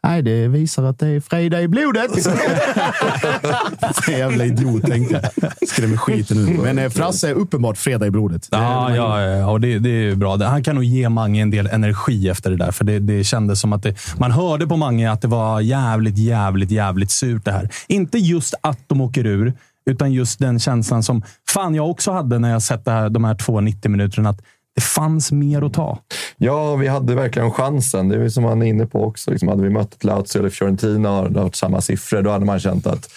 Nej, 0.04 0.22
det 0.22 0.48
visar 0.48 0.82
att 0.84 0.98
det 0.98 1.06
är 1.08 1.20
fredag 1.20 1.60
i 1.62 1.68
blodet. 1.68 2.10
Så 4.04 4.10
jävla 4.10 4.44
idiot, 4.44 4.82
tänkte 4.82 5.30
jag. 5.40 5.68
Skrämmer 5.68 5.96
skiten 5.96 6.44
mig. 6.44 6.54
Men 6.58 6.78
eh, 6.78 6.90
Frasse 6.90 7.28
är 7.30 7.34
uppenbart 7.34 7.78
fredag 7.78 8.06
i 8.06 8.10
blodet. 8.10 8.48
Det- 8.50 8.56
Ja, 8.56 8.96
ja, 8.96 9.20
ja 9.22 9.50
och 9.50 9.60
det, 9.60 9.78
det 9.78 9.88
är 9.88 10.02
ju 10.02 10.14
bra. 10.14 10.36
Det- 10.36 10.46
Han 10.46 10.62
kan 10.64 10.74
nog 10.74 10.84
ge 10.84 11.08
Mange 11.08 11.42
en 11.42 11.50
del 11.50 11.66
energi 11.66 12.28
efter 12.28 12.50
det 12.50 12.56
där. 12.56 12.70
För 12.72 12.84
det, 12.84 12.98
det 12.98 13.24
kändes 13.24 13.60
som 13.60 13.72
att 13.72 13.82
det, 13.82 13.94
man 14.18 14.30
hörde 14.30 14.66
på 14.66 14.76
Mange 14.76 15.10
att 15.10 15.20
det 15.22 15.28
var 15.28 15.60
jävligt, 15.60 16.18
jävligt, 16.18 16.70
jävligt 16.70 17.10
surt 17.10 17.44
det 17.44 17.52
här. 17.52 17.68
Inte 17.88 18.18
just 18.18 18.54
att 18.60 18.78
de 18.86 19.00
åker 19.00 19.26
ur, 19.26 19.52
utan 19.90 20.12
just 20.12 20.38
den 20.38 20.58
känslan 20.58 21.02
som 21.02 21.22
fan 21.48 21.74
jag 21.74 21.90
också 21.90 22.12
hade 22.12 22.38
när 22.38 22.50
jag 22.50 22.62
sett 22.62 22.84
det 22.84 22.90
här, 22.90 23.08
de 23.10 23.24
här 23.24 23.34
två 23.34 23.60
90 23.60 23.90
minuterna. 23.90 24.28
Att 24.30 24.40
det 24.74 24.80
fanns 24.80 25.32
mer 25.32 25.62
att 25.62 25.74
ta. 25.74 25.98
Ja, 26.36 26.76
vi 26.76 26.88
hade 26.88 27.14
verkligen 27.14 27.50
chansen. 27.50 28.08
Det 28.08 28.24
är 28.24 28.28
som 28.28 28.44
han 28.44 28.62
är 28.62 28.66
inne 28.66 28.86
på 28.86 29.04
också. 29.04 29.30
Liksom, 29.30 29.48
hade 29.48 29.62
vi 29.62 29.70
mött 29.70 30.04
Lazio 30.04 30.38
eller 30.38 30.50
Fiorentina 30.50 31.20
och 31.20 31.32
det 31.32 31.40
varit 31.40 31.56
samma 31.56 31.80
siffror, 31.80 32.22
då 32.22 32.30
hade 32.30 32.44
man 32.44 32.60
känt 32.60 32.86
att 32.86 33.08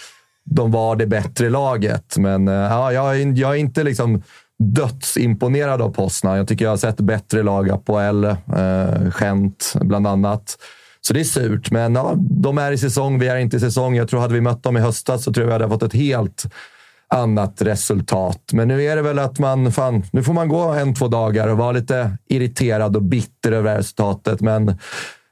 de 0.45 0.71
var 0.71 0.95
det 0.95 1.07
bättre 1.07 1.49
laget. 1.49 2.17
Men 2.17 2.47
eh, 2.47 2.53
ja, 2.53 2.93
jag, 2.93 3.21
är, 3.21 3.39
jag 3.39 3.51
är 3.51 3.55
inte 3.55 3.83
liksom 3.83 4.23
dödsimponerad 4.59 5.81
av 5.81 5.89
Poznan. 5.89 6.37
Jag 6.37 6.47
tycker 6.47 6.65
jag 6.65 6.71
har 6.71 6.77
sett 6.77 6.97
bättre 6.97 7.43
lag, 7.43 7.69
Apoel, 7.69 8.23
eh, 8.23 8.35
Gent 9.19 9.73
bland 9.81 10.07
annat. 10.07 10.57
Så 11.01 11.13
det 11.13 11.19
är 11.19 11.23
surt, 11.23 11.71
men 11.71 11.95
ja, 11.95 12.13
de 12.17 12.57
är 12.57 12.71
i 12.71 12.77
säsong. 12.77 13.19
Vi 13.19 13.27
är 13.27 13.35
inte 13.35 13.57
i 13.57 13.59
säsong. 13.59 13.95
Jag 13.95 14.09
tror 14.09 14.19
hade 14.19 14.33
vi 14.33 14.41
mött 14.41 14.63
dem 14.63 14.77
i 14.77 14.79
höstas 14.79 15.23
så 15.23 15.33
tror 15.33 15.43
jag 15.43 15.47
vi 15.47 15.63
hade 15.63 15.73
fått 15.73 15.83
ett 15.83 15.93
helt 15.93 16.45
annat 17.15 17.61
resultat. 17.61 18.41
Men 18.53 18.67
nu 18.67 18.83
är 18.83 18.95
det 18.95 19.01
väl 19.01 19.19
att 19.19 19.39
man, 19.39 19.71
fan, 19.71 20.03
nu 20.11 20.23
får 20.23 20.33
man 20.33 20.47
gå 20.47 20.61
en, 20.61 20.93
två 20.93 21.07
dagar 21.07 21.47
och 21.47 21.57
vara 21.57 21.71
lite 21.71 22.17
irriterad 22.29 22.95
och 22.95 23.01
bitter 23.01 23.51
över 23.51 23.77
resultatet. 23.77 24.41
Men 24.41 24.77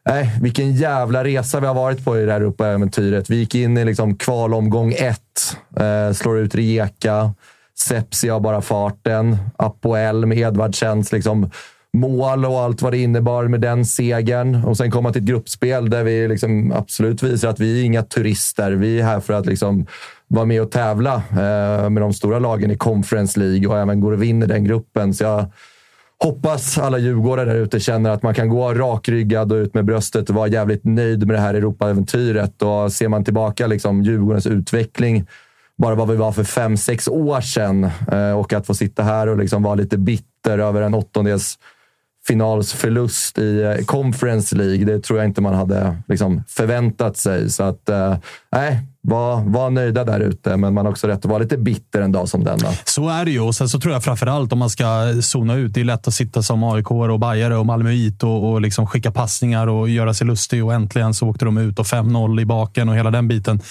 nej, 0.05 0.31
vilken 0.41 0.73
jävla 0.75 1.23
resa 1.23 1.59
vi 1.59 1.67
har 1.67 1.73
varit 1.73 2.05
på 2.05 2.19
i 2.19 2.25
det 2.25 2.31
här 2.31 2.41
Europa-äventyret. 2.41 3.29
Vi 3.29 3.35
gick 3.35 3.55
in 3.55 3.77
i 3.77 3.85
liksom 3.85 4.15
kvalomgång 4.15 4.93
ett, 4.93 5.57
eh, 5.79 6.13
slår 6.13 6.39
ut 6.39 6.55
Rijeka. 6.55 7.33
Sepsi 7.79 8.29
har 8.29 8.39
bara 8.39 8.61
farten. 8.61 9.37
Apoel 9.57 10.25
med 10.25 10.37
Edvardsens 10.37 11.11
liksom 11.11 11.49
mål 11.97 12.45
och 12.45 12.59
allt 12.59 12.81
vad 12.81 12.93
det 12.93 12.97
innebar 12.97 13.47
med 13.47 13.61
den 13.61 13.85
segern. 13.85 14.63
Och 14.65 14.77
sen 14.77 14.91
komma 14.91 15.11
till 15.11 15.21
ett 15.21 15.27
gruppspel 15.27 15.89
där 15.89 16.03
vi 16.03 16.27
liksom 16.27 16.71
absolut 16.71 17.23
visar 17.23 17.49
att 17.49 17.59
vi 17.59 17.79
är 17.81 17.85
inga 17.85 18.03
turister. 18.03 18.71
Vi 18.71 18.99
är 18.99 19.03
här 19.03 19.19
för 19.19 19.33
att 19.33 19.45
liksom 19.45 19.85
vara 20.33 20.45
med 20.45 20.61
och 20.61 20.71
tävla 20.71 21.15
eh, 21.15 21.89
med 21.89 22.01
de 22.01 22.13
stora 22.13 22.39
lagen 22.39 22.71
i 22.71 22.77
Conference 22.77 23.39
League 23.39 23.67
och 23.67 23.79
även 23.79 23.99
går 23.99 24.11
och 24.11 24.23
vinner 24.23 24.47
den 24.47 24.63
gruppen. 24.63 25.13
Så 25.13 25.23
jag 25.23 25.45
hoppas 26.23 26.77
alla 26.77 26.97
djurgårdare 26.97 27.53
där 27.53 27.55
ute 27.55 27.79
känner 27.79 28.09
att 28.09 28.23
man 28.23 28.33
kan 28.33 28.49
gå 28.49 28.73
rakryggad 28.73 29.51
och 29.51 29.55
ut 29.55 29.73
med 29.73 29.85
bröstet 29.85 30.29
och 30.29 30.35
vara 30.35 30.47
jävligt 30.47 30.83
nöjd 30.83 31.27
med 31.27 31.35
det 31.35 31.39
här 31.39 31.53
Europa-äventyret. 31.53 32.61
Och 32.61 32.93
ser 32.93 33.07
man 33.07 33.23
tillbaka 33.23 33.67
liksom 33.67 34.03
Djurgårdens 34.03 34.47
utveckling 34.47 35.25
bara 35.77 35.95
vad 35.95 36.09
vi 36.09 36.15
var 36.15 36.31
för 36.31 36.43
fem, 36.43 36.77
sex 36.77 37.07
år 37.07 37.41
sedan 37.41 37.83
eh, 38.11 38.39
och 38.39 38.53
att 38.53 38.67
få 38.67 38.73
sitta 38.73 39.03
här 39.03 39.27
och 39.27 39.37
liksom 39.37 39.63
vara 39.63 39.75
lite 39.75 39.97
bitter 39.97 40.59
över 40.59 40.81
en 40.81 40.93
åttondels 40.93 41.57
finalsförlust 42.27 43.37
i 43.37 43.61
eh, 43.61 43.85
Conference 43.85 44.55
League. 44.55 44.85
Det 44.85 44.99
tror 44.99 45.19
jag 45.19 45.27
inte 45.27 45.41
man 45.41 45.53
hade 45.53 45.97
liksom 46.07 46.43
förväntat 46.47 47.17
sig. 47.17 47.49
Så 47.49 47.63
att, 47.63 47.89
eh, 47.89 48.15
var, 49.01 49.41
var 49.41 49.69
nöjda 49.69 50.03
där 50.03 50.19
ute, 50.19 50.57
men 50.57 50.73
man 50.73 50.85
har 50.85 50.91
också 50.91 51.07
rätt 51.07 51.17
att 51.17 51.25
vara 51.25 51.39
lite 51.39 51.57
bitter 51.57 52.01
en 52.01 52.11
dag 52.11 52.29
som 52.29 52.43
denna. 52.43 52.69
Så 52.85 53.09
är 53.09 53.25
det 53.25 53.31
ju. 53.31 53.39
Och 53.39 53.55
sen 53.55 53.69
så 53.69 53.79
tror 53.79 53.93
jag 53.93 54.03
framförallt 54.03 54.53
om 54.53 54.59
man 54.59 54.69
ska 54.69 54.85
zona 55.21 55.55
ut. 55.55 55.73
Det 55.73 55.79
är 55.79 55.85
lätt 55.85 56.07
att 56.07 56.13
sitta 56.13 56.41
som 56.41 56.63
AIK 56.63 56.91
och 56.91 57.19
Bajare 57.19 57.57
och 57.57 57.65
Malmöit 57.65 58.23
och, 58.23 58.51
och 58.51 58.61
liksom 58.61 58.87
skicka 58.87 59.11
passningar 59.11 59.67
och 59.67 59.89
göra 59.89 60.13
sig 60.13 60.27
lustig. 60.27 60.65
Och 60.65 60.73
äntligen 60.73 61.13
så 61.13 61.27
åkte 61.27 61.45
de 61.45 61.57
ut 61.57 61.79
och 61.79 61.85
5-0 61.85 62.41
i 62.41 62.45
baken 62.45 62.89
och 62.89 62.95
hela 62.95 63.11
den 63.11 63.27
biten. 63.27 63.61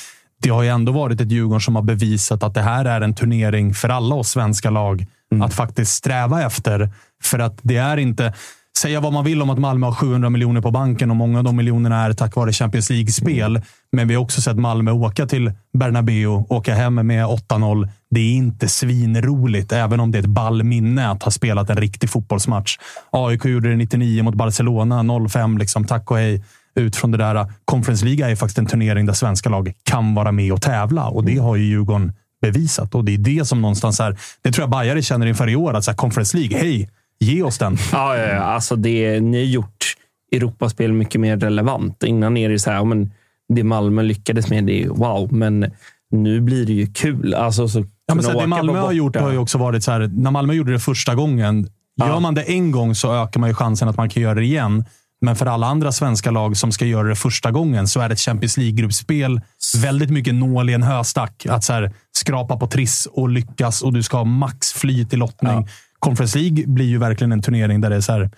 Det 0.43 0.51
har 0.51 0.63
ju 0.63 0.69
ändå 0.69 0.93
varit 0.93 1.21
ett 1.21 1.31
Djurgården 1.31 1.61
som 1.61 1.77
har 1.77 1.83
bevisat 1.83 2.43
att 2.43 2.55
det 2.55 2.61
här 2.63 2.85
är 2.85 3.01
en 3.01 3.15
turnering 3.15 3.75
för 3.75 3.89
alla 3.89 4.15
oss 4.15 4.29
svenska 4.29 4.71
lag 4.71 5.07
att 5.41 5.55
faktiskt 5.55 5.93
sträva 5.93 6.43
efter. 6.43 6.91
För 7.23 7.39
att 7.39 7.59
det 7.63 7.77
är 7.77 7.97
inte... 7.97 8.33
Säga 8.79 9.01
vad 9.01 9.13
man 9.13 9.25
vill 9.25 9.43
om 9.43 9.51
att 9.51 9.59
Malmö 9.59 9.87
har 9.87 9.95
700 9.95 10.31
miljoner 10.31 10.61
på 10.61 10.71
banken 10.71 11.11
och 11.11 11.17
många 11.17 11.39
av 11.39 11.45
de 11.45 11.57
miljonerna 11.57 12.05
är 12.05 12.13
tack 12.13 12.37
vare 12.37 12.53
Champions 12.53 12.91
League-spel. 12.91 13.63
Men 13.93 14.09
vi 14.09 14.15
har 14.15 14.23
också 14.23 14.41
sett 14.41 14.57
Malmö 14.57 14.91
åka 14.91 15.27
till 15.27 15.53
Bernabéu, 15.79 16.27
åka 16.27 16.75
hem 16.75 16.95
med 16.95 17.27
8-0. 17.27 17.89
Det 18.11 18.21
är 18.21 18.33
inte 18.33 18.69
svinroligt, 18.69 19.73
även 19.73 20.01
om 20.01 20.11
det 20.11 20.19
är 20.19 20.23
ett 20.23 20.27
ball 20.27 20.63
minne 20.63 21.11
att 21.11 21.23
ha 21.23 21.31
spelat 21.31 21.71
en 21.71 21.77
riktig 21.77 22.11
fotbollsmatch. 22.11 22.79
AIK 23.11 23.45
gjorde 23.45 23.69
det 23.69 23.77
99 23.77 24.23
mot 24.23 24.35
Barcelona, 24.35 25.03
0-5, 25.03 25.59
liksom, 25.59 25.85
tack 25.85 26.11
och 26.11 26.17
hej. 26.17 26.45
Ut 26.75 26.97
från 26.97 27.11
det 27.11 27.19
där. 27.19 27.53
Conference 27.65 28.05
League 28.05 28.31
är 28.31 28.37
faktiskt 28.37 28.59
en 28.59 28.67
turnering 28.67 29.07
där 29.07 29.13
svenska 29.13 29.49
lag 29.49 29.73
kan 29.83 30.15
vara 30.15 30.33
med 30.33 30.53
och 30.53 30.63
tävla 30.63 31.05
och 31.05 31.25
det 31.25 31.39
har 31.39 31.57
ju 31.57 31.65
Djurgården 31.65 32.13
bevisat. 32.43 32.95
Och 32.95 33.05
det 33.05 33.15
är 33.15 33.19
det 33.19 33.49
som 33.49 33.63
någonstans 33.63 34.01
är... 34.01 34.17
Det 34.43 34.53
tror 34.53 34.63
jag 34.63 34.71
Bajare 34.71 35.03
känner 35.03 35.27
inför 35.27 35.51
i 35.51 35.57
år. 35.57 35.75
Att 35.75 35.85
så 35.85 35.91
här, 35.91 35.97
Conference 35.97 36.37
League, 36.37 36.59
hej, 36.59 36.91
ge 37.21 37.43
oss 37.43 37.59
den. 37.59 37.77
Ja, 37.93 38.17
ja, 38.17 38.25
ja. 38.25 38.41
alltså 38.41 38.77
det, 38.77 39.21
ni 39.21 39.39
har 39.39 39.45
gjort 39.45 39.95
Europaspel 40.33 40.93
mycket 40.93 41.21
mer 41.21 41.37
relevant. 41.37 42.03
Innan 42.03 42.37
är 42.37 42.49
det 42.49 42.59
så 42.59 42.71
här, 42.71 42.77
ja, 42.77 42.85
men 42.85 43.13
det 43.49 43.65
Malmö 43.65 44.03
lyckades 44.03 44.49
med, 44.49 44.65
det 44.65 44.83
är 44.83 44.89
wow. 44.89 45.33
Men 45.33 45.71
nu 46.11 46.41
blir 46.41 46.67
det 46.67 46.73
ju 46.73 46.87
kul. 46.87 47.35
Alltså, 47.35 47.69
så 47.69 47.85
Ja, 48.07 48.15
men 48.15 48.25
så 48.25 48.41
det 48.41 48.47
Malmö 48.47 48.79
har 48.79 48.93
gjort 48.93 49.17
har 49.17 49.33
ju 49.33 49.39
också 49.39 49.59
varit 49.59 49.85
så 49.85 49.93
här. 49.93 50.11
När 50.15 50.31
Malmö 50.31 50.55
gjorde 50.55 50.73
det 50.73 50.79
första 50.79 51.15
gången. 51.15 51.69
Gör 51.97 52.21
man 52.21 52.35
det 52.35 52.43
en 52.43 52.71
gång 52.71 52.95
så 52.95 53.15
ökar 53.15 53.41
man 53.41 53.51
ju 53.51 53.55
chansen 53.55 53.89
att 53.89 53.97
man 53.97 54.09
kan 54.09 54.23
göra 54.23 54.35
det 54.35 54.45
igen. 54.45 54.85
Men 55.23 55.37
för 55.37 55.47
alla 55.47 55.67
andra 55.67 55.93
svenska 55.93 56.31
lag 56.31 56.57
som 56.57 56.73
ska 56.73 56.85
göra 56.85 57.09
det 57.09 57.17
första 57.17 57.51
gången 57.51 57.89
så 57.89 58.01
är 58.01 58.11
ett 58.11 58.21
Champions 58.21 58.57
League-gruppspel 58.57 59.41
väldigt 59.83 60.11
mycket 60.11 60.35
nål 60.35 60.71
i 60.71 60.73
en 60.73 60.83
höstack. 60.83 61.47
Att 61.49 61.65
så 61.65 61.73
här, 61.73 61.93
skrapa 62.13 62.57
på 62.57 62.67
triss 62.67 63.09
och 63.13 63.29
lyckas 63.29 63.83
och 63.83 63.93
du 63.93 64.03
ska 64.03 64.17
ha 64.17 64.25
max 64.25 64.73
flyt 64.73 65.13
i 65.13 65.17
lottning. 65.17 65.69
Conference 65.99 66.39
League 66.39 66.67
blir 66.67 66.87
ju 66.87 66.99
verkligen 66.99 67.33
en 67.33 67.43
turnering 67.43 67.81
där 67.81 67.91
det 67.91 67.97
är 67.97 68.01
så 68.01 68.13
här, 68.13 68.31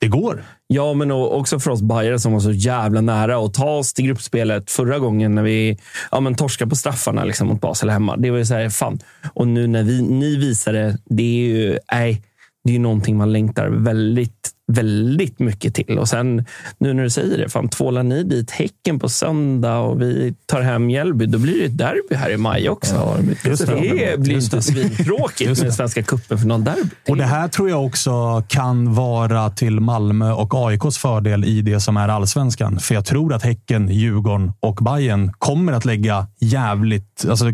det 0.00 0.08
går. 0.08 0.44
Ja, 0.66 0.94
men 0.94 1.10
också 1.10 1.60
för 1.60 1.70
oss 1.70 1.82
Bajare 1.82 2.18
som 2.18 2.32
var 2.32 2.40
så 2.40 2.52
jävla 2.52 3.00
nära 3.00 3.38
att 3.38 3.54
ta 3.54 3.70
oss 3.70 3.94
till 3.94 4.04
gruppspelet 4.04 4.70
förra 4.70 4.98
gången 4.98 5.34
när 5.34 5.42
vi 5.42 5.78
ja, 6.10 6.20
men 6.20 6.34
torskade 6.34 6.68
på 6.68 6.76
straffarna 6.76 7.24
liksom, 7.24 7.48
mot 7.48 7.60
Basel 7.60 7.90
hemma. 7.90 8.16
Det 8.16 8.30
var 8.30 8.38
ju 8.38 8.46
så 8.46 8.54
här, 8.54 8.68
fan. 8.68 8.98
Och 9.34 9.48
nu 9.48 9.66
när 9.66 9.82
vi, 9.82 10.02
ni 10.02 10.36
visar 10.36 10.72
det, 10.72 10.98
det 11.04 11.22
är 11.22 11.48
ju, 11.48 11.78
nej, 11.92 12.22
det 12.64 12.70
är 12.70 12.72
ju 12.72 12.78
någonting 12.78 13.16
man 13.16 13.32
längtar 13.32 13.68
väldigt, 13.68 14.50
väldigt 14.72 15.38
mycket 15.38 15.74
till. 15.74 15.98
Och 15.98 16.08
sen 16.08 16.44
nu 16.78 16.92
när 16.92 17.02
du 17.02 17.10
säger 17.10 17.38
det, 17.38 17.48
fan, 17.48 17.68
tvålar 17.68 18.02
ni 18.02 18.22
dit 18.22 18.50
Häcken 18.50 18.98
på 18.98 19.08
söndag 19.08 19.78
och 19.78 20.02
vi 20.02 20.34
tar 20.46 20.60
hem 20.60 20.86
Mjällby, 20.86 21.26
då 21.26 21.38
blir 21.38 21.58
det 21.58 21.64
ett 21.64 21.78
derby 21.78 22.14
här 22.14 22.30
i 22.30 22.36
maj 22.36 22.68
också. 22.68 22.94
Ja, 22.94 23.16
det, 23.44 23.66
det 23.66 24.20
blir 24.20 24.34
inte 24.34 24.62
svintråkigt 24.62 25.62
med 25.62 25.74
Svenska 25.74 26.02
cupen 26.02 26.38
för 26.38 26.46
någon 26.46 26.64
derby. 26.64 26.90
Och 27.08 27.16
det 27.16 27.24
här 27.24 27.48
tror 27.48 27.70
jag 27.70 27.86
också 27.86 28.42
kan 28.48 28.94
vara 28.94 29.50
till 29.50 29.80
Malmö 29.80 30.32
och 30.32 30.54
AIKs 30.54 30.98
fördel 30.98 31.44
i 31.44 31.62
det 31.62 31.80
som 31.80 31.96
är 31.96 32.08
allsvenskan. 32.08 32.80
För 32.80 32.94
jag 32.94 33.04
tror 33.04 33.34
att 33.34 33.42
Häcken, 33.42 33.88
Djurgården 33.88 34.52
och 34.60 34.74
Bayern 34.74 35.32
kommer 35.32 35.72
att 35.72 35.84
lägga 35.84 36.26
jävligt... 36.40 37.26
Alltså 37.28 37.46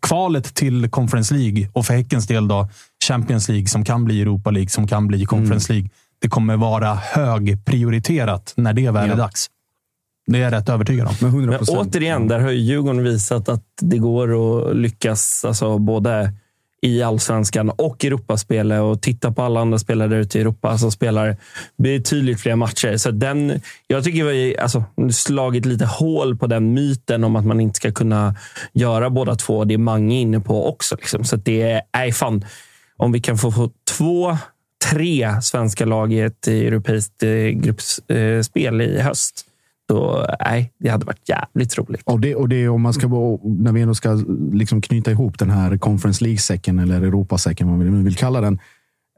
kvalet 0.00 0.54
till 0.54 0.90
Conference 0.90 1.34
League 1.34 1.68
och 1.72 1.86
för 1.86 1.94
Häckens 1.94 2.26
del 2.26 2.48
då 2.48 2.68
Champions 3.08 3.48
League 3.48 3.66
som 3.66 3.84
kan 3.84 4.04
bli 4.04 4.22
Europa 4.22 4.50
League, 4.50 4.68
som 4.68 4.86
kan 4.86 5.06
bli 5.06 5.24
Conference 5.24 5.72
League. 5.72 5.90
Det 6.18 6.28
kommer 6.28 6.56
vara 6.56 6.94
högprioriterat 6.94 8.52
när 8.56 8.72
det 8.72 8.90
väl 8.90 9.10
är 9.10 9.16
dags. 9.16 9.50
Det 10.26 10.38
är 10.38 10.42
jag 10.42 10.52
rätt 10.52 10.68
övertygad 10.68 11.08
om. 11.08 11.14
Men, 11.20 11.46
Men 11.46 11.60
återigen, 11.68 12.28
där 12.28 12.40
har 12.40 12.50
ju 12.50 12.58
Djurgården 12.58 13.04
visat 13.04 13.48
att 13.48 13.64
det 13.80 13.98
går 13.98 14.28
att 14.68 14.76
lyckas 14.76 15.44
alltså 15.44 15.78
både 15.78 16.32
i 16.82 17.02
allsvenskan 17.02 17.70
och 17.70 18.04
Europaspelet 18.04 18.80
och 18.80 19.02
titta 19.02 19.32
på 19.32 19.42
alla 19.42 19.60
andra 19.60 19.78
spelare 19.78 20.08
där 20.08 20.16
ute 20.16 20.38
i 20.38 20.40
Europa 20.40 20.78
som 20.78 20.92
spelar 20.92 21.36
betydligt 21.78 22.40
fler 22.40 22.56
matcher. 22.56 22.96
Så 22.96 23.10
den, 23.10 23.60
jag 23.86 24.04
tycker 24.04 24.24
vi 24.24 24.54
har 24.54 24.62
alltså, 24.62 24.84
slagit 25.12 25.66
lite 25.66 25.86
hål 25.86 26.36
på 26.36 26.46
den 26.46 26.74
myten 26.74 27.24
om 27.24 27.36
att 27.36 27.46
man 27.46 27.60
inte 27.60 27.76
ska 27.76 27.92
kunna 27.92 28.34
göra 28.72 29.10
båda 29.10 29.34
två. 29.34 29.64
Det 29.64 29.74
är 29.74 29.78
många 29.78 30.14
inne 30.14 30.40
på 30.40 30.68
också. 30.68 30.96
Liksom. 30.96 31.24
Så 31.24 31.36
det 31.36 31.82
är 31.92 32.12
fan 32.12 32.44
om 33.02 33.12
vi 33.12 33.20
kan 33.20 33.38
få, 33.38 33.52
få 33.52 33.70
två, 33.98 34.36
tre 34.90 35.42
svenska 35.42 35.84
lag 35.84 36.12
i 36.12 36.20
ett 36.20 36.48
eh, 36.48 36.54
europeiskt 36.54 37.22
eh, 37.22 37.30
gruppspel 37.48 38.80
i 38.80 39.00
höst. 39.00 39.46
Så 39.90 40.26
nej, 40.40 40.72
det 40.78 40.88
hade 40.88 41.04
varit 41.06 41.28
jävligt 41.28 41.78
roligt. 41.78 42.02
Och 42.04 42.20
det, 42.20 42.34
och 42.34 42.48
det 42.48 42.68
om 42.68 42.82
man 42.82 42.92
ska, 42.92 43.08
när 43.44 43.72
vi 43.72 43.80
ändå 43.80 43.94
ska 43.94 44.24
liksom 44.52 44.80
knyta 44.80 45.10
ihop 45.10 45.38
den 45.38 45.50
här 45.50 45.76
Conference 45.76 46.24
League-säcken 46.24 46.78
eller 46.78 47.02
Europasäcken, 47.02 47.68
vad 47.68 47.78
man 47.78 48.04
vill 48.04 48.16
kalla 48.16 48.40
den. 48.40 48.58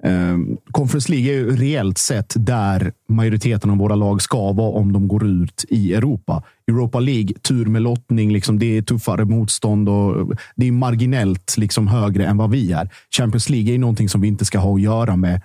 Eh, 0.05 0.39
Conference 0.71 1.13
League 1.13 1.33
är 1.33 1.35
ju 1.35 1.57
reellt 1.57 1.99
sett 1.99 2.35
där 2.37 2.93
majoriteten 3.09 3.71
av 3.71 3.77
våra 3.77 3.95
lag 3.95 4.23
ska 4.23 4.53
vara 4.53 4.71
om 4.71 4.93
de 4.93 5.09
går 5.09 5.27
ut 5.27 5.65
i 5.69 5.95
Europa. 5.95 6.43
Europa 6.69 7.01
League, 7.01 7.35
tur 7.43 7.67
med 7.67 7.83
lottning, 7.83 8.33
liksom, 8.33 8.59
det 8.59 8.79
är 8.79 8.83
tuffare 8.83 9.25
motstånd 9.25 9.89
och 9.89 10.33
det 10.57 10.69
är 10.69 10.73
marginellt 10.73 11.57
liksom, 11.59 11.89
högre 11.89 12.27
än 12.27 12.37
vad 12.37 12.51
vi 12.51 12.73
är. 12.73 12.89
Champions 13.17 13.51
League 13.51 13.75
är 13.75 13.79
någonting 13.79 14.09
som 14.09 14.21
vi 14.21 14.29
inte 14.29 14.45
ska 14.45 14.59
ha 14.59 14.75
att 14.75 14.83
göra 14.83 15.17
med 15.17 15.43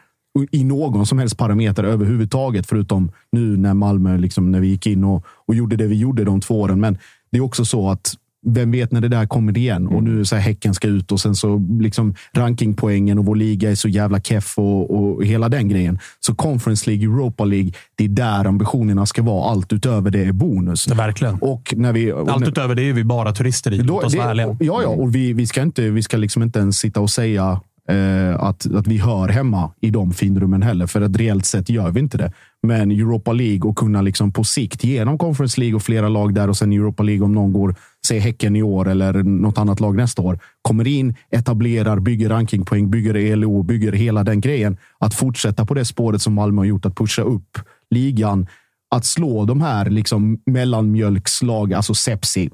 i 0.51 0.63
någon 0.63 1.05
som 1.05 1.19
helst 1.19 1.37
parameter 1.37 1.83
överhuvudtaget, 1.83 2.67
förutom 2.67 3.11
nu 3.31 3.57
när 3.57 3.73
Malmö, 3.73 4.17
liksom, 4.17 4.51
när 4.51 4.59
vi 4.59 4.67
gick 4.67 4.87
in 4.87 5.03
och, 5.03 5.25
och 5.47 5.55
gjorde 5.55 5.75
det 5.75 5.87
vi 5.87 5.95
gjorde 5.95 6.23
de 6.23 6.41
två 6.41 6.61
åren. 6.61 6.79
Men 6.79 6.97
det 7.31 7.37
är 7.37 7.41
också 7.41 7.65
så 7.65 7.89
att 7.89 8.15
vem 8.45 8.71
vet 8.71 8.91
när 8.91 9.01
det 9.01 9.07
där 9.07 9.25
kommer 9.25 9.57
igen? 9.57 9.87
Och 9.87 10.03
nu 10.03 10.25
så 10.25 10.35
här, 10.35 10.41
Häcken 10.41 10.73
ska 10.73 10.87
ut 10.87 11.11
och 11.11 11.19
sen 11.19 11.35
så 11.35 11.61
liksom 11.79 12.15
rankingpoängen 12.33 13.19
och 13.19 13.25
vår 13.25 13.35
liga 13.35 13.71
är 13.71 13.75
så 13.75 13.87
jävla 13.87 14.21
keff 14.21 14.57
och, 14.57 14.99
och 14.99 15.25
hela 15.25 15.49
den 15.49 15.69
grejen. 15.69 15.99
Så 16.19 16.35
Conference 16.35 16.89
League, 16.89 17.05
Europa 17.05 17.45
League, 17.45 17.71
det 17.95 18.03
är 18.03 18.09
där 18.09 18.45
ambitionerna 18.45 19.05
ska 19.05 19.21
vara. 19.21 19.51
Allt 19.51 19.73
utöver 19.73 20.11
det 20.11 20.23
är 20.23 20.31
bonus. 20.31 20.85
Det 20.85 20.95
verkligen. 20.95 21.35
Och 21.35 21.73
när 21.77 21.93
vi, 21.93 22.11
och 22.11 22.29
Allt 22.29 22.47
utöver 22.47 22.75
det 22.75 22.89
är 22.89 22.93
vi 22.93 23.03
bara 23.03 23.31
turister 23.31 23.73
i. 23.73 23.77
Då, 23.77 24.01
det, 24.01 24.17
ja, 24.17 24.55
ja, 24.59 24.87
och 24.87 25.15
vi, 25.15 25.33
vi 25.33 25.47
ska 25.47 25.61
inte. 25.61 25.89
Vi 25.89 26.03
ska 26.03 26.17
liksom 26.17 26.43
inte 26.43 26.59
ens 26.59 26.77
sitta 26.77 26.99
och 26.99 27.09
säga 27.09 27.61
Eh, 27.89 28.39
att, 28.39 28.73
att 28.73 28.87
vi 28.87 28.97
hör 28.97 29.27
hemma 29.27 29.71
i 29.81 29.89
de 29.89 30.13
finrummen 30.13 30.61
heller. 30.61 30.87
För 30.87 31.01
att 31.01 31.17
reellt 31.17 31.45
sett 31.45 31.69
gör 31.69 31.91
vi 31.91 31.99
inte 31.99 32.17
det. 32.17 32.31
Men 32.63 32.91
Europa 32.91 33.33
League 33.33 33.69
och 33.69 33.77
kunna 33.77 34.01
liksom 34.01 34.31
på 34.31 34.43
sikt 34.43 34.83
genom 34.83 35.17
Conference 35.17 35.59
League 35.59 35.75
och 35.75 35.83
flera 35.83 36.09
lag 36.09 36.33
där 36.33 36.49
och 36.49 36.57
sen 36.57 36.73
Europa 36.73 37.03
League 37.03 37.25
om 37.25 37.33
någon 37.33 37.53
går, 37.53 37.75
säg 38.07 38.19
Häcken 38.19 38.55
i 38.55 38.63
år 38.63 38.89
eller 38.89 39.23
något 39.23 39.57
annat 39.57 39.79
lag 39.79 39.95
nästa 39.95 40.21
år, 40.21 40.39
kommer 40.61 40.87
in, 40.87 41.15
etablerar, 41.31 41.99
bygger 41.99 42.29
rankingpoäng, 42.29 42.89
bygger 42.89 43.15
ELO, 43.15 43.63
bygger 43.63 43.91
hela 43.91 44.23
den 44.23 44.41
grejen. 44.41 44.77
Att 44.97 45.13
fortsätta 45.13 45.65
på 45.65 45.73
det 45.73 45.85
spåret 45.85 46.21
som 46.21 46.33
Malmö 46.33 46.59
har 46.61 46.65
gjort, 46.65 46.85
att 46.85 46.95
pusha 46.95 47.21
upp 47.21 47.57
ligan, 47.89 48.47
att 48.95 49.05
slå 49.05 49.45
de 49.45 49.61
här 49.61 49.89
liksom 49.89 50.39
mellanmjölkslag, 50.45 51.73
alltså 51.73 51.93
Sepsi. 51.93 52.49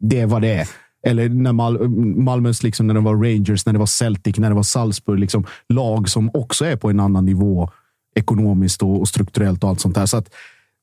Det 0.00 0.20
är 0.20 0.26
vad 0.26 0.42
det 0.42 0.54
är. 0.54 0.68
Eller 1.04 1.28
när 1.28 1.52
Mal 1.52 1.88
Malmös, 1.98 2.62
liksom, 2.62 2.86
när 2.86 2.94
det 2.94 3.00
var 3.00 3.14
Rangers, 3.14 3.66
när 3.66 3.72
det 3.72 3.78
var 3.78 3.86
Celtic, 3.86 4.38
när 4.38 4.48
det 4.48 4.54
var 4.54 4.62
Salzburg. 4.62 5.20
Liksom, 5.20 5.46
lag 5.68 6.08
som 6.08 6.30
också 6.34 6.64
är 6.64 6.76
på 6.76 6.90
en 6.90 7.00
annan 7.00 7.24
nivå 7.24 7.70
ekonomiskt 8.14 8.82
och, 8.82 9.00
och 9.00 9.08
strukturellt 9.08 9.64
och 9.64 9.70
allt 9.70 9.80
sånt 9.80 9.94
där. 9.94 10.06
Så 10.06 10.16
att 10.16 10.34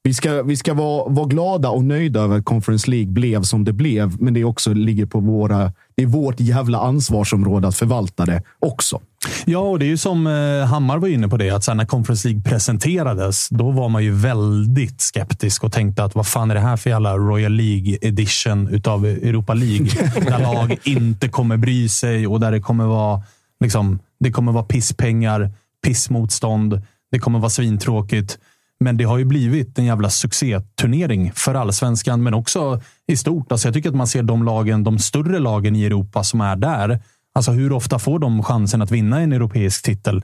vi 0.04 0.14
ska, 0.14 0.44
vi 0.44 0.58
ska 0.58 0.74
vara, 0.74 1.10
vara 1.10 1.26
glada 1.26 1.70
och 1.70 1.84
nöjda 1.84 2.20
över 2.20 2.38
att 2.38 2.46
Conference 2.46 2.92
League 2.92 3.12
blev 3.12 3.44
som 3.44 3.64
det 3.64 3.74
blev, 3.74 4.22
men 4.22 4.34
det 4.34 4.44
också 4.44 4.74
ligger 4.74 5.06
på 5.06 5.20
våra... 5.20 5.74
Det 5.96 6.04
är 6.04 6.08
vårt 6.08 6.40
jävla 6.40 6.80
ansvarsområde 6.80 7.68
att 7.68 7.76
förvalta 7.76 8.26
det 8.26 8.44
också. 8.60 9.02
Ja, 9.46 9.60
och 9.60 9.80
det 9.80 9.86
är 9.86 9.88
ju 9.88 9.98
som 9.98 10.28
eh, 10.28 10.66
Hammar 10.66 10.98
var 10.98 11.08
inne 11.08 11.28
på 11.28 11.38
det, 11.38 11.50
att 11.50 11.64
sen 11.64 11.78
när 11.78 11.86
Conference 11.86 12.28
League 12.28 12.44
presenterades, 12.44 13.50
då 13.50 13.72
var 13.72 13.90
man 13.90 14.04
ju 14.04 14.12
väldigt 14.12 15.02
skeptisk 15.02 15.64
och 15.64 15.72
tänkte 15.72 16.04
att 16.04 16.16
vad 16.16 16.28
fan 16.28 16.52
är 16.52 16.56
det 16.56 16.62
här 16.62 16.78
för 16.78 16.90
jävla 16.90 17.18
Royal 17.18 17.52
League 17.52 17.98
edition 18.02 18.68
utav 18.68 19.06
Europa 19.06 19.54
League? 19.54 19.88
där 20.26 20.40
lag 20.40 20.78
inte 20.84 21.30
kommer 21.30 21.58
bry 21.58 21.90
sig 21.90 22.28
och 22.28 22.40
där 22.40 22.52
det 22.52 22.60
kommer 22.60 22.86
vara, 22.86 23.22
liksom, 23.60 24.00
det 24.20 24.32
kommer 24.32 24.52
vara 24.52 24.64
pisspengar, 24.64 25.52
pissmotstånd. 25.86 26.82
Det 27.12 27.20
kommer 27.20 27.40
vara 27.40 27.50
svintråkigt. 27.50 28.40
Men 28.84 28.98
det 28.98 29.04
har 29.04 29.18
ju 29.18 29.26
blivit 29.26 29.80
en 29.80 29.86
jävla 29.86 30.10
succéturnering 30.10 31.32
för 31.36 31.56
allsvenskan, 31.56 32.24
men 32.24 32.34
också 32.34 32.82
i 33.08 33.18
stort. 33.18 33.52
Alltså 33.52 33.68
jag 33.68 33.74
tycker 33.74 33.90
att 33.90 33.96
man 33.96 34.08
ser 34.08 34.24
de 34.24 34.44
lagen, 34.44 34.84
de 34.84 35.00
större 35.00 35.40
lagen 35.40 35.76
i 35.76 35.86
Europa 35.86 36.24
som 36.24 36.42
är 36.42 36.56
där. 36.56 37.00
Alltså 37.34 37.52
hur 37.52 37.72
ofta 37.72 38.00
får 38.00 38.20
de 38.20 38.44
chansen 38.44 38.82
att 38.82 38.92
vinna 38.92 39.20
en 39.20 39.34
europeisk 39.34 39.86
titel? 39.86 40.24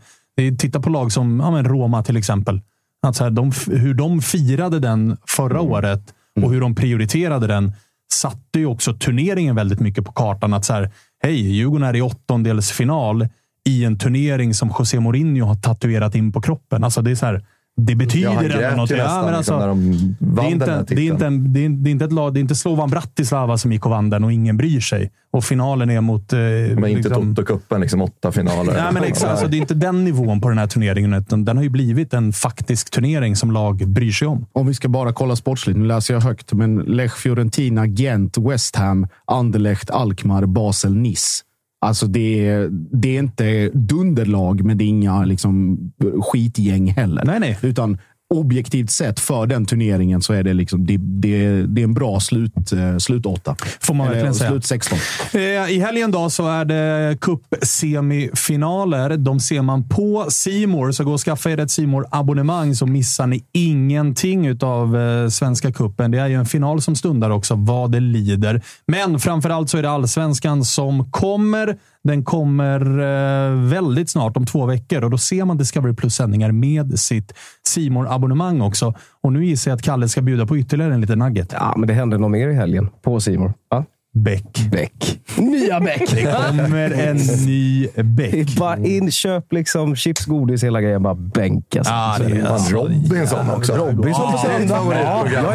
Titta 0.58 0.80
på 0.80 0.90
lag 0.90 1.12
som 1.12 1.40
ja, 1.40 1.64
Roma 1.64 2.04
till 2.04 2.18
exempel. 2.18 2.62
Alltså 3.08 3.24
här, 3.24 3.32
de, 3.32 3.52
hur 3.68 3.94
de 3.94 4.22
firade 4.22 4.80
den 4.80 5.18
förra 5.28 5.60
mm. 5.60 5.72
året 5.72 6.14
och 6.42 6.52
hur 6.52 6.62
de 6.62 6.76
prioriterade 6.76 7.48
den 7.48 7.74
satte 8.14 8.60
ju 8.60 8.66
också 8.66 8.94
turneringen 8.94 9.56
väldigt 9.56 9.80
mycket 9.80 10.06
på 10.06 10.12
kartan. 10.12 10.54
Att 10.54 10.66
så 10.66 10.74
här, 10.74 10.92
hej, 11.24 11.52
Djurgården 11.52 11.88
är 11.88 11.96
i 11.96 12.02
åttondelsfinal 12.02 13.28
i 13.68 13.86
en 13.86 14.00
turnering 14.00 14.54
som 14.54 14.74
José 14.80 15.00
Mourinho 15.00 15.46
har 15.46 15.56
tatuerat 15.56 16.16
in 16.16 16.32
på 16.32 16.42
kroppen. 16.42 16.84
Alltså 16.84 17.02
det 17.02 17.12
är 17.12 17.16
så 17.16 17.26
här, 17.26 17.46
det 17.82 17.96
betyder 17.96 18.62
ja, 18.62 18.62
ändå 18.62 18.82
något. 18.82 18.90
Ja, 18.90 19.22
men 19.26 19.36
alltså, 19.36 19.58
liksom, 19.58 20.16
det, 20.20 20.42
är 20.42 20.50
inte, 20.50 20.86
det, 20.88 21.02
är 21.02 21.12
inte 21.12 21.26
en, 21.26 21.54
det, 21.54 21.66
är, 21.66 21.70
det 21.70 21.90
är 21.90 21.92
inte 21.92 22.06
ett 22.06 22.12
lag, 22.12 22.34
det 22.34 22.40
är 22.40 22.42
inte 22.42 22.56
Slovan 22.56 22.90
Bratislava 22.90 23.58
som 23.58 23.72
gick 23.72 23.86
och 23.86 23.92
vann 23.92 24.10
den 24.10 24.24
och 24.24 24.34
ingen 24.34 24.58
bryr 24.58 24.80
sig. 24.80 25.12
Och 25.32 25.44
finalen 25.44 25.90
är 25.90 26.02
mot... 26.02 26.34
Eh, 26.34 26.40
men 26.40 26.88
inte 26.88 27.10
liksom, 27.10 27.36
Toto-cupen, 27.36 27.80
liksom 27.80 28.02
åtta 28.02 28.32
finaler. 28.32 28.74
Nej, 28.74 28.94
men 28.94 29.04
exakt, 29.04 29.32
alltså, 29.32 29.48
det 29.48 29.58
är 29.58 29.60
inte 29.60 29.74
den 29.74 30.06
nivån 30.06 30.42
på 30.42 30.50
den 30.50 30.58
här 30.58 30.68
turneringen. 30.68 31.14
Utan 31.14 31.46
den 31.46 31.58
har 31.58 31.64
ju 31.64 31.70
blivit 31.70 32.14
en 32.14 32.34
faktisk 32.34 32.90
turnering 32.90 33.36
som 33.36 33.52
lag 33.52 33.88
bryr 33.88 34.12
sig 34.12 34.28
om. 34.28 34.46
Om 34.52 34.68
vi 34.68 34.74
ska 34.74 34.90
bara 34.90 35.14
kolla 35.14 35.36
sportsligt, 35.36 35.80
nu 35.80 35.86
läser 35.86 36.14
jag 36.14 36.22
högt, 36.22 36.54
men 36.54 36.76
Lech 36.76 37.18
Fiorentina, 37.18 37.88
Gent, 37.88 38.38
West 38.38 38.76
Ham, 38.76 39.08
Anderlecht, 39.26 39.90
Alkmaar, 39.90 40.46
Basel, 40.46 40.96
Nice. 40.96 41.44
Alltså 41.80 42.08
det, 42.08 42.48
är, 42.48 42.70
det 42.72 43.16
är 43.16 43.20
inte 43.20 43.70
dunderlag, 43.70 44.64
men 44.64 44.78
det 44.78 44.84
är 44.84 44.88
inga 44.88 45.26
liksom, 45.26 45.78
skitgäng 46.22 46.88
heller. 46.88 47.24
Nej, 47.26 47.40
nej. 47.40 47.60
Utan 47.62 47.98
objektivt 48.30 48.92
sett 48.92 49.20
för 49.20 49.46
den 49.46 49.66
turneringen 49.66 50.22
så 50.22 50.34
är 50.34 50.44
det, 50.44 50.54
liksom, 50.54 50.86
det, 50.86 50.98
det, 50.98 51.62
det 51.62 51.82
är 51.82 51.84
en 51.84 51.94
bra 51.94 52.20
slut, 52.20 52.72
eh, 52.72 52.98
slutåtta. 52.98 53.56
Får 53.80 53.94
man 53.94 54.08
verkligen 54.08 54.36
säga. 54.36 54.50
Slut 54.50 54.66
16. 54.66 54.98
Eh, 55.34 55.40
I 55.42 55.80
helgen 55.80 56.12
då 56.12 56.30
så 56.30 56.48
är 56.48 56.66
det 56.66 57.18
cup-semifinaler. 57.22 59.18
De 59.18 59.40
ser 59.40 59.62
man 59.62 59.90
på 59.90 60.26
Simor 60.30 60.92
så 60.92 61.04
gå 61.04 61.14
och 61.14 61.22
skaffa 61.22 61.52
er 61.52 61.58
ett 61.60 61.72
simor 61.72 62.06
abonnemang 62.12 62.76
så 62.76 62.86
missar 62.86 63.28
ni 63.28 63.44
ingenting 63.52 64.64
av 64.64 64.98
eh, 64.98 65.30
Svenska 65.30 65.72
kuppen. 65.72 66.12
Det 66.12 66.20
är 66.20 66.28
ju 66.28 66.36
en 66.36 66.46
final 66.46 66.82
som 66.82 66.96
stundar 66.96 67.30
också, 67.30 67.56
vad 67.56 67.92
det 67.92 68.00
lider. 68.00 68.62
Men 68.86 69.20
framförallt 69.20 69.70
så 69.70 69.78
är 69.78 69.82
det 69.82 69.90
allsvenskan 69.90 70.66
som 70.66 71.12
kommer. 71.12 71.78
Den 72.04 72.24
kommer 72.24 72.80
eh, 72.80 73.52
väldigt 73.70 74.10
snart, 74.10 74.38
om 74.38 74.46
två 74.46 74.66
veckor. 74.66 75.04
Och 75.04 75.10
Då 75.12 75.18
ser 75.18 75.46
man 75.46 75.58
Discovery 75.58 75.96
Plus-sändningar 75.96 76.52
med 76.52 77.00
sitt 77.00 77.34
simor 77.68 78.08
abonnemang 78.08 78.17
också. 78.62 78.94
Och 79.22 79.34
Nu 79.34 79.46
gissar 79.46 79.72
jag 79.72 79.76
att 79.76 79.82
Kalle 79.82 80.10
ska 80.10 80.22
bjuda 80.22 80.46
på 80.46 80.58
ytterligare 80.58 80.94
en 80.94 81.02
liten 81.02 81.20
nugget. 81.20 81.54
Ja, 81.54 81.74
men 81.78 81.88
det 81.88 81.94
händer 81.94 82.18
nog 82.18 82.32
mer 82.32 82.48
i 82.50 82.54
helgen 82.54 82.90
på 83.04 83.20
Simor. 83.20 83.54
Ja? 83.72 83.86
Bäck. 84.14 84.60
Bäck. 84.72 85.20
Nya 85.38 85.80
Bäck. 85.80 86.10
Det 86.12 86.24
kommer 86.24 86.92
en 86.92 87.18
ny 87.46 87.88
Bäck. 88.04 88.56
Bara 88.58 88.78
inköp, 88.78 89.54
liksom, 89.54 89.96
chips, 89.96 90.26
godis, 90.26 90.64
hela 90.64 90.82
grejen. 90.82 91.04
Bara 91.04 91.16
bänkas. 91.16 91.88
Ja, 91.90 92.16
det 92.20 92.26
är 92.26 92.42
Fan, 92.42 92.54
alltså- 92.54 92.76
Robinson 92.76 93.50
också. 93.50 93.74
Robinson 93.74 94.32
på 94.32 94.38
söndag. 94.38 94.76
favoritprogram. 94.76 95.46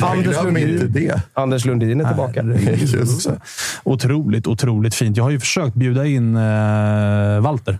Ja, 0.00 0.06
Anders 0.12 0.42
Lundin. 0.44 0.92
det. 0.92 1.22
Anders 1.34 1.64
Lundin 1.64 2.00
är 2.00 2.04
tillbaka. 2.04 2.42
Det. 2.42 3.38
Otroligt, 3.84 4.46
otroligt 4.46 4.94
fint. 4.94 5.16
Jag 5.16 5.24
har 5.24 5.30
ju 5.30 5.40
försökt 5.40 5.74
bjuda 5.74 6.06
in 6.06 6.36
eh, 6.36 7.40
Walter 7.40 7.78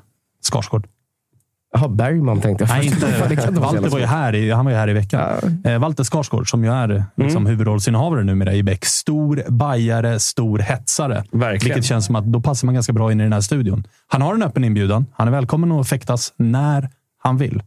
Skarsgård. 0.52 0.86
Jaha, 1.72 1.88
Bergman 1.88 2.40
tänkte 2.40 2.64
jag. 2.64 2.78
Nej, 2.78 2.86
inte. 2.86 3.06
Det 3.28 3.36
kan 3.36 3.54
Walter 3.54 3.88
var 3.88 3.98
ju 3.98 4.04
här 4.06 4.34
i, 4.34 4.50
han 4.50 4.64
var 4.64 4.72
ju 4.72 4.78
här 4.78 4.90
i 4.90 4.92
veckan. 4.92 5.20
Eh, 5.64 5.78
Walter 5.78 6.04
Skarsgård, 6.04 6.50
som 6.50 6.64
ju 6.64 6.72
är 6.72 7.04
liksom, 7.16 7.46
huvudrollsinnehavare 7.46 8.24
numera 8.24 8.54
i 8.54 8.62
Beck. 8.62 8.84
Stor 8.84 9.42
bajare, 9.48 10.18
stor 10.18 10.58
hetsare. 10.58 11.24
Verkligen. 11.32 11.74
Vilket 11.74 11.84
känns 11.84 12.06
som 12.06 12.16
att 12.16 12.24
då 12.24 12.40
passar 12.40 12.66
man 12.66 12.74
ganska 12.74 12.92
bra 12.92 13.12
in 13.12 13.20
i 13.20 13.22
den 13.22 13.32
här 13.32 13.40
studion. 13.40 13.84
Han 14.08 14.22
har 14.22 14.34
en 14.34 14.42
öppen 14.42 14.64
inbjudan. 14.64 15.06
Han 15.12 15.28
är 15.28 15.32
välkommen 15.32 15.72
att 15.72 15.88
fäktas 15.88 16.32
när 16.36 16.88
han 17.22 17.36
vill. 17.36 17.62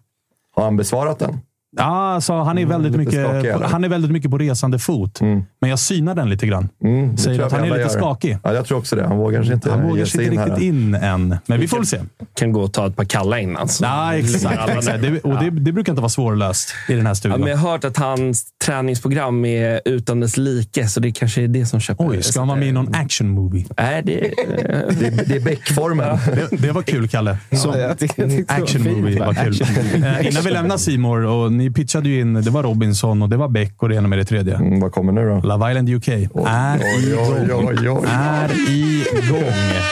Har 0.56 0.64
han 0.64 0.78
besvarat 0.78 1.20
den? 1.20 1.40
Ja, 1.78 2.14
alltså, 2.14 2.34
han, 2.34 2.58
är 2.58 2.66
väldigt 2.66 2.96
lite 2.96 3.12
skakig, 3.12 3.36
mycket, 3.36 3.52
på, 3.52 3.58
eller? 3.58 3.68
han 3.68 3.84
är 3.84 3.90
väldigt 3.90 4.12
mycket 4.12 4.32
på 4.32 4.38
resande 4.38 4.80
fot. 4.80 5.22
Men 5.62 5.70
jag 5.70 5.80
synar 5.80 6.16
den 6.16 6.30
lite 6.30 6.48
grann. 6.48 6.70
Mm, 6.84 7.18
Säger 7.18 7.42
att 7.44 7.52
han 7.52 7.62
är 7.62 7.66
lite 7.66 7.80
gör. 7.80 7.88
skakig. 7.90 8.38
Ja, 8.44 8.54
jag 8.54 8.66
tror 8.66 8.78
också 8.78 8.96
det. 8.96 9.08
Han 9.08 9.18
vågar 9.18 9.38
kanske 9.38 9.54
inte 9.54 9.72
Han 9.72 9.82
vågar 9.90 10.06
sig 10.06 10.24
inte 10.24 10.36
in 10.36 10.42
riktigt 10.42 10.58
här. 10.64 10.68
in 10.68 10.96
än. 10.96 11.38
Men 11.46 11.60
vi 11.60 11.68
får 11.68 11.78
väl 11.78 11.86
se. 11.86 12.00
Kan 12.36 12.52
gå 12.52 12.62
och 12.62 12.74
ta 12.74 12.88
ett 12.88 12.96
par 12.96 13.04
kalla 13.06 13.40
innan. 13.40 13.68
så- 13.68 13.84
Ja, 13.84 14.16
exakt. 14.16 14.58
Alla 14.60 14.74
exakt. 14.74 15.02
Det, 15.02 15.20
och 15.20 15.40
det, 15.44 15.50
det 15.50 15.72
brukar 15.72 15.92
inte 15.92 16.02
vara 16.02 16.10
svårlöst 16.10 16.74
i 16.90 16.94
den 16.94 17.02
här 17.06 17.10
Ja, 17.12 17.16
studion. 17.16 17.40
men 17.40 17.50
jag 17.50 17.58
har 17.58 17.72
hört 17.72 17.84
att 17.86 17.98
hans 17.98 18.46
träningsprogram 18.66 19.46
är 19.46 19.82
utan 19.86 20.20
dess 20.20 20.38
like, 20.38 20.88
så 20.88 21.00
det 21.00 21.12
kanske 21.12 21.42
är 21.44 21.48
det 21.48 21.66
som 21.66 21.80
köper... 21.80 22.10
Oj, 22.10 22.24
ska 22.24 22.40
han 22.40 22.48
vara 22.48 22.60
med 22.60 22.68
i 22.68 22.72
någon 22.72 22.96
action 22.96 23.30
movie? 23.30 23.66
Nej, 23.78 24.02
det... 24.06 24.14
Det, 24.14 25.08
är- 25.08 25.26
det 25.26 25.36
är 25.36 25.40
Beck-formen. 25.40 26.18
Det, 26.52 26.58
det 26.58 26.72
var 26.72 26.82
kul, 26.82 27.08
Kalle. 27.08 27.38
Ja, 27.50 27.58
det 27.72 28.18
var 28.18 28.44
Action 28.48 28.84
fint, 28.84 28.98
movie 28.98 29.20
var 29.20 29.34
kul. 29.34 29.54
Action 29.62 30.04
Eh, 30.04 30.28
Innan 30.28 30.44
vi 30.44 30.52
lämnar 30.52 30.78
Simor 30.78 31.26
och 31.26 31.52
ni 31.64 31.72
pitchade 31.72 32.10
ju 32.10 32.20
in, 32.22 32.34
det 32.34 32.50
var 32.50 32.64
Robinson 32.64 33.22
och 33.22 33.30
det 33.30 33.38
var 33.38 33.48
Beck 33.48 33.84
och 33.84 33.90
det 33.90 33.96
ena 33.96 34.08
med 34.08 34.18
det 34.20 34.26
tredje. 34.26 34.56
Mm, 34.56 34.80
vad 34.80 34.92
kommer 34.92 35.12
nu 35.12 35.30
då? 35.30 35.48
Love 35.48 35.72
Island 35.72 35.90
UK 35.90 36.08
är 36.08 36.30
oj, 36.34 37.10
igång. 37.12 37.68
oj, 37.68 37.90
oj. 37.90 38.06
Är 38.08 38.70
igång. 38.70 39.44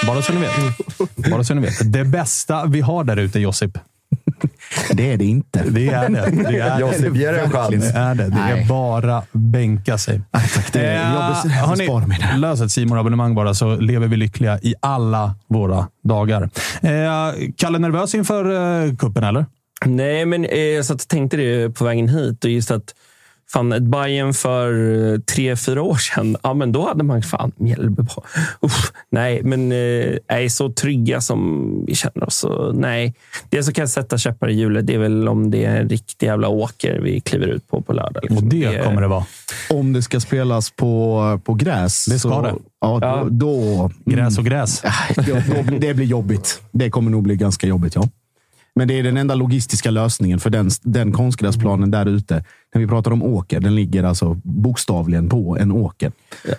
Bara 0.08 0.22
så 0.22 0.34
ni 0.34 0.40
vet. 0.40 1.32
Bara 1.32 1.44
så 1.44 1.54
ni 1.54 1.62
vet. 1.62 1.94
Det 1.94 2.04
bästa 2.06 2.66
vi 2.66 2.82
har 2.82 3.04
där 3.04 3.18
ute, 3.18 3.40
Josip. 3.40 3.78
Det 4.94 5.12
är 5.12 5.18
det 5.18 5.26
inte. 5.26 5.64
Det 5.70 5.88
är 5.88 6.10
det. 6.10 6.30
det, 6.52 6.60
är 6.60 6.80
Josip, 6.80 7.16
ge 7.16 7.32
det 7.32 7.40
en 7.42 7.52
chans. 7.52 7.70
Det 7.94 8.00
är 8.00 8.16
det. 8.16 8.24
Det 8.30 8.40
är 8.40 8.56
Nej. 8.56 8.66
bara 8.70 9.24
bänka 9.32 9.98
sig. 9.98 10.22
tack. 10.32 10.70
Det 10.74 10.80
är- 10.88 11.02
Eh, 11.46 11.52
hörni. 11.52 12.18
Lös 12.40 12.62
ett 12.62 12.72
simor 12.72 13.00
abonnemang 13.00 13.36
bara 13.36 13.54
så 13.54 13.76
lever 13.76 14.08
vi 14.08 14.18
lyckliga 14.18 14.60
i 14.62 14.74
alla 14.80 15.36
våra 15.48 15.88
dagar. 16.04 16.50
Eh, 16.82 16.92
Kalle, 17.58 17.80
nervös 17.80 18.16
inför 18.16 18.46
eh, 18.86 18.96
kuppen 18.96 19.24
eller? 19.24 19.46
Nej, 19.86 20.26
men 20.26 20.46
eh, 20.46 20.60
jag 20.60 20.86
satt 20.86 21.02
och 21.02 21.08
tänkte 21.08 21.38
det 21.38 21.70
på 21.70 21.86
vägen 21.86 22.10
hit. 22.10 22.44
Och 22.44 22.52
just 22.52 22.72
att 22.72 22.96
fan, 23.54 23.74
ett 23.74 23.84
Bayern 23.84 24.34
för 24.34 24.74
eh, 25.14 25.20
tre, 25.20 25.56
fyra 25.56 25.82
år 25.82 25.96
sedan, 25.96 26.38
ja, 26.44 26.54
men 26.54 26.72
då 26.72 26.88
hade 26.88 27.04
man 27.04 27.22
fan 27.22 27.52
Mjällby 27.56 28.04
på. 28.04 28.24
Uff, 28.60 28.92
nej, 29.10 29.44
men 29.44 29.72
eh, 29.72 29.78
är 30.28 30.50
så 30.50 30.72
trygga 30.74 31.22
som 31.22 31.70
vi 31.88 31.96
känner 31.96 32.24
oss. 32.24 32.36
Så, 32.36 32.72
nej, 32.72 33.14
det 33.50 33.64
som 33.64 33.74
kan 33.74 33.88
sätta 33.88 34.18
käppar 34.18 34.50
i 34.50 34.54
hjulet 34.54 34.88
det 34.88 34.94
är 34.94 35.00
väl 35.00 35.28
om 35.28 35.52
det 35.52 35.66
är 35.66 35.82
en 35.82 35.90
riktig 35.90 36.28
jävla 36.28 36.48
åker 36.48 37.00
vi 37.00 37.20
kliver 37.20 37.48
ut 37.48 37.68
på 37.68 37.82
på 37.82 37.94
lördag. 37.94 38.24
liksom. 38.24 38.38
Och 38.38 38.44
det 38.44 38.84
kommer 38.84 39.02
det 39.02 39.08
vara. 39.08 39.26
Om 39.70 39.94
det 39.94 40.02
ska 40.02 40.20
spelas 40.20 40.72
på, 40.72 41.40
på 41.44 41.54
gräs. 41.54 42.06
Det 42.06 42.20
ska 42.20 42.30
så, 42.30 42.42
det. 42.42 42.54
Ja, 42.82 43.00
då, 43.00 43.30
då, 43.30 43.92
Gräs 44.06 44.38
och 44.38 44.46
gräs. 44.46 44.82
då, 45.16 45.22
då, 45.24 45.78
det 45.78 45.94
blir 45.94 46.06
jobbigt. 46.06 46.62
Det 46.72 46.90
kommer 46.90 47.12
nog 47.12 47.24
bli 47.24 47.36
ganska 47.36 47.68
jobbigt, 47.68 47.96
ja. 47.96 48.10
Men 48.76 48.88
det 48.88 49.00
är 49.00 49.04
den 49.04 49.18
enda 49.18 49.36
logistiska 49.36 49.92
lösningen 49.92 50.40
för 50.40 50.50
den, 50.50 50.70
den 50.82 51.12
konstgräsplanen 51.12 51.92
där 51.92 52.06
ute. 52.06 52.46
När 52.74 52.82
vi 52.82 52.88
pratar 52.88 53.12
om 53.12 53.24
åker, 53.24 53.60
den 53.60 53.76
ligger 53.76 54.04
alltså 54.04 54.38
bokstavligen 54.44 55.30
på 55.30 55.58
en 55.60 55.72
åker. 55.72 56.12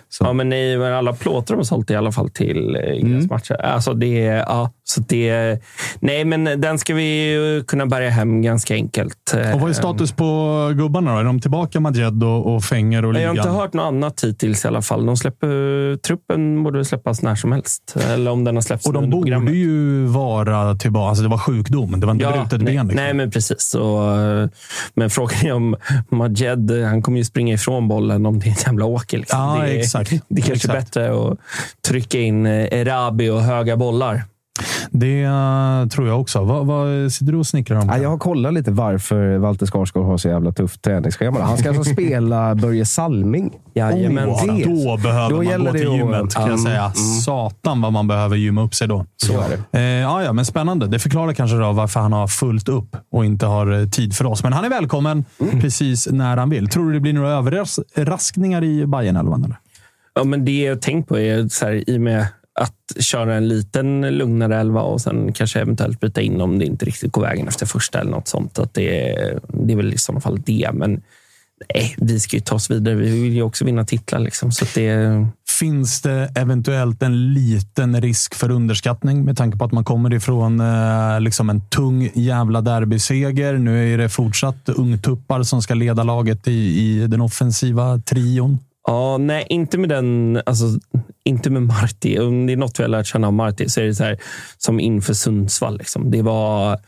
Så. 0.09 0.23
Ja, 0.23 0.33
men 0.33 0.49
nej, 0.49 0.77
men 0.77 0.93
alla 0.93 1.13
plåtar 1.13 1.55
de 1.55 1.57
har 1.57 1.63
sålt 1.63 1.91
i 1.91 1.95
alla 1.95 2.11
fall 2.11 2.29
till 2.29 2.75
eh, 2.75 3.07
gräsmatcher. 3.07 3.53
Alltså 3.61 3.93
det, 3.93 4.19
ja, 4.23 4.71
så 4.83 5.01
det, 5.01 5.59
nej, 5.99 6.25
men 6.25 6.61
den 6.61 6.79
ska 6.79 6.93
vi 6.93 7.31
ju 7.31 7.63
kunna 7.63 7.85
bärga 7.85 8.09
hem 8.09 8.41
ganska 8.41 8.73
enkelt. 8.73 9.33
Och 9.53 9.59
vad 9.61 9.69
är 9.69 9.73
status 9.73 10.11
på 10.11 10.71
gubbarna 10.75 11.13
då? 11.13 11.19
Är 11.19 11.23
de 11.23 11.39
tillbaka, 11.41 11.79
Majed 11.79 12.23
och, 12.23 12.55
och 12.55 12.63
Fenger 12.63 13.05
och 13.05 13.09
Jag 13.15 13.27
har 13.27 13.33
ligan? 13.33 13.37
inte 13.37 13.49
hört 13.49 13.73
något 13.73 13.83
annat 13.85 14.23
hittills 14.23 14.65
i 14.65 14.67
alla 14.67 14.81
fall. 14.81 15.05
De 15.05 15.17
släpper, 15.17 15.95
truppen 15.97 16.63
borde 16.63 16.85
släppas 16.85 17.21
när 17.21 17.35
som 17.35 17.51
helst. 17.51 17.95
Eller 18.07 18.31
om 18.31 18.43
den 18.43 18.55
har 18.55 18.61
släppts 18.61 18.87
Och 18.87 18.93
de 18.93 19.09
borde 19.09 19.23
programmet. 19.23 19.53
ju 19.53 20.05
vara 20.05 20.75
tillbaka. 20.75 21.09
Alltså 21.09 21.23
det 21.23 21.29
var 21.29 21.37
sjukdom. 21.37 21.99
Det 21.99 22.05
var 22.05 22.13
inte 22.13 22.25
brutet 22.25 22.61
nej, 22.61 22.75
ben. 22.75 22.87
Liksom. 22.87 23.03
nej, 23.03 23.13
men 23.13 23.31
precis. 23.31 23.75
Och, 23.75 24.17
eh, 24.21 24.49
men 24.93 25.09
frågan 25.09 25.45
är 25.45 25.53
om 25.53 25.75
Majed, 26.11 26.71
han 26.71 27.01
kommer 27.01 27.17
ju 27.17 27.23
springa 27.23 27.53
ifrån 27.53 27.87
bollen 27.87 28.25
om 28.25 28.39
det 28.39 28.45
är 28.45 28.49
en 28.49 28.57
jävla 28.65 28.85
åker. 28.85 29.17
Liksom. 29.17 29.39
Ja, 29.39 29.61
det, 29.61 29.73
är, 29.73 29.79
exakt. 29.79 30.09
det 30.27 30.41
är 30.41 30.45
kanske 30.45 30.53
Exakt. 30.53 30.93
bättre 30.93 31.11
att 31.11 31.37
trycka 31.87 32.19
in 32.19 32.45
eh, 32.45 32.73
Erabi 32.73 33.29
och 33.29 33.41
höga 33.41 33.77
bollar. 33.77 34.23
Det 34.91 35.23
eh, 35.23 35.87
tror 35.87 36.07
jag 36.07 36.21
också. 36.21 36.43
Vad, 36.43 36.65
vad 36.65 37.11
sitter 37.11 37.31
du 37.31 37.37
och 37.37 37.47
snickrar 37.47 37.77
om? 37.79 37.87
Ja, 37.89 37.97
jag 37.97 38.09
har 38.09 38.17
kollat 38.17 38.53
lite 38.53 38.71
varför 38.71 39.37
Walter 39.37 39.65
Skarsgård 39.65 40.05
har 40.05 40.17
så 40.17 40.27
jävla 40.27 40.51
tufft 40.51 40.81
träningsschema. 40.81 41.41
Han 41.41 41.57
ska 41.57 41.69
alltså 41.69 41.83
spela 41.93 42.55
Börje 42.55 42.85
Salming. 42.85 43.51
Jajamän. 43.73 44.29
Om 44.29 44.47
det- 44.57 44.63
Då 44.63 44.97
behöver 44.97 45.29
Då 45.29 45.43
man 45.43 45.65
gå 45.65 45.71
till 45.71 45.81
gymmet, 45.81 46.33
kan 46.33 46.41
jag 46.43 46.49
Mm, 46.51 46.57
säga. 46.65 46.91
Satan 47.25 47.81
vad 47.81 47.93
man 47.93 48.07
behöver 48.07 48.35
gymma 48.35 48.61
upp 48.63 48.73
sig 48.75 48.87
då. 48.87 49.05
Så 49.17 49.33
är 49.41 49.45
det. 49.71 49.79
Eh, 49.79 49.83
ja, 49.83 50.23
ja, 50.23 50.33
men 50.33 50.45
spännande. 50.45 50.87
Det 50.87 50.99
förklarar 50.99 51.33
kanske 51.33 51.57
då 51.57 51.71
varför 51.71 51.99
han 51.99 52.13
har 52.13 52.27
fullt 52.27 52.69
upp 52.69 52.95
och 53.11 53.25
inte 53.25 53.45
har 53.45 53.79
eh, 53.81 53.87
tid 53.89 54.15
för 54.15 54.25
oss. 54.25 54.43
Men 54.43 54.53
han 54.53 54.65
är 54.65 54.69
välkommen 54.69 55.25
Mm. 55.41 55.61
precis 55.61 56.07
när 56.11 56.37
han 56.37 56.49
vill. 56.49 56.67
Tror 56.69 56.85
du 56.87 56.93
det 56.93 56.99
blir 56.99 57.13
några 57.13 57.29
överraskningar 57.29 58.63
i 58.63 58.85
Bajen-elvan? 58.85 59.43
eller? 59.45 59.57
Ja, 60.15 60.23
men 60.23 60.45
det 60.45 60.61
jag 60.63 60.81
tänkt 60.81 61.09
på 61.09 61.19
är 61.19 61.47
så 61.47 61.65
här, 61.65 61.89
i 61.89 61.97
och 61.97 62.01
med 62.01 62.27
att 62.59 63.03
köra 63.03 63.35
en 63.35 63.47
liten 63.47 64.01
lugnare 64.17 64.59
elva 64.59 64.81
och 64.81 65.01
sen 65.01 65.33
kanske 65.33 65.59
eventuellt 65.59 65.99
byta 65.99 66.21
in 66.21 66.41
om 66.41 66.59
det 66.59 66.65
inte 66.65 66.85
riktigt 66.85 67.11
går 67.11 67.21
vägen 67.21 67.47
efter 67.47 67.65
första 67.65 67.99
eller 67.99 68.11
något 68.11 68.27
sånt. 68.27 68.59
Att 68.59 68.73
det, 68.73 69.09
är- 69.11 69.39
det 69.65 69.73
är 69.73 69.77
väl 69.77 69.93
i 69.93 69.97
sådana 69.97 70.21
fall 70.21 70.41
det. 70.45 70.69
Men 70.73 71.01
nej, 71.73 71.95
vi 71.97 72.19
ska 72.19 72.35
ju 72.37 72.41
ta 72.41 72.55
oss 72.55 72.71
vidare. 72.71 72.95
Vi 72.95 73.21
vill 73.23 73.33
ju 73.33 73.41
också 73.41 73.65
vinna 73.65 73.85
titlar. 73.85 74.19
Liksom, 74.19 74.51
så 74.51 74.65
att 74.65 74.73
det, 74.73 75.27
Finns 75.59 76.01
det 76.01 76.31
eventuellt 76.35 77.03
en 77.03 77.33
liten 77.33 78.01
risk 78.01 78.35
för 78.35 78.51
underskattning 78.51 79.25
med 79.25 79.37
tanke 79.37 79.57
på 79.57 79.65
att 79.65 79.71
man 79.71 79.83
kommer 79.83 80.13
ifrån 80.13 80.59
eh, 80.59 81.21
liksom 81.21 81.49
en 81.49 81.61
tung 81.69 82.09
jävla 82.13 82.61
derbyseger? 82.61 83.57
Nu 83.57 83.93
är 83.93 83.97
det 83.97 84.09
fortsatt 84.09 84.69
ungtuppar 84.69 85.43
som 85.43 85.61
ska 85.61 85.73
leda 85.73 86.03
laget 86.03 86.47
i, 86.47 86.51
i 86.79 87.07
den 87.07 87.21
offensiva 87.21 87.99
trion. 87.99 88.59
Ja, 88.87 89.17
nej, 89.17 89.45
inte 89.49 89.77
med 89.77 89.89
den. 89.89 90.41
Alltså, 90.45 90.65
inte 91.23 91.49
med 91.49 91.61
Marti. 91.61 92.19
Om 92.19 92.45
det 92.45 92.53
är 92.53 92.57
något 92.57 92.79
vi 92.79 92.83
har 92.83 92.89
lärt 92.89 93.05
känna 93.05 93.27
av 93.27 93.33
Marti 93.33 93.69
så 93.69 93.81
är 93.81 93.85
det 93.85 93.95
så 93.95 94.03
här, 94.03 94.17
som 94.57 94.79
inför 94.79 95.13
Sundsvall. 95.13 95.77
Liksom. 95.77 96.11
Det, 96.11 96.21
var, 96.21 96.79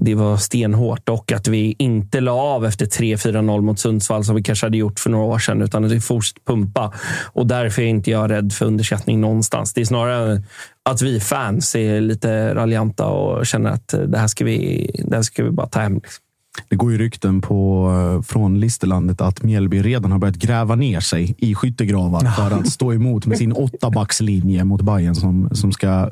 det 0.00 0.14
var 0.14 0.36
stenhårt 0.36 1.08
och 1.08 1.32
att 1.32 1.48
vi 1.48 1.76
inte 1.78 2.20
la 2.20 2.32
av 2.32 2.66
efter 2.66 2.86
3-4-0 2.86 3.60
mot 3.60 3.78
Sundsvall 3.78 4.24
som 4.24 4.36
vi 4.36 4.42
kanske 4.42 4.66
hade 4.66 4.78
gjort 4.78 5.00
för 5.00 5.10
några 5.10 5.24
år 5.24 5.38
sedan, 5.38 5.62
utan 5.62 5.84
att 5.84 5.92
vi 5.92 6.00
fortsatte 6.00 6.40
pumpa. 6.46 6.94
Och 7.32 7.46
därför 7.46 7.82
är 7.82 7.86
inte 7.86 8.10
jag 8.10 8.30
rädd 8.30 8.52
för 8.52 8.66
underskattning 8.66 9.20
någonstans. 9.20 9.74
Det 9.74 9.80
är 9.80 9.84
snarare 9.84 10.42
att 10.82 11.02
vi 11.02 11.20
fans 11.20 11.76
är 11.76 12.00
lite 12.00 12.54
raljanta 12.54 13.06
och 13.06 13.46
känner 13.46 13.70
att 13.70 13.94
det 14.08 14.18
här 14.18 14.26
ska 14.26 14.44
vi, 14.44 14.90
det 15.04 15.16
här 15.16 15.22
ska 15.22 15.44
vi 15.44 15.50
bara 15.50 15.66
ta 15.66 15.80
hem. 15.80 15.94
Liksom. 15.94 16.25
Det 16.68 16.76
går 16.76 16.92
ju 16.92 16.98
rykten 16.98 17.40
på, 17.40 17.90
eh, 17.90 18.22
från 18.22 18.60
Listerlandet 18.60 19.20
att 19.20 19.42
Mjällby 19.42 19.82
redan 19.82 20.12
har 20.12 20.18
börjat 20.18 20.36
gräva 20.36 20.74
ner 20.74 21.00
sig 21.00 21.34
i 21.38 21.54
skyttegravar 21.54 22.20
för 22.20 22.50
att 22.50 22.68
stå 22.68 22.92
emot 22.92 23.26
med 23.26 23.38
sin 23.38 23.52
åttabackslinje 23.66 24.64
mot 24.64 24.82
Bayern 24.82 25.14
som, 25.14 25.48
som 25.52 25.72
ska 25.72 26.10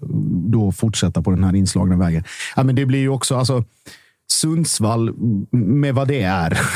då 0.48 0.72
fortsätta 0.72 1.22
på 1.22 1.30
den 1.30 1.44
här 1.44 1.54
inslagna 1.54 1.96
vägen. 1.96 2.24
Ja, 2.56 2.62
men 2.62 2.74
det 2.74 2.86
blir 2.86 2.98
ju 2.98 3.08
också 3.08 3.36
alltså, 3.36 3.64
Sundsvall 4.32 5.14
med 5.50 5.94
vad 5.94 6.08
det 6.08 6.22
är. 6.22 6.60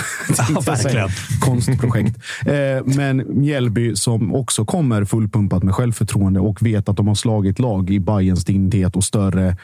Ja, 0.55 0.61
verkligen. 0.61 1.09
Konstprojekt. 1.41 2.19
Eh, 2.47 2.85
Men 2.85 3.41
Mjällby 3.41 3.97
som 3.97 4.35
också 4.35 4.65
kommer 4.65 5.05
fullpumpat 5.05 5.63
med 5.63 5.75
självförtroende 5.75 6.41
och 6.41 6.63
vet 6.63 6.89
att 6.89 6.97
de 6.97 7.09
har 7.09 7.15
slagit 7.15 7.59
lag 7.59 7.91
i 7.91 8.01
Bayerns 8.01 8.45
dignitet 8.45 8.97
och 8.97 9.05
större 9.05 9.57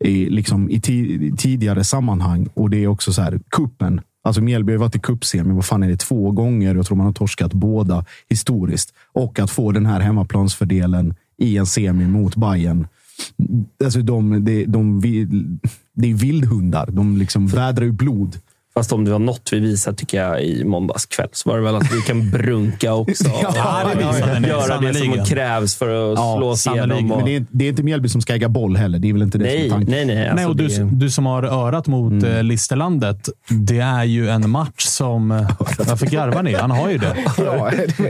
i, 0.00 0.30
liksom, 0.30 0.70
i 0.70 0.78
ti- 0.78 1.36
tidigare 1.36 1.84
sammanhang. 1.84 2.48
Och 2.54 2.70
det 2.70 2.84
är 2.84 2.86
också 2.86 3.12
så 3.12 3.22
här, 3.22 3.40
kuppen. 3.50 4.00
Alltså 4.22 4.42
Mjällby 4.42 4.72
har 4.72 4.78
varit 4.78 4.96
i 4.96 4.98
cupsemi, 5.00 5.54
vad 5.54 5.64
fan 5.64 5.82
är 5.82 5.88
det, 5.88 5.96
två 5.96 6.30
gånger. 6.30 6.74
Jag 6.74 6.86
tror 6.86 6.96
man 6.96 7.06
har 7.06 7.12
torskat 7.12 7.52
båda 7.52 8.04
historiskt. 8.28 8.94
Och 9.12 9.38
att 9.38 9.50
få 9.50 9.72
den 9.72 9.86
här 9.86 10.00
hemmaplansfördelen 10.00 11.14
i 11.38 11.56
en 11.56 11.66
semi 11.66 12.06
mot 12.06 12.36
Bayern. 12.36 12.86
Alltså 13.84 14.02
de, 14.02 14.44
de, 14.44 14.64
de, 14.64 15.00
vill- 15.00 15.58
det 15.94 16.10
är 16.10 16.14
vildhundar. 16.14 16.88
De 16.90 17.16
liksom 17.18 17.46
vädrar 17.46 17.84
ju 17.84 17.92
blod. 17.92 18.36
Fast 18.78 18.92
om 18.92 19.04
det 19.04 19.10
var 19.10 19.18
något 19.18 19.48
vi 19.52 19.60
visade 19.60 19.96
tycker 19.96 20.22
jag 20.24 20.42
i 20.42 20.64
måndags 20.64 21.06
kväll 21.06 21.28
så 21.32 21.50
var 21.50 21.56
det 21.56 21.64
väl 21.64 21.76
att 21.76 21.92
vi 21.92 22.00
kan 22.00 22.30
brunka 22.30 22.94
också. 22.94 23.24
Ja, 23.54 23.82
det 23.94 24.06
visade 24.06 24.40
ni, 24.40 24.48
Göra 24.48 24.78
det 24.80 24.94
som 24.94 25.24
krävs 25.24 25.76
för 25.76 26.12
att 26.12 26.18
slå 26.18 26.48
oss 26.48 26.66
igenom. 26.66 27.06
Men 27.08 27.24
det 27.24 27.36
är, 27.36 27.46
det 27.50 27.64
är 27.64 27.68
inte 27.68 27.82
Mjällby 27.82 28.08
som 28.08 28.20
ska 28.20 28.34
äga 28.34 28.48
boll 28.48 28.76
heller. 28.76 28.98
Det 28.98 29.08
är 29.08 29.12
väl 29.12 29.22
inte 29.22 29.38
det 29.38 29.50
som 29.50 29.60
är 29.60 29.70
tanken. 29.70 30.06
nej, 30.06 30.32
Nej, 30.34 30.46
och 30.46 30.56
du, 30.56 30.68
du 30.92 31.10
som 31.10 31.26
har 31.26 31.42
örat 31.42 31.86
mot 31.86 32.12
mm. 32.12 32.46
Listerlandet. 32.46 33.28
Det 33.48 33.78
är 33.78 34.04
ju 34.04 34.28
en 34.28 34.50
match 34.50 34.84
som... 34.84 35.30
eh, 35.30 35.50
Varför 35.78 36.06
garvar 36.06 36.42
ni? 36.42 36.54
Han 36.54 36.70
har 36.70 36.90
ju 36.90 36.98
det. 36.98 37.16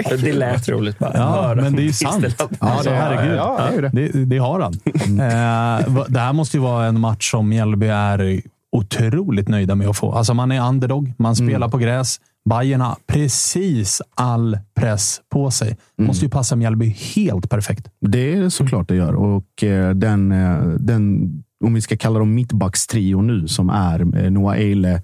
det 0.23 0.33
lät 0.33 0.69
roligt. 0.69 0.99
Bara. 0.99 1.13
Ja, 1.15 1.53
men 1.55 1.77
det 1.77 1.83
är 1.83 1.85
ju 1.85 1.93
sant. 1.93 2.25
Alltså, 2.59 2.91
herregud. 2.91 3.37
Ja, 3.37 3.61
det 3.93 4.01
är 4.01 4.05
ju 4.05 4.13
det. 4.13 4.25
Det, 4.25 4.39
har 4.39 4.61
han. 4.61 4.73
Eh, 5.21 5.89
va- 5.95 6.07
det 6.09 6.21
här 6.21 6.33
måste 6.33 6.57
ju 6.57 6.63
vara 6.63 6.87
en 6.87 7.01
match 7.01 7.31
som 7.31 7.49
Mjällby 7.49 7.87
är 7.87 8.41
otroligt 8.73 9.49
nöjda 9.49 9.75
med 9.75 9.89
att 9.89 9.97
få. 9.97 10.13
Alltså 10.13 10.35
man 10.35 10.53
är 10.53 10.69
underdog, 10.69 11.13
man 11.19 11.37
spelar 11.37 11.69
på 11.69 11.79
gräs. 11.79 12.21
Bayern 12.49 12.81
har 12.81 12.97
precis 13.07 14.03
all 14.15 14.59
press 14.75 15.21
på 15.29 15.51
sig. 15.51 15.77
Måste 15.99 16.25
ju 16.25 16.31
passa 16.31 16.57
Mjällby 16.57 16.97
helt 17.15 17.51
perfekt. 17.51 17.91
Det 18.01 18.33
är 18.33 18.49
såklart 18.49 18.89
det 18.89 18.97
gör. 18.97 19.15
Och 19.15 19.65
eh, 19.65 19.91
den, 19.91 20.33
eh, 20.33 20.61
den, 20.61 21.29
om 21.65 21.75
vi 21.75 21.81
ska 21.81 21.97
kalla 21.97 22.19
dem 22.19 22.35
mittbackstrio 22.35 23.23
nu, 23.23 23.49
som 23.49 23.71
är 23.71 24.25
eh, 24.25 24.31
Noah 24.31 24.57
Eile, 24.57 25.03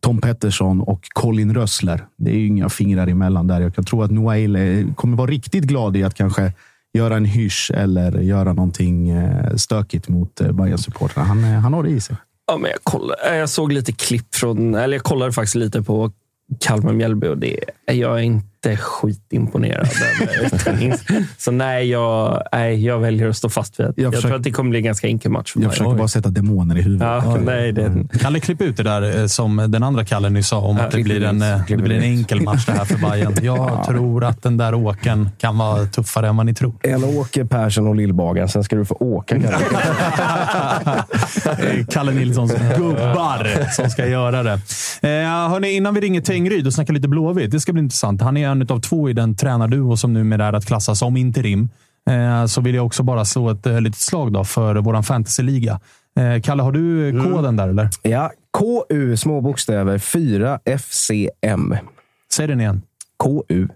Tom 0.00 0.20
Pettersson 0.20 0.80
och 0.80 1.00
Colin 1.14 1.54
Rössler. 1.54 2.06
Det 2.16 2.30
är 2.30 2.38
ju 2.38 2.46
inga 2.46 2.68
fingrar 2.68 3.06
emellan 3.06 3.46
där. 3.46 3.60
Jag 3.60 3.74
kan 3.74 3.84
tro 3.84 4.02
att 4.02 4.10
Noah 4.10 4.36
Eile 4.36 4.84
kommer 4.96 5.16
vara 5.16 5.30
riktigt 5.30 5.64
glad 5.64 5.96
i 5.96 6.02
att 6.02 6.14
kanske 6.14 6.52
göra 6.94 7.16
en 7.16 7.24
hysch 7.24 7.70
eller 7.74 8.20
göra 8.20 8.52
någonting 8.52 9.12
stökigt 9.56 10.08
mot 10.08 10.40
Bayern 10.52 10.78
supportrarna 10.78 11.28
Han, 11.28 11.44
han 11.44 11.72
har 11.72 11.82
det 11.82 11.90
i 11.90 12.00
sig. 12.00 12.16
Ja, 12.46 12.56
men 12.56 12.70
jag, 12.70 12.84
kollade, 12.84 13.22
eh, 13.30 13.36
jag 13.36 13.48
såg 13.48 13.72
lite 13.72 13.92
klipp 13.92 14.34
från... 14.34 14.74
Eller 14.74 14.96
jag 14.96 15.04
kollade 15.04 15.32
faktiskt 15.32 15.54
lite 15.54 15.82
på 15.82 16.12
Kalmar-Mjällby 16.60 17.28
och 17.28 17.38
det, 17.38 17.60
jag 17.86 18.18
är 18.18 18.22
inte 18.22 18.55
skitimponerad. 18.76 19.88
över. 20.66 20.94
Så 21.38 21.50
nej 21.50 21.90
jag, 21.90 22.42
nej, 22.52 22.84
jag 22.86 22.98
väljer 22.98 23.28
att 23.28 23.36
stå 23.36 23.48
fast 23.48 23.80
vid 23.80 23.86
att 23.86 23.92
jag, 23.96 24.04
Jag 24.06 24.12
försöker- 24.12 24.28
tror 24.28 24.36
att 24.38 24.42
det 24.44 24.50
kommer 24.50 24.70
bli 24.70 24.78
en 24.78 24.84
ganska 24.84 25.06
enkel 25.06 25.30
match 25.30 25.52
för 25.52 25.60
Jag 25.60 25.66
mig. 25.66 25.70
försöker 25.76 25.94
bara 25.96 26.08
sätta 26.08 26.28
demoner 26.28 26.78
i 26.78 26.82
huvudet. 26.82 27.06
Ja, 27.24 27.36
nej, 27.44 27.72
det, 27.72 28.04
Kalle, 28.20 28.40
klipp 28.40 28.62
ut 28.62 28.76
det 28.76 28.82
där 28.82 29.20
eh, 29.20 29.26
som 29.26 29.56
den 29.68 29.82
andra 29.82 30.04
Kalle 30.04 30.30
nyss 30.30 30.48
sa 30.48 30.58
om 30.58 30.76
Ja, 30.76 30.84
att 30.84 30.90
det 30.90 31.02
blir, 31.02 31.22
en, 31.24 31.42
eh, 31.42 31.60
det 31.68 31.76
blir 31.76 31.96
en 31.96 32.02
enkel 32.02 32.40
match 32.42 32.66
det 32.66 32.72
här 32.72 32.84
för 32.84 32.98
Bayern. 33.10 33.34
Jag 33.42 33.84
tror 33.88 34.24
att 34.24 34.42
den 34.42 34.56
där 34.56 34.74
åken 34.74 35.28
kan 35.38 35.58
vara 35.58 35.84
tuffare 35.86 36.28
än 36.28 36.36
vad 36.36 36.46
ni 36.46 36.54
tror. 36.54 36.74
En 36.82 37.04
Åke 37.04 37.44
Persson 37.44 37.86
och 37.88 37.94
Lillbagen, 37.96 38.48
sen 38.48 38.64
ska 38.64 38.76
du 38.76 38.84
få 38.84 38.94
åka. 38.94 39.40
Kalle. 39.40 39.56
Kalle 41.90 42.12
Nilssons 42.12 42.52
gubbar 42.76 43.70
som 43.72 43.90
ska 43.90 44.06
göra 44.06 44.42
det. 44.42 44.52
Eh, 45.02 45.48
hörni, 45.50 45.70
innan 45.70 45.94
vi 45.94 46.00
ringer 46.00 46.20
Tengryd 46.20 46.66
och 46.66 46.72
snackar 46.74 46.94
lite 46.94 47.08
Blåvitt. 47.08 47.50
Det 47.50 47.60
ska 47.60 47.72
bli 47.72 47.82
intressant. 47.82 48.22
Han 48.22 48.36
är 48.36 48.48
en 48.62 48.68
av 48.76 48.80
två 48.80 49.10
i 49.10 49.12
den 49.12 49.36
tränarduo 49.36 49.96
som 49.96 50.12
numera 50.12 50.46
är 50.46 50.52
att 50.52 50.66
klassa 50.66 50.94
som 50.94 51.16
interim. 51.16 51.68
Eh, 52.10 52.46
så 52.46 52.60
vill 52.60 52.74
jag 52.74 52.86
också 52.86 53.02
bara 53.02 53.24
slå 53.24 53.50
ett 53.50 53.66
eh, 53.66 53.80
litet 53.80 54.00
slag 54.00 54.32
då 54.32 54.44
för 54.44 54.74
vår 54.74 55.02
fantasyliga. 55.02 55.80
Eh, 56.18 56.40
Kalle, 56.42 56.62
har 56.62 56.72
du 56.72 57.12
koden 57.22 57.56
där 57.56 57.68
eller? 57.68 57.88
Ja, 58.02 58.30
KU, 58.58 59.16
små 59.16 59.40
bokstäver, 59.40 59.98
4 59.98 60.58
FCM. 60.64 61.76
Säg 62.32 62.46
den 62.46 62.60
igen. 62.60 62.82
KU, 63.24 63.68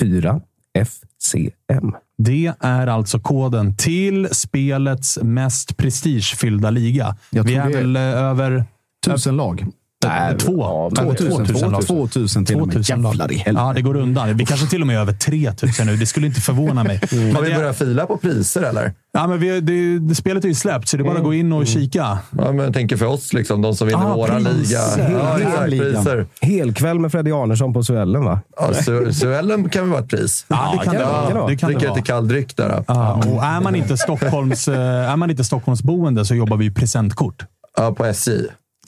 4 0.00 0.40
FCM. 0.78 1.94
Det 2.18 2.52
är 2.60 2.86
alltså 2.86 3.18
koden 3.20 3.76
till 3.76 4.28
spelets 4.32 5.18
mest 5.22 5.76
prestigefyllda 5.76 6.70
liga. 6.70 7.16
Jag 7.30 7.44
Vi 7.44 7.54
är 7.54 7.66
det 7.68 7.72
är- 7.72 7.80
väl 7.82 7.96
över... 7.96 8.64
Tusen 9.06 9.36
lag. 9.36 9.66
Nej, 10.06 10.38
två. 10.38 10.90
två 10.96 11.14
tusen. 11.14 11.46
2000 11.46 11.70
lag. 11.70 11.86
2000 11.86 12.44
till 12.46 12.56
och 12.60 12.66
med. 12.66 12.72
2000 12.74 13.02
lag. 13.02 13.10
Jävlar 13.12 13.32
i 13.32 13.36
helvete. 13.36 13.64
Ja, 13.66 13.72
det 13.72 13.82
går 13.82 13.96
undan. 13.96 14.36
Vi 14.36 14.46
kanske 14.46 14.66
till 14.66 14.80
och 14.80 14.86
med 14.86 14.96
är 14.96 15.00
över 15.00 15.12
3000 15.12 15.86
nu. 15.86 15.96
Det 15.96 16.06
skulle 16.06 16.26
inte 16.26 16.40
förvåna 16.40 16.84
mig. 16.84 17.00
Men 17.12 17.34
Har 17.36 17.42
vi 17.42 17.54
börjat 17.54 17.78
fila 17.78 18.06
på 18.06 18.16
priser 18.16 18.62
eller? 18.62 18.92
Ja, 19.12 19.26
men 19.26 19.38
vi, 19.40 19.60
det, 19.60 19.98
det 19.98 20.14
spelet 20.14 20.44
är 20.44 20.48
ju 20.48 20.54
släppt, 20.54 20.88
så 20.88 20.96
det 20.96 21.02
är 21.02 21.04
bara 21.04 21.18
att 21.18 21.24
gå 21.24 21.34
in 21.34 21.52
och 21.52 21.66
kika. 21.66 21.98
Ja, 21.98 22.18
men 22.52 22.58
jag 22.58 22.74
tänker 22.74 22.96
för 22.96 23.06
oss, 23.06 23.32
liksom, 23.32 23.62
de 23.62 23.74
som 23.74 23.86
vinner 23.88 24.10
Ah, 24.10 24.14
våran 24.16 24.44
priser. 24.44 25.08
liga. 25.08 25.18
Ja, 25.20 25.36
Hel- 25.60 25.70
priser. 25.80 26.26
Helkväll 26.40 26.98
med 26.98 27.12
Freddy 27.12 27.32
Arnesson 27.32 27.72
på 27.72 27.82
Suellen, 27.82 28.24
va? 28.24 28.40
Ja, 28.56 28.70
Su- 28.72 29.12
Suellen 29.12 29.68
kan 29.68 29.82
väl 29.82 29.90
vara 29.90 30.00
ett 30.02 30.08
pris. 30.10 30.44
Ja, 30.48 30.74
det 30.78 30.84
kan 30.84 30.94
det 30.94 31.04
vara. 31.04 31.46
Det 31.46 31.56
kan 31.56 31.68
det 31.70 31.74
Dricka 31.74 31.88
vara. 31.88 31.96
lite 31.96 32.06
kall 32.12 32.28
dryck 32.28 32.56
där. 32.56 32.84
Ja, 32.88 33.12
och 33.26 33.44
är 33.44 33.60
man 33.60 33.74
inte 33.74 33.96
Stockholms, 33.96 34.68
eh, 34.68 35.12
är 35.12 35.16
man 35.16 35.30
inte 35.30 35.44
Stockholmsboende 35.44 36.24
så 36.24 36.34
jobbar 36.34 36.56
vi 36.56 36.64
ju 36.64 36.72
presentkort. 36.74 37.42
Ja, 37.76 37.92
på 37.92 38.04
SJ. 38.04 38.30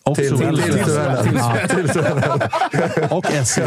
Och 0.04 0.16
Till, 0.16 0.38
till, 0.38 0.62
till. 0.62 1.34
Ja. 1.36 1.56
till 1.68 1.88
Suellen. 1.88 2.40
Och 3.10 3.26
SJ. 3.32 3.60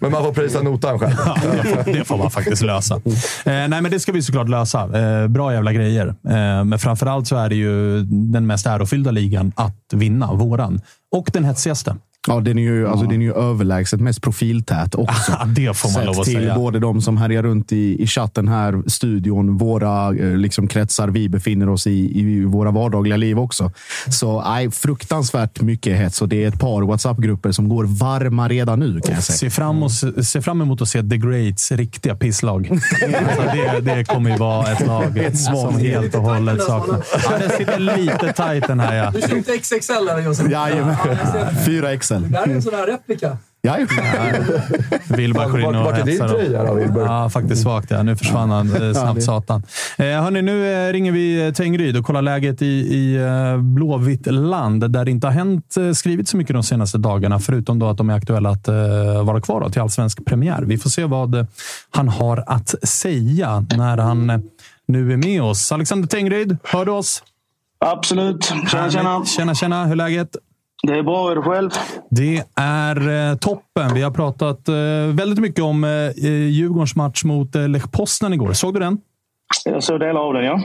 Men 0.00 0.12
man 0.12 0.24
får 0.24 0.32
prisa 0.32 0.62
notan 0.62 0.98
själv. 0.98 1.14
Ja, 1.26 1.36
det, 1.52 1.64
får, 1.68 1.92
det 1.92 2.04
får 2.04 2.16
man 2.16 2.30
faktiskt 2.30 2.62
lösa. 2.62 2.94
Eh, 2.94 3.00
nej, 3.44 3.68
men 3.68 3.90
det 3.90 4.00
ska 4.00 4.12
vi 4.12 4.22
såklart 4.22 4.48
lösa. 4.48 4.98
Eh, 4.98 5.28
bra 5.28 5.52
jävla 5.52 5.72
grejer. 5.72 6.06
Eh, 6.08 6.64
men 6.64 6.78
framförallt 6.78 7.26
så 7.26 7.36
är 7.36 7.48
det 7.48 7.54
ju 7.54 8.02
den 8.04 8.46
mest 8.46 8.66
ärofyllda 8.66 9.10
ligan 9.10 9.52
att 9.56 9.76
vinna, 9.92 10.32
våran. 10.32 10.80
Och 11.12 11.30
den 11.32 11.44
hetsigaste. 11.44 11.96
Ja, 12.28 12.40
den 12.40 12.58
är 12.58 12.62
ju, 12.62 12.88
alltså, 12.88 13.06
den 13.06 13.22
är 13.22 13.26
ju 13.26 13.34
överlägset 13.34 14.00
mest 14.00 14.22
profiltät 14.22 14.94
också. 14.94 15.32
det 15.46 15.76
får 15.76 15.88
man 15.88 15.94
Sett 15.94 16.06
lov 16.06 16.20
att 16.20 16.24
till 16.24 16.34
säga. 16.34 16.54
både 16.54 16.78
de 16.78 17.00
som 17.00 17.16
härjar 17.16 17.42
runt 17.42 17.72
i, 17.72 18.02
i 18.02 18.06
chatten 18.06 18.48
här, 18.48 18.82
studion, 18.86 19.58
våra 19.58 20.08
eh, 20.16 20.36
liksom, 20.36 20.68
kretsar 20.68 21.08
vi 21.08 21.28
befinner 21.28 21.68
oss 21.68 21.86
i, 21.86 22.20
i 22.20 22.44
våra 22.44 22.70
vardagliga 22.70 23.16
liv 23.16 23.38
också. 23.38 23.70
Så 24.08 24.42
nej, 24.42 24.70
fruktansvärt 24.70 25.60
mycket 25.60 25.98
hets 25.98 26.22
och 26.22 26.28
det 26.28 26.44
är 26.44 26.48
ett 26.48 26.60
par 26.60 26.82
WhatsApp-grupper 26.82 27.52
som 27.52 27.68
går 27.68 27.84
varma 27.84 28.48
redan 28.48 28.80
nu 28.80 29.00
kan 29.00 29.14
jag 29.14 29.24
säga. 29.24 29.36
Se 29.36 29.50
fram, 29.50 29.82
och, 29.82 29.92
se 30.24 30.42
fram 30.42 30.60
emot 30.60 30.82
att 30.82 30.88
se 30.88 31.02
The 31.02 31.16
Greats 31.16 31.72
riktiga 31.72 32.16
pisslag. 32.16 32.68
alltså 32.70 33.42
det, 33.52 33.94
det 33.94 34.04
kommer 34.04 34.30
ju 34.30 34.36
vara 34.36 34.72
ett 34.72 34.86
lag 34.86 35.18
Ett 35.18 35.40
som 35.40 35.78
helt 35.78 36.14
och 36.14 36.22
hållet 36.22 36.62
saknar... 36.62 37.02
Ja, 37.30 37.38
det 37.38 37.50
sitter 37.50 37.78
lite 37.78 38.32
tajt 38.32 38.66
den 38.66 38.80
här. 38.80 38.96
Ja. 38.96 39.10
Du 39.10 39.20
köpte 39.20 39.58
XXL 39.58 39.92
eller 39.92 40.20
Josef? 40.20 40.50
Jajamän. 40.50 40.96
Fyra 41.66 41.96
XL. 41.96 42.11
Det 42.20 42.38
här 42.38 42.46
är 42.46 42.54
en 42.54 42.62
sån 42.62 42.74
här 42.74 42.86
replika. 42.86 43.38
Jajamän. 43.64 44.44
Wilbur 45.16 45.48
går 45.48 45.60
in 45.60 45.66
och 45.66 45.84
Vart 45.84 45.98
är 45.98 46.04
din 46.04 46.18
tröja 46.18 46.64
då, 46.64 46.74
Wilbur? 46.74 47.00
Ja, 47.00 47.30
faktiskt 47.30 47.62
svagt. 47.62 47.90
Ja. 47.90 48.02
Nu 48.02 48.16
försvann 48.16 48.50
han 48.50 48.82
eh, 48.82 48.92
snabbt 48.92 49.22
satan. 49.22 49.62
Eh, 49.98 50.06
hörni, 50.06 50.42
nu 50.42 50.72
eh, 50.72 50.92
ringer 50.92 51.12
vi 51.12 51.46
eh, 51.46 51.52
Tengryd 51.52 51.96
och 51.96 52.04
kollar 52.04 52.22
läget 52.22 52.62
i, 52.62 52.66
i 52.66 53.18
Blåvitt 53.58 54.26
land, 54.26 54.90
där 54.90 55.04
det 55.04 55.10
inte 55.10 55.26
har 55.26 55.34
hänt, 55.34 55.76
skrivit 55.94 56.28
så 56.28 56.36
mycket 56.36 56.54
de 56.54 56.62
senaste 56.62 56.98
dagarna, 56.98 57.38
förutom 57.38 57.78
då 57.78 57.88
att 57.88 57.96
de 57.96 58.10
är 58.10 58.14
aktuella 58.14 58.50
att 58.50 58.68
eh, 58.68 59.24
vara 59.24 59.40
kvar 59.40 59.60
då, 59.60 59.70
till 59.70 59.82
allsvensk 59.82 60.24
premiär. 60.24 60.62
Vi 60.62 60.78
får 60.78 60.90
se 60.90 61.04
vad 61.04 61.46
han 61.90 62.08
har 62.08 62.44
att 62.46 62.74
säga 62.82 63.66
när 63.76 63.98
han 63.98 64.42
nu 64.88 65.12
är 65.12 65.16
med 65.16 65.42
oss. 65.42 65.72
Alexander 65.72 66.08
Tengryd, 66.08 66.56
hör 66.64 66.84
du 66.84 66.90
oss? 66.90 67.22
Absolut. 67.84 68.44
Tjena, 68.44 68.90
tjena. 68.90 69.24
Tjena, 69.24 69.54
tjena. 69.54 69.84
Hur 69.84 69.92
är 69.92 69.96
läget? 69.96 70.36
Det 70.86 70.92
är 70.92 71.02
bra. 71.02 71.30
Är 71.30 71.34
du 71.36 71.42
själv? 71.42 71.70
Det 72.10 72.44
är 72.56 73.30
eh, 73.30 73.36
toppen. 73.36 73.94
Vi 73.94 74.02
har 74.02 74.10
pratat 74.10 74.68
eh, 74.68 74.74
väldigt 75.16 75.38
mycket 75.38 75.64
om 75.64 75.84
eh, 75.84 75.90
Djurgårdens 76.48 76.96
match 76.96 77.24
mot 77.24 77.54
eh, 77.54 77.68
Lech 77.68 77.90
Poznan 77.92 78.32
igår. 78.32 78.52
Såg 78.52 78.74
du 78.74 78.80
den? 78.80 78.98
Jag 79.64 79.82
såg 79.82 80.00
delar 80.00 80.20
av 80.20 80.34
den, 80.34 80.44
ja. 80.44 80.60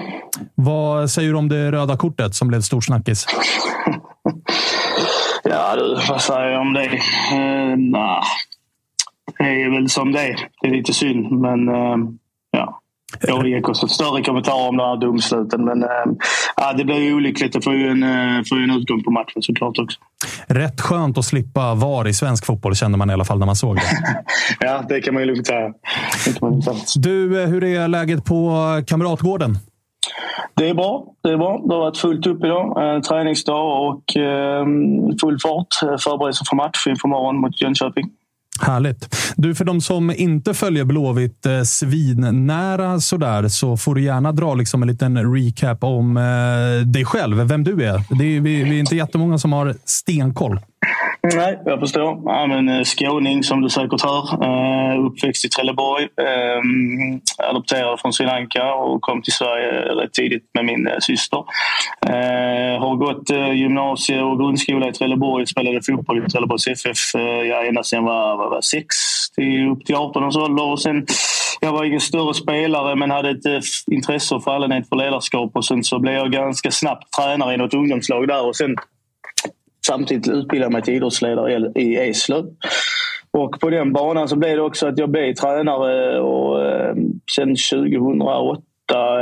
Vad 0.55 1.11
säger 1.11 1.31
du 1.31 1.37
om 1.37 1.49
det 1.49 1.71
röda 1.71 1.97
kortet 1.97 2.35
som 2.35 2.47
blev 2.47 2.61
stor 2.61 2.81
snackis? 2.81 3.25
Ja 5.49 5.75
du, 5.75 5.97
vad 6.09 6.21
säger 6.21 6.51
jag 6.51 6.61
om 6.61 6.73
det? 6.73 6.85
Uh, 6.87 7.77
nah. 7.77 8.23
Det 9.37 9.63
är 9.63 9.69
väl 9.71 9.89
som 9.89 10.11
det. 10.11 10.35
Det 10.61 10.67
är 10.67 10.71
lite 10.71 10.93
synd, 10.93 11.31
men 11.31 11.69
eh, 11.69 11.97
ja. 12.51 12.81
Jag 13.21 13.35
har 13.35 13.45
inga 13.45 13.73
större 13.73 14.23
kommentarer 14.23 14.69
om 14.69 14.77
de 14.77 14.83
här 14.83 14.97
domsluten, 14.97 15.65
men 15.65 15.83
eh, 15.83 15.89
ja, 16.55 16.73
det 16.73 16.85
blir 16.85 16.99
ju 16.99 17.13
olyckligt. 17.13 17.53
Det 17.53 17.61
får 17.61 17.73
ju 17.73 17.87
en, 17.87 18.03
eh, 18.03 18.43
får 18.49 18.57
ju 18.57 18.63
en 18.63 18.71
utgång 18.71 19.03
på 19.03 19.11
matchen 19.11 19.41
såklart 19.41 19.79
också. 19.79 19.99
Rätt 20.47 20.81
skönt 20.81 21.17
att 21.17 21.25
slippa 21.25 21.73
VAR 21.73 22.07
i 22.07 22.13
svensk 22.13 22.45
fotboll 22.45 22.75
kände 22.75 22.97
man 22.97 23.09
i 23.09 23.13
alla 23.13 23.25
fall 23.25 23.39
när 23.39 23.45
man 23.45 23.55
såg 23.55 23.75
det. 23.75 23.81
Ja, 24.59 24.83
det 24.89 25.01
kan 25.01 25.13
man 25.13 25.23
ju 25.23 25.27
lugnt 25.27 25.47
säga. 25.47 25.73
Du, 26.95 27.43
eh, 27.43 27.49
hur 27.49 27.63
är 27.63 27.87
läget 27.87 28.25
på 28.25 28.55
Kamratgården? 28.87 29.57
Det 30.55 30.69
är 30.69 30.73
bra. 30.73 31.05
Det 31.23 31.29
är 31.29 31.37
bra. 31.37 31.61
Det 31.67 31.73
har 31.73 31.79
varit 31.79 31.97
fullt 31.97 32.27
upp 32.27 32.43
idag. 32.43 32.95
Eh, 32.95 33.01
träningsdag 33.01 33.87
och 33.87 34.17
eh, 34.17 34.65
full 35.21 35.39
fart. 35.39 35.67
Eh, 35.83 35.97
Förberedelser 35.97 36.45
för 36.49 36.55
match 36.55 36.87
inför 36.87 37.07
morgon 37.07 37.41
mot 37.41 37.61
Jönköping. 37.61 38.09
Härligt. 38.63 39.15
Du, 39.35 39.55
för 39.55 39.65
de 39.65 39.81
som 39.81 40.11
inte 40.11 40.53
följer 40.53 40.83
Blåvitt 40.83 41.45
eh, 41.45 41.61
svinnära 41.61 42.99
sådär, 42.99 43.47
så 43.47 43.77
får 43.77 43.95
du 43.95 44.03
gärna 44.03 44.31
dra 44.31 44.53
liksom 44.53 44.81
en 44.81 44.87
liten 44.87 45.33
recap 45.35 45.83
om 45.83 46.17
eh, 46.17 46.87
dig 46.87 47.05
själv, 47.05 47.37
vem 47.37 47.63
du 47.63 47.85
är. 47.85 48.03
Det 48.19 48.37
är 48.37 48.41
vi, 48.41 48.63
vi 48.63 48.75
är 48.75 48.79
inte 48.79 48.95
jättemånga 48.95 49.37
som 49.37 49.53
har 49.53 49.75
stenkoll. 49.85 50.59
Nej, 51.21 51.59
jag 51.65 51.79
förstår. 51.79 52.21
Ja, 52.25 52.47
men, 52.47 52.69
eh, 52.69 52.83
skåning 52.83 53.43
som 53.43 53.61
du 53.61 53.69
säkert 53.69 54.01
hör. 54.01 54.43
Eh, 54.43 55.05
uppväxt 55.05 55.45
i 55.45 55.49
Trelleborg. 55.49 56.03
Ehm, 56.03 57.21
adopterad 57.37 57.99
från 57.99 58.13
Sri 58.13 58.25
Lanka 58.25 58.73
och 58.73 59.01
kom 59.01 59.21
till 59.21 59.33
Sverige 59.33 59.71
rätt 59.71 60.13
tidigt 60.13 60.43
med 60.53 60.65
min 60.65 60.87
eh, 60.87 60.97
syster. 60.99 61.43
Har 62.79 62.95
gått 62.95 63.29
eh, 63.29 63.51
gymnasie 63.53 64.21
och 64.21 64.39
grundskola 64.39 64.89
i 64.89 64.93
Trelleborg. 64.93 65.47
Spelade 65.47 65.81
fotboll 65.81 66.25
i 66.25 66.29
Trelleborgs 66.29 66.67
FF 66.67 67.21
ja, 67.49 67.63
ända 67.63 67.83
sedan 67.83 68.05
jag 68.05 68.11
var, 68.11 68.37
var, 68.37 68.49
var 68.49 68.61
sex 68.61 68.95
till, 69.35 69.69
upp 69.69 69.85
till 69.85 69.95
18 69.95 70.23
års 70.23 70.35
ålder. 70.35 70.71
Och 70.71 70.81
sen, 70.81 71.05
jag 71.61 71.71
var 71.71 71.83
ingen 71.83 71.99
större 71.99 72.33
spelare 72.33 72.95
men 72.95 73.11
hade 73.11 73.29
ett 73.29 73.63
intresse 73.91 74.35
och 74.35 74.43
fallenhet 74.43 74.89
för 74.89 74.95
ledarskap. 74.95 75.51
Och 75.53 75.65
sen 75.65 75.83
så 75.83 75.99
blev 75.99 76.13
jag 76.13 76.31
ganska 76.31 76.71
snabbt 76.71 77.13
tränare 77.13 77.53
i 77.53 77.57
något 77.57 77.73
ungdomslag 77.73 78.27
där. 78.27 78.45
Och 78.45 78.55
sen 78.55 78.75
samtidigt 79.87 80.27
utbildade 80.27 80.65
jag 80.65 80.71
mig 80.71 80.81
till 80.81 80.93
idrottsledare 80.93 81.71
i 81.75 82.09
Eslöv. 82.09 82.45
Och 83.31 83.59
på 83.59 83.69
den 83.69 83.93
banan 83.93 84.27
så 84.27 84.35
blev 84.35 84.55
det 84.55 84.61
också 84.61 84.87
att 84.87 84.97
jag 84.97 85.09
blev 85.09 85.33
tränare 85.33 86.19
och 86.19 86.65
eh, 86.65 86.95
sen 87.35 87.55
2008 87.55 88.61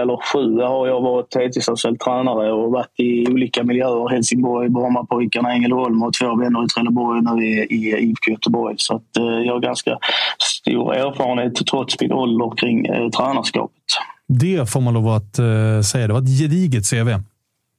eller 0.02 0.18
2007 0.34 0.62
har 0.62 0.88
jag 0.88 1.02
varit 1.02 1.36
heltidsanställd 1.36 2.00
tränare 2.00 2.52
och 2.52 2.72
varit 2.72 3.00
i 3.00 3.28
olika 3.28 3.64
miljöer. 3.64 4.10
Helsingborg, 4.10 4.70
Brommapojkarna, 4.70 5.54
Ängelholm 5.54 6.04
och 6.04 6.14
två 6.14 6.36
vänner 6.36 6.66
i 6.66 6.68
Trelleborg 6.68 7.22
nu 7.22 7.46
i, 7.46 7.68
i 7.70 8.10
IFK 8.10 8.32
Göteborg. 8.32 8.76
Så 8.78 8.96
att, 8.96 9.18
eh, 9.18 9.24
jag 9.24 9.54
har 9.54 9.60
ganska 9.60 9.98
stor 10.40 10.96
erfarenhet 10.96 11.56
trots 11.56 12.02
min 12.02 12.12
ålder 12.12 12.58
kring 12.58 12.86
eh, 12.86 13.10
tränarskapet. 13.10 13.84
Det 14.28 14.70
får 14.70 14.82
man 14.82 14.94
lov 14.94 15.08
att 15.08 15.40
eh, 15.40 15.82
säga. 15.92 16.08
Det 16.08 16.14
var 16.14 16.22
ett 16.22 16.40
gediget 16.40 16.90
CV. 16.90 17.10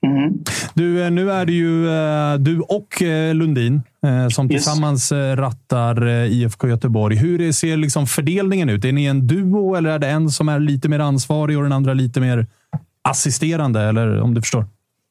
Mm. 0.07 0.39
Du, 0.75 1.05
eh, 1.05 1.11
nu 1.11 1.31
är 1.31 1.47
det 1.47 1.53
ju 1.53 1.89
eh, 1.89 2.35
du 2.39 2.61
och 2.61 3.03
eh, 3.03 3.35
Lundin 3.35 3.83
som 4.31 4.47
Yes. 4.53 4.65
tillsammans 4.65 5.13
eh, 5.13 5.37
rattar 5.37 6.09
IFK 6.09 6.69
Göteborg. 6.69 7.17
Hur 7.17 7.53
ser 7.53 7.77
liksom 7.77 8.07
fördelningen 8.07 8.69
ut? 8.69 8.85
Är 8.85 8.93
ni 8.93 9.05
en 9.05 9.27
duo 9.27 9.75
eller 9.75 9.91
är 9.91 9.99
det 9.99 10.09
en 10.09 10.31
som 10.31 10.49
är 10.49 10.61
lite 10.61 10.89
mer 10.89 10.99
ansvarig 10.99 11.57
och 11.57 11.63
den 11.63 11.73
andra 11.73 11.95
lite 11.95 12.21
mer 12.21 12.47
assisterande? 13.09 13.81
Eller 13.81 14.21
om 14.21 14.35
du 14.35 14.41
förstår? 14.43 14.65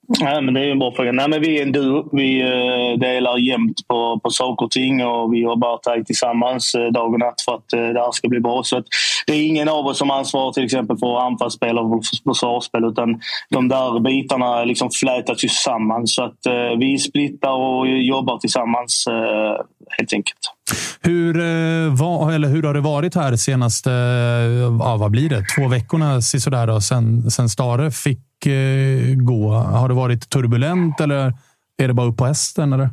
Nej, 0.08 0.42
men 0.42 0.54
det 0.54 0.62
är 0.62 0.72
en 0.72 0.80
bra 0.80 0.92
fråga. 0.92 1.12
Nej, 1.12 1.30
men 1.30 1.42
vi 1.42 1.60
är 1.60 1.64
en 1.64 1.72
duo. 1.72 2.10
Vi 2.12 2.42
eh, 2.42 3.00
delar 3.00 3.38
jämnt 3.38 3.88
på, 3.88 4.20
på 4.24 4.30
saker 4.30 4.66
och 4.66 4.72
ting 4.72 5.06
och 5.06 5.34
vi 5.34 5.42
jobbar 5.42 5.78
tajt 5.78 6.06
tillsammans 6.06 6.76
eh, 6.76 6.86
dag 6.86 7.14
och 7.14 7.20
natt 7.20 7.42
för 7.42 7.56
att 7.56 7.74
eh, 7.74 7.80
det 7.80 8.00
här 8.00 8.12
ska 8.12 8.28
bli 8.28 8.40
bra. 8.40 8.64
Så 8.64 8.78
att 8.78 8.86
det 9.28 9.34
är 9.34 9.48
ingen 9.48 9.70
av 9.70 9.86
oss 9.86 9.98
som 9.98 10.12
ansvarar 10.12 10.52
till 10.52 10.66
exempel 10.66 10.98
för 10.98 11.20
anfallsspel 11.20 11.80
och 11.80 12.04
försvarsspel 12.28 12.86
utan 12.86 13.20
de 13.50 13.68
där 13.68 14.00
bitarna 14.00 14.64
liksom 14.64 14.90
flätas 14.92 15.44
ju 15.44 15.50
samman. 15.50 16.08
Så 16.08 16.24
att 16.24 16.40
vi 16.78 16.98
splittar 16.98 17.52
och 17.52 17.88
jobbar 17.88 18.38
tillsammans 18.38 19.06
helt 19.98 20.14
enkelt. 20.14 20.45
Hur, 21.02 21.40
eh, 21.40 21.94
eller 22.30 22.48
hur 22.48 22.64
har 22.64 22.74
det 22.74 22.82
varit 22.82 23.16
här 23.16 23.36
senaste 23.36 23.90
ja, 24.80 24.98
vad 24.98 25.12
blir 25.12 25.30
det? 25.30 25.46
två 25.56 25.68
veckorna 25.68 26.22
sådär 26.42 26.68
då, 26.68 26.82
sen, 26.82 27.32
sen 27.32 27.50
Stare 27.50 27.92
fick 27.92 28.46
eh, 28.46 29.16
gå? 29.16 29.54
Har 29.54 29.88
det 29.90 29.96
varit 29.96 30.30
turbulent 30.30 31.00
eller 31.00 31.34
är 31.78 31.88
det 31.88 31.94
bara 31.94 32.08
upp 32.08 32.18
på 32.18 32.26
hästen? 32.26 32.74
Eller? 32.74 32.90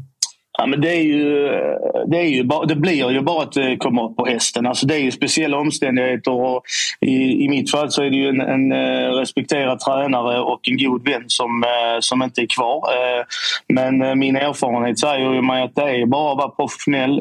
Ja, 0.62 0.66
men 0.66 0.80
det, 0.80 0.88
är 0.88 1.02
ju, 1.02 1.48
det, 2.06 2.18
är 2.18 2.28
ju 2.28 2.44
bara, 2.44 2.66
det 2.66 2.76
blir 2.76 3.10
ju 3.10 3.20
bara 3.20 3.42
att 3.42 3.56
eh, 3.56 3.76
komma 3.78 4.08
upp 4.08 4.16
på 4.16 4.26
hästen. 4.26 4.66
Alltså 4.66 4.86
det 4.86 4.94
är 4.94 4.98
ju 4.98 5.10
speciella 5.10 5.56
omständigheter. 5.56 6.32
Och 6.32 6.62
i, 7.00 7.44
I 7.44 7.48
mitt 7.48 7.70
fall 7.70 7.90
så 7.90 8.02
är 8.02 8.10
det 8.10 8.16
ju 8.16 8.28
en, 8.28 8.40
en 8.40 8.72
eh, 8.72 9.10
respekterad 9.10 9.80
tränare 9.80 10.40
och 10.40 10.68
en 10.68 10.76
god 10.78 11.08
vän 11.08 11.24
som, 11.26 11.64
eh, 11.64 12.00
som 12.00 12.22
inte 12.22 12.40
är 12.42 12.46
kvar. 12.46 12.82
Men 13.68 14.18
min 14.18 14.36
erfarenhet 14.36 14.98
säger 14.98 15.32
ju 15.32 15.42
mig 15.42 15.62
att 15.62 15.74
det 15.74 15.82
är 15.82 16.06
bara 16.06 16.32
att 16.32 16.38
vara 16.38 16.48
professionell, 16.48 17.20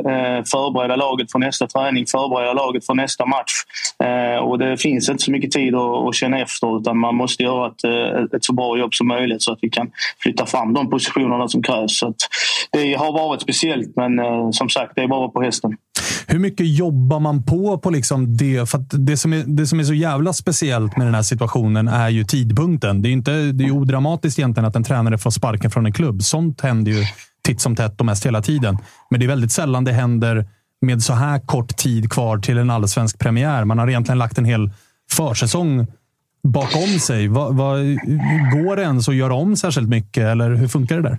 förbereda 0.52 0.96
laget 0.96 1.32
för 1.32 1.40
nästa 1.40 1.68
träning, 1.68 2.06
förbereda 2.06 2.54
laget 2.54 2.86
för 2.86 2.94
nästa 2.94 3.26
match. 3.26 3.52
Och 4.42 4.60
det 4.60 4.78
finns 4.78 5.10
inte 5.10 5.24
så 5.24 5.32
mycket 5.32 5.52
tid 5.52 5.76
att, 5.76 6.08
att 6.08 6.16
känna 6.16 6.40
efter 6.40 6.78
utan 6.78 6.98
man 6.98 7.16
måste 7.16 7.44
göra 7.44 7.68
ett, 7.68 7.84
ett 8.34 8.44
så 8.44 8.54
bra 8.54 8.78
jobb 8.78 8.94
som 8.94 9.08
möjligt 9.08 9.42
så 9.42 9.52
att 9.52 9.60
vi 9.62 9.70
kan 9.70 9.92
flytta 10.20 10.46
fram 10.46 10.74
de 10.74 10.90
positionerna 10.90 11.48
som 11.48 11.64
krävs. 11.64 11.98
Så 11.98 12.08
att 12.08 12.16
det 12.72 12.94
har 12.94 13.12
varit 13.12 13.31
speciellt 13.40 13.96
men 13.96 14.20
eh, 14.20 14.50
som 14.52 14.70
sagt, 14.70 14.92
det 14.96 15.02
är 15.02 15.08
bara 15.08 15.30
på 15.30 15.42
hästen. 15.42 15.78
Hur 16.28 16.40
mycket 16.40 16.68
jobbar 16.68 17.20
man 17.20 17.44
på 17.44 17.78
på 17.78 17.90
liksom 17.90 18.38
det? 18.38 18.70
För 18.70 18.78
att 18.78 18.88
det, 18.90 19.18
som 19.18 19.34
är, 19.34 19.44
det 19.48 19.68
som 19.68 19.80
är 19.80 19.84
så 19.84 19.94
jävla 19.94 20.34
speciellt 20.34 20.98
med 20.98 21.08
den 21.08 21.16
här 21.16 21.22
situationen 21.22 21.88
är 21.88 22.10
ju 22.10 22.24
tidpunkten. 22.24 23.02
Det 23.02 23.10
är, 23.10 23.12
inte, 23.12 23.32
det 23.32 23.64
är 23.64 23.72
odramatiskt 23.72 24.40
egentligen 24.40 24.68
att 24.68 24.76
en 24.76 24.84
tränare 24.84 25.18
får 25.18 25.32
sparken 25.32 25.72
från 25.72 25.86
en 25.86 25.94
klubb. 25.94 26.24
Sånt 26.24 26.62
händer 26.62 26.92
ju 26.92 27.04
titt 27.44 27.62
som 27.62 27.76
tätt 27.76 28.00
och 28.00 28.06
mest 28.06 28.26
hela 28.26 28.42
tiden. 28.42 28.78
Men 29.10 29.20
det 29.20 29.26
är 29.26 29.28
väldigt 29.28 29.52
sällan 29.52 29.84
det 29.84 29.92
händer 29.92 30.46
med 30.82 31.04
så 31.04 31.14
här 31.14 31.40
kort 31.40 31.78
tid 31.78 32.12
kvar 32.12 32.38
till 32.38 32.58
en 32.58 32.70
allsvensk 32.70 33.20
premiär. 33.20 33.66
Man 33.66 33.80
har 33.80 33.88
egentligen 33.88 34.20
lagt 34.20 34.38
en 34.38 34.46
hel 34.46 34.72
försäsong 35.12 35.88
bakom 36.44 37.00
sig. 37.00 37.28
Va, 37.28 37.50
va, 37.50 37.74
går 38.54 38.76
det 38.76 38.82
ens 38.82 39.10
att 39.10 39.16
göra 39.16 39.34
om 39.34 39.56
särskilt 39.56 39.90
mycket? 39.90 40.24
Eller 40.24 40.56
hur 40.56 40.68
funkar 40.68 40.96
det 40.96 41.02
där? 41.02 41.18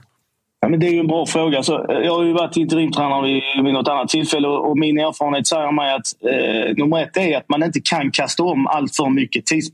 Ja, 0.63 0.69
men 0.69 0.81
det 0.81 0.87
är 0.87 0.91
ju 0.91 0.99
en 0.99 1.07
bra 1.07 1.27
fråga. 1.27 1.63
Så, 1.63 1.93
eh, 1.93 1.99
jag 1.99 2.15
har 2.15 2.25
ju 2.25 2.33
varit 2.33 2.57
interimtränare 2.57 3.27
vid, 3.27 3.43
vid 3.65 3.75
något 3.75 3.89
annat 3.89 4.09
tillfälle 4.09 4.49
och, 4.49 4.71
och 4.71 4.79
min 4.79 4.99
erfarenhet 4.99 5.47
säger 5.47 5.73
mig 5.73 5.95
att 5.95 6.07
eh, 6.31 6.77
nummer 6.77 7.03
ett 7.03 7.17
är 7.17 7.37
att 7.37 7.49
man 7.49 7.63
inte 7.63 7.81
kan 7.81 8.11
kasta 8.11 8.43
om 8.43 8.67
allt 8.67 8.97
för 8.97 9.11
mycket. 9.11 9.47
Tids, 9.47 9.69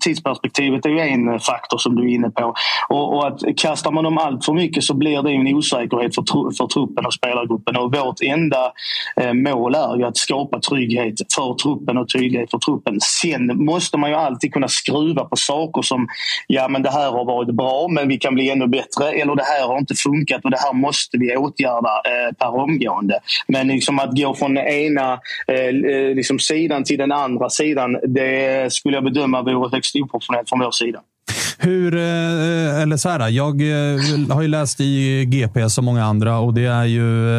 tidsperspektivet 0.00 0.86
är 0.86 0.90
ju 0.90 1.00
en 1.00 1.28
eh, 1.28 1.38
faktor 1.38 1.78
som 1.78 1.96
du 1.96 2.02
är 2.02 2.14
inne 2.14 2.30
på. 2.30 2.54
Och, 2.88 3.16
och 3.16 3.26
att 3.26 3.40
kastar 3.56 3.90
man 3.90 4.06
om 4.06 4.18
allt 4.18 4.44
för 4.44 4.52
mycket 4.52 4.84
så 4.84 4.94
blir 4.94 5.22
det 5.22 5.30
en 5.30 5.54
osäkerhet 5.54 6.14
för, 6.14 6.22
tru, 6.22 6.52
för 6.58 6.66
truppen 6.66 7.06
och 7.06 7.14
spelargruppen. 7.14 7.76
Och 7.76 7.96
vårt 7.96 8.22
enda 8.22 8.72
eh, 9.16 9.32
mål 9.32 9.74
är 9.74 9.96
ju 9.96 10.04
att 10.04 10.16
skapa 10.16 10.60
trygghet 10.60 11.14
för 11.34 11.54
truppen 11.54 11.98
och 11.98 12.08
tydlighet 12.08 12.50
för 12.50 12.58
truppen. 12.58 13.00
Sen 13.00 13.64
måste 13.64 13.96
man 13.96 14.10
ju 14.10 14.16
alltid 14.16 14.52
kunna 14.52 14.68
skruva 14.68 15.24
på 15.24 15.36
saker 15.36 15.82
som 15.82 16.08
ja 16.46 16.68
men 16.68 16.82
det 16.82 16.90
här 16.90 17.10
har 17.10 17.24
varit 17.24 17.54
bra 17.54 17.88
men 17.88 18.08
vi 18.08 18.18
kan 18.18 18.34
bli 18.34 18.50
ännu 18.50 18.66
bättre. 18.66 19.10
Eller 19.10 19.36
det 19.36 19.44
här 19.44 19.66
har 19.66 19.78
inte 19.78 19.94
funkat 19.94 20.44
och 20.44 20.50
det 20.50 20.58
här 20.58 20.72
måste 20.72 21.18
vi 21.18 21.36
åtgärda 21.36 22.02
eh, 22.04 22.34
per 22.38 22.54
omgående. 22.54 23.18
Men 23.46 23.68
liksom 23.68 23.98
att 23.98 24.18
gå 24.18 24.34
från 24.34 24.54
den 24.54 24.66
ena 24.66 25.20
eh, 25.48 25.54
eh 25.54 26.14
liksom 26.14 26.38
sidan 26.38 26.84
till 26.84 26.98
den 26.98 27.12
andra 27.12 27.50
sidan 27.50 27.98
det 28.06 28.72
skulle 28.72 28.96
jag 28.96 29.04
bedöma 29.04 29.42
vore 29.42 29.63
högst 29.68 29.96
oprofessionellt 29.96 30.48
från 30.48 30.58
vår 30.58 30.70
sida. 30.70 31.00
Hur, 31.58 31.94
eh, 31.94 32.82
eller 32.82 32.96
så 32.96 33.08
här, 33.08 33.28
jag 33.28 33.60
eh, 33.60 34.34
har 34.34 34.42
ju 34.42 34.48
läst 34.48 34.80
i 34.80 35.24
GP 35.24 35.70
som 35.70 35.84
många 35.84 36.04
andra 36.04 36.38
och 36.38 36.54
det 36.54 36.64
är 36.64 36.84
ju 36.84 37.30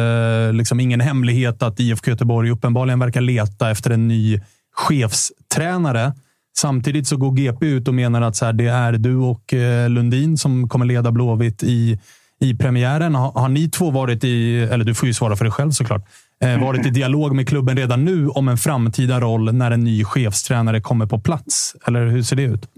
eh, 0.48 0.52
liksom 0.52 0.80
ingen 0.80 1.00
hemlighet 1.00 1.62
att 1.62 1.80
IFK 1.80 2.10
Göteborg 2.10 2.50
uppenbarligen 2.50 2.98
verkar 2.98 3.20
leta 3.20 3.70
efter 3.70 3.90
en 3.90 4.08
ny 4.08 4.40
chefstränare. 4.74 6.12
Samtidigt 6.58 7.08
så 7.08 7.16
går 7.16 7.32
GP 7.32 7.66
ut 7.66 7.88
och 7.88 7.94
menar 7.94 8.22
att 8.22 8.36
så 8.36 8.44
här, 8.44 8.52
det 8.52 8.68
är 8.68 8.92
du 8.92 9.16
och 9.16 9.54
Lundin 9.88 10.38
som 10.38 10.68
kommer 10.68 10.86
leda 10.86 11.10
Blåvitt 11.10 11.62
i, 11.62 12.00
i 12.40 12.54
premiären. 12.54 13.14
Har, 13.14 13.32
har 13.32 13.48
ni 13.48 13.70
två 13.70 13.90
varit 13.90 14.24
i, 14.24 14.58
eller 14.58 14.84
du 14.84 14.94
får 14.94 15.06
ju 15.06 15.14
svara 15.14 15.36
för 15.36 15.44
dig 15.44 15.52
själv 15.52 15.70
såklart, 15.70 16.08
Eh, 16.44 16.60
varit 16.60 16.86
i 16.86 16.90
dialog 16.90 17.34
med 17.34 17.48
klubben 17.48 17.76
redan 17.76 18.04
nu 18.04 18.28
om 18.28 18.48
en 18.48 18.56
framtida 18.56 19.20
roll 19.20 19.54
när 19.54 19.70
en 19.70 19.84
ny 19.84 20.04
chefstränare 20.04 20.80
kommer 20.80 21.06
på 21.06 21.20
plats? 21.20 21.76
Eller 21.86 22.06
hur 22.06 22.22
ser 22.22 22.36
det 22.36 22.42
ut? 22.42 22.68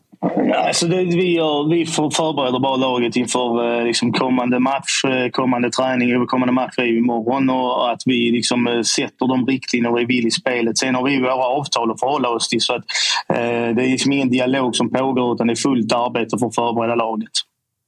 Alltså 0.66 0.86
det, 0.86 1.04
vi, 1.04 1.34
gör, 1.36 1.70
vi 1.70 1.86
förbereder 1.86 2.58
bara 2.58 2.76
laget 2.76 3.16
inför 3.16 3.78
eh, 3.78 3.84
liksom 3.84 4.12
kommande 4.12 4.58
match, 4.58 5.04
eh, 5.04 5.30
kommande 5.30 5.70
träning. 5.70 6.26
Kommande 6.26 6.52
match 6.52 6.74
är 6.78 6.84
ju 6.84 6.98
imorgon 6.98 7.50
och 7.50 7.92
att 7.92 8.02
vi 8.06 8.30
liksom 8.30 8.82
sätter 8.96 9.28
de 9.28 9.46
riktlinjer 9.46 9.92
vi 9.92 10.04
vill 10.04 10.26
i 10.26 10.30
spelet. 10.30 10.78
Sen 10.78 10.94
har 10.94 11.04
vi 11.04 11.20
våra 11.20 11.34
avtal 11.34 11.90
att 11.90 12.00
förhålla 12.00 12.28
oss 12.28 12.48
till. 12.48 12.60
Så 12.60 12.74
att, 12.74 12.84
eh, 13.28 13.74
det 13.74 13.82
är 13.84 13.90
liksom 13.90 14.12
ingen 14.12 14.30
dialog 14.30 14.76
som 14.76 14.90
pågår 14.90 15.34
utan 15.34 15.46
det 15.46 15.52
är 15.52 15.62
fullt 15.62 15.92
arbete 15.92 16.38
för 16.38 16.46
att 16.46 16.54
förbereda 16.54 16.94
laget. 16.94 17.30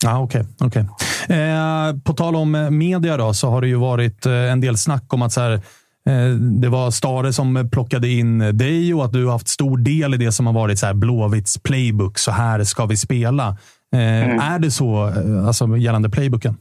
Ja, 0.04 0.18
Okej. 0.18 0.44
okej. 0.60 0.86
Eh, 1.28 1.96
på 2.04 2.12
tal 2.12 2.36
om 2.36 2.54
eh, 2.54 2.70
media 2.70 3.16
då, 3.16 3.34
så 3.34 3.50
har 3.50 3.60
det 3.60 3.68
ju 3.68 3.76
varit 3.76 4.26
eh, 4.26 4.32
en 4.32 4.60
del 4.60 4.76
snack 4.78 5.14
om 5.14 5.22
att 5.22 5.32
så 5.32 5.40
här, 5.40 5.52
eh, 6.08 6.34
det 6.36 6.68
var 6.68 6.90
Stare 6.90 7.32
som 7.32 7.68
plockade 7.72 8.08
in 8.08 8.38
dig 8.38 8.94
och 8.94 9.04
att 9.04 9.12
du 9.12 9.24
har 9.24 9.32
haft 9.32 9.48
stor 9.48 9.78
del 9.78 10.14
i 10.14 10.16
det 10.16 10.32
som 10.32 10.46
har 10.46 10.52
varit 10.52 10.78
så 10.78 10.86
här 10.86 10.94
Blåvitts 10.94 11.58
playbook. 11.62 12.18
Så 12.18 12.30
här 12.30 12.64
ska 12.64 12.86
vi 12.86 12.96
spela. 12.96 13.48
Eh, 13.94 14.52
Är 14.52 14.58
det 14.58 14.70
så 14.70 15.08
eh, 15.08 15.46
alltså, 15.46 15.76
gällande 15.76 16.10
playbooken? 16.10 16.56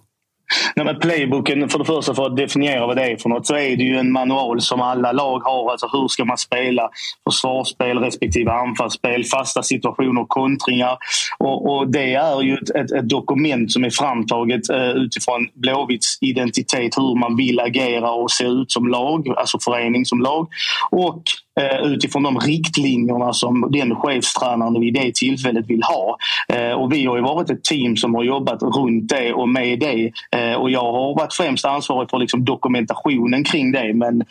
Nej, 0.75 0.85
men 0.85 0.99
playbooken, 0.99 1.69
för 1.69 1.79
det 1.79 1.85
första 1.85 2.13
för 2.13 2.25
att 2.25 2.37
definiera 2.37 2.87
vad 2.87 2.97
det 2.97 3.11
är 3.11 3.17
för 3.17 3.29
något, 3.29 3.47
så 3.47 3.55
är 3.55 3.77
det 3.77 3.83
ju 3.83 3.97
en 3.97 4.11
manual 4.11 4.61
som 4.61 4.81
alla 4.81 5.11
lag 5.11 5.39
har. 5.39 5.71
Alltså 5.71 5.87
hur 5.91 6.07
ska 6.07 6.25
man 6.25 6.37
spela 6.37 6.89
försvarsspel 7.29 7.97
respektive 7.99 8.51
anfallsspel, 8.51 9.25
fasta 9.25 9.63
situationer, 9.63 10.25
kontringar. 10.27 10.97
Och, 11.39 11.71
och 11.71 11.87
det 11.87 12.13
är 12.13 12.41
ju 12.41 12.53
ett, 12.53 12.69
ett, 12.69 12.91
ett 12.91 13.09
dokument 13.09 13.71
som 13.71 13.83
är 13.83 13.89
framtaget 13.89 14.69
eh, 14.69 14.89
utifrån 14.89 15.47
Blåvitts 15.53 16.17
identitet, 16.21 16.97
hur 16.97 17.19
man 17.19 17.37
vill 17.37 17.59
agera 17.59 18.11
och 18.11 18.31
se 18.31 18.45
ut 18.45 18.71
som 18.71 18.87
lag, 18.87 19.27
alltså 19.37 19.59
förening 19.59 20.05
som 20.05 20.19
lag. 20.19 20.47
Och 20.91 21.23
Eh, 21.59 21.91
utifrån 21.91 22.23
de 22.23 22.39
riktlinjerna 22.39 23.33
som 23.33 23.67
den 23.71 23.95
chefstränaren 23.95 24.81
vid 24.81 24.93
det 24.93 25.15
tillfället 25.15 25.65
vill 25.67 25.83
ha. 25.83 26.17
Eh, 26.53 26.71
och 26.71 26.93
vi 26.93 27.05
har 27.05 27.15
ju 27.15 27.21
varit 27.21 27.49
ett 27.49 27.63
team 27.63 27.97
som 27.97 28.15
har 28.15 28.23
jobbat 28.23 28.61
runt 28.61 29.09
det 29.09 29.33
och 29.33 29.49
med 29.49 29.79
det. 29.79 30.11
Eh, 30.37 30.53
och 30.53 30.71
jag 30.71 30.91
har 30.91 31.15
varit 31.15 31.33
främst 31.33 31.65
ansvarig 31.65 32.09
för 32.09 32.17
liksom 32.17 32.45
dokumentationen 32.45 33.43
kring 33.43 33.71
det. 33.71 33.93
Men 33.93 34.23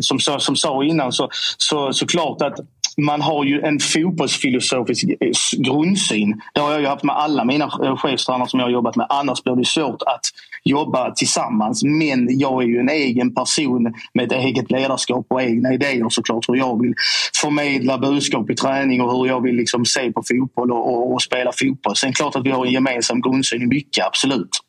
som, 0.00 0.18
som 0.18 0.56
sa 0.56 0.84
innan 0.84 1.12
så, 1.12 1.28
så, 1.58 1.92
så 1.92 2.06
klart 2.06 2.42
att 2.42 2.58
man 2.96 3.20
har 3.20 3.44
ju 3.44 3.60
en 3.60 3.78
fotbollsfilosofisk 3.80 5.04
eh, 5.04 5.30
grundsyn. 5.58 6.40
Det 6.54 6.60
har 6.60 6.72
jag 6.72 6.80
ju 6.80 6.86
haft 6.86 7.04
med 7.04 7.16
alla 7.16 7.44
mina 7.44 7.64
eh, 7.64 7.96
chefstränare 7.96 8.48
som 8.48 8.60
jag 8.60 8.66
har 8.66 8.72
jobbat 8.72 8.96
med. 8.96 9.06
Annars 9.08 9.42
blir 9.42 9.56
det 9.56 9.64
svårt 9.64 10.02
att 10.02 10.20
jobba 10.64 11.10
tillsammans. 11.10 11.84
Men 11.84 12.38
jag 12.38 12.62
är 12.62 12.66
ju 12.66 12.78
en 12.78 12.88
egen 12.88 13.34
person 13.34 13.94
med 14.14 14.24
ett 14.24 14.32
eget 14.32 14.70
ledarskap 14.70 15.26
och 15.28 15.42
egna 15.42 15.74
idéer 15.74 16.08
såklart. 16.08 16.48
Hur 16.48 16.56
jag 16.56 16.82
vill 16.82 16.94
förmedla 17.40 17.98
budskap 17.98 18.50
i 18.50 18.54
träning 18.54 19.00
och 19.00 19.18
hur 19.18 19.26
jag 19.26 19.40
vill 19.42 19.56
liksom 19.56 19.84
se 19.84 20.12
på 20.12 20.22
fotboll 20.28 20.72
och, 20.72 20.94
och, 20.94 21.12
och 21.12 21.22
spela 21.22 21.52
fotboll. 21.52 21.96
Sen 21.96 22.12
klart 22.12 22.36
att 22.36 22.46
vi 22.46 22.50
har 22.50 22.66
en 22.66 22.72
gemensam 22.72 23.20
grundsyn 23.20 23.62
i 23.62 23.66
mycket, 23.66 24.06
absolut. 24.06 24.60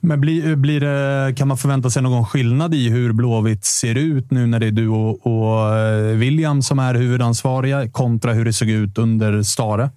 Men 0.00 0.20
blir, 0.20 0.56
blir 0.56 0.80
det, 0.80 1.34
kan 1.36 1.48
man 1.48 1.56
förvänta 1.56 1.90
sig 1.90 2.02
någon 2.02 2.26
skillnad 2.26 2.74
i 2.74 2.90
hur 2.90 3.12
Blåvitt 3.12 3.64
ser 3.64 3.94
ut 3.94 4.30
nu 4.30 4.46
när 4.46 4.60
det 4.60 4.66
är 4.66 4.70
du 4.70 4.88
och, 4.88 5.26
och 5.26 5.78
eh, 5.78 6.16
William 6.16 6.62
som 6.62 6.78
är 6.78 6.94
huvudansvariga 6.94 7.90
kontra 7.90 8.32
hur 8.32 8.44
det 8.44 8.52
såg 8.52 8.68
ut 8.68 8.98
under 8.98 9.42
Stare? 9.42 9.90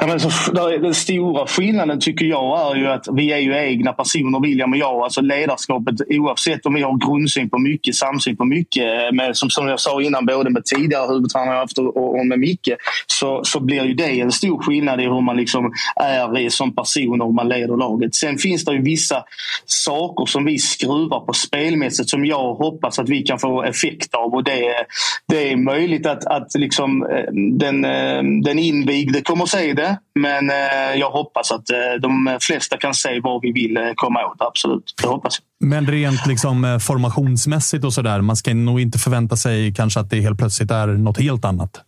Ja, 0.00 0.06
men 0.06 0.20
så, 0.20 0.52
den 0.82 0.94
stora 0.94 1.46
skillnaden 1.46 2.00
tycker 2.00 2.26
jag 2.26 2.70
är 2.70 2.80
ju 2.80 2.86
att 2.86 3.08
vi 3.12 3.32
är 3.32 3.38
ju 3.38 3.56
egna 3.56 3.92
personer, 3.92 4.40
William 4.40 4.72
och 4.72 4.78
jag. 4.78 5.02
Alltså 5.02 5.20
ledarskapet, 5.20 5.94
oavsett 6.08 6.66
om 6.66 6.74
vi 6.74 6.82
har 6.82 7.08
grundsyn 7.08 7.50
på 7.50 7.58
mycket, 7.58 7.94
samsyn 7.94 8.36
på 8.36 8.44
mycket. 8.44 8.84
Eh, 8.84 9.12
med, 9.12 9.36
som, 9.36 9.50
som 9.50 9.68
jag 9.68 9.80
sa 9.80 10.02
innan, 10.02 10.26
både 10.26 10.50
med 10.50 10.64
tidigare 10.64 11.12
huvudtränare 11.12 11.54
jag 11.54 11.60
haft 11.60 11.78
och, 11.78 12.18
och 12.18 12.26
med 12.26 12.38
Micke. 12.38 12.68
Så, 13.06 13.44
så 13.44 13.60
blir 13.60 13.84
ju 13.84 13.94
det 13.94 14.20
en 14.20 14.32
stor 14.32 14.62
skillnad 14.62 15.00
i 15.00 15.04
hur 15.04 15.20
man 15.20 15.36
liksom 15.36 15.72
är 15.96 16.48
som 16.48 16.74
person 16.74 17.20
och 17.20 17.26
hur 17.26 17.34
man 17.34 17.48
leder 17.48 17.76
laget. 17.76 18.14
Sen 18.14 18.38
finns 18.38 18.64
det 18.64 18.72
ju 18.72 18.82
vissa 18.82 19.24
saker 19.64 20.26
som 20.26 20.44
vi 20.44 20.58
skruvar 20.58 21.20
på 21.20 21.32
spelmässigt 21.32 22.08
som 22.08 22.26
jag 22.26 22.54
hoppas 22.54 22.98
att 22.98 23.08
vi 23.08 23.22
kan 23.22 23.38
få 23.38 23.62
effekt 23.62 24.14
av. 24.14 24.34
Och 24.34 24.44
det, 24.44 24.86
det 25.28 25.52
är 25.52 25.56
möjligt 25.56 26.06
att, 26.06 26.26
att 26.26 26.54
liksom, 26.54 27.02
eh, 27.02 27.32
den, 27.58 27.84
eh, 27.84 28.22
den 28.44 28.58
invigde 28.58 29.20
kommer 29.20 29.45
att 29.46 29.60
se 29.60 29.72
det. 29.72 29.98
Men 30.14 30.50
eh, 30.50 30.94
jag 30.96 31.10
hoppas 31.10 31.52
att 31.52 31.70
eh, 31.70 32.00
de 32.00 32.38
flesta 32.40 32.76
kan 32.76 32.94
se 32.94 33.20
vad 33.20 33.42
vi 33.42 33.52
vill 33.52 33.76
eh, 33.76 33.82
komma 33.94 34.26
åt. 34.26 34.36
Absolut, 34.38 34.94
det 35.02 35.08
hoppas 35.08 35.38
jag. 35.40 35.68
Men 35.68 35.86
rent 35.86 36.26
liksom, 36.26 36.78
formationsmässigt 36.82 37.84
och 37.84 37.92
sådär. 37.92 38.20
Man 38.20 38.36
ska 38.36 38.54
nog 38.54 38.80
inte 38.80 38.98
förvänta 38.98 39.36
sig 39.36 39.74
kanske 39.74 40.00
att 40.00 40.10
det 40.10 40.20
helt 40.20 40.38
plötsligt 40.38 40.70
är 40.70 40.86
något 40.86 41.18
helt 41.18 41.44
annat. 41.44 41.82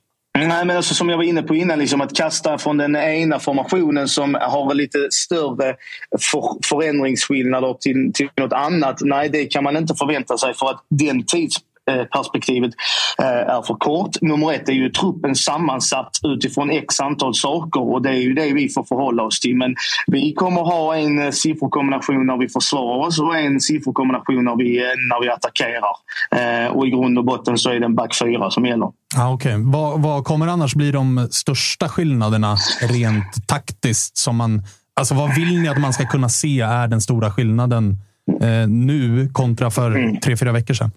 Nej, 0.47 0.65
men 0.65 0.77
alltså, 0.77 0.95
som 0.95 1.09
jag 1.09 1.17
var 1.17 1.25
inne 1.25 1.43
på 1.43 1.55
innan, 1.55 1.79
liksom, 1.79 2.01
att 2.01 2.17
kasta 2.17 2.59
från 2.59 2.77
den 2.77 2.97
ena 2.97 3.39
formationen 3.39 4.09
som 4.09 4.35
har 4.35 4.75
lite 4.75 4.99
större 5.11 5.77
för, 6.21 6.67
förändringsskillnader 6.69 7.77
till, 7.81 8.13
till 8.15 8.29
något 8.41 8.53
annat. 8.53 8.99
Nej, 9.01 9.29
det 9.29 9.47
kan 9.47 9.65
man 9.65 9.77
inte 9.77 9.95
förvänta 9.95 10.39
sig 10.39 10.55
för 10.55 10.71
att 10.71 10.85
den 10.91 11.25
tids 11.27 11.57
perspektivet 11.89 12.73
eh, 13.19 13.27
är 13.27 13.63
för 13.63 13.75
kort. 13.75 14.21
Nummer 14.21 14.53
ett 14.53 14.69
är 14.69 14.73
ju 14.73 14.91
truppen 14.91 15.35
sammansatt 15.35 16.11
utifrån 16.25 16.71
x 16.71 17.01
antal 17.01 17.35
saker 17.35 17.93
och 17.93 18.03
det 18.03 18.09
är 18.09 18.23
ju 18.23 18.35
det 18.35 18.53
vi 18.53 18.69
får 18.69 18.85
förhålla 18.85 19.23
oss 19.23 19.41
till. 19.41 19.57
Men 19.57 19.75
vi 20.07 20.33
kommer 20.33 20.61
ha 20.61 20.97
en 20.97 21.23
eh, 21.23 21.31
sifferkombination 21.31 22.27
när 22.27 22.37
vi 22.37 22.49
försvarar 22.49 23.07
oss 23.07 23.19
och 23.19 23.37
en 23.37 23.61
sifferkombination 23.61 24.45
när 24.45 24.57
vi, 24.57 24.79
när 24.79 25.23
vi 25.23 25.29
attackerar. 25.31 25.79
Och 26.71 26.87
i 26.87 26.91
grund 26.91 27.19
och 27.19 27.25
botten 27.25 27.59
så 27.59 27.71
är 27.71 27.81
det 27.81 27.85
en 27.85 27.95
back 27.95 28.15
fyra 28.15 28.51
som 28.51 28.67
gäller. 28.67 28.89
Ah, 29.17 29.33
okay. 29.33 29.55
vad, 29.57 30.03
vad 30.03 30.25
kommer 30.25 30.47
annars 30.47 30.75
bli 30.75 30.91
de 30.91 31.29
största 31.31 31.89
skillnaderna 31.89 32.57
rent 32.81 33.47
taktiskt? 33.47 34.17
Som 34.17 34.37
man, 34.37 34.63
alltså 34.95 35.15
vad 35.15 35.35
vill 35.35 35.61
ni 35.61 35.69
att 35.69 35.81
man 35.81 35.93
ska 35.93 36.07
kunna 36.07 36.29
se 36.29 36.61
är 36.61 36.89
den 36.89 37.01
stora 37.01 37.31
skillnaden 37.31 37.97
eh, 38.41 38.69
nu 38.69 39.29
kontra 39.33 39.71
för 39.71 39.91
mm. 39.91 40.21
tre, 40.21 40.37
fyra 40.37 40.53
veckor 40.53 40.75
sedan? 40.75 40.91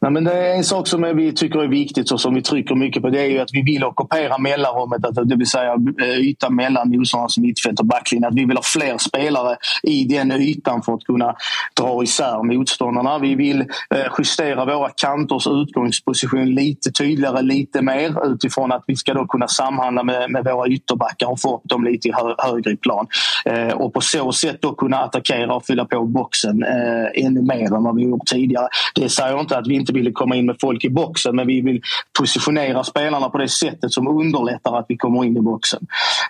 Nej, 0.00 0.10
men 0.10 0.24
det 0.24 0.32
är 0.32 0.54
en 0.54 0.64
sak 0.64 0.88
som 0.88 1.16
vi 1.16 1.32
tycker 1.32 1.58
är 1.62 1.68
viktigt 1.68 2.10
och 2.10 2.20
som 2.20 2.34
vi 2.34 2.42
trycker 2.42 2.74
mycket 2.74 3.02
på. 3.02 3.10
Det 3.10 3.20
är 3.20 3.26
ju 3.26 3.38
att 3.38 3.50
vi 3.52 3.62
vill 3.62 3.84
ockupera 3.84 4.38
mellanrummet, 4.38 5.28
det 5.28 5.36
vill 5.36 5.46
säga 5.46 5.76
eh, 6.02 6.18
ytan 6.18 6.54
mellan 6.54 6.88
motståndarnas 6.88 7.38
mittfält 7.38 7.80
och 7.80 7.86
backlinjen. 7.86 8.28
Att 8.28 8.34
vi 8.34 8.44
vill 8.44 8.56
ha 8.56 8.62
fler 8.62 8.98
spelare 8.98 9.56
i 9.82 10.04
den 10.04 10.32
ytan 10.32 10.82
för 10.82 10.94
att 10.94 11.04
kunna 11.04 11.34
dra 11.80 12.02
isär 12.02 12.42
motståndarna. 12.42 13.18
Vi 13.18 13.34
vill 13.34 13.60
eh, 13.60 14.12
justera 14.18 14.64
våra 14.64 14.88
kanters 14.88 15.46
utgångsposition 15.46 16.54
lite 16.54 16.90
tydligare, 16.90 17.42
lite 17.42 17.82
mer 17.82 18.32
utifrån 18.32 18.72
att 18.72 18.84
vi 18.86 18.96
ska 18.96 19.14
då 19.14 19.26
kunna 19.26 19.48
samhandla 19.48 20.02
med, 20.02 20.30
med 20.30 20.44
våra 20.44 20.68
ytterbackar 20.68 21.26
och 21.26 21.40
få 21.40 21.56
upp 21.56 21.64
dem 21.64 21.84
lite 21.84 22.08
i 22.08 22.12
hö, 22.12 22.34
högre 22.38 22.76
plan. 22.76 23.06
Eh, 23.44 23.68
och 23.68 23.94
på 23.94 24.00
så 24.00 24.32
sätt 24.32 24.62
då 24.62 24.74
kunna 24.74 24.98
attackera 24.98 25.54
och 25.54 25.66
fylla 25.66 25.84
på 25.84 26.04
boxen 26.04 26.62
eh, 26.62 27.24
ännu 27.24 27.42
mer 27.42 27.74
än 27.74 27.82
vad 27.82 27.96
vi 27.96 28.02
gjort 28.02 28.26
tidigare. 28.26 28.68
Det 28.94 29.08
säger 29.08 29.40
inte 29.40 29.58
att 29.58 29.67
vi 29.68 29.74
inte 29.74 29.92
ville 29.92 30.12
komma 30.12 30.36
in 30.36 30.46
med 30.46 30.56
folk 30.60 30.84
i 30.84 30.90
boxen 30.90 31.36
men 31.36 31.46
vi 31.46 31.60
vill 31.60 31.80
positionera 32.18 32.84
spelarna 32.84 33.28
på 33.28 33.38
det 33.38 33.48
sättet 33.48 33.92
som 33.92 34.08
underlättar 34.08 34.78
att 34.78 34.86
vi 34.88 34.96
kommer 34.96 35.24
in 35.24 35.36
i 35.36 35.40
boxen. 35.40 35.86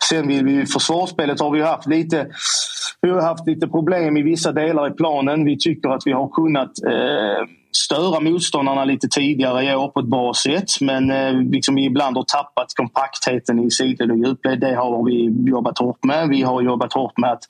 Sen 0.09 0.29
vill 0.29 0.45
vi, 0.45 0.67
försvarsspelet 0.67 1.41
har 1.41 1.51
vi 1.51 1.63
haft 1.63 1.87
lite, 1.87 2.27
vi 3.03 3.11
har 3.11 3.23
haft 3.23 3.47
lite 3.47 3.69
problem 3.69 4.17
i 4.17 4.23
vissa 4.23 4.53
delar 4.53 4.91
i 4.91 4.91
planen. 4.91 5.45
Vi 5.45 5.59
tycker 5.59 5.89
att 5.89 6.03
vi 6.07 6.13
har 6.13 6.29
kunnat 6.29 6.71
eh, 6.87 7.49
störa 7.77 8.21
motståndarna 8.21 8.85
lite 8.85 9.09
tidigare 9.09 9.65
i 9.65 9.75
år 9.75 9.89
på 9.89 10.01
ett 10.01 10.07
bra 10.07 10.35
sätt. 10.35 10.81
Men 10.81 11.11
eh, 11.11 11.33
liksom 11.33 11.75
vi 11.75 11.85
ibland 11.85 12.17
har 12.17 12.25
tappat 12.25 12.75
kompaktheten 12.75 13.59
i 13.59 13.71
sidled 13.71 14.11
och 14.11 14.17
djupled. 14.17 14.61
Det 14.61 14.75
har 14.75 15.05
vi 15.05 15.49
jobbat 15.51 15.79
hårt 15.79 16.05
med. 16.05 16.29
Vi 16.29 16.43
har 16.43 16.63
jobbat 16.63 16.93
hårt 16.93 17.19
med 17.19 17.33
att 17.33 17.43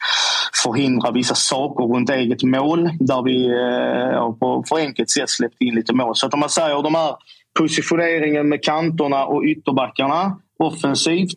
förhindra 0.62 1.10
vissa 1.10 1.34
saker 1.34 1.84
runt 1.84 2.10
eget 2.10 2.42
mål 2.42 2.90
där 3.00 3.22
vi 3.22 3.46
eh, 3.46 4.32
på 4.32 4.64
för 4.68 4.78
enkelt 4.78 5.10
sätt 5.10 5.30
släppt 5.30 5.62
in 5.62 5.74
lite 5.74 5.94
mål. 5.94 6.16
Så 6.16 6.26
att 6.26 6.34
om 6.34 6.40
man 6.40 6.48
säger 6.48 6.82
de 6.82 6.94
här 6.94 7.16
positioneringen 7.58 8.48
med 8.48 8.62
kanterna 8.62 9.24
och 9.24 9.42
ytterbackarna 9.44 10.36
offensivt, 10.58 11.36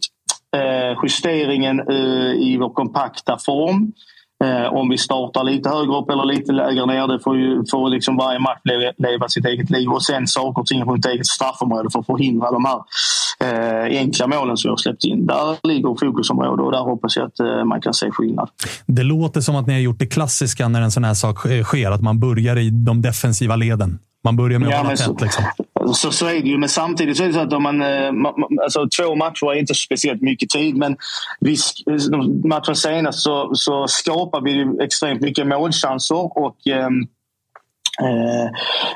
eh, 0.55 0.99
justeringen 1.03 1.79
eh, 1.79 2.31
i 2.49 2.57
vår 2.59 2.69
kompakta 2.69 3.37
form 3.37 3.93
eh, 4.43 4.73
om 4.73 4.89
vi 4.89 4.97
startar 4.97 5.43
lite 5.43 5.69
högre 5.69 5.97
upp 5.97 6.09
eller 6.09 6.25
lite 6.25 6.51
lägre 6.51 6.85
ner, 6.85 7.07
det 7.07 7.19
får, 7.19 7.37
ju, 7.37 7.65
får 7.71 7.89
liksom 7.89 8.17
varje 8.17 8.39
match 8.39 8.61
leva, 8.63 8.91
leva 8.97 9.29
sitt 9.29 9.45
eget 9.45 9.69
liv. 9.69 9.89
Och 9.89 10.03
sen 10.03 10.27
saker 10.27 10.61
och 10.61 10.67
ting 10.67 10.83
runt 10.83 11.05
eget 11.05 11.27
straffområde 11.27 11.89
för 11.89 11.99
att 11.99 12.05
förhindra 12.05 12.51
de 12.51 12.65
här 12.65 12.81
eh, 13.41 13.99
enkla 13.99 14.27
målen 14.27 14.57
som 14.57 14.69
har 14.69 14.77
släppt 14.77 15.03
in. 15.03 15.25
Där 15.25 15.67
ligger 15.67 15.99
fokusområde 15.99 16.63
och 16.63 16.71
där 16.71 16.79
hoppas 16.79 17.17
jag 17.17 17.27
att 17.27 17.39
eh, 17.39 17.65
man 17.65 17.81
kan 17.81 17.93
se 17.93 18.11
skillnad. 18.11 18.49
Det 18.85 19.03
låter 19.03 19.41
som 19.41 19.55
att 19.55 19.67
ni 19.67 19.73
har 19.73 19.79
gjort 19.79 19.99
det 19.99 20.07
klassiska 20.07 20.67
när 20.67 20.81
en 20.81 20.91
sån 20.91 21.03
här 21.03 21.13
sak 21.13 21.39
sker, 21.63 21.91
att 21.91 22.01
man 22.01 22.19
börjar 22.19 22.57
i 22.57 22.69
de 22.69 23.01
defensiva 23.01 23.55
leden. 23.55 23.99
Man 24.23 24.35
börjar 24.35 24.59
med 24.59 24.67
att 24.67 24.73
ja, 24.73 24.81
hålla 24.81 24.95
tätt. 24.95 25.21
Liksom. 25.21 25.43
Så, 25.93 26.11
så 26.11 26.25
är 26.25 26.41
det 26.41 26.49
ju. 26.49 26.57
Men 26.57 26.69
samtidigt 26.69 27.17
så 27.17 27.23
är 27.23 27.27
det 27.27 27.33
så 27.33 27.39
att 27.39 27.53
om 27.53 27.63
man, 27.63 27.81
eh, 27.81 28.11
alltså, 28.63 28.87
två 28.87 29.15
matcher 29.15 29.51
är 29.51 29.59
inte 29.59 29.73
speciellt 29.73 30.21
mycket 30.21 30.49
tid. 30.49 30.77
Men 30.77 30.95
vi, 31.39 31.57
matchen 32.43 32.75
senast 32.75 33.19
så, 33.19 33.51
så 33.53 33.87
skapar 33.87 34.41
vi 34.41 34.83
extremt 34.83 35.21
mycket 35.21 35.47
målchanser. 35.47 36.37
Och, 36.37 36.67
eh, 36.67 36.89
Eh, 36.89 36.89
Eh, 37.99 38.51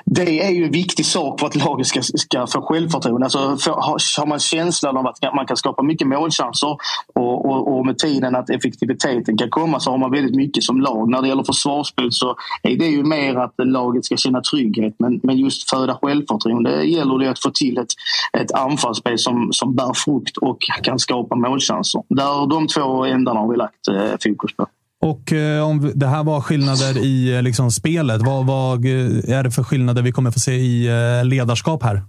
det 0.06 0.44
är 0.44 0.52
ju 0.52 0.66
en 0.66 0.72
viktig 0.72 1.06
sak 1.06 1.40
för 1.40 1.48
att 1.48 1.56
laget 1.56 1.88
ska, 1.88 2.02
ska 2.02 2.48
få 2.48 2.62
självförtroende. 2.62 3.26
Alltså 3.26 3.58
för, 3.58 3.72
har 3.72 4.26
man 4.26 4.40
känslan 4.40 4.98
av 4.98 5.08
att 5.08 5.36
man 5.36 5.46
kan 5.46 5.58
skapa 5.58 5.84
mycket 5.84 6.08
målchanser 6.08 6.78
och, 7.16 7.46
och, 7.46 7.78
och, 7.78 7.86
med 7.86 7.98
tiden 7.98 8.36
att 8.36 8.50
effektiviteten 8.50 9.38
kan 9.38 9.50
komma 9.50 9.80
så 9.80 9.92
har 9.92 9.98
man 9.98 10.12
väldigt 10.12 10.36
mycket 10.36 10.64
som 10.64 10.82
lag. 10.82 11.10
När 11.10 11.22
det 11.22 11.28
gäller 11.28 11.44
försvarsspel 11.44 12.12
så 12.12 12.36
är 12.64 12.78
det 12.78 12.86
ju 12.86 13.04
mer 13.04 13.36
att 13.36 13.54
laget 13.58 14.06
ska 14.06 14.18
känna 14.18 14.42
trygghet 14.42 14.96
men, 15.00 15.20
men 15.24 15.38
just 15.38 15.70
föda 15.70 16.00
självförtroende 16.02 16.84
gäller 16.84 17.20
det 17.20 17.30
att 17.30 17.40
få 17.40 17.52
till 17.52 17.78
ett, 17.78 17.92
ett 18.38 18.52
anfallsspel 18.52 19.20
som, 19.20 19.50
som 19.52 19.76
bär 19.76 19.94
frukt 19.94 20.38
och 20.38 20.58
kan 20.84 21.00
skapa 21.00 21.36
målchanser. 21.36 22.04
Där 22.10 22.48
de 22.48 22.68
två 22.68 23.06
ändarna 23.06 23.40
har 23.40 23.52
vi 23.52 23.58
lagt 23.58 23.88
eh, 23.88 24.12
fokus 24.24 24.56
på. 24.56 24.68
Och 25.06 25.34
eh, 25.34 25.70
om 25.70 25.92
det 25.96 26.08
här 26.08 26.24
var 26.24 26.42
skillnader 26.42 27.06
i 27.06 27.36
eh, 27.36 27.42
liksom, 27.42 27.72
spelet, 27.72 28.22
vad, 28.22 28.46
vad 28.46 28.86
eh, 28.86 29.38
är 29.38 29.44
det 29.44 29.52
för 29.52 29.64
skillnader 29.64 30.02
vi 30.02 30.12
kommer 30.12 30.32
få 30.32 30.40
se 30.40 30.52
i 30.52 30.90
ledarskap 31.24 31.84
här? 31.84 32.02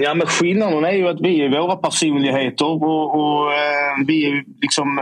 Ja, 0.00 0.14
men 0.14 0.26
skillnaden 0.26 0.84
är 0.84 0.92
ju 0.92 1.08
att 1.08 1.20
vi 1.20 1.40
är 1.40 1.60
våra 1.60 1.76
personligheter 1.76 2.64
och, 2.64 3.14
och 3.14 3.52
vi 4.06 4.26
är 4.26 4.44
liksom 4.62 5.00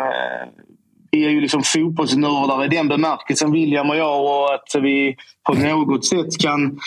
vi 1.10 1.24
är 1.24 1.30
ju 1.30 1.40
liksom 1.40 1.62
fotbollsnördar 1.62 2.64
i 2.64 2.68
den 2.68 2.88
bemärkelsen, 2.88 3.52
William 3.52 3.90
och 3.90 3.96
jag. 3.96 4.24
Och 4.24 4.54
att 4.54 4.82
vi 4.82 5.16
på 5.46 5.54
något 5.54 6.04
sätt 6.04 6.38
kan 6.38 6.78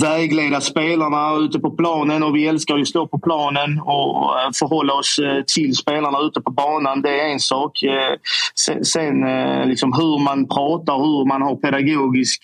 vägleda 0.00 0.60
spelarna 0.60 1.36
ute 1.36 1.58
på 1.58 1.70
planen. 1.70 2.22
Och 2.22 2.36
vi 2.36 2.46
älskar 2.46 2.76
ju 2.76 2.82
att 2.82 2.88
stå 2.88 3.06
på 3.06 3.18
planen 3.18 3.80
och 3.80 4.40
eh, 4.40 4.50
förhålla 4.54 4.94
oss 4.94 5.18
eh, 5.18 5.42
till 5.54 5.76
spelarna 5.76 6.18
ute 6.20 6.40
på 6.40 6.50
banan. 6.50 7.02
Det 7.02 7.20
är 7.20 7.32
en 7.32 7.40
sak. 7.40 7.82
Eh, 7.82 8.16
sen 8.82 9.20
liksom 9.68 9.92
hur 9.92 10.24
man 10.24 10.48
pratar, 10.48 10.96
hur 10.98 11.26
man 11.26 11.42
har 11.42 11.56
pedagogisk 11.56 12.42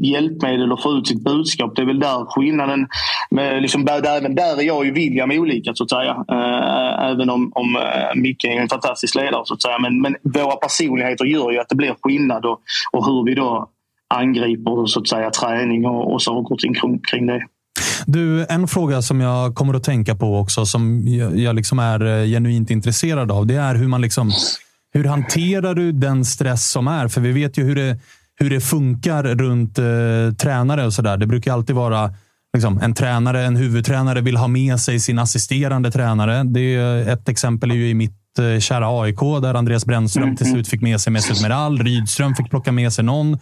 hjälpmedel 0.00 0.72
att 0.72 0.82
få 0.82 0.92
ut 0.92 1.06
sitt 1.06 1.24
budskap. 1.24 1.76
Det 1.76 1.82
är 1.82 1.86
väl 1.86 2.00
där 2.00 2.24
skillnaden. 2.30 2.86
Med, 3.30 3.62
liksom, 3.62 3.88
även 3.88 4.34
där 4.34 4.58
är 4.58 4.62
jag 4.62 4.78
och 4.78 4.84
William 4.84 5.30
olika 5.30 5.74
så 5.74 5.84
att 5.84 5.90
säga. 5.90 6.24
Äh, 6.28 7.10
även 7.10 7.30
om, 7.30 7.52
om 7.54 7.76
äh, 7.76 8.20
Micke 8.20 8.44
är 8.44 8.60
en 8.60 8.68
fantastisk 8.68 9.14
ledare 9.14 9.42
så 9.44 9.54
att 9.54 9.62
säga. 9.62 9.78
Men, 9.78 10.00
men 10.00 10.16
våra 10.22 10.56
personligheter 10.56 11.24
gör 11.24 11.50
ju 11.50 11.58
att 11.58 11.68
det 11.68 11.76
blir 11.76 11.94
skillnad 12.02 12.44
och, 12.44 12.60
och 12.92 13.06
hur 13.06 13.24
vi 13.24 13.34
då 13.34 13.68
angriper 14.14 14.86
så 14.86 15.00
att 15.00 15.08
säga 15.08 15.30
träning 15.30 15.86
och, 15.86 16.12
och 16.12 16.22
saker 16.22 16.54
och 16.54 16.58
ting 16.58 16.74
kring, 16.74 16.98
kring 16.98 17.26
det. 17.26 17.42
Du, 18.06 18.46
en 18.48 18.68
fråga 18.68 19.02
som 19.02 19.20
jag 19.20 19.54
kommer 19.54 19.74
att 19.74 19.84
tänka 19.84 20.14
på 20.14 20.38
också, 20.38 20.66
som 20.66 21.02
jag, 21.34 21.56
liksom 21.56 21.78
är 21.78 22.06
eh, 22.06 22.26
genuint 22.26 22.70
intresserad 22.70 23.32
av, 23.32 23.46
det 23.46 23.54
är 23.54 23.74
hur 23.74 23.88
man 23.88 24.00
liksom 24.00 24.32
hur 24.96 25.04
hanterar 25.04 25.74
du 25.74 25.92
den 25.92 26.24
stress 26.24 26.70
som 26.70 26.88
är? 26.88 27.08
För 27.08 27.20
vi 27.20 27.32
vet 27.32 27.58
ju 27.58 27.64
hur 27.64 27.76
det, 27.76 27.98
hur 28.36 28.50
det 28.50 28.60
funkar 28.60 29.22
runt 29.22 29.78
eh, 29.78 29.84
tränare 30.38 30.86
och 30.86 30.92
sådär. 30.92 31.16
Det 31.16 31.26
brukar 31.26 31.52
alltid 31.52 31.76
vara 31.76 32.14
liksom, 32.54 32.80
en 32.82 32.94
tränare, 32.94 33.44
en 33.44 33.56
huvudtränare 33.56 34.20
vill 34.20 34.36
ha 34.36 34.48
med 34.48 34.80
sig 34.80 35.00
sin 35.00 35.18
assisterande 35.18 35.90
tränare. 35.90 36.44
Det 36.44 36.74
är, 36.74 37.08
ett 37.08 37.28
exempel 37.28 37.70
är 37.70 37.74
ju 37.74 37.88
i 37.88 37.94
mitt 37.94 38.38
eh, 38.38 38.60
kära 38.60 39.02
AIK, 39.02 39.20
där 39.42 39.54
Andreas 39.54 39.86
Brännström 39.86 40.36
till 40.36 40.50
slut 40.50 40.68
fick 40.68 40.80
med 40.80 41.00
sig 41.00 41.12
Mesut 41.12 41.42
Meral. 41.42 41.78
Rydström 41.78 42.34
fick 42.34 42.50
plocka 42.50 42.72
med 42.72 42.92
sig 42.92 43.04
någon. 43.04 43.38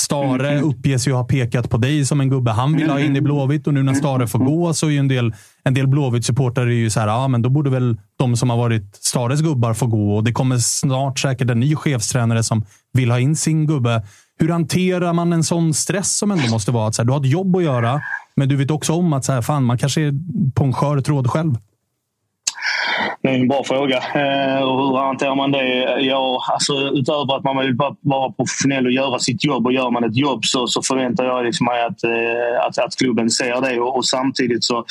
Stare 0.00 0.60
uppges 0.60 1.08
ju 1.08 1.12
ha 1.12 1.24
pekat 1.24 1.70
på 1.70 1.76
dig 1.76 2.04
som 2.04 2.20
en 2.20 2.30
gubbe 2.30 2.50
han 2.50 2.76
vill 2.76 2.90
ha 2.90 3.00
in 3.00 3.16
i 3.16 3.20
Blåvitt 3.20 3.66
och 3.66 3.74
nu 3.74 3.82
när 3.82 3.94
Stare 3.94 4.26
får 4.26 4.38
gå 4.38 4.74
så 4.74 4.86
är 4.86 4.90
ju 4.90 4.98
en 4.98 5.08
del, 5.08 5.34
en 5.64 5.74
del 5.74 5.86
Blåvitt-supportrar 5.86 6.66
ju 6.66 6.90
så 6.90 7.00
här, 7.00 7.06
ja 7.06 7.28
men 7.28 7.42
då 7.42 7.48
borde 7.48 7.70
väl 7.70 7.96
de 8.18 8.36
som 8.36 8.50
har 8.50 8.56
varit 8.56 8.96
Stares 9.00 9.40
gubbar 9.40 9.74
få 9.74 9.86
gå 9.86 10.16
och 10.16 10.24
det 10.24 10.32
kommer 10.32 10.58
snart 10.58 11.18
säkert 11.18 11.50
en 11.50 11.60
ny 11.60 11.76
chefstränare 11.76 12.42
som 12.42 12.64
vill 12.92 13.10
ha 13.10 13.18
in 13.18 13.36
sin 13.36 13.66
gubbe. 13.66 14.02
Hur 14.38 14.48
hanterar 14.48 15.12
man 15.12 15.32
en 15.32 15.44
sån 15.44 15.74
stress 15.74 16.16
som 16.16 16.30
ändå 16.30 16.50
måste 16.50 16.70
vara 16.70 16.88
att 16.88 16.94
så 16.94 17.02
här, 17.02 17.06
du 17.06 17.12
har 17.12 17.20
ett 17.20 17.26
jobb 17.26 17.56
att 17.56 17.62
göra, 17.62 18.02
men 18.36 18.48
du 18.48 18.56
vet 18.56 18.70
också 18.70 18.92
om 18.92 19.12
att 19.12 19.24
så 19.24 19.32
här, 19.32 19.42
fan, 19.42 19.64
man 19.64 19.78
kanske 19.78 20.00
är 20.00 20.14
på 20.54 20.64
en 20.64 20.72
skör 20.72 21.00
tråd 21.00 21.30
själv? 21.30 21.56
Det 23.22 23.28
är 23.28 23.34
en 23.34 23.48
bra 23.48 23.64
fråga. 23.64 23.96
Eh, 23.96 24.62
och 24.62 24.78
hur 24.78 24.96
hanterar 24.96 25.34
man 25.34 25.52
det? 25.52 26.00
Ja, 26.00 26.42
alltså, 26.52 26.72
utöver 26.72 27.36
att 27.36 27.44
man 27.44 27.58
vill 27.58 27.76
vara 28.00 28.32
professionell 28.32 28.86
och 28.86 28.92
göra 28.92 29.18
sitt 29.18 29.44
jobb 29.44 29.66
och 29.66 29.72
gör 29.72 29.90
man 29.90 30.04
ett 30.04 30.16
jobb 30.16 30.44
så, 30.44 30.66
så 30.66 30.82
förväntar 30.82 31.24
jag 31.24 31.44
liksom 31.44 31.64
mig 31.64 31.82
att, 31.82 32.04
eh, 32.04 32.66
att, 32.66 32.78
att 32.78 32.96
klubben 32.96 33.30
ser 33.30 33.60
det. 33.60 33.80
Och, 33.80 33.96
och 33.96 34.04
samtidigt 34.04 34.64
så 34.64 34.84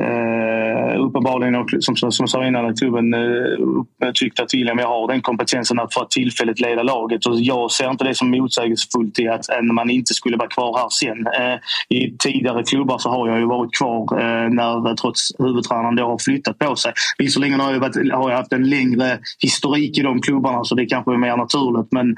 eh, 0.00 1.00
uppenbarligen, 1.00 1.54
och, 1.54 1.70
som, 1.80 1.96
som 1.96 2.10
jag 2.18 2.28
sa 2.28 2.46
innan, 2.46 2.66
att 2.66 2.78
klubben 2.78 3.14
eh, 3.14 4.10
tyckte 4.14 4.42
att 4.42 4.54
William 4.54 4.78
jag 4.78 4.88
har 4.88 5.08
den 5.08 5.20
kompetensen 5.20 5.80
att 5.80 5.94
för 5.94 6.02
att 6.02 6.10
tillfälligt 6.10 6.60
leda 6.60 6.82
laget. 6.82 7.26
Och 7.26 7.40
jag 7.40 7.70
ser 7.70 7.90
inte 7.90 8.04
det 8.04 8.14
som 8.14 8.30
motsägelsefullt 8.30 9.18
i 9.18 9.28
att 9.28 9.48
eh, 9.50 9.62
man 9.62 9.90
inte 9.90 10.14
skulle 10.14 10.36
vara 10.36 10.48
kvar 10.48 10.78
här 10.78 10.88
sen. 10.88 11.26
Eh, 11.26 11.58
I 11.98 12.16
tidigare 12.18 12.62
klubbar 12.62 12.98
så 12.98 13.10
har 13.10 13.28
jag 13.28 13.38
ju 13.38 13.46
varit 13.46 13.74
kvar 13.78 14.20
eh, 14.20 14.48
när 14.50 14.88
eh, 14.88 14.94
trots 14.94 15.20
huvudtränaren 15.38 15.96
då 15.96 16.04
har 16.04 16.18
flyttat 16.18 16.58
på 16.58 16.76
sig. 16.76 16.92
Visserligen 17.20 17.60
har 17.60 17.72
jag, 17.72 17.80
varit, 17.80 18.12
har 18.12 18.30
jag 18.30 18.36
haft 18.36 18.52
en 18.52 18.70
längre 18.70 19.18
historik 19.38 19.98
i 19.98 20.02
de 20.02 20.20
klubbarna 20.22 20.64
så 20.64 20.74
det 20.74 20.86
kanske 20.86 21.12
är 21.12 21.16
mer 21.16 21.36
naturligt. 21.36 21.92
Men 21.92 22.16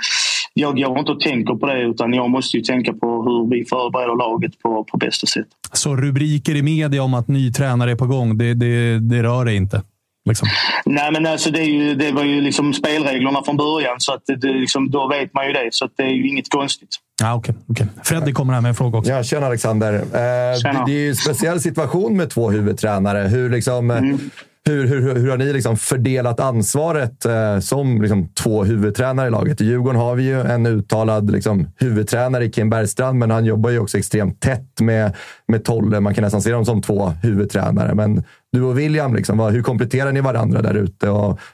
jag 0.54 0.76
går 0.76 0.98
inte 0.98 1.12
och 1.12 1.20
tänker 1.20 1.54
på 1.54 1.66
det 1.66 1.82
utan 1.82 2.12
jag 2.12 2.30
måste 2.30 2.56
ju 2.56 2.62
tänka 2.62 2.92
på 2.92 3.06
hur 3.22 3.50
vi 3.50 3.64
förbereder 3.64 4.16
laget 4.16 4.62
på, 4.62 4.84
på 4.84 4.96
bästa 4.96 5.26
sätt. 5.26 5.46
Så 5.72 5.96
rubriker 5.96 6.54
i 6.54 6.62
media 6.62 7.02
om 7.02 7.14
att 7.14 7.28
ny 7.28 7.52
tränare 7.52 7.90
är 7.90 7.96
på 7.96 8.06
gång, 8.06 8.38
det, 8.38 8.54
det, 8.54 8.98
det 8.98 9.22
rör 9.22 9.44
dig 9.44 9.56
inte? 9.56 9.82
Liksom. 10.28 10.48
Nej, 10.84 11.12
men 11.12 11.26
alltså 11.26 11.50
det, 11.50 11.60
är 11.60 11.64
ju, 11.64 11.94
det 11.94 12.12
var 12.12 12.24
ju 12.24 12.40
liksom 12.40 12.72
spelreglerna 12.72 13.42
från 13.44 13.56
början, 13.56 13.96
så 13.98 14.14
att 14.14 14.22
det, 14.26 14.52
liksom, 14.52 14.90
då 14.90 15.08
vet 15.08 15.34
man 15.34 15.46
ju 15.46 15.52
det. 15.52 15.68
Så 15.72 15.88
det 15.96 16.02
är 16.02 16.08
ju 16.08 16.28
inget 16.28 16.50
konstigt. 16.50 16.88
Ja, 17.22 17.34
okay, 17.34 17.54
okay. 17.68 17.86
Freddy 18.04 18.32
kommer 18.32 18.54
här 18.54 18.60
med 18.60 18.68
en 18.68 18.74
fråga 18.74 18.98
också. 18.98 19.10
Ja, 19.10 19.22
tjena 19.22 19.46
Alexander. 19.46 19.94
Eh, 19.94 20.58
Tjena. 20.62 20.84
Det 20.86 20.92
är 20.92 20.98
ju 20.98 21.08
en 21.08 21.16
speciell 21.16 21.60
situation 21.60 22.16
med 22.16 22.30
två 22.30 22.50
huvudtränare. 22.50 23.18
Hur, 23.28 23.50
liksom, 23.50 23.90
eh, 23.90 23.98
Mm 23.98 24.30
hur, 24.64 24.86
hur, 24.86 25.14
hur 25.14 25.30
har 25.30 25.36
ni 25.36 25.52
liksom 25.52 25.76
fördelat 25.76 26.40
ansvaret 26.40 27.24
eh, 27.24 27.58
som 27.58 28.02
liksom, 28.02 28.28
två 28.28 28.64
huvudtränare 28.64 29.26
i 29.26 29.30
laget? 29.30 29.60
I 29.60 29.64
Djurgården 29.64 30.00
har 30.00 30.14
vi 30.14 30.22
ju 30.22 30.40
en 30.40 30.66
uttalad 30.66 31.30
liksom, 31.30 31.68
huvudtränare 31.76 32.44
i 32.44 32.50
Kim 32.50 32.70
Bergstrand, 32.70 33.18
men 33.18 33.30
han 33.30 33.44
jobbar 33.44 33.70
ju 33.70 33.78
också 33.78 33.98
extremt 33.98 34.40
tätt 34.40 34.80
med, 34.80 35.16
med 35.48 35.64
Tolle. 35.64 36.00
Man 36.00 36.14
kan 36.14 36.24
nästan 36.24 36.42
se 36.42 36.52
dem 36.52 36.64
som 36.64 36.82
två 36.82 37.12
huvudtränare. 37.22 37.94
Men 37.94 38.24
du 38.52 38.62
och 38.62 38.78
William, 38.78 39.14
liksom, 39.14 39.38
vad, 39.38 39.52
hur 39.52 39.62
kompletterar 39.62 40.12
ni 40.12 40.20
varandra 40.20 40.62
där 40.62 40.74
ute? 40.74 41.08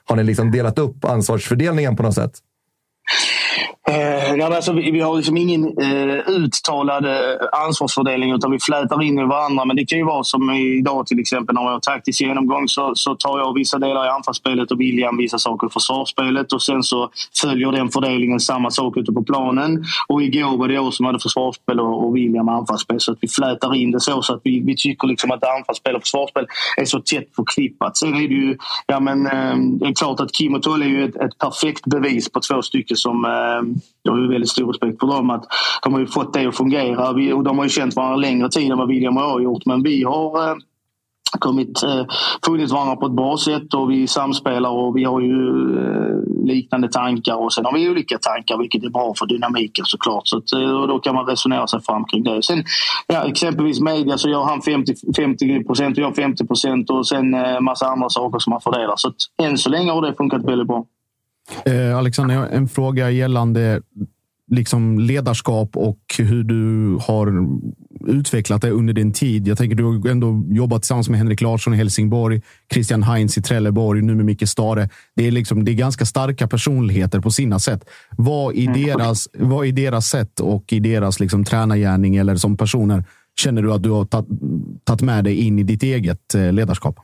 Har 0.05 0.17
ni 0.17 0.25
liksom 0.25 0.51
delat 0.51 0.79
upp 0.79 1.05
ansvarsfördelningen 1.05 1.97
på 1.97 2.03
något 2.03 2.15
sätt? 2.15 2.33
Eh, 3.89 4.37
nej, 4.37 4.43
alltså, 4.43 4.73
vi, 4.73 4.91
vi 4.91 5.01
har 5.01 5.17
liksom 5.17 5.37
ingen 5.37 5.65
eh, 5.65 6.29
uttalad 6.29 7.05
eh, 7.05 7.65
ansvarsfördelning 7.67 8.33
utan 8.33 8.51
vi 8.51 8.59
flätar 8.61 9.03
in 9.03 9.19
i 9.19 9.25
varandra. 9.25 9.65
Men 9.65 9.77
det 9.77 9.85
kan 9.85 9.99
ju 9.99 10.05
vara 10.05 10.25
som 10.25 10.51
idag 10.51 11.07
till 11.07 11.21
exempel 11.21 11.55
när 11.55 11.63
vi 11.63 11.69
har 11.69 11.81
taktisk 11.81 12.21
genomgång 12.21 12.69
så, 12.69 12.95
så 12.95 13.15
tar 13.15 13.39
jag 13.39 13.55
vissa 13.55 13.79
delar 13.79 14.07
i 14.07 14.09
anfallsspelet 14.09 14.71
och 14.71 14.81
William 14.81 15.17
vissa 15.17 15.39
saker 15.39 15.67
i 15.67 15.71
försvarsspelet. 15.71 16.53
Och 16.53 16.63
sen 16.63 16.83
så 16.83 17.11
följer 17.43 17.73
den 17.73 17.89
fördelningen 17.89 18.41
samma 18.41 18.71
sak 18.71 18.97
ute 18.97 19.13
på 19.13 19.23
planen. 19.23 19.85
Och 20.09 20.23
igår 20.23 20.57
var 20.57 20.69
det 20.69 20.75
jag 20.75 20.95
som 20.95 21.07
hade 21.07 21.19
försvarsspel 21.19 21.81
och, 21.81 22.07
och 22.07 22.17
William 22.17 22.49
anfallsspel. 22.49 23.01
Så 23.01 23.13
att 23.13 23.19
vi 23.21 23.29
flätar 23.29 23.75
in 23.75 23.91
det 23.91 24.01
så, 24.01 24.23
så 24.23 24.35
att 24.35 24.41
vi, 24.45 24.61
vi 24.61 24.77
tycker 24.77 25.09
liksom 25.09 25.31
att 25.31 25.45
anfallsspel 25.45 25.97
och 25.97 26.03
försvarsspel 26.03 26.47
är 26.77 26.85
så 26.85 27.01
tätt 27.01 27.29
förknippat. 27.37 27.97
Sen 27.97 28.15
är 28.15 28.29
det 28.29 28.35
ju, 28.35 28.57
ja 28.87 29.01
men 29.01 29.27
eh, 29.27 29.57
det 29.57 29.87
är 29.87 29.95
klart 29.95 30.21
att 30.21 30.33
Kim 30.33 30.55
och 30.55 30.63
Tolle 30.63 30.85
är 30.85 30.89
ju 30.89 31.05
ett, 31.05 31.17
ett 31.17 31.39
perfekt 31.39 31.85
bevis 31.87 32.29
på 32.29 32.41
två 32.41 32.63
stycken 32.63 32.97
som 32.97 33.25
eh, 33.25 33.78
jag 34.03 34.13
har 34.13 34.19
ju 34.19 34.29
väldigt 34.29 34.51
stor 34.51 34.67
respekt 34.67 35.01
för 35.01 35.07
dem. 35.07 35.31
Att 35.31 35.45
de 35.83 35.93
har 35.93 36.01
ju 36.01 36.07
fått 36.07 36.33
det 36.33 36.47
att 36.47 36.57
fungera. 36.57 37.09
Och 37.09 37.45
de 37.45 37.59
har 37.59 37.65
ju 37.65 37.71
känt 37.71 37.97
varandra 37.97 38.17
längre 38.17 38.49
tid 38.49 38.73
än 38.73 38.79
vad 38.79 38.89
William 38.89 39.17
och 39.17 39.23
jag 39.23 39.31
har 39.31 39.41
gjort. 39.41 39.67
Men 39.67 39.83
vi 39.83 40.03
har 40.03 40.51
eh, 40.51 40.57
kommit, 41.39 41.83
eh, 41.83 42.05
funnit 42.47 42.71
varandra 42.71 42.97
på 42.97 43.07
ett 43.07 43.13
bra 43.13 43.37
sätt 43.37 43.75
och 43.75 43.91
vi 43.91 44.07
samspelar 44.07 44.71
och 44.71 44.97
vi 44.97 45.05
har 45.05 45.21
ju 45.21 45.49
eh, 45.79 46.45
liknande 46.45 46.89
tankar. 46.89 47.35
Och 47.35 47.53
sen 47.53 47.65
har 47.65 47.73
vi 47.73 47.91
olika 47.91 48.19
tankar 48.19 48.59
vilket 48.59 48.85
är 48.85 48.91
bra 48.91 49.15
för 49.19 49.27
dynamiken 49.27 49.85
såklart. 49.85 50.29
Så 50.29 50.37
att, 50.37 50.53
och 50.53 50.89
då 50.89 50.99
kan 50.99 51.15
man 51.15 51.27
resonera 51.27 51.67
sig 51.67 51.81
fram 51.83 52.05
kring 52.05 52.25
det. 52.25 52.43
Sen 52.43 52.65
ja, 53.07 53.29
exempelvis 53.29 53.81
media 53.81 54.19
så 54.19 54.29
gör 54.29 54.45
han 54.45 54.63
50, 54.63 54.95
50 55.17 55.65
procent 55.65 55.99
och 55.99 56.05
jag 56.05 56.17
50 56.17 56.47
procent 56.47 56.91
och 56.91 57.07
sen 57.07 57.31
massa 57.61 57.87
andra 57.87 58.09
saker 58.09 58.39
som 58.39 58.51
man 58.51 58.61
fördelar. 58.61 58.95
Så 58.97 59.09
att, 59.09 59.17
än 59.43 59.59
så 59.59 59.71
länge 59.71 59.93
har 59.93 60.03
det 60.03 60.15
funkat 60.15 60.45
väldigt 60.45 60.67
bra. 60.69 60.85
Eh, 61.65 61.97
Alexander, 61.99 62.37
en 62.53 62.69
fråga 62.69 63.11
gällande 63.11 63.83
liksom 64.51 64.99
ledarskap 64.99 65.77
och 65.77 65.99
hur 66.19 66.45
du 66.45 66.97
har 67.01 67.49
utvecklat 68.07 68.63
det 68.63 68.71
under 68.71 68.93
din 68.95 69.13
tid. 69.13 69.49
Jag 69.49 69.59
tänker 69.59 69.77
du 69.77 69.85
har 69.85 70.09
ändå 70.09 70.45
jobbat 70.49 70.83
tillsammans 70.83 71.09
med 71.09 71.19
Henrik 71.19 71.41
Larsson 71.41 71.75
i 71.75 71.77
Helsingborg, 71.77 72.43
Christian 72.73 73.03
Heinz 73.03 73.39
i 73.39 73.43
Trelleborg, 73.43 74.03
nu 74.03 74.15
med 74.15 74.25
Micke 74.25 74.49
Stare. 74.49 74.89
Det 75.17 75.27
är, 75.27 75.31
liksom, 75.31 75.65
det 75.65 75.73
är 75.73 75.75
ganska 75.75 76.05
starka 76.05 76.49
personligheter 76.49 77.21
på 77.21 77.31
sina 77.31 77.59
sätt. 77.59 77.85
Vad 78.11 78.55
i 78.55 78.67
deras, 78.67 79.29
vad 79.39 79.67
i 79.67 79.73
deras 79.73 80.07
sätt 80.07 80.41
och 80.41 80.73
i 80.73 80.81
deras 80.81 81.21
liksom, 81.21 81.45
tränargärning 81.45 82.17
eller 82.17 82.37
som 82.37 82.57
personer 82.57 83.05
känner 83.41 83.63
du 83.63 83.73
att 83.73 83.83
du 83.83 83.91
har 83.91 84.05
tagit- 84.85 85.03
med 85.03 85.25
dig 85.25 85.35
in 85.35 85.59
i 85.59 85.63
ditt 85.63 85.83
eget 85.83 86.35
eh, 86.35 86.53
ledarskap? 86.53 86.99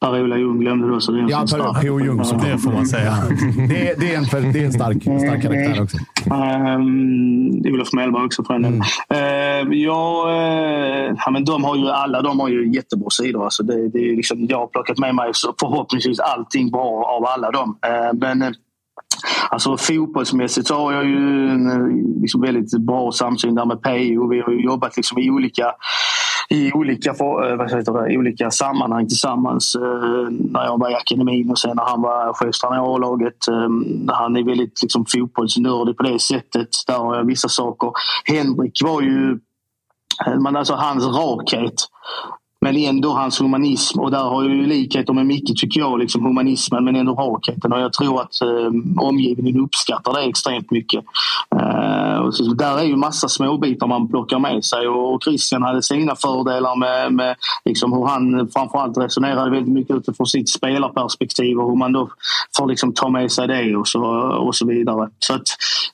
Per-Ola 0.00 0.36
Ljung 0.38 0.58
glömde 0.60 0.86
du 0.88 0.94
också. 0.94 1.12
Det 1.12 1.18
är 1.18 1.22
en 1.22 1.28
Ja, 1.28 1.46
stark- 1.46 1.80
Per-Ola 1.82 2.04
Ljung, 2.04 2.24
så 2.24 2.36
det 2.36 2.58
får 2.58 2.72
man 2.72 2.86
säga. 2.86 3.12
Det, 3.68 3.90
är- 3.90 3.96
det, 4.00 4.14
är, 4.14 4.18
en, 4.18 4.24
för- 4.24 4.40
det 4.40 4.60
är 4.60 4.64
en 4.64 4.72
stark, 4.72 5.02
stark 5.02 5.42
karaktär 5.42 5.82
också. 5.82 5.96
Um, 6.78 7.62
Olof 7.74 7.92
Mellberg 7.92 8.24
också 8.24 8.44
för 8.44 8.54
en 8.54 8.62
del. 8.62 8.80
Eh, 9.10 9.78
ja, 9.78 10.30
eh, 10.30 11.14
ja, 11.24 11.30
men 11.30 11.44
de 11.44 11.64
har 11.64 11.76
ju 11.76 11.88
alla 11.88 12.22
de 12.22 12.40
har 12.40 12.48
ju 12.48 12.72
jättebra 12.74 13.10
sidor. 13.10 13.44
Alltså 13.44 13.62
det, 13.62 13.88
det 13.88 13.98
är 13.98 14.16
liksom, 14.16 14.46
jag 14.48 14.58
har 14.58 14.66
plockat 14.66 14.98
med 14.98 15.14
mig 15.14 15.30
så 15.32 15.54
förhoppningsvis 15.60 16.20
allting 16.20 16.70
bra 16.70 17.04
av 17.18 17.26
alla 17.26 17.50
dem. 17.50 17.78
Eh, 17.86 18.16
men 18.20 18.42
eh, 18.42 18.48
Alltså 19.50 19.76
fotbollsmässigt 19.76 20.66
så 20.66 20.74
har 20.74 20.92
jag 20.92 21.04
ju 21.04 21.16
en 21.50 21.70
eh, 21.70 22.20
liksom 22.22 22.40
väldigt 22.40 22.78
bra 22.80 23.12
samsyn 23.12 23.54
där 23.54 23.64
med 23.64 23.82
PO. 23.82 24.28
Vi 24.28 24.40
har 24.40 24.52
ju 24.52 24.64
jobbat 24.64 24.96
liksom 24.96 25.18
i 25.18 25.30
olika 25.30 25.64
i 26.50 26.72
olika, 26.72 27.10
eh, 27.10 27.56
vad 27.56 27.72
heter 27.72 27.92
det, 27.92 28.12
i 28.12 28.18
olika 28.18 28.50
sammanhang 28.50 29.08
tillsammans. 29.08 29.74
Eh, 29.74 30.30
när 30.30 30.64
jag 30.64 30.78
var 30.78 30.90
i 30.90 30.94
akademin 30.94 31.50
och 31.50 31.58
sen 31.58 31.76
när 31.76 31.84
han 31.84 32.02
var 32.02 32.32
chefstränare 32.32 32.78
i 32.78 32.94
A-laget. 32.94 33.48
Eh, 33.48 33.68
han 34.08 34.36
är 34.36 34.44
väldigt 34.44 34.82
liksom, 34.82 35.04
fotbollsnördig 35.08 35.96
på 35.96 36.02
det 36.02 36.18
sättet. 36.18 36.68
Där 36.86 36.98
har 36.98 37.16
jag 37.16 37.24
vissa 37.24 37.48
saker. 37.48 37.92
Henrik 38.24 38.80
var 38.84 39.02
ju 39.02 39.38
men 40.40 40.56
alltså 40.56 40.74
hans 40.74 41.06
rakhet. 41.06 41.74
Men 42.60 42.76
ändå 42.76 43.10
hans 43.10 43.40
humanism. 43.40 44.00
Och 44.00 44.10
där 44.10 44.24
har 44.24 44.44
jag 44.44 44.54
ju 44.54 44.66
likheter 44.66 45.12
med 45.12 45.26
Micke 45.26 45.60
tycker 45.60 45.80
jag. 45.80 45.98
Liksom 45.98 46.24
humanismen 46.24 46.84
men 46.84 46.96
ändå 46.96 47.14
rakheten. 47.14 47.72
Och 47.72 47.80
jag 47.80 47.92
tror 47.92 48.20
att 48.20 48.40
eh, 48.42 49.02
omgivningen 49.04 49.60
uppskattar 49.60 50.12
det 50.12 50.20
extremt 50.20 50.70
mycket. 50.70 51.04
Eh, 51.56 52.18
och 52.18 52.34
så, 52.34 52.42
där 52.54 52.78
är 52.78 52.84
ju 52.84 52.96
massa 52.96 53.28
småbitar 53.28 53.86
man 53.86 54.08
plockar 54.08 54.38
med 54.38 54.64
sig. 54.64 54.88
Och 54.88 55.22
Christian 55.22 55.62
hade 55.62 55.82
sina 55.82 56.16
fördelar 56.16 56.76
med, 56.76 57.12
med 57.12 57.36
liksom 57.64 57.92
hur 57.92 58.06
han 58.06 58.48
framförallt 58.48 58.98
resonerade 58.98 59.50
väldigt 59.50 59.72
mycket 59.72 59.96
utifrån 59.96 60.26
sitt 60.26 60.48
spelarperspektiv 60.48 61.58
och 61.58 61.70
hur 61.70 61.76
man 61.76 61.92
då 61.92 62.08
får 62.56 62.66
liksom 62.66 62.92
ta 62.92 63.08
med 63.10 63.32
sig 63.32 63.48
det 63.48 63.76
och 63.76 63.88
så, 63.88 64.02
och 64.46 64.54
så 64.54 64.66
vidare. 64.66 65.10
Så 65.18 65.34
att 65.34 65.46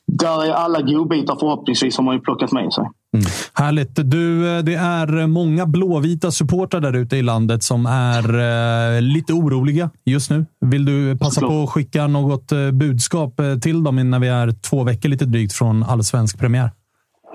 där 0.06 0.44
är 0.44 0.52
alla 0.52 0.80
godbitar 0.80 1.36
förhoppningsvis 1.40 1.96
har 1.96 2.04
man 2.04 2.14
ju 2.14 2.20
plockat 2.20 2.52
med 2.52 2.72
sig. 2.72 2.84
Mm. 3.14 3.26
Härligt. 3.54 3.90
Du, 3.94 4.56
eh, 4.56 4.64
det 4.64 4.74
är 4.74 5.26
många 5.26 5.66
blåvita 5.66 6.30
supportrar 6.30 6.80
där 6.80 6.92
ute 6.92 7.16
i 7.16 7.22
landet 7.22 7.62
som 7.62 7.86
är 7.86 8.38
eh, 8.96 9.02
lite 9.02 9.32
oroliga 9.32 9.90
just 10.04 10.30
nu. 10.30 10.46
Vill 10.60 10.84
du 10.84 11.16
passa 11.18 11.40
på 11.40 11.62
att 11.62 11.70
skicka 11.70 12.06
något 12.06 12.52
eh, 12.52 12.70
budskap 12.70 13.40
eh, 13.40 13.58
till 13.58 13.84
dem 13.84 13.98
innan 13.98 14.20
vi 14.20 14.28
är 14.28 14.52
två 14.52 14.84
veckor 14.84 15.08
lite 15.08 15.24
drygt 15.24 15.52
från 15.52 15.82
allsvensk 15.82 16.38
premiär? 16.38 16.70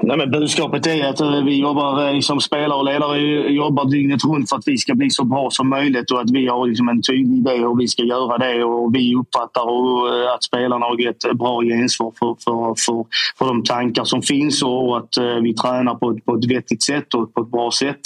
Nej, 0.10 0.18
men 0.18 0.32
budskapet 0.32 0.88
är 0.88 1.10
att 1.10 1.20
eh, 1.20 1.44
vi 1.44 1.60
jobbar 1.60 2.08
eh, 2.08 2.14
liksom, 2.14 2.34
som 2.34 2.42
spelare 2.42 2.78
och 2.80 2.86
ledare 2.86 3.20
jobbar 3.54 3.86
dygnet 3.86 4.24
runt 4.26 4.50
för 4.50 4.58
att 4.58 4.68
vi 4.68 4.78
ska 4.78 4.96
bli 4.96 5.10
så 5.10 5.24
bra 5.24 5.50
som 5.52 5.70
möjligt 5.70 6.12
och 6.12 6.22
att 6.22 6.32
vi 6.32 6.48
har 6.48 6.68
liksom 6.68 6.90
en 6.90 7.02
tydlig 7.02 7.38
idé 7.38 7.66
och 7.66 7.80
vi 7.80 7.88
ska 7.88 8.04
göra 8.04 8.38
det 8.38 8.64
och 8.64 8.96
vi 8.96 9.16
uppfattar 9.16 9.62
och, 9.62 10.16
eh, 10.16 10.34
att 10.34 10.44
spelarna 10.44 10.86
har 10.86 11.02
gett 11.02 11.38
bra 11.38 11.62
gensvar 11.62 12.12
för, 12.20 12.36
för, 12.44 12.76
för, 12.86 13.06
för 13.38 13.46
de 13.46 13.64
tankar 13.64 14.04
som 14.04 14.22
finns 14.22 14.64
och 14.64 14.98
att 14.98 15.18
vi 15.42 15.54
tränar 15.54 15.96
på 15.96 16.12
ett, 16.12 16.26
på 16.26 16.36
ett 16.36 16.52
vettigt 16.52 16.84
sätt 16.84 17.14
och 17.14 17.34
på 17.34 17.42
ett 17.42 17.52
bra 17.52 17.72
sätt. 17.72 18.00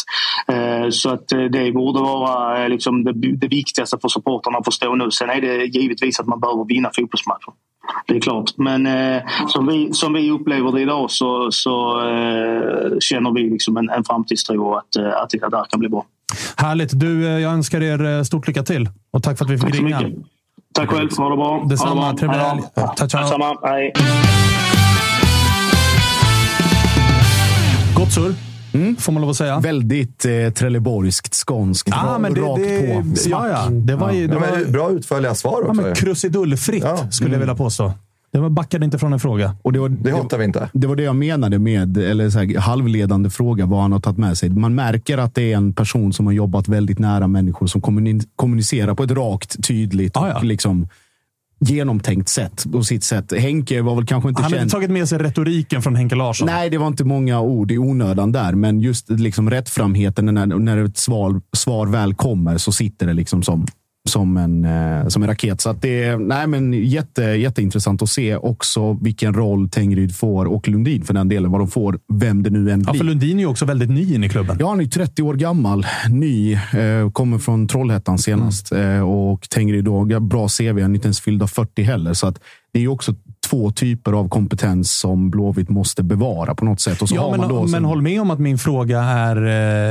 Så 0.89 1.09
att 1.09 1.27
det 1.27 1.71
borde 1.71 1.99
vara 1.99 2.67
liksom 2.67 3.03
det, 3.03 3.13
det 3.13 3.47
viktigaste 3.47 3.97
för 4.01 4.07
supportrarna 4.07 4.57
att 4.57 4.65
förstå 4.65 4.95
nu. 4.95 5.11
Sen 5.11 5.29
är 5.29 5.41
det 5.41 5.65
givetvis 5.65 6.19
att 6.19 6.27
man 6.27 6.39
behöver 6.39 6.65
vinna 6.65 6.89
fotbollsmatcher. 6.95 7.53
Det 8.07 8.15
är 8.15 8.19
klart. 8.21 8.51
Men 8.57 8.85
eh, 8.85 9.21
som, 9.47 9.67
vi, 9.67 9.93
som 9.93 10.13
vi 10.13 10.31
upplever 10.31 10.71
det 10.71 10.81
idag 10.81 11.11
så, 11.11 11.51
så 11.51 11.99
eh, 12.01 12.97
känner 12.99 13.31
vi 13.33 13.49
liksom 13.49 13.77
en, 13.77 13.89
en 13.89 14.03
framtidstro 14.03 14.75
att, 14.75 14.95
eh, 14.95 15.07
att 15.21 15.29
det 15.29 15.37
där 15.39 15.65
kan 15.69 15.79
bli 15.79 15.89
bra. 15.89 16.05
Härligt. 16.57 16.99
Du, 16.99 17.25
eh, 17.27 17.39
jag 17.39 17.53
önskar 17.53 17.81
er 17.83 18.17
eh, 18.17 18.23
stort 18.23 18.47
lycka 18.47 18.63
till 18.63 18.89
och 19.11 19.23
tack 19.23 19.37
för 19.37 19.45
att 19.45 19.51
vi 19.51 19.57
fick 19.57 19.65
Tack 19.71 19.79
ringa. 19.79 19.99
mycket. 20.01 20.23
Tack 20.73 20.89
själv. 20.89 21.09
Ha 21.17 21.29
det 21.29 21.35
bra. 21.35 21.63
Detsamma. 21.69 22.01
Ha 22.01 22.11
det 22.11 22.27
bra. 22.27 22.33
Trevlig 22.33 22.39
helg. 22.39 22.61
Ciao, 22.97 23.09
ciao. 23.09 23.21
Detsamma. 23.21 23.55
Hej. 23.63 23.93
Gott 27.95 28.11
surr, 28.13 28.33
får 28.99 29.11
man 29.11 29.21
lov 29.21 29.29
att 29.29 29.35
säga. 29.37 29.59
Väldigt 29.59 30.25
eh, 30.25 30.49
trelleborgskt, 30.53 31.33
skånskt. 31.33 31.89
Ja, 31.91 31.95
ra- 31.95 32.19
men 32.19 32.33
det, 32.33 32.41
rakt 32.41 32.61
det, 32.63 32.79
på. 33.03 33.29
ja, 33.29 33.47
ja. 33.49 33.69
Det 33.69 33.95
var, 33.95 34.11
ju- 34.11 34.27
det 34.27 34.33
Ja, 34.33 34.39
var, 34.39 34.57
men 34.63 34.71
bra 34.71 34.91
utförliga 34.91 35.35
svar 35.35 35.61
ja, 35.63 35.69
också. 35.69 35.81
men 35.81 35.95
krusidullfritt, 35.95 36.85
skulle 37.11 37.31
jag 37.31 37.39
vilja 37.39 37.55
påstå. 37.55 37.91
Det 38.31 38.39
var 38.39 38.49
backade 38.49 38.85
inte 38.85 38.99
från 38.99 39.13
en 39.13 39.19
fråga. 39.19 39.55
Och 39.61 39.73
det, 39.73 39.79
var, 39.79 39.89
Det 39.89 40.11
hatar 40.11 40.37
vi 40.37 40.43
inte. 40.45 40.69
det 40.73 40.87
var 40.87 40.95
det 40.95 41.03
jag 41.03 41.15
menade 41.15 41.59
med, 41.59 41.97
eller 41.97 42.29
så 42.29 42.39
här, 42.39 42.59
halvledande 42.59 43.29
fråga, 43.29 43.65
vad 43.65 43.81
han 43.81 43.91
har 43.91 43.99
tagit 43.99 44.17
med 44.17 44.37
sig. 44.37 44.49
Man 44.49 44.75
märker 44.75 45.17
att 45.17 45.35
det 45.35 45.51
är 45.53 45.57
en 45.57 45.73
person 45.73 46.13
som 46.13 46.25
har 46.25 46.33
jobbat 46.33 46.67
väldigt 46.67 46.99
nära 46.99 47.27
människor, 47.27 47.67
som 47.67 47.81
kommuni- 47.81 48.27
kommunicerar 48.35 48.93
på 48.95 49.03
ett 49.03 49.11
rakt, 49.11 49.63
tydligt 49.67 50.17
Ah, 50.17 50.27
ja. 50.27 50.35
och 50.37 50.43
liksom 50.43 50.87
genomtänkt 51.63 52.29
sätt. 52.29 52.65
På 52.71 52.83
sitt 52.83 53.03
sätt. 53.03 53.33
Henke 53.37 53.81
var 53.81 53.95
väl 53.95 54.05
kanske 54.05 54.29
inte 54.29 54.41
Han 54.41 54.51
hade 54.51 54.61
känd... 54.61 54.71
tagit 54.71 54.89
med 54.89 55.09
sig 55.09 55.19
retoriken 55.19 55.81
från 55.81 55.95
Henke 55.95 56.15
Larsson. 56.15 56.45
Nej, 56.45 56.69
det 56.69 56.77
var 56.77 56.87
inte 56.87 57.03
många 57.03 57.41
ord 57.41 57.71
i 57.71 57.77
onödan 57.77 58.31
där, 58.31 58.53
men 58.53 58.79
just 58.79 59.09
liksom 59.09 59.49
rättframheten 59.49 60.25
när, 60.25 60.45
när 60.45 60.85
ett 60.85 60.97
svar, 60.97 61.41
svar 61.53 61.87
väl 61.87 62.13
kommer 62.13 62.57
så 62.57 62.71
sitter 62.71 63.07
det 63.07 63.13
liksom 63.13 63.43
som, 63.43 63.65
som, 64.09 64.37
en, 64.37 64.65
eh, 64.65 65.07
som 65.07 65.23
en 65.23 65.29
raket. 65.29 65.61
Så 65.61 65.69
att 65.69 65.81
det 65.81 66.17
nej, 66.17 66.47
men 66.47 66.73
jätte, 66.73 67.21
jätteintressant 67.23 68.01
att 68.01 68.09
se 68.09 68.35
också 68.35 68.93
vilken 68.93 69.33
roll 69.33 69.69
Tengryd 69.69 70.15
får 70.15 70.45
och 70.45 70.67
Lundin 70.67 71.03
för 71.03 71.13
den 71.13 71.27
delen, 71.29 71.51
vad 71.51 71.61
de 71.61 71.67
får, 71.67 71.99
vem 72.13 72.43
det 72.43 72.49
nu 72.49 72.71
än 72.71 72.83
Ja, 72.85 72.91
blir. 72.91 72.99
för 72.99 73.05
Lundin 73.05 73.37
är 73.37 73.41
ju 73.43 73.47
också 73.47 73.65
väldigt 73.65 73.89
ny 73.89 74.15
in 74.15 74.23
i 74.23 74.29
klubben. 74.29 74.57
Ja, 74.59 74.69
han 74.69 74.81
är 74.81 74.85
30 74.85 75.23
år 75.23 75.33
gammal. 75.33 75.85
Ny. 76.09 76.53
Eh, 76.53 77.11
kommer 77.11 77.37
från 77.37 77.67
Trollhättan 77.67 78.17
senast. 78.17 78.71
Mm. 78.71 78.97
Eh, 78.97 79.09
och 79.09 79.49
Tengryd 79.49 79.83
då, 79.85 80.19
bra 80.19 80.47
CV. 80.47 80.63
Han 80.81 80.91
är 80.91 80.95
inte 80.95 81.07
ens 81.07 81.21
fylld 81.21 81.43
av 81.43 81.47
40 81.47 81.81
heller. 81.83 82.13
Så 82.13 82.27
att 82.27 82.39
det 82.73 82.79
är 82.79 82.81
ju 82.83 82.87
också 82.87 83.15
två 83.53 83.71
typer 83.71 84.11
av 84.13 84.29
kompetens 84.29 84.91
som 84.99 85.29
Blåvitt 85.29 85.69
måste 85.69 86.03
bevara 86.03 86.55
på 86.55 86.65
något 86.65 86.81
sätt. 86.81 87.01
Och 87.01 87.09
så 87.09 87.15
Ja, 87.15 87.31
men, 87.31 87.39
man 87.39 87.49
då 87.49 87.59
men 87.61 87.69
sen- 87.69 87.85
håll 87.85 88.01
med 88.01 88.21
om 88.21 88.31
att 88.31 88.39
min 88.39 88.57
fråga 88.57 89.01
är 89.01 89.35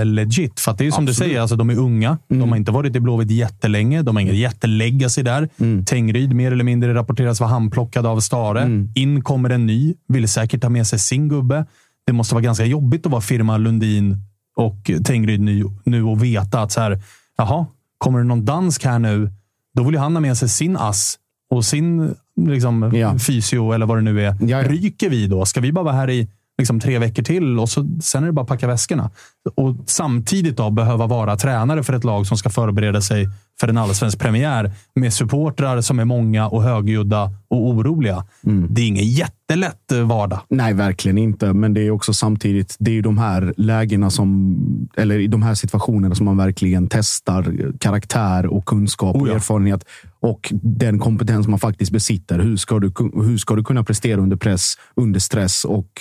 eh, 0.01 0.05
legit. 0.05 0.61
För 0.61 0.71
att 0.73 0.79
det 0.79 0.83
är 0.85 0.87
ju 0.87 0.93
som 0.93 1.05
du 1.05 1.11
Absolut. 1.11 1.29
säger, 1.31 1.41
alltså, 1.41 1.57
de 1.57 1.71
är 1.71 1.79
unga. 1.79 2.19
De 2.29 2.35
Mm. 2.35 2.49
har 2.49 2.57
inte 2.57 2.73
varit 2.73 2.97
i 2.97 3.01
Blåvitt 3.01 3.31
jättelänge. 3.31 4.03
De 4.03 4.17
har 4.17 4.21
ingen 4.21 4.37
jättelegacy 4.37 5.23
där. 5.23 5.49
Mm. 5.61 5.85
Tengryd 5.85 6.35
mer 6.35 6.53
eller 6.53 6.65
mindre 6.65 6.95
rapporteras 6.95 7.41
vara 7.41 7.51
handplockad 7.51 8.07
av 8.07 8.21
Stare. 8.21 8.61
Mm. 8.63 8.89
In 8.95 9.23
kommer 9.23 9.51
en 9.51 9.67
ny. 9.67 9.95
Vill 10.09 10.29
säkert 10.29 10.61
ta 10.63 10.69
med 10.69 10.87
sig 10.87 10.99
sin 10.99 11.29
gubbe. 11.29 11.67
Det 12.07 12.13
måste 12.13 12.35
vara 12.35 12.43
ganska 12.45 12.65
jobbigt 12.65 13.07
att 13.07 13.13
vara 13.13 13.23
firma 13.23 13.57
Lundin 13.57 14.17
och 14.57 14.91
Tengryd 15.05 15.41
nu, 15.41 15.65
nu 15.85 16.03
och 16.05 16.25
veta 16.25 16.61
att 16.63 16.73
så 16.73 16.81
här, 16.81 17.03
jaha, 17.39 17.67
kommer 17.99 18.19
det 18.19 18.25
någon 18.25 18.45
dansk 18.45 18.85
här 18.85 18.99
nu? 18.99 19.31
Då 19.77 19.83
vill 19.83 19.95
ju 19.95 20.01
han 20.01 20.13
ha 20.13 20.21
med 20.21 20.37
sig 20.37 20.49
sin 20.49 20.77
ass 20.77 21.19
och 21.51 21.65
sin 21.65 22.15
liksom, 22.41 22.91
Ja. 22.95 23.19
fysio 23.19 23.73
eller 23.73 23.87
vad 23.87 23.99
det 23.99 24.03
nu 24.03 24.25
är. 24.27 24.37
Ja. 24.41 24.63
Ryker 24.63 25.11
vi 25.11 25.27
då? 25.27 25.45
Ska 25.45 25.61
vi 25.61 25.73
bara 25.73 25.85
vara 25.85 25.95
här 25.95 26.11
i 26.11 26.29
liksom, 26.59 26.81
tre 26.81 26.99
veckor 26.99 27.23
till 27.23 27.59
och 27.59 27.69
så, 27.69 27.89
sen 28.03 28.23
är 28.23 28.27
det 28.27 28.33
bara 28.33 28.43
att 28.43 28.49
packa 28.49 28.67
väskorna? 28.67 29.11
Och 29.55 29.77
samtidigt 29.87 30.57
då 30.57 30.71
behöva 30.71 31.07
vara 31.07 31.37
tränare 31.37 31.83
för 31.83 31.93
ett 31.93 32.05
lag 32.05 32.27
som 32.27 32.37
ska 32.39 32.51
förbereda 32.51 33.01
sig 33.01 33.29
för 33.61 33.69
en 33.69 33.79
allsvensk 33.79 34.19
premiär 34.19 34.73
med 34.95 35.13
supportrar 35.13 35.81
som 35.81 35.99
är 35.99 36.05
många 36.05 36.49
och 36.49 36.63
högljudda 36.63 37.31
och 37.49 37.69
oroliga. 37.69 38.25
Det 38.69 38.83
är 38.83 38.87
ingen 38.87 39.05
jättelätt 39.07 39.93
eh, 39.93 39.99
vardag. 40.01 40.41
Nej, 40.49 40.75
verkligen 40.75 41.19
inte. 41.19 41.53
Men 41.53 41.75
det 41.75 41.81
är 41.87 41.91
också 41.91 42.13
samtidigt, 42.15 42.77
det 42.79 42.91
är 42.91 42.95
ju 42.95 43.03
de 43.03 43.19
här 43.19 43.55
lägena 43.57 44.11
som, 44.11 44.57
eller 44.97 45.19
i 45.19 45.27
de 45.27 45.43
här 45.43 45.55
situationerna 45.55 46.15
som 46.15 46.27
man 46.27 46.37
verkligen 46.37 46.89
testar 46.89 47.73
karaktär 47.79 48.47
och 48.47 48.65
kunskap 48.65 49.17
och 49.17 49.23
Oh 49.23 49.29
ja. 49.29 49.35
erfarenhet 49.35 49.85
och 50.23 50.53
den 50.62 50.99
kompetens 50.99 51.49
man 51.49 51.59
faktiskt 51.59 51.93
besitter. 51.93 52.39
Hur 52.39 52.57
ska 52.57 52.78
du, 52.78 52.93
hur 53.15 53.39
ska 53.39 53.55
du 53.55 53.65
kunna 53.65 53.85
prestera 53.85 54.20
under 54.20 54.36
press, 54.36 54.74
under 54.94 55.20
stress 55.20 55.65
och 55.65 56.01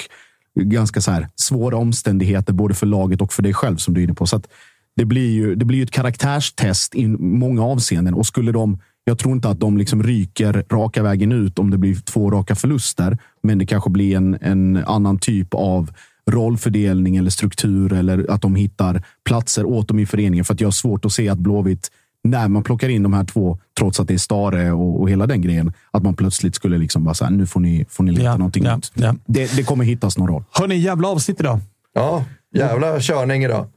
ganska 0.60 1.02
så 1.02 1.12
här 1.12 1.30
svåra 1.36 1.78
omständigheter 1.78 2.54
både 2.54 2.74
för 2.74 2.86
laget 2.86 3.22
och 3.22 3.34
för 3.34 3.44
dig 3.44 3.54
själv 3.54 3.78
som 3.78 3.94
du 3.94 4.02
är 4.02 4.04
inne 4.04 4.14
på. 4.14 4.28
Så 4.28 4.36
att 4.36 4.48
det 4.96 5.06
blir 5.06 5.32
ju 5.32 5.56
det 5.56 5.66
blir 5.66 5.78
ju 5.78 5.84
ett 5.84 5.92
karaktärstest 5.92 6.96
i 6.96 7.08
många 7.08 7.64
avseenden 7.64 8.14
och 8.14 8.26
skulle 8.26 8.52
de 8.52 8.80
jag 9.04 9.20
tror 9.20 9.34
inte 9.34 9.50
att 9.50 9.60
de 9.60 9.78
liksom 9.78 10.04
ryker 10.04 10.66
raka 10.72 11.04
vägen 11.04 11.32
ut 11.32 11.60
om 11.60 11.70
det 11.70 11.78
blir 11.78 11.96
två 11.96 12.32
raka 12.32 12.56
förluster, 12.56 13.18
men 13.44 13.58
det 13.58 13.66
kanske 13.66 13.90
blir 13.90 14.18
en, 14.18 14.38
en 14.42 14.78
annan 14.78 15.20
typ 15.20 15.54
av 15.54 15.92
rollfördelning 16.30 17.18
eller 17.18 17.30
struktur 17.30 17.94
eller 17.94 18.32
att 18.32 18.42
de 18.42 18.56
hittar 18.56 19.04
platser 19.26 19.66
åt 19.66 19.88
dem 19.88 20.00
i 20.00 20.06
föreningen. 20.06 20.46
För 20.46 20.54
att 20.54 20.62
jag 20.62 20.68
har 20.68 20.72
svårt 20.72 21.06
att 21.06 21.12
se 21.12 21.30
att 21.30 21.38
Blåvitt, 21.38 21.92
när 22.24 22.48
man 22.48 22.64
plockar 22.64 22.90
in 22.90 23.04
de 23.04 23.14
här 23.14 23.24
två, 23.24 23.60
trots 23.78 24.00
att 24.00 24.08
det 24.08 24.14
är 24.14 24.18
Stare 24.18 24.72
och, 24.72 25.02
och 25.02 25.10
hela 25.10 25.28
den 25.28 25.42
grejen, 25.42 25.74
att 25.92 26.04
man 26.04 26.16
plötsligt 26.16 26.56
skulle 26.56 26.78
liksom 26.78 27.04
bara 27.04 27.14
säga 27.16 27.30
nu 27.30 27.48
får 27.48 27.60
ni, 27.60 27.86
får 27.90 28.04
ni 28.04 28.12
leta 28.12 28.24
Ja, 28.24 28.38
någonting 28.38 28.64
ja, 28.64 28.76
nytt. 28.76 28.92
ja. 28.94 29.16
Det, 29.26 29.56
det 29.56 29.64
kommer 29.64 29.84
hittas 29.86 30.18
någon 30.18 30.28
roll. 30.28 30.44
Hörni, 30.52 30.76
jävla 30.76 31.08
avsnitt 31.08 31.40
idag. 31.40 31.60
Ja, 31.94 32.24
jävla 32.56 33.00
körning 33.00 33.44
idag. 33.44 33.68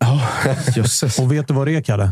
Jösses. 0.77 1.19
Och 1.19 1.33
vet 1.33 1.49
du 1.49 1.55
vad 1.55 1.67
det 1.67 1.77
är, 1.77 1.81
Kalle? 1.81 2.11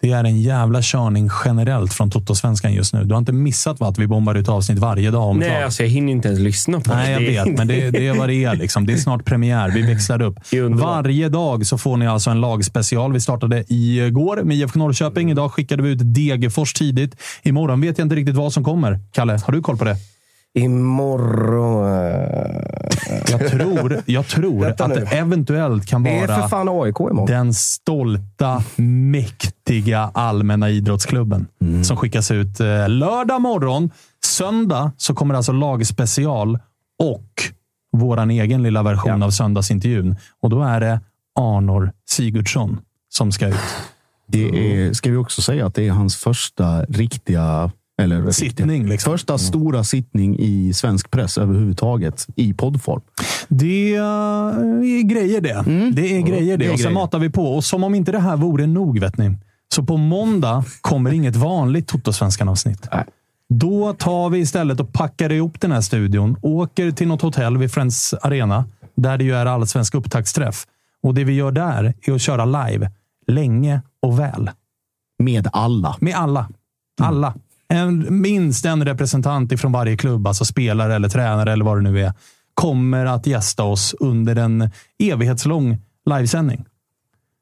Det 0.00 0.12
är 0.12 0.24
en 0.24 0.40
jävla 0.40 0.78
körning 0.82 1.30
generellt 1.44 1.92
från 1.92 2.10
Toto-svenskan 2.10 2.72
just 2.72 2.94
nu. 2.94 3.04
Du 3.04 3.14
har 3.14 3.18
inte 3.18 3.32
missat 3.32 3.80
va, 3.80 3.88
att 3.88 3.98
vi 3.98 4.06
bombar 4.06 4.34
ut 4.34 4.48
avsnitt 4.48 4.78
varje 4.78 5.10
dag 5.10 5.22
om 5.28 5.38
Nej, 5.38 5.64
alltså 5.64 5.82
jag 5.82 5.90
hinner 5.90 6.12
inte 6.12 6.28
ens 6.28 6.40
lyssna 6.40 6.80
på 6.80 6.94
Nej, 6.94 7.12
jag 7.12 7.22
det. 7.22 7.26
vet, 7.50 7.58
men 7.58 7.68
det, 7.68 7.90
det 7.90 8.06
är 8.06 8.14
vad 8.14 8.28
det 8.28 8.44
är. 8.44 8.54
Liksom. 8.56 8.86
Det 8.86 8.92
är 8.92 8.96
snart 8.96 9.24
premiär. 9.24 9.70
Vi 9.70 9.82
växlar 9.82 10.22
upp. 10.22 10.38
Varje 10.70 11.28
dag 11.28 11.66
så 11.66 11.78
får 11.78 11.96
ni 11.96 12.06
alltså 12.06 12.30
en 12.30 12.40
lagspecial. 12.40 13.12
Vi 13.12 13.20
startade 13.20 13.64
igår 13.68 14.40
med 14.44 14.56
IFK 14.56 14.78
Norrköping. 14.78 15.30
Idag 15.30 15.52
skickade 15.52 15.82
vi 15.82 15.90
ut 15.90 16.14
Degerfors 16.14 16.72
tidigt. 16.72 17.16
Imorgon 17.42 17.80
vet 17.80 17.98
jag 17.98 18.04
inte 18.04 18.16
riktigt 18.16 18.36
vad 18.36 18.52
som 18.52 18.64
kommer. 18.64 19.00
Kalle, 19.12 19.38
har 19.46 19.52
du 19.52 19.62
koll 19.62 19.76
på 19.76 19.84
det? 19.84 19.96
Imorgon... 20.54 21.84
eh, 21.86 23.20
Jag 23.30 23.48
tror, 23.50 24.02
jag 24.06 24.26
tror 24.26 24.66
att 24.66 24.88
nu. 24.88 24.94
det 24.94 25.00
eventuellt 25.16 25.86
kan 25.86 26.02
Det 26.02 26.10
är 26.10 26.26
för 26.26 26.36
vara 26.36 26.48
fan 26.48 26.68
AIK 26.68 27.00
imorgon. 27.00 27.26
den 27.26 27.54
stolta, 27.54 28.62
mäktiga 28.76 29.47
allmänna 30.14 30.70
idrottsklubben 30.70 31.46
Mm. 31.60 31.84
som 31.84 31.96
skickas 31.96 32.30
ut 32.30 32.60
eh, 32.60 32.88
lördag 32.88 33.40
morgon. 33.40 33.90
Söndag 34.24 34.92
så 34.96 35.14
kommer 35.14 35.34
alltså 35.34 35.52
lagspecial 35.52 36.58
och 37.02 37.32
våran 37.96 38.30
egen 38.30 38.62
lilla 38.62 38.82
version 38.82 39.22
av 39.22 39.30
söndagsintervjun. 39.30 40.16
Och 40.42 40.50
då 40.50 40.62
är 40.62 40.80
det 40.80 41.00
Arnor 41.40 41.92
Sigurdsson 42.08 42.80
som 43.08 43.32
ska 43.32 43.48
ut. 43.48 43.54
Det 44.26 44.44
är, 44.48 44.92
ska 44.92 45.10
vi 45.10 45.16
också 45.16 45.42
säga 45.42 45.66
att 45.66 45.74
det 45.74 45.88
är 45.88 45.92
hans 45.92 46.16
första 46.16 46.82
riktiga 46.84 47.70
eller 48.02 48.30
Sittning, 48.30 48.86
liksom. 48.88 49.12
Första 49.12 49.38
stora 49.38 49.84
sittning 49.84 50.38
i 50.38 50.72
svensk 50.74 51.10
press 51.10 51.38
överhuvudtaget 51.38 52.26
i 52.36 52.54
poddform. 52.54 53.00
Det 53.48 53.94
eh, 53.94 54.02
är 54.02 55.02
grejer 55.02 55.40
det. 55.40 55.64
Det 55.92 56.16
är 56.16 56.20
grejer 56.22 56.56
det. 56.58 56.64
det 56.64 56.70
är 56.70 56.72
Och 56.72 56.78
sen 56.78 56.84
grejer. 56.84 56.94
matar 57.00 57.18
vi 57.18 57.30
på. 57.30 57.54
Och 57.56 57.64
som 57.64 57.84
om 57.84 57.94
inte 57.94 58.12
det 58.12 58.18
här 58.18 58.36
vore 58.36 58.66
nog, 58.66 58.98
vet 59.00 59.18
ni. 59.18 59.36
Så 59.78 59.84
på 59.84 59.96
måndag 59.96 60.64
kommer 60.80 61.12
inget 61.12 61.36
vanligt 61.36 61.86
Toto-svenskan-avsnitt. 61.86 62.88
Då 63.48 63.92
tar 63.92 64.30
vi 64.30 64.38
istället 64.38 64.80
och 64.80 64.92
packar 64.92 65.32
ihop 65.32 65.60
den 65.60 65.72
här 65.72 65.80
studion, 65.80 66.36
åker 66.42 66.90
till 66.90 67.08
något 67.08 67.22
hotell 67.22 67.56
vid 67.56 67.72
Friends 67.72 68.14
Arena, 68.14 68.64
där 68.94 69.18
det 69.18 69.24
ju 69.24 69.34
är 69.34 69.46
allsvensk 69.46 69.94
upptaktsträff. 69.94 70.66
Och 71.02 71.14
det 71.14 71.24
vi 71.24 71.32
gör 71.32 71.52
där 71.52 71.94
är 72.02 72.12
att 72.12 72.20
köra 72.20 72.44
live, 72.44 72.90
länge 73.26 73.82
och 74.02 74.18
väl. 74.18 74.50
Med 75.18 75.48
alla. 75.52 75.96
Med 76.00 76.14
alla. 76.14 76.48
Alla. 77.00 77.34
En, 77.68 78.20
minst 78.22 78.64
en 78.64 78.84
representant 78.84 79.52
ifrån 79.52 79.72
varje 79.72 79.96
klubb, 79.96 80.26
alltså 80.26 80.44
spelare 80.44 80.94
eller 80.94 81.08
tränare 81.08 81.52
eller 81.52 81.64
vad 81.64 81.76
det 81.76 81.90
nu 81.90 82.00
är, 82.00 82.12
kommer 82.54 83.06
att 83.06 83.26
gästa 83.26 83.64
oss 83.64 83.94
under 84.00 84.36
en 84.36 84.70
evighetslång 84.98 85.78
livesändning. 86.10 86.64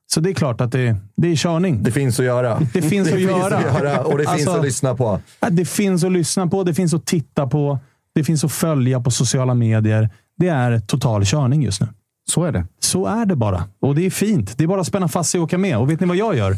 Så 0.06 0.20
det 0.20 0.30
är 0.30 0.34
klart 0.34 0.60
att 0.60 0.72
det, 0.72 0.96
det 1.16 1.28
är 1.32 1.36
körning. 1.36 1.82
Det 1.82 1.90
finns 1.90 2.18
att 2.20 2.26
göra. 2.26 2.60
Det 2.72 2.82
finns 2.82 3.12
att 3.12 3.20
göra. 3.20 3.56
att 3.56 3.62
göra 3.82 4.00
och 4.00 4.18
det 4.18 4.24
finns 4.24 4.28
Alltså- 4.28 4.50
att 4.50 4.64
lyssna 4.64 4.94
på. 4.94 5.20
Det 5.50 5.64
finns 5.64 6.04
att 6.04 6.12
lyssna 6.12 6.46
på, 6.46 6.62
det 6.64 6.74
finns 6.74 6.94
att 6.94 7.06
titta 7.06 7.46
på, 7.46 7.78
det 8.14 8.24
finns 8.24 8.44
att 8.44 8.52
följa 8.52 9.00
på 9.00 9.10
sociala 9.10 9.54
medier. 9.54 10.10
Det 10.36 10.48
är 10.48 10.78
total 10.80 11.24
körning 11.24 11.62
just 11.62 11.80
nu. 11.80 11.88
Så 12.30 12.44
är 12.44 12.52
det. 12.52 12.66
Så 12.80 13.06
är 13.06 13.26
det 13.26 13.36
bara. 13.36 13.64
Och 13.80 13.94
det 13.94 14.06
är 14.06 14.10
fint. 14.10 14.58
Det 14.58 14.64
är 14.64 14.68
bara 14.68 14.80
att 14.80 14.86
spänna 14.86 15.08
fast 15.08 15.30
sig 15.30 15.38
och 15.40 15.44
åka 15.44 15.58
med. 15.58 15.78
Och 15.78 15.90
vet 15.90 16.00
ni 16.00 16.06
vad 16.06 16.16
jag 16.16 16.36
gör? 16.36 16.56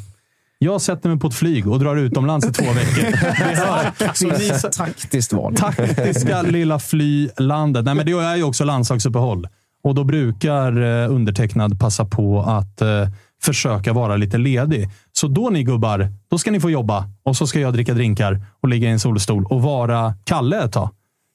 Jag 0.59 0.81
sätter 0.81 1.09
mig 1.09 1.19
på 1.19 1.27
ett 1.29 1.35
flyg 1.35 1.69
och 1.69 1.79
drar 1.81 1.97
utomlands 1.97 2.47
i 2.47 2.53
två 2.53 2.65
veckor. 2.73 3.05
Ni, 4.39 4.71
Taktiskt 4.77 5.33
val. 5.33 5.55
taktiska 5.57 6.43
lilla 6.49 6.79
flylandet. 6.79 7.85
Nej, 7.85 7.95
men 7.95 8.07
det 8.07 8.13
är 8.13 8.37
ju 8.37 8.43
också 8.43 8.65
landslagsuppehåll. 8.65 9.49
Och 9.83 9.95
då 9.95 10.05
brukar 10.05 10.81
eh, 11.03 11.11
undertecknad 11.15 11.81
passa 11.81 12.05
på 12.05 12.43
att 12.43 12.83
eh, 12.83 13.09
försöka 13.43 13.93
vara 13.93 14.17
lite 14.17 14.39
ledig. 14.39 14.89
Så 15.13 15.29
då 15.29 15.51
ni 15.51 15.63
gubbar, 15.63 16.13
då 16.31 16.39
ska 16.39 16.51
ni 16.51 16.61
få 16.61 16.71
jobba 16.71 17.05
och 17.23 17.37
så 17.37 17.47
ska 17.47 17.61
jag 17.61 17.73
dricka 17.73 17.95
drinkar 17.95 18.43
och 18.61 18.69
ligga 18.69 18.89
i 18.89 18.93
en 18.93 19.01
solstol 19.01 19.45
och 19.45 19.63
vara 19.63 20.15
Kalle 20.25 20.65
ett 20.65 20.73
tag. 20.73 20.91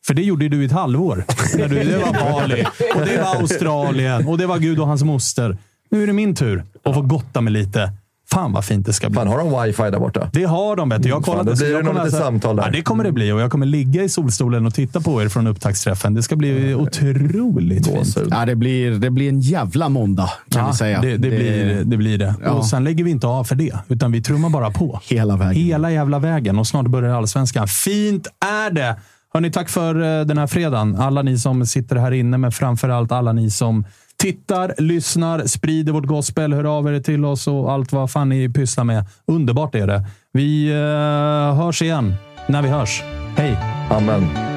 För 0.06 0.14
det 0.14 0.22
gjorde 0.22 0.46
ju 0.46 0.50
du 0.50 0.62
i 0.62 0.66
ett 0.66 0.72
halvår. 0.72 1.26
När 1.58 1.68
du, 1.68 1.84
det 1.84 1.98
var 1.98 2.14
Bali, 2.14 2.66
och 2.96 3.06
det 3.06 3.22
var 3.22 3.36
Australien 3.36 4.28
och 4.28 4.38
det 4.38 4.46
var 4.46 4.58
Gud 4.58 4.80
och 4.80 4.88
hans 4.88 5.04
moster. 5.04 5.58
Nu 5.90 6.04
är 6.04 6.08
det 6.08 6.14
min 6.14 6.36
tur 6.36 6.64
att 6.84 6.94
få 6.94 7.02
gotta 7.02 7.42
mig 7.42 7.54
lite. 7.54 7.92
Fan 8.32 8.54
vad 8.54 8.66
fint 8.66 8.86
det 8.86 8.94
ska 8.94 9.10
bli. 9.10 9.16
Fan, 9.18 9.28
har 9.28 9.38
de 9.38 9.64
wifi 9.64 9.84
där 9.84 10.00
borta? 10.00 10.30
Det 10.34 10.44
har 10.44 10.76
de. 10.76 10.90
Vet 10.90 11.04
du. 11.04 11.10
Jag 11.10 11.16
har 11.16 11.20
Mm, 11.20 11.26
fan, 11.26 11.34
kollat 11.46 11.60
det, 11.60 11.66
blir 11.66 11.76
det 11.78 11.84
nog 11.84 11.94
kommer 11.94 12.06
lite 12.06 12.18
samtal 12.18 12.56
där. 12.56 12.64
Ja, 12.64 12.70
det 12.72 12.82
kommer 12.82 13.04
det 13.04 13.12
bli 13.12 13.32
och 13.32 13.42
jag 13.42 13.52
kommer 13.52 13.66
ligga 13.66 14.04
i 14.04 14.10
solstolen 14.10 14.66
och 14.66 14.74
titta 14.74 15.02
på 15.02 15.22
er 15.24 15.30
från 15.30 15.48
upptaktsträffen. 15.48 16.14
Det 16.14 16.24
ska 16.24 16.36
bli 16.36 16.76
otroligt 16.76 17.88
fint. 17.88 18.18
Ja, 18.32 18.46
det, 18.46 18.56
blir, 18.56 18.92
det 18.92 19.10
blir 19.10 19.30
en 19.30 19.40
jävla 19.40 19.90
måndag, 19.90 20.30
kan 20.50 20.62
Ja, 20.62 20.68
vi 20.72 20.78
säga. 20.78 21.02
Det, 21.02 21.12
det, 21.18 21.30
blir, 21.30 21.84
det 21.84 21.98
blir 21.98 22.18
det. 22.18 22.36
Ja. 22.44 22.52
Och 22.52 22.66
sen 22.66 22.84
lägger 22.84 23.04
vi 23.04 23.12
inte 23.12 23.28
av 23.28 23.44
för 23.44 23.56
det, 23.56 23.74
utan 23.88 24.12
vi 24.12 24.22
trummar 24.22 24.50
bara 24.50 24.72
på. 24.72 25.00
Hela 25.10 25.38
vägen. 25.38 25.64
Hela 25.64 25.92
jävla 25.92 26.20
vägen. 26.20 26.60
Och 26.60 26.68
snart 26.68 26.88
börjar 26.88 27.16
allsvenskan. 27.18 27.68
Fint 27.68 28.28
är 28.68 28.72
det! 28.72 28.96
Hörni, 29.34 29.52
tack 29.52 29.70
för 29.70 30.20
eh, 30.20 30.26
den 30.26 30.38
här 30.38 30.48
fredagen. 30.48 30.96
Alla 30.96 31.22
ni 31.22 31.38
som 31.40 31.66
sitter 31.66 31.96
här 31.96 32.12
inne, 32.12 32.38
men 32.38 32.52
framför 32.52 32.90
allt 32.90 33.12
alla 33.12 33.34
ni 33.34 33.50
som 33.50 33.86
tittar, 34.24 34.74
lyssnar, 34.78 35.46
sprider 35.46 35.94
vårt 35.94 36.06
gospel, 36.06 36.54
hör 36.54 36.78
av 36.78 36.88
er 36.88 37.00
till 37.00 37.26
oss 37.26 37.48
och 37.48 37.72
allt 37.72 37.92
vad 37.92 38.12
fan 38.12 38.30
ni 38.30 38.50
pysslar 38.50 38.84
med. 38.84 39.06
Underbart 39.26 39.76
är 39.76 39.88
det. 39.88 40.06
Vi 40.32 40.72
eh, 40.72 41.56
hörs 41.64 41.82
igen 41.82 42.16
när 42.48 42.62
vi 42.62 42.70
hörs. 42.70 43.04
Hej! 43.38 43.58
Amen. 43.90 44.53